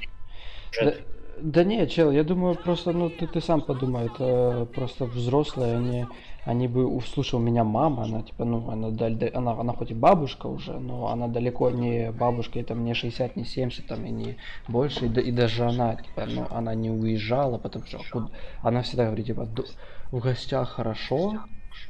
Да 0.82 0.94
не, 1.40 1.86
чел, 1.86 2.10
я 2.10 2.24
думаю, 2.24 2.54
просто, 2.54 2.92
ну, 2.92 3.10
ты, 3.10 3.26
ты 3.26 3.40
сам 3.40 3.60
подумай, 3.60 4.06
это 4.06 4.66
просто 4.74 5.04
взрослые, 5.04 5.76
они, 5.76 6.06
они 6.44 6.68
бы 6.68 6.86
услышал 6.86 7.38
меня 7.38 7.64
мама, 7.64 8.04
она, 8.04 8.22
типа, 8.22 8.44
ну, 8.44 8.70
она, 8.70 8.88
она, 9.34 9.52
она 9.52 9.72
хоть 9.72 9.90
и 9.90 9.94
бабушка 9.94 10.46
уже, 10.46 10.78
но 10.78 11.08
она 11.08 11.28
далеко 11.28 11.70
не 11.70 12.10
бабушка, 12.10 12.58
и 12.58 12.62
там 12.62 12.84
не 12.84 12.94
60, 12.94 13.36
не 13.36 13.44
70, 13.44 13.86
там, 13.86 14.04
и 14.06 14.10
не 14.10 14.36
больше, 14.68 15.06
и, 15.06 15.08
и 15.08 15.30
даже 15.30 15.64
она, 15.64 15.96
типа, 15.96 16.26
ну, 16.26 16.46
она 16.50 16.74
не 16.74 16.90
уезжала, 16.90 17.58
потому 17.58 17.84
что 17.86 18.30
она 18.62 18.82
всегда 18.82 19.06
говорит, 19.06 19.26
типа, 19.26 19.48
в 20.10 20.20
гостях 20.20 20.70
хорошо, 20.70 21.44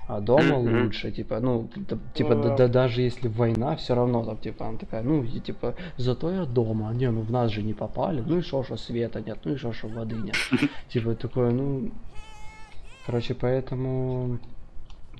а 0.08 0.20
дома 0.20 0.42
mm-hmm. 0.42 0.84
лучше, 0.84 1.10
типа, 1.10 1.40
ну, 1.40 1.68
типа, 2.14 2.34
да, 2.34 2.56
да, 2.56 2.68
даже 2.68 3.02
если 3.02 3.28
война, 3.28 3.74
все 3.76 3.94
равно 3.94 4.24
там, 4.24 4.36
типа, 4.36 4.68
она 4.68 4.78
такая, 4.78 5.02
ну, 5.02 5.24
и, 5.24 5.40
типа, 5.40 5.74
зато 5.96 6.30
я 6.30 6.44
дома, 6.44 6.92
не, 6.94 7.10
ну, 7.10 7.22
в 7.22 7.30
нас 7.30 7.50
же 7.50 7.62
не 7.62 7.74
попали, 7.74 8.22
ну, 8.26 8.38
и 8.38 8.42
шо, 8.42 8.62
что 8.62 8.76
света 8.76 9.20
нет, 9.20 9.38
ну, 9.44 9.52
и 9.54 9.56
шо, 9.56 9.72
что 9.72 9.88
воды 9.88 10.14
нет, 10.16 10.36
типа, 10.88 11.14
такое, 11.14 11.50
ну, 11.50 11.90
короче, 13.06 13.34
поэтому 13.34 14.38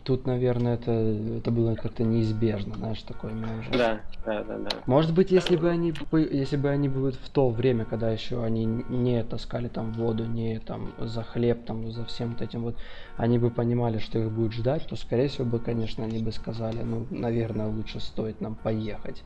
тут, 0.06 0.24
наверное, 0.24 0.74
это, 0.74 0.92
это 0.92 1.50
было 1.50 1.74
как-то 1.74 2.04
неизбежно, 2.04 2.76
знаешь, 2.76 3.02
такое 3.02 3.32
уже. 3.32 3.70
Да, 3.72 4.00
да, 4.24 4.44
да, 4.44 4.58
да. 4.58 4.70
Может 4.86 5.12
быть, 5.12 5.32
если 5.32 5.56
бы 5.56 5.68
они, 5.68 5.92
если 6.12 6.56
бы 6.56 6.68
они 6.70 6.88
были 6.88 7.12
в 7.12 7.28
то 7.28 7.50
время, 7.50 7.84
когда 7.84 8.10
еще 8.10 8.42
они 8.42 8.64
не 8.64 9.24
таскали 9.24 9.66
там 9.66 9.92
воду, 9.92 10.24
не 10.24 10.60
там 10.60 10.92
за 10.98 11.24
хлеб, 11.24 11.64
там 11.64 11.90
за 11.90 12.04
всем 12.04 12.30
вот 12.30 12.40
этим 12.40 12.62
вот, 12.62 12.76
они 13.16 13.40
бы 13.40 13.50
понимали, 13.50 13.98
что 13.98 14.20
их 14.20 14.30
будет 14.30 14.52
ждать, 14.52 14.86
то, 14.86 14.94
скорее 14.94 15.26
всего, 15.26 15.44
бы, 15.44 15.58
конечно, 15.58 16.04
они 16.04 16.22
бы 16.22 16.30
сказали, 16.30 16.82
ну, 16.82 17.06
наверное, 17.10 17.66
лучше 17.66 17.98
стоит 17.98 18.40
нам 18.40 18.54
поехать. 18.54 19.24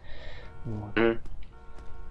Вот. 0.65 0.97
Mm. 0.97 1.19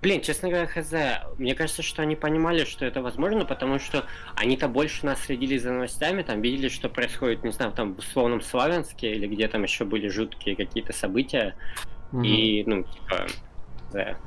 Блин, 0.02 0.22
честно 0.22 0.48
говоря, 0.48 0.66
хз, 0.66 0.94
мне 1.38 1.56
кажется, 1.56 1.82
что 1.82 2.02
они 2.02 2.16
понимали, 2.16 2.64
что 2.64 2.86
это 2.86 3.02
возможно, 3.02 3.44
потому 3.44 3.80
что 3.80 4.06
они-то 4.36 4.70
больше 4.70 5.06
нас 5.06 5.20
следили 5.20 5.58
за 5.58 5.72
новостями, 5.72 6.22
там 6.22 6.42
видели, 6.42 6.70
что 6.70 6.88
происходит, 6.88 7.44
не 7.44 7.52
знаю, 7.52 7.74
там 7.74 7.96
в 7.96 8.00
условном 8.00 8.42
Славянске 8.42 9.12
или 9.12 9.28
где 9.28 9.50
там 9.50 9.64
еще 9.64 9.84
были 9.84 10.08
жуткие 10.08 10.56
какие-то 10.56 10.94
события. 10.94 11.56
Mm-hmm. 12.14 12.26
И, 12.26 12.64
ну, 12.66 12.84
типа, 12.84 13.28
да. 13.92 14.18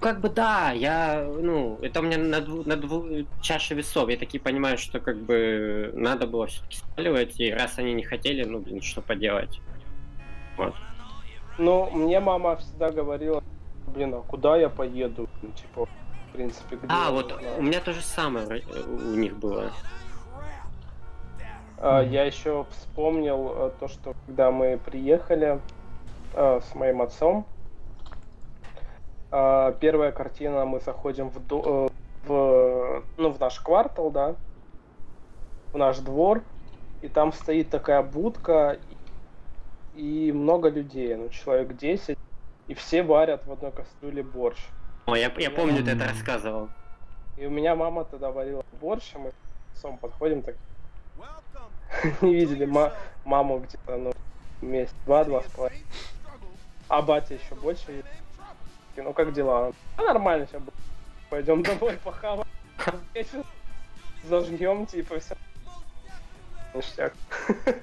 Как 0.00 0.20
бы 0.20 0.28
да, 0.28 0.70
я, 0.72 1.24
ну, 1.24 1.78
это 1.82 2.00
у 2.00 2.02
меня 2.04 2.18
на, 2.18 2.40
дву, 2.40 2.62
на 2.64 2.76
дву 2.76 3.26
чаше 3.42 3.74
весов. 3.74 4.08
Я 4.10 4.16
таки 4.16 4.38
понимаю, 4.38 4.78
что 4.78 5.00
как 5.00 5.16
бы 5.16 5.90
надо 5.94 6.26
было 6.28 6.46
все-таки 6.46 6.78
сваливать, 6.94 7.40
и 7.40 7.50
раз 7.50 7.78
они 7.78 7.94
не 7.94 8.04
хотели, 8.04 8.44
ну, 8.44 8.60
блин, 8.60 8.80
что 8.80 9.00
поделать. 9.00 9.58
Вот. 10.56 10.74
Ну, 11.58 11.90
мне 11.90 12.20
мама 12.20 12.56
всегда 12.56 12.90
говорила, 12.90 13.42
блин, 13.86 14.14
а 14.14 14.22
куда 14.22 14.56
я 14.56 14.68
поеду? 14.68 15.28
Ну, 15.42 15.50
типа, 15.50 15.86
в 15.86 16.32
принципе, 16.32 16.76
где 16.76 16.86
А, 16.88 17.10
вот 17.10 17.32
знаю. 17.32 17.58
у 17.58 17.62
меня 17.62 17.80
то 17.80 17.92
же 17.92 18.02
самое 18.02 18.62
у 18.86 19.14
них 19.14 19.36
было. 19.36 19.72
А, 21.78 22.00
я 22.02 22.24
еще 22.24 22.66
вспомнил 22.70 23.48
а, 23.48 23.70
то, 23.78 23.88
что 23.88 24.14
когда 24.26 24.50
мы 24.50 24.78
приехали 24.78 25.60
а, 26.34 26.60
с 26.60 26.74
моим 26.74 27.02
отцом, 27.02 27.46
а, 29.30 29.72
первая 29.72 30.12
картина, 30.12 30.64
мы 30.64 30.80
заходим 30.80 31.30
в, 31.30 31.46
до, 31.46 31.88
э, 31.90 32.28
в, 32.28 33.02
ну, 33.16 33.30
в 33.30 33.40
наш 33.40 33.60
квартал, 33.60 34.10
да, 34.10 34.36
в 35.72 35.76
наш 35.76 35.98
двор, 35.98 36.42
и 37.02 37.08
там 37.08 37.32
стоит 37.32 37.68
такая 37.68 38.02
будка, 38.02 38.78
и 39.94 40.32
много 40.32 40.68
людей, 40.68 41.14
ну, 41.16 41.28
человек 41.28 41.76
10, 41.76 42.16
и 42.68 42.74
все 42.74 43.02
варят 43.02 43.46
в 43.46 43.52
одной 43.52 43.72
кастрюле 43.72 44.22
борщ. 44.22 44.58
О, 45.06 45.14
я, 45.14 45.32
я 45.36 45.50
помню, 45.50 45.84
ты 45.84 45.92
это 45.92 46.04
рассказывал. 46.04 46.68
И 47.36 47.46
у 47.46 47.50
меня 47.50 47.76
мама 47.76 48.04
тогда 48.04 48.30
варила 48.30 48.64
борщ, 48.80 49.14
и 49.14 49.18
мы 49.18 49.30
с 49.30 49.78
отцом 49.78 49.98
подходим, 49.98 50.42
так 50.42 50.56
не 52.22 52.34
видели 52.34 52.64
ма- 52.64 52.92
маму 53.24 53.58
где-то, 53.60 53.96
ну, 53.96 54.12
месяц, 54.60 54.94
два-два 55.04 55.42
с 55.42 55.46
половиной. 55.46 55.84
А 56.88 57.02
батя 57.02 57.34
еще 57.34 57.54
больше. 57.56 58.04
Ну 58.96 59.12
как 59.12 59.32
дела? 59.32 59.72
А 59.96 60.02
нормально 60.02 60.46
сейчас 60.46 60.62
будет. 60.62 60.74
Пойдем 61.28 61.62
домой 61.62 61.98
похаваем. 62.04 62.46
Зажгем, 64.24 64.86
типа, 64.86 65.18
все. 65.20 65.36
Ништяк. 66.74 67.12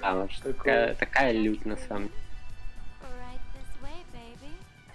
А, 0.00 0.14
вот 0.14 0.30
такая, 0.42 0.94
такая 0.94 1.32
лють 1.32 1.64
на 1.64 1.76
самом 1.76 2.08
деле. 2.08 2.23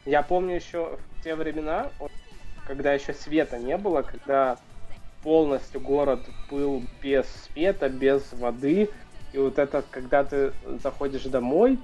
Я 0.09 0.23
помню 0.23 0.55
еще 0.55 0.97
в 1.19 1.23
те 1.23 1.35
времена, 1.35 1.91
когда 2.65 2.93
еще 2.93 3.13
света 3.13 3.59
не 3.59 3.77
было, 3.77 4.01
когда 4.01 4.57
полностью 5.21 5.81
город 5.81 6.21
был 6.49 6.81
без 6.99 7.27
света, 7.27 7.89
без 7.89 8.33
воды. 8.33 8.89
И 9.33 9.37
вот 9.37 9.59
это, 9.59 9.83
когда 9.91 10.23
ты 10.23 10.51
заходишь 10.81 11.25
домой, 11.25 11.77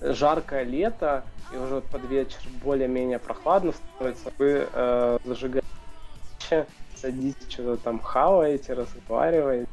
жаркое 0.00 0.62
лето, 0.62 1.24
и 1.52 1.56
уже 1.56 1.80
под 1.80 2.04
вечер 2.04 2.38
более-менее 2.62 3.18
прохладно 3.18 3.72
становится, 3.72 4.30
вы 4.38 4.68
э, 4.72 5.18
зажигаете, 5.24 5.66
садитесь, 6.94 7.50
что-то 7.50 7.82
там 7.82 7.98
хаваете, 7.98 8.74
разговариваете. 8.74 9.68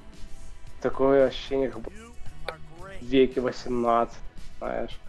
Такое 0.82 1.28
ощущение, 1.28 1.70
как 1.70 1.84
в 1.84 3.04
веке 3.04 3.40
18, 3.40 4.18
знаешь. 4.58 5.00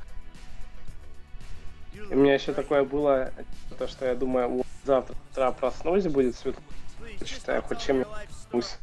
У 2.11 2.15
меня 2.15 2.35
еще 2.35 2.53
такое 2.53 2.85
было, 2.85 3.33
то, 3.79 3.87
что 3.87 4.07
я 4.07 4.15
думаю, 4.15 4.65
завтра 4.85 5.15
утра 5.31 5.53
проснусь, 5.53 6.05
будет 6.05 6.37
светло, 6.37 6.63
читаю, 7.25 7.63
хоть 7.63 7.81
чем 7.81 8.05
пусть. 8.51 8.79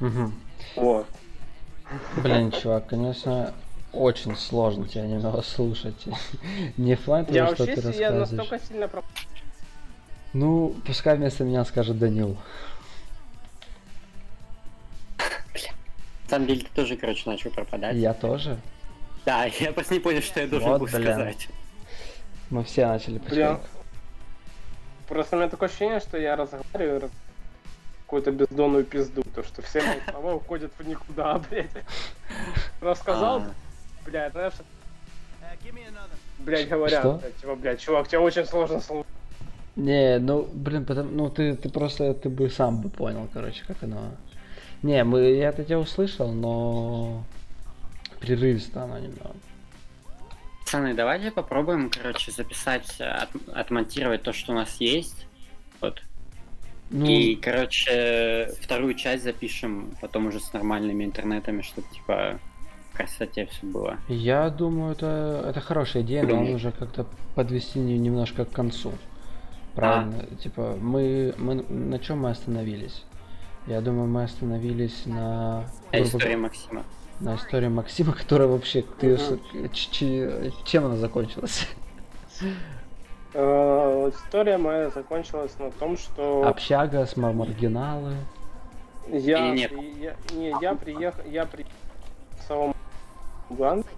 Угу. 0.00 0.32
Вот. 0.76 1.06
Блин, 2.16 2.50
чувак, 2.50 2.86
конечно, 2.88 3.52
очень 3.92 4.36
сложно 4.36 4.88
тебя 4.88 5.06
немного 5.06 5.42
слушать. 5.42 6.06
Не 6.76 6.96
флайн 6.96 7.26
того, 7.26 7.54
что 7.54 7.64
ты 7.66 7.74
рассказываешь. 7.74 8.00
Я 8.00 8.10
настолько 8.10 8.58
сильно 8.58 8.90
Ну, 10.32 10.74
пускай 10.86 11.16
вместо 11.16 11.44
меня 11.44 11.64
скажет 11.64 11.98
Данил. 11.98 12.36
Самом 16.30 16.46
деле 16.46 16.60
ты 16.62 16.68
тоже, 16.74 16.96
короче, 16.96 17.28
начал 17.28 17.50
пропадать. 17.50 17.96
Я 17.96 18.14
тоже? 18.14 18.58
Да, 19.24 19.44
я 19.60 19.72
просто 19.72 19.94
не 19.94 20.00
понял, 20.00 20.22
что 20.22 20.40
я 20.40 20.46
должен 20.46 20.68
вот, 20.68 20.80
был 20.80 20.86
блин. 20.88 21.02
сказать. 21.02 21.48
Мы 22.50 22.64
все 22.64 22.86
начали 22.86 23.18
потихоньку. 23.18 23.66
Просто 25.08 25.36
у 25.36 25.38
меня 25.38 25.48
такое 25.48 25.68
ощущение, 25.68 26.00
что 26.00 26.18
я 26.18 26.36
разговариваю 26.36 27.10
какую-то 28.04 28.32
бездонную 28.32 28.84
пизду, 28.84 29.22
то 29.34 29.42
что 29.42 29.62
все 29.62 29.82
мои 29.82 29.98
слова 30.10 30.34
уходят 30.34 30.72
в 30.78 30.86
никуда, 30.86 31.38
блядь. 31.50 31.70
Рассказал, 32.80 33.38
а. 33.38 33.54
блядь, 34.04 34.32
знаешь, 34.32 34.54
блядь, 36.38 36.68
говорят, 36.68 37.36
типа, 37.40 37.54
блядь, 37.56 37.80
чувак, 37.80 38.08
тебе 38.08 38.18
очень 38.20 38.44
сложно 38.44 38.80
слушать. 38.80 39.06
Не, 39.76 40.18
ну, 40.18 40.48
блин, 40.52 40.84
потому, 40.84 41.10
ну 41.10 41.30
ты, 41.30 41.56
ты 41.56 41.68
просто, 41.68 42.14
ты 42.14 42.28
бы 42.28 42.48
сам 42.48 42.80
бы 42.80 42.88
понял, 42.88 43.28
короче, 43.32 43.64
как 43.66 43.82
оно 43.82 44.12
не, 44.84 45.02
мы, 45.02 45.20
я 45.30 45.48
это 45.48 45.64
тебя 45.64 45.78
услышал, 45.78 46.30
но 46.30 47.24
прерывисто 48.20 48.82
оно 48.82 48.98
немного. 48.98 49.34
Пацаны, 50.60 50.92
давайте 50.92 51.30
попробуем, 51.30 51.88
короче, 51.88 52.30
записать, 52.30 53.00
от, 53.00 53.30
отмонтировать 53.54 54.22
то, 54.22 54.34
что 54.34 54.52
у 54.52 54.54
нас 54.54 54.76
есть. 54.80 55.26
Вот. 55.80 56.02
Ну... 56.90 57.06
И, 57.06 57.34
короче, 57.36 58.50
вторую 58.60 58.92
часть 58.94 59.24
запишем 59.24 59.96
потом 60.02 60.26
уже 60.26 60.38
с 60.38 60.52
нормальными 60.52 61.04
интернетами, 61.04 61.62
чтобы, 61.62 61.88
типа, 61.88 62.38
в 62.92 62.96
красоте 62.96 63.46
все 63.46 63.66
было. 63.66 63.96
Я 64.08 64.50
думаю, 64.50 64.92
это, 64.92 65.46
это 65.48 65.60
хорошая 65.60 66.02
идея, 66.02 66.24
но 66.24 66.40
нужно 66.42 66.72
как-то 66.72 67.06
подвести 67.34 67.78
немножко 67.78 68.44
к 68.44 68.50
концу. 68.50 68.92
Правильно? 69.74 70.26
А. 70.30 70.36
Типа, 70.36 70.76
мы, 70.78 71.34
мы 71.38 71.54
на 71.54 71.98
чем 71.98 72.20
мы 72.20 72.30
остановились? 72.30 73.02
Я 73.66 73.80
думаю, 73.80 74.06
мы 74.06 74.24
остановились 74.24 75.06
на... 75.06 75.60
А 75.60 75.92
грубо 75.92 76.06
история 76.06 76.24
говоря, 76.24 76.38
Максима. 76.38 76.84
На 77.20 77.36
истории 77.36 77.68
Максима, 77.68 78.12
которая 78.12 78.48
вообще... 78.48 78.82
Ты, 79.00 79.18
чем 80.64 80.84
она 80.84 80.96
закончилась? 80.96 81.66
Э, 83.32 84.10
История 84.14 84.58
моя 84.58 84.90
закончилась 84.90 85.58
на 85.58 85.70
том, 85.70 85.96
что 85.96 86.46
Общага, 86.46 87.04
с 87.06 87.16
маргиналы. 87.16 88.14
я, 89.08 89.50
нет. 89.50 89.72
я, 89.72 90.14
не, 90.34 90.54
я 90.60 90.74
приехал, 90.74 91.22
я 91.26 91.44
при 91.46 91.64
в 92.38 92.42
самом 92.46 92.74
Луганск. 93.50 93.88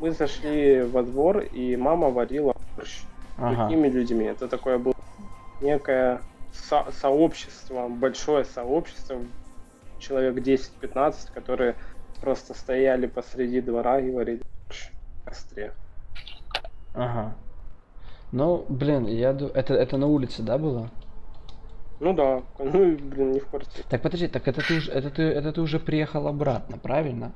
Мы 0.00 0.10
зашли 0.10 0.82
во 0.82 1.02
двор, 1.02 1.38
и 1.40 1.76
мама 1.76 2.10
варила 2.10 2.54
борщ 2.76 3.02
Ага. 3.38 3.68
другими 3.68 3.88
людьми. 3.88 4.24
Это 4.24 4.48
такое 4.48 4.78
было 4.78 4.94
некое 5.60 6.20
со- 6.54 6.90
сообщество, 6.92 7.88
большое 7.88 8.44
сообщество, 8.44 9.18
человек 9.98 10.36
10-15, 10.36 11.32
которые 11.32 11.76
просто 12.20 12.54
стояли 12.54 13.06
посреди 13.06 13.60
двора 13.60 14.00
и 14.00 14.10
варили 14.10 14.42
костре. 15.24 15.72
Ага. 16.94 17.34
Ну, 18.32 18.64
блин, 18.68 19.06
я 19.06 19.32
ду- 19.32 19.50
это, 19.54 19.74
это 19.74 19.96
на 19.96 20.06
улице, 20.06 20.42
да, 20.42 20.58
было? 20.58 20.90
Ну 22.00 22.12
да, 22.12 22.42
ну 22.58 22.96
блин, 22.96 23.32
не 23.32 23.40
в 23.40 23.46
квартире. 23.46 23.84
Так 23.88 24.02
подожди, 24.02 24.28
так 24.28 24.46
это 24.48 24.60
ты 24.66 24.76
уже, 24.76 24.90
это 24.90 25.10
ты, 25.10 25.22
это 25.22 25.52
ты 25.52 25.60
уже 25.60 25.78
приехал 25.78 26.26
обратно, 26.26 26.76
правильно? 26.78 27.32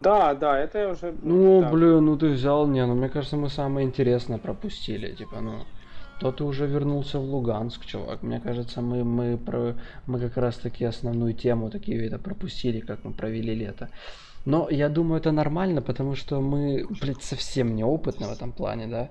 Да, 0.00 0.34
да, 0.34 0.58
это 0.58 0.78
я 0.80 0.88
уже... 0.88 1.14
Ну, 1.22 1.60
да. 1.60 1.70
блин, 1.70 2.04
ну 2.04 2.16
ты 2.16 2.30
взял, 2.30 2.66
не, 2.66 2.84
ну 2.84 2.94
мне 2.94 3.08
кажется, 3.08 3.36
мы 3.36 3.48
самое 3.48 3.86
интересное 3.86 4.38
пропустили, 4.38 5.14
типа, 5.14 5.40
ну. 5.40 5.64
То 6.22 6.30
ты 6.30 6.44
уже 6.44 6.66
вернулся 6.66 7.18
в 7.18 7.24
Луганск, 7.24 7.84
чувак. 7.84 8.22
Мне 8.22 8.38
кажется, 8.38 8.80
мы, 8.80 9.02
мы, 9.02 9.36
про, 9.36 9.74
мы 10.06 10.20
как 10.20 10.36
раз 10.36 10.54
таки 10.56 10.84
основную 10.84 11.34
тему 11.34 11.68
такие 11.68 12.06
это 12.06 12.18
пропустили, 12.18 12.78
как 12.78 13.04
мы 13.04 13.12
провели 13.12 13.52
лето. 13.54 13.88
Но 14.44 14.68
я 14.70 14.88
думаю, 14.88 15.20
это 15.20 15.32
нормально, 15.32 15.82
потому 15.82 16.14
что 16.14 16.40
мы, 16.40 16.86
блядь, 17.00 17.22
совсем 17.24 17.74
неопытны 17.74 18.28
в 18.28 18.32
этом 18.32 18.52
плане, 18.52 18.86
да. 18.86 19.08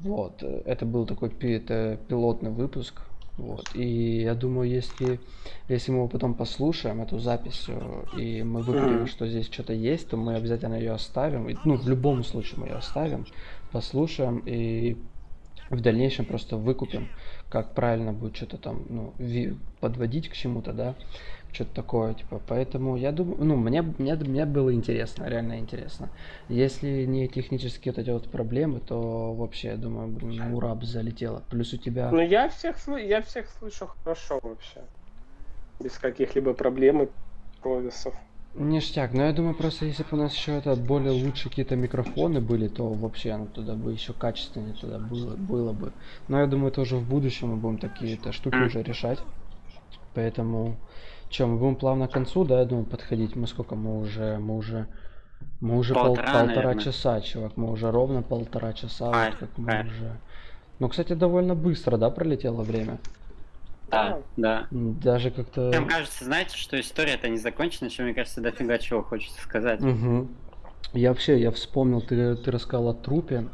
Вот, 0.00 0.42
это 0.42 0.86
был 0.86 1.04
такой 1.06 1.28
пи- 1.28 1.52
это 1.56 1.98
пилотный 2.08 2.50
выпуск. 2.50 3.02
Вот, 3.36 3.64
и 3.74 4.22
я 4.22 4.34
думаю, 4.34 4.70
если, 4.70 5.20
если 5.68 5.92
мы 5.92 5.98
его 5.98 6.08
потом 6.08 6.34
послушаем, 6.34 7.02
эту 7.02 7.18
запись, 7.18 7.64
э, 7.68 8.04
и 8.18 8.42
мы 8.42 8.60
Мгм. 8.62 9.06
что 9.06 9.26
здесь 9.26 9.46
что-то 9.52 9.72
есть, 9.72 10.08
то 10.08 10.16
мы 10.16 10.36
обязательно 10.36 10.76
ее 10.76 10.92
оставим. 10.92 11.48
И, 11.50 11.56
Ну, 11.64 11.76
в 11.76 11.88
любом 11.88 12.24
случае 12.24 12.60
мы 12.60 12.68
ее 12.68 12.76
оставим, 12.76 13.26
послушаем 13.72 14.42
и 14.46 14.96
в 15.70 15.80
дальнейшем 15.80 16.24
просто 16.24 16.56
выкупим, 16.56 17.08
как 17.48 17.74
правильно 17.74 18.12
будет 18.12 18.36
что-то 18.36 18.58
там, 18.58 18.84
ну, 18.88 19.14
подводить 19.80 20.28
к 20.28 20.34
чему-то, 20.34 20.72
да, 20.72 20.94
что-то 21.52 21.74
такое, 21.74 22.14
типа, 22.14 22.40
поэтому 22.46 22.96
я 22.96 23.12
думаю, 23.12 23.44
ну, 23.44 23.56
мне, 23.56 23.82
мне, 23.82 24.14
мне 24.16 24.44
было 24.44 24.74
интересно, 24.74 25.28
реально 25.28 25.58
интересно. 25.58 26.10
Если 26.48 27.04
не 27.04 27.28
технические 27.28 27.92
вот 27.92 28.00
эти 28.00 28.10
вот 28.10 28.30
проблемы, 28.30 28.80
то 28.80 29.32
вообще, 29.34 29.68
я 29.68 29.76
думаю, 29.76 30.08
блин, 30.08 30.54
ура 30.54 30.74
бы 30.74 30.84
залетело. 30.84 31.42
Плюс 31.50 31.72
у 31.72 31.76
тебя... 31.76 32.10
Ну 32.10 32.20
я 32.20 32.48
всех, 32.48 32.76
я 32.88 33.22
всех 33.22 33.46
слышу 33.58 33.88
хорошо 34.02 34.40
вообще. 34.42 34.82
Без 35.80 35.92
каких-либо 35.98 36.54
проблем 36.54 37.02
и 37.02 37.08
провисов. 37.62 38.14
Ништяк, 38.56 39.12
но 39.12 39.24
я 39.24 39.32
думаю, 39.32 39.54
просто 39.56 39.84
если 39.86 40.04
бы 40.04 40.10
у 40.12 40.16
нас 40.16 40.34
еще 40.34 40.52
это 40.52 40.76
более 40.76 41.10
лучшие 41.10 41.50
какие-то 41.50 41.74
микрофоны 41.74 42.40
были, 42.40 42.68
то 42.68 42.88
вообще 42.88 43.36
ну, 43.36 43.46
туда 43.46 43.74
бы 43.74 43.92
еще 43.92 44.12
качественнее 44.12 44.74
туда 44.74 44.98
было, 44.98 45.36
было 45.36 45.72
бы. 45.72 45.92
Но 46.28 46.38
я 46.38 46.46
думаю, 46.46 46.70
тоже 46.70 46.96
в 46.96 47.08
будущем 47.08 47.48
мы 47.48 47.56
будем 47.56 47.78
такие-то 47.78 48.30
штуки 48.32 48.56
уже 48.56 48.82
решать. 48.82 49.18
Поэтому, 50.14 50.76
что, 51.30 51.48
мы 51.48 51.58
будем 51.58 51.74
плавно 51.74 52.06
к 52.06 52.12
концу, 52.12 52.44
да, 52.44 52.60
я 52.60 52.64
думаю, 52.64 52.86
подходить. 52.86 53.34
Мы 53.34 53.48
сколько, 53.48 53.74
мы 53.74 53.98
уже, 54.00 54.38
мы 54.38 54.56
уже, 54.56 54.86
мы 55.60 55.76
уже 55.76 55.94
пол- 55.94 56.14
Полтора, 56.14 56.32
полтора 56.32 56.46
наверное. 56.46 56.78
часа, 56.84 57.20
чувак, 57.20 57.56
мы 57.56 57.72
уже 57.72 57.90
ровно 57.90 58.22
полтора 58.22 58.72
часа, 58.72 59.06
вот 59.06 59.36
как 59.36 59.58
мы 59.58 59.86
уже. 59.86 60.20
Ну, 60.78 60.88
кстати, 60.88 61.14
довольно 61.14 61.56
быстро, 61.56 61.96
да, 61.96 62.10
пролетело 62.10 62.62
время. 62.62 62.98
Да, 63.90 64.18
да. 64.36 64.66
Даже 64.70 65.30
как-то. 65.30 65.72
Мне 65.74 65.88
кажется, 65.88 66.24
знаете, 66.24 66.56
что 66.56 66.78
история 66.80 67.12
это 67.14 67.28
не 67.28 67.38
закончена, 67.38 67.88
еще, 67.88 68.02
мне 68.02 68.14
кажется, 68.14 68.40
дофига 68.40 68.78
чего 68.78 69.02
хочется 69.02 69.40
сказать. 69.40 69.80
Мгм. 69.80 70.34
Я 70.92 71.10
вообще, 71.10 71.40
я 71.40 71.50
вспомнил, 71.50 72.00
ты, 72.00 72.36
ты 72.36 72.50
рассказал 72.50 72.88
о 72.88 72.94
трупе, 72.94 73.48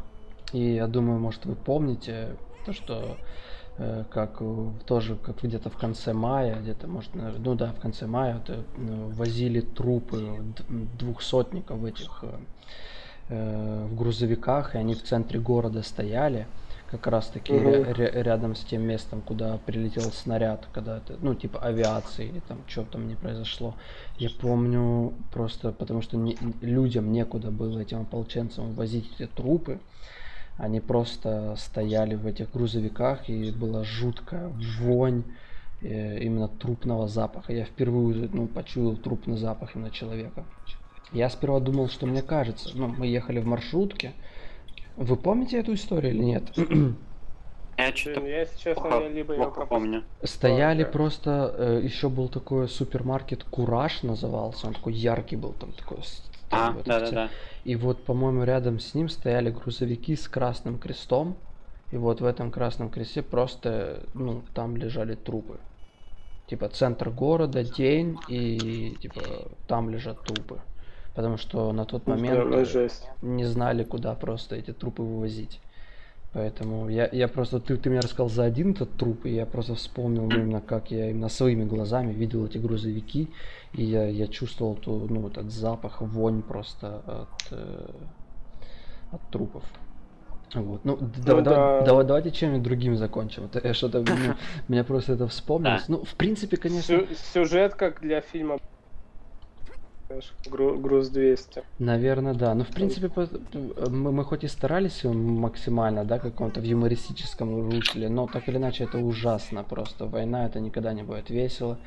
и 0.52 0.74
я 0.74 0.86
думаю, 0.86 1.18
может, 1.20 1.46
вы 1.46 1.54
помните 1.54 2.36
то, 2.66 2.72
что 2.72 3.16
э, 3.78 4.04
как 4.10 4.42
тоже, 4.86 5.16
как 5.16 5.42
где-то 5.42 5.70
в 5.70 5.76
конце 5.76 6.12
мая, 6.12 6.60
где-то, 6.60 6.86
может, 6.86 7.10
ну 7.14 7.54
да, 7.54 7.72
в 7.72 7.80
конце 7.80 8.06
мая 8.06 8.34
вот, 8.34 8.50
э, 8.50 8.62
возили 8.76 9.60
трупы 9.60 10.42
двухсотников 10.98 11.82
этих 11.84 12.22
э, 12.22 12.38
э, 13.28 13.86
в 13.90 13.96
грузовиках, 13.96 14.74
и 14.74 14.78
они 14.78 14.94
в 14.94 15.02
центре 15.02 15.40
города 15.40 15.82
стояли, 15.82 16.46
как 16.90 17.06
раз 17.06 17.28
таки 17.28 17.52
ря- 17.52 17.92
ря- 17.94 18.22
рядом 18.22 18.54
с 18.54 18.64
тем 18.64 18.82
местом, 18.82 19.22
куда 19.22 19.58
прилетел 19.58 20.10
снаряд, 20.12 20.66
когда 20.72 20.98
это, 20.98 21.16
ну, 21.20 21.34
типа 21.34 21.60
авиации 21.60 22.28
или 22.28 22.40
там 22.40 22.58
что 22.66 22.84
там 22.84 23.08
не 23.08 23.14
произошло. 23.14 23.74
Я 24.18 24.30
помню 24.40 25.12
просто, 25.32 25.72
потому 25.72 26.02
что 26.02 26.16
не- 26.16 26.36
людям 26.60 27.12
некуда 27.12 27.50
было 27.50 27.78
этим 27.80 28.02
ополченцам 28.02 28.74
возить 28.74 29.10
эти 29.14 29.26
трупы. 29.28 29.78
Они 30.56 30.80
просто 30.80 31.54
стояли 31.56 32.16
в 32.16 32.26
этих 32.26 32.50
грузовиках, 32.52 33.28
и 33.30 33.50
была 33.50 33.82
жуткая 33.84 34.52
вонь 34.80 35.22
э, 35.80 36.18
именно 36.22 36.48
трупного 36.48 37.08
запаха. 37.08 37.52
Я 37.52 37.64
впервые 37.64 38.28
ну, 38.32 38.46
почуял 38.46 38.96
трупный 38.96 39.38
запах 39.38 39.74
именно 39.74 39.90
человека. 39.90 40.44
Я 41.12 41.30
сперва 41.30 41.60
думал, 41.60 41.88
что 41.88 42.06
мне 42.06 42.22
кажется. 42.22 42.70
Ну, 42.74 42.88
мы 42.88 43.06
ехали 43.06 43.40
в 43.40 43.46
маршрутке. 43.46 44.12
Вы 45.00 45.16
помните 45.16 45.58
эту 45.58 45.72
историю 45.72 46.12
или 46.12 46.22
нет? 46.22 46.42
Я 47.78 47.96
что-то 47.96 48.20
я, 48.26 48.40
если 48.40 48.58
честно, 48.58 48.82
плохо, 48.82 49.02
я 49.04 49.08
либо 49.08 49.32
ее 49.32 49.38
плохо 49.38 49.64
пропустил. 49.64 49.78
помню. 49.78 50.04
Стояли 50.22 50.82
Ладно. 50.82 50.92
просто, 50.92 51.80
еще 51.82 52.10
был 52.10 52.28
такой 52.28 52.68
супермаркет 52.68 53.42
Кураж 53.44 54.02
назывался, 54.02 54.66
он 54.66 54.74
такой 54.74 54.92
яркий 54.92 55.36
был, 55.36 55.54
там 55.54 55.72
такой 55.72 56.00
А, 56.50 56.72
в 56.72 56.80
этом 56.80 56.84
да-да-да. 56.84 57.30
И 57.64 57.76
вот, 57.76 58.04
по-моему, 58.04 58.44
рядом 58.44 58.78
с 58.78 58.94
ним 58.94 59.08
стояли 59.08 59.50
грузовики 59.50 60.16
с 60.16 60.28
красным 60.28 60.78
крестом. 60.78 61.36
И 61.90 61.96
вот 61.96 62.20
в 62.20 62.24
этом 62.26 62.50
красном 62.50 62.90
кресте 62.90 63.22
просто, 63.22 64.02
ну, 64.12 64.42
там 64.54 64.76
лежали 64.76 65.14
трупы. 65.14 65.56
Типа 66.46 66.68
центр 66.68 67.08
города, 67.08 67.64
день, 67.64 68.18
и 68.28 68.96
типа 69.00 69.22
там 69.66 69.88
лежат 69.88 70.20
трупы. 70.22 70.60
Потому 71.14 71.36
что 71.36 71.72
на 71.72 71.84
тот 71.84 72.06
момент 72.06 72.50
Да, 72.50 72.64
жесть. 72.64 73.08
не 73.22 73.44
знали, 73.44 73.82
куда 73.84 74.14
просто 74.14 74.56
эти 74.56 74.72
трупы 74.72 75.02
вывозить. 75.02 75.60
Поэтому 76.32 76.88
я, 76.88 77.08
я 77.10 77.26
просто, 77.26 77.58
ты, 77.58 77.76
ты 77.76 77.90
мне 77.90 77.98
рассказал 77.98 78.28
за 78.28 78.44
один 78.44 78.70
этот 78.70 78.92
труп, 78.96 79.26
и 79.26 79.30
я 79.30 79.46
просто 79.46 79.74
вспомнил 79.74 80.30
именно, 80.30 80.60
как 80.60 80.92
я 80.92 81.10
именно 81.10 81.28
своими 81.28 81.64
глазами 81.64 82.12
видел 82.12 82.46
эти 82.46 82.58
грузовики, 82.58 83.28
и 83.72 83.82
я, 83.82 84.06
я 84.06 84.28
чувствовал 84.28 84.76
ту, 84.76 85.06
ну, 85.10 85.26
этот 85.26 85.50
запах, 85.50 86.00
вонь 86.00 86.42
просто 86.42 87.02
от, 87.04 87.48
э, 87.50 87.90
от 89.10 89.20
трупов. 89.32 89.64
Вот. 90.54 90.84
Ну, 90.84 90.96
д- 90.98 91.22
давай, 91.24 91.42
да. 91.42 91.50
давай- 91.50 91.84
давай- 91.84 92.04
давайте 92.04 92.30
чем-нибудь 92.30 92.62
другим 92.62 92.96
закончим. 92.96 93.46
Это 93.52 93.66
я 93.66 93.74
что-то, 93.74 93.98
ну, 94.00 94.14
меня 94.68 94.84
просто 94.84 95.14
это 95.14 95.26
вспомнилось. 95.26 95.88
Ну, 95.88 96.04
в 96.04 96.14
принципе, 96.14 96.56
конечно, 96.56 96.96
Сю- 96.96 97.06
сюжет 97.34 97.74
как 97.74 98.00
для 98.00 98.20
фильма 98.20 98.58
Гру- 100.50 100.78
Груз 100.78 101.08
200. 101.08 101.62
Наверное, 101.78 102.34
да. 102.34 102.54
Но 102.54 102.64
в 102.64 102.68
принципе 102.68 103.10
мы, 103.88 104.12
мы 104.12 104.24
хоть 104.24 104.44
и 104.44 104.48
старались 104.48 105.04
максимально, 105.04 106.04
да, 106.04 106.18
каком-то 106.18 106.60
в 106.60 106.64
юмористическом 106.64 107.70
русле, 107.70 108.08
но 108.08 108.26
так 108.26 108.48
или 108.48 108.56
иначе 108.56 108.84
это 108.84 108.98
ужасно 108.98 109.62
просто. 109.62 110.06
Война 110.06 110.46
это 110.46 110.60
никогда 110.60 110.92
не 110.92 111.02
будет 111.02 111.30
весело, 111.30 111.78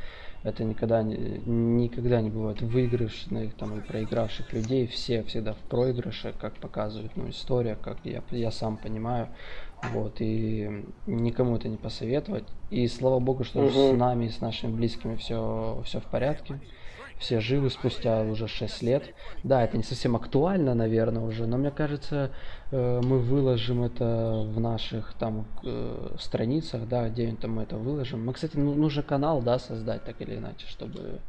это 0.43 0.63
никогда 0.63 1.03
не, 1.03 1.15
никогда 1.45 2.21
не 2.21 2.29
бывает 2.29 2.61
выигрышных 2.61 3.53
там 3.55 3.77
и 3.77 3.81
проигравших 3.81 4.53
людей. 4.53 4.87
Все 4.87 5.23
всегда 5.23 5.53
в 5.53 5.59
проигрыше, 5.69 6.33
как 6.39 6.55
показывает 6.55 7.11
ну, 7.15 7.29
история, 7.29 7.75
как 7.75 7.97
я, 8.03 8.23
я 8.31 8.51
сам 8.51 8.77
понимаю. 8.77 9.27
Вот, 9.91 10.21
и 10.21 10.85
никому 11.07 11.57
это 11.57 11.67
не 11.67 11.75
посоветовать. 11.75 12.45
И 12.69 12.87
слава 12.87 13.19
богу, 13.19 13.43
что 13.43 13.69
с 13.69 13.75
Мгм. 13.75 13.97
нами 13.97 14.25
и 14.25 14.29
с 14.29 14.39
нашими 14.39 14.71
близкими 14.71 15.15
все, 15.15 15.81
все 15.85 15.99
в 15.99 16.05
порядке 16.05 16.61
все 17.23 17.39
живы 17.39 17.69
спустя 17.69 18.21
уже 18.21 18.47
6 18.47 18.83
лет. 18.83 19.03
Да, 19.43 19.63
это 19.63 19.77
не 19.77 19.83
совсем 19.83 20.15
актуально, 20.15 20.75
наверное, 20.75 21.23
уже, 21.23 21.47
но 21.47 21.57
мне 21.57 21.71
кажется, 21.71 22.31
э, 22.71 23.01
мы 23.01 23.19
выложим 23.19 23.83
это 23.83 24.43
в 24.45 24.59
наших 24.59 25.13
там 25.13 25.45
э, 25.63 26.15
страницах, 26.19 26.87
да, 26.87 27.07
где 27.07 27.33
там 27.33 27.55
мы 27.55 27.63
это 27.63 27.77
выложим. 27.77 28.25
Мы, 28.25 28.33
кстати, 28.33 28.57
ну, 28.57 28.75
нужно 28.75 29.03
канал, 29.03 29.41
да, 29.41 29.57
создать 29.57 30.03
так 30.03 30.21
или 30.21 30.35
иначе, 30.35 30.67
чтобы 30.67 31.21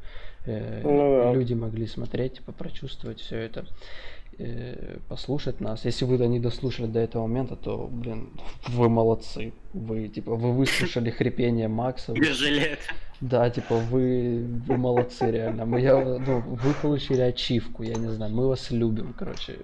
э, 0.47 0.81
Ну 0.83 1.23
да. 1.23 1.33
люди 1.33 1.55
могли 1.55 1.87
смотреть, 1.87 2.35
типа, 2.35 2.51
прочувствовать 2.53 3.21
все 3.21 3.37
это. 3.37 3.65
Э, 4.39 4.99
послушать 5.09 5.61
нас. 5.61 5.85
Если 5.85 6.05
вы 6.05 6.19
не 6.27 6.41
дослушали 6.41 6.87
до 6.87 7.01
этого 7.01 7.27
момента, 7.27 7.57
то, 7.57 7.89
блин, 7.91 8.31
вы 8.69 8.89
молодцы. 8.89 9.53
Вы, 9.73 10.09
типа, 10.09 10.35
вы 10.35 10.53
выслушали 10.53 11.11
хрипение 11.19 11.69
Макса. 11.69 12.13
Вы, 12.13 12.25
Жилет. 12.25 12.79
да, 13.21 13.51
типа, 13.51 13.77
вы, 13.77 14.47
вы 14.67 14.77
молодцы, 14.77 15.31
реально. 15.31 15.67
Мы, 15.67 15.81
я, 15.81 15.97
ну, 15.97 16.41
вы 16.41 16.75
получили 16.83 17.21
ачивку, 17.21 17.83
я 17.83 17.95
не 17.95 18.09
знаю, 18.09 18.35
мы 18.35 18.49
вас 18.49 18.71
любим, 18.71 19.13
короче. 19.13 19.57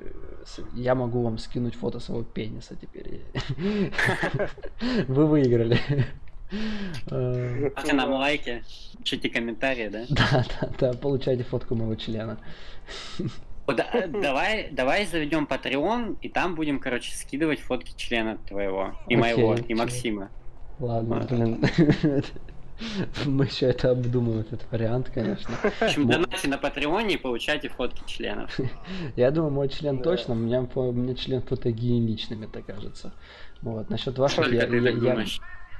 Я 0.74 0.94
могу 0.94 1.22
вам 1.22 1.38
скинуть 1.38 1.74
фото 1.74 2.00
своего 2.00 2.24
пениса 2.24 2.74
теперь. 2.74 3.20
Вы 5.06 5.26
выиграли. 5.26 5.78
Э, 7.10 7.70
Ставьте 7.70 7.92
нам 7.92 8.12
лайки, 8.12 8.64
пишите 9.04 9.28
комментарии, 9.28 9.88
да? 9.88 10.04
Да, 10.08 10.44
да, 10.60 10.70
да, 10.78 10.98
получайте 10.98 11.44
фотку 11.44 11.74
моего 11.74 11.94
члена. 11.94 12.38
Да- 13.72 14.06
давай, 14.06 14.68
давай 14.70 15.06
заведем 15.06 15.46
Patreon, 15.50 16.16
и 16.22 16.28
там 16.28 16.54
будем, 16.54 16.78
короче, 16.78 17.14
скидывать 17.14 17.60
фотки 17.60 17.92
члена 17.96 18.38
твоего, 18.48 18.94
и 19.08 19.16
моего, 19.16 19.54
и. 19.54 19.74
Максима. 19.74 20.30
Ладно, 20.78 21.26
блин. 21.28 21.64
Мы 23.26 23.44
еще 23.44 23.66
это 23.66 23.90
обдумаем, 23.90 24.40
этот 24.40 24.62
вариант, 24.70 25.10
конечно. 25.12 25.54
В 25.54 25.82
общем, 25.82 26.06
Вот. 26.06 26.12
донатьте 26.12 26.48
на 26.48 26.56
Патреоне 26.56 27.14
и 27.14 27.18
получайте 27.18 27.68
фотки 27.68 28.02
членов. 28.06 28.58
Я 29.16 29.30
думаю, 29.30 29.52
мой 29.52 29.68
член 29.68 29.98
Да. 29.98 30.04
точно, 30.04 30.32
у 30.32 30.38
меня, 30.38 30.62
по- 30.62 30.88
у 30.88 30.92
меня 30.92 31.14
член 31.14 31.42
фотогеничный, 31.42 32.38
мне 32.38 32.46
так 32.46 32.64
кажется. 32.64 33.12
Вот, 33.60 33.90
насчет 33.90 34.18
ваших, 34.18 34.50
я, 34.50 34.66
я- 34.66 34.90
я-. 34.90 35.24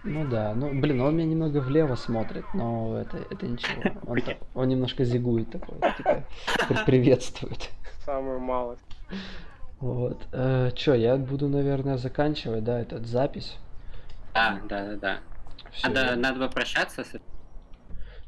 Ну 0.05 0.29
да, 0.29 0.55
ну 0.55 0.79
блин, 0.81 1.01
он 1.01 1.17
меня 1.17 1.27
немного 1.29 1.59
влево 1.61 1.95
смотрит, 1.95 2.45
но 2.55 2.99
это, 2.99 3.19
это 3.31 3.47
ничего. 3.47 3.83
Он, 4.07 4.19
Окей. 4.19 4.35
та- 4.35 4.47
он 4.55 4.69
немножко 4.69 5.05
зигует 5.05 5.51
такой, 5.51 5.77
типа, 5.97 6.25
при- 6.69 6.85
приветствует. 6.87 7.71
Самую 8.05 8.41
малость. 8.41 8.83
Вот. 9.81 10.27
Э, 10.33 10.71
чё, 10.75 10.95
я 10.95 11.17
буду, 11.17 11.49
наверное, 11.49 11.97
заканчивать, 11.97 12.65
да, 12.65 12.81
этот 12.81 13.07
запись. 13.07 13.57
Да, 14.35 14.61
да, 14.69 14.87
да, 14.87 14.97
да. 14.97 15.19
Всё. 15.73 15.89
Надо, 15.89 16.17
надо 16.17 16.49
попрощаться 16.49 17.05
с 17.05 17.13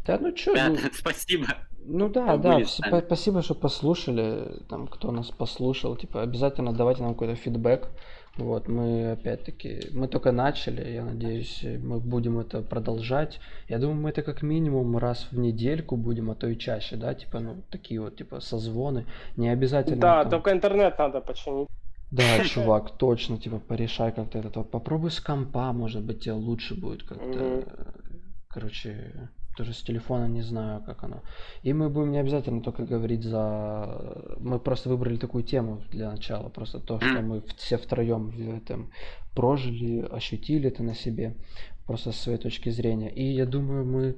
Да, 0.06 0.18
ну 0.20 0.32
чё, 0.32 0.54
ну, 0.54 0.74
ребята. 0.76 0.90
Спасибо. 0.94 1.46
Ну 1.84 2.08
да, 2.08 2.36
да, 2.36 2.54
будет 2.54 2.68
с 2.68 2.72
все- 2.72 2.82
нами. 2.82 3.00
па- 3.00 3.06
спасибо, 3.06 3.42
что 3.42 3.54
послушали, 3.54 4.60
там, 4.68 4.86
кто 4.86 5.10
нас 5.10 5.30
послушал, 5.30 5.96
типа, 5.96 6.22
обязательно 6.22 6.72
давайте 6.72 7.02
нам 7.02 7.12
какой-то 7.14 7.34
фидбэк, 7.34 7.88
вот, 8.38 8.66
мы, 8.68 9.12
опять-таки, 9.12 9.90
мы 9.92 10.08
только 10.08 10.32
начали, 10.32 10.90
я 10.90 11.04
надеюсь, 11.04 11.62
мы 11.82 12.00
будем 12.00 12.38
это 12.38 12.62
продолжать, 12.62 13.40
я 13.68 13.78
думаю, 13.78 14.00
мы 14.00 14.08
это 14.10 14.22
как 14.22 14.42
минимум 14.42 14.96
раз 14.96 15.28
в 15.30 15.38
недельку 15.38 15.96
будем, 15.96 16.30
а 16.30 16.34
то 16.34 16.48
и 16.48 16.56
чаще, 16.56 16.96
да, 16.96 17.14
типа, 17.14 17.40
ну, 17.40 17.62
такие 17.70 18.00
вот, 18.00 18.16
типа, 18.16 18.40
созвоны, 18.40 19.04
не 19.36 19.50
обязательно, 19.50 20.00
Да, 20.00 20.22
там- 20.22 20.30
только 20.30 20.52
интернет 20.52 20.98
надо 20.98 21.20
починить. 21.20 21.68
да, 22.10 22.22
чувак, 22.44 22.96
точно, 22.96 23.36
типа, 23.38 23.58
порешай 23.58 24.12
как-то 24.12 24.38
этот, 24.38 24.56
вот. 24.56 24.70
попробуй 24.70 25.10
с 25.10 25.20
компа, 25.20 25.72
может 25.72 26.02
быть, 26.02 26.20
тебе 26.20 26.32
лучше 26.32 26.74
будет 26.74 27.02
как-то, 27.02 27.64
короче, 28.48 29.28
тоже 29.56 29.72
с 29.72 29.82
телефона 29.82 30.26
не 30.26 30.42
знаю, 30.42 30.82
как 30.84 31.04
оно. 31.04 31.22
И 31.62 31.72
мы 31.72 31.90
будем 31.90 32.12
не 32.12 32.18
обязательно 32.18 32.62
только 32.62 32.84
говорить 32.84 33.22
за... 33.22 34.36
Мы 34.40 34.58
просто 34.58 34.88
выбрали 34.88 35.16
такую 35.16 35.44
тему 35.44 35.82
для 35.90 36.10
начала, 36.10 36.48
просто 36.48 36.80
то, 36.80 37.00
что 37.00 37.20
мы 37.22 37.42
все 37.56 37.76
втроем 37.76 38.30
в 38.30 38.56
этом 38.56 38.90
прожили, 39.34 40.00
ощутили 40.10 40.68
это 40.68 40.82
на 40.82 40.94
себе, 40.94 41.34
просто 41.86 42.12
с 42.12 42.20
своей 42.20 42.38
точки 42.38 42.70
зрения. 42.70 43.10
И 43.10 43.24
я 43.24 43.46
думаю, 43.46 43.84
мы, 43.84 44.16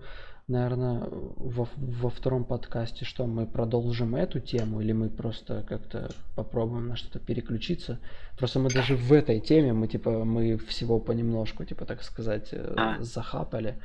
наверное, 0.48 1.04
во, 1.10 1.68
во 1.76 2.10
втором 2.10 2.44
подкасте, 2.44 3.04
что 3.04 3.26
мы 3.26 3.46
продолжим 3.46 4.16
эту 4.16 4.40
тему, 4.40 4.80
или 4.80 4.92
мы 4.92 5.08
просто 5.08 5.62
как-то 5.62 6.10
попробуем 6.34 6.88
на 6.88 6.96
что-то 6.96 7.18
переключиться. 7.18 7.98
Просто 8.38 8.58
мы 8.58 8.70
даже 8.70 8.96
в 8.96 9.12
этой 9.12 9.40
теме, 9.40 9.72
мы 9.72 9.88
типа, 9.88 10.24
мы 10.24 10.58
всего 10.58 10.98
понемножку, 10.98 11.64
типа, 11.64 11.84
так 11.84 12.02
сказать, 12.02 12.48
э, 12.52 12.74
А. 12.76 13.02
захапали. 13.02 13.78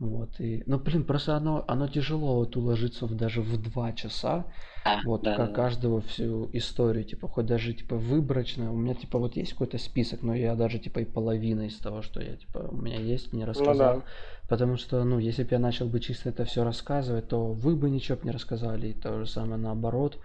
Вот, 0.00 0.40
и, 0.40 0.62
ну, 0.64 0.78
блин, 0.78 1.04
просто 1.04 1.36
оно, 1.36 1.62
оно 1.68 1.86
тяжело 1.86 2.36
вот 2.36 2.56
уложиться 2.56 3.04
в, 3.04 3.14
даже 3.14 3.42
в 3.42 3.62
два 3.62 3.92
часа, 3.92 4.46
Да, 4.82 5.00
вот, 5.04 5.22
да, 5.22 5.36
ка- 5.36 5.46
да, 5.46 5.52
каждого 5.52 6.00
всю 6.00 6.48
историю, 6.54 7.04
типа, 7.04 7.28
хоть 7.28 7.44
даже, 7.44 7.74
типа, 7.74 7.96
выборочно, 7.96 8.72
у 8.72 8.76
меня, 8.76 8.94
типа, 8.94 9.18
вот 9.18 9.36
есть 9.36 9.52
какой-то 9.52 9.76
список, 9.76 10.22
но 10.22 10.34
я 10.34 10.54
даже, 10.54 10.78
типа, 10.78 11.00
и 11.00 11.04
половина 11.04 11.66
из 11.66 11.76
того, 11.76 12.00
что 12.00 12.22
я, 12.22 12.36
типа, 12.36 12.68
у 12.70 12.76
меня 12.76 12.98
есть, 12.98 13.34
не 13.34 13.44
рассказал. 13.44 13.98
да. 13.98 14.02
Потому 14.48 14.78
что, 14.78 15.04
ну, 15.04 15.18
если 15.18 15.42
бы 15.42 15.50
я 15.52 15.58
начал 15.58 15.86
бы 15.86 16.00
чисто 16.00 16.30
это 16.30 16.46
все 16.46 16.64
рассказывать, 16.64 17.28
то 17.28 17.52
вы 17.52 17.76
бы 17.76 17.90
ничего 17.90 18.16
бы 18.16 18.24
не 18.24 18.30
рассказали, 18.30 18.88
и 18.88 18.94
то 18.94 19.18
же 19.18 19.26
самое 19.30 19.58
наоборот. 19.58 20.18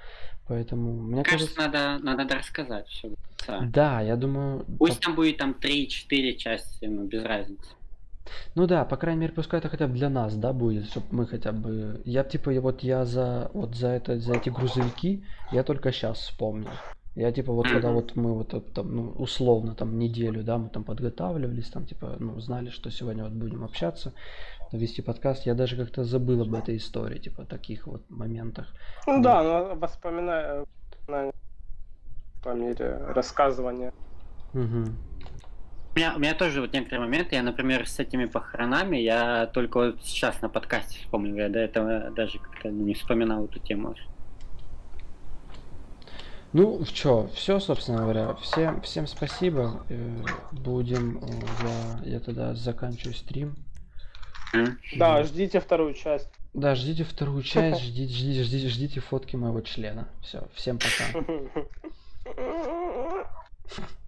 Поэтому, 0.47 0.93
мне 0.93 1.15
Мне 1.15 1.23
кажется, 1.23 1.53
кажется... 1.55 1.79
надо, 1.79 2.03
надо 2.17 2.35
рассказать 2.35 2.87
все. 2.87 3.13
Да, 3.61 4.01
я 4.01 4.15
думаю... 4.15 4.65
Пусть 4.79 4.99
по- 4.99 5.05
там 5.07 5.15
будет 5.15 5.37
там 5.37 5.55
3-4 5.59 6.37
части, 6.37 6.85
ну, 6.85 7.05
без 7.05 7.23
разницы. 7.23 7.69
Ну 8.55 8.67
да, 8.67 8.85
по 8.85 8.97
крайней 8.97 9.21
мере, 9.21 9.33
пускай 9.33 9.59
это 9.59 9.69
хотя 9.69 9.87
бы 9.87 9.93
для 9.93 10.09
нас, 10.09 10.35
да, 10.35 10.53
будет, 10.53 10.85
чтобы 10.85 11.07
мы 11.11 11.27
хотя 11.27 11.51
бы... 11.51 12.01
Я, 12.05 12.23
типа, 12.23 12.49
и 12.51 12.59
вот 12.59 12.83
я 12.83 13.05
за, 13.05 13.51
вот 13.53 13.75
за 13.75 13.89
это, 13.89 14.19
за 14.19 14.33
эти 14.35 14.49
грузовики, 14.49 15.23
я 15.51 15.63
только 15.63 15.91
сейчас 15.91 16.17
вспомнил. 16.19 16.69
Я, 17.15 17.31
типа, 17.31 17.53
вот 17.53 17.67
когда 17.67 17.91
вот 17.91 18.15
мы 18.15 18.33
вот 18.33 18.73
там, 18.73 18.95
ну, 18.95 19.09
условно, 19.11 19.73
там, 19.75 19.97
неделю, 19.97 20.43
да, 20.43 20.57
мы 20.57 20.69
там 20.69 20.83
подготавливались, 20.83 21.69
там, 21.69 21.85
типа, 21.85 22.17
ну, 22.19 22.39
знали, 22.39 22.69
что 22.69 22.91
сегодня 22.91 23.23
вот 23.23 23.33
будем 23.33 23.63
общаться, 23.63 24.13
вести 24.71 25.01
подкаст, 25.01 25.45
я 25.45 25.53
даже 25.53 25.77
как-то 25.77 26.03
забыл 26.03 26.41
об 26.41 26.53
этой 26.53 26.75
истории, 26.75 27.19
типа, 27.19 27.45
таких 27.45 27.87
вот 27.87 28.09
моментах. 28.09 28.67
Ну 29.07 29.21
да, 29.21 29.43
но 29.43 29.75
воспоминания 29.75 30.65
на- 31.07 31.31
по 32.41 32.53
мере 32.53 32.97
рассказывания. 33.13 33.91
Мгм. 34.53 34.97
У 35.95 35.97
меня, 35.97 36.13
у 36.13 36.19
меня 36.19 36.33
тоже 36.33 36.59
вот 36.59 36.73
некоторые 36.73 37.05
моменты, 37.05 37.35
я, 37.35 37.41
например, 37.41 37.87
с 37.87 37.97
этими 37.99 38.25
похоронами, 38.25 38.97
я 38.97 39.47
только 39.47 39.77
вот 39.77 40.01
сейчас 40.03 40.41
на 40.41 40.49
подкасте 40.49 40.99
вспомнил, 40.99 41.37
я 41.37 41.47
до 41.47 41.59
этого 41.59 42.11
даже 42.11 42.37
как-то 42.37 42.67
не 42.67 42.93
вспоминал 42.93 43.45
эту 43.45 43.59
тему. 43.59 43.95
Ну, 46.51 46.83
чё, 46.83 47.29
все, 47.33 47.61
собственно 47.61 47.99
говоря. 47.99 48.33
Всем, 48.35 48.81
всем 48.81 49.07
спасибо. 49.07 49.85
Э, 49.87 50.25
Будем, 50.51 51.19
э, 51.23 52.01
я, 52.03 52.15
я 52.15 52.19
тогда 52.19 52.55
заканчиваю 52.55 53.13
стрим. 53.13 53.55
Да, 54.97 55.23
ждите 55.23 55.61
вторую 55.61 55.93
часть. 55.93 56.29
Да, 56.53 56.75
ждите 56.75 57.05
вторую 57.05 57.41
часть, 57.41 57.81
ждите, 57.85 58.13
ждите, 58.13 58.43
ждите, 58.43 58.67
ждите 58.67 58.99
фотки 58.99 59.37
моего 59.37 59.61
члена. 59.61 60.09
Все, 60.21 60.45
всем 60.55 60.77
пока. 60.77 61.25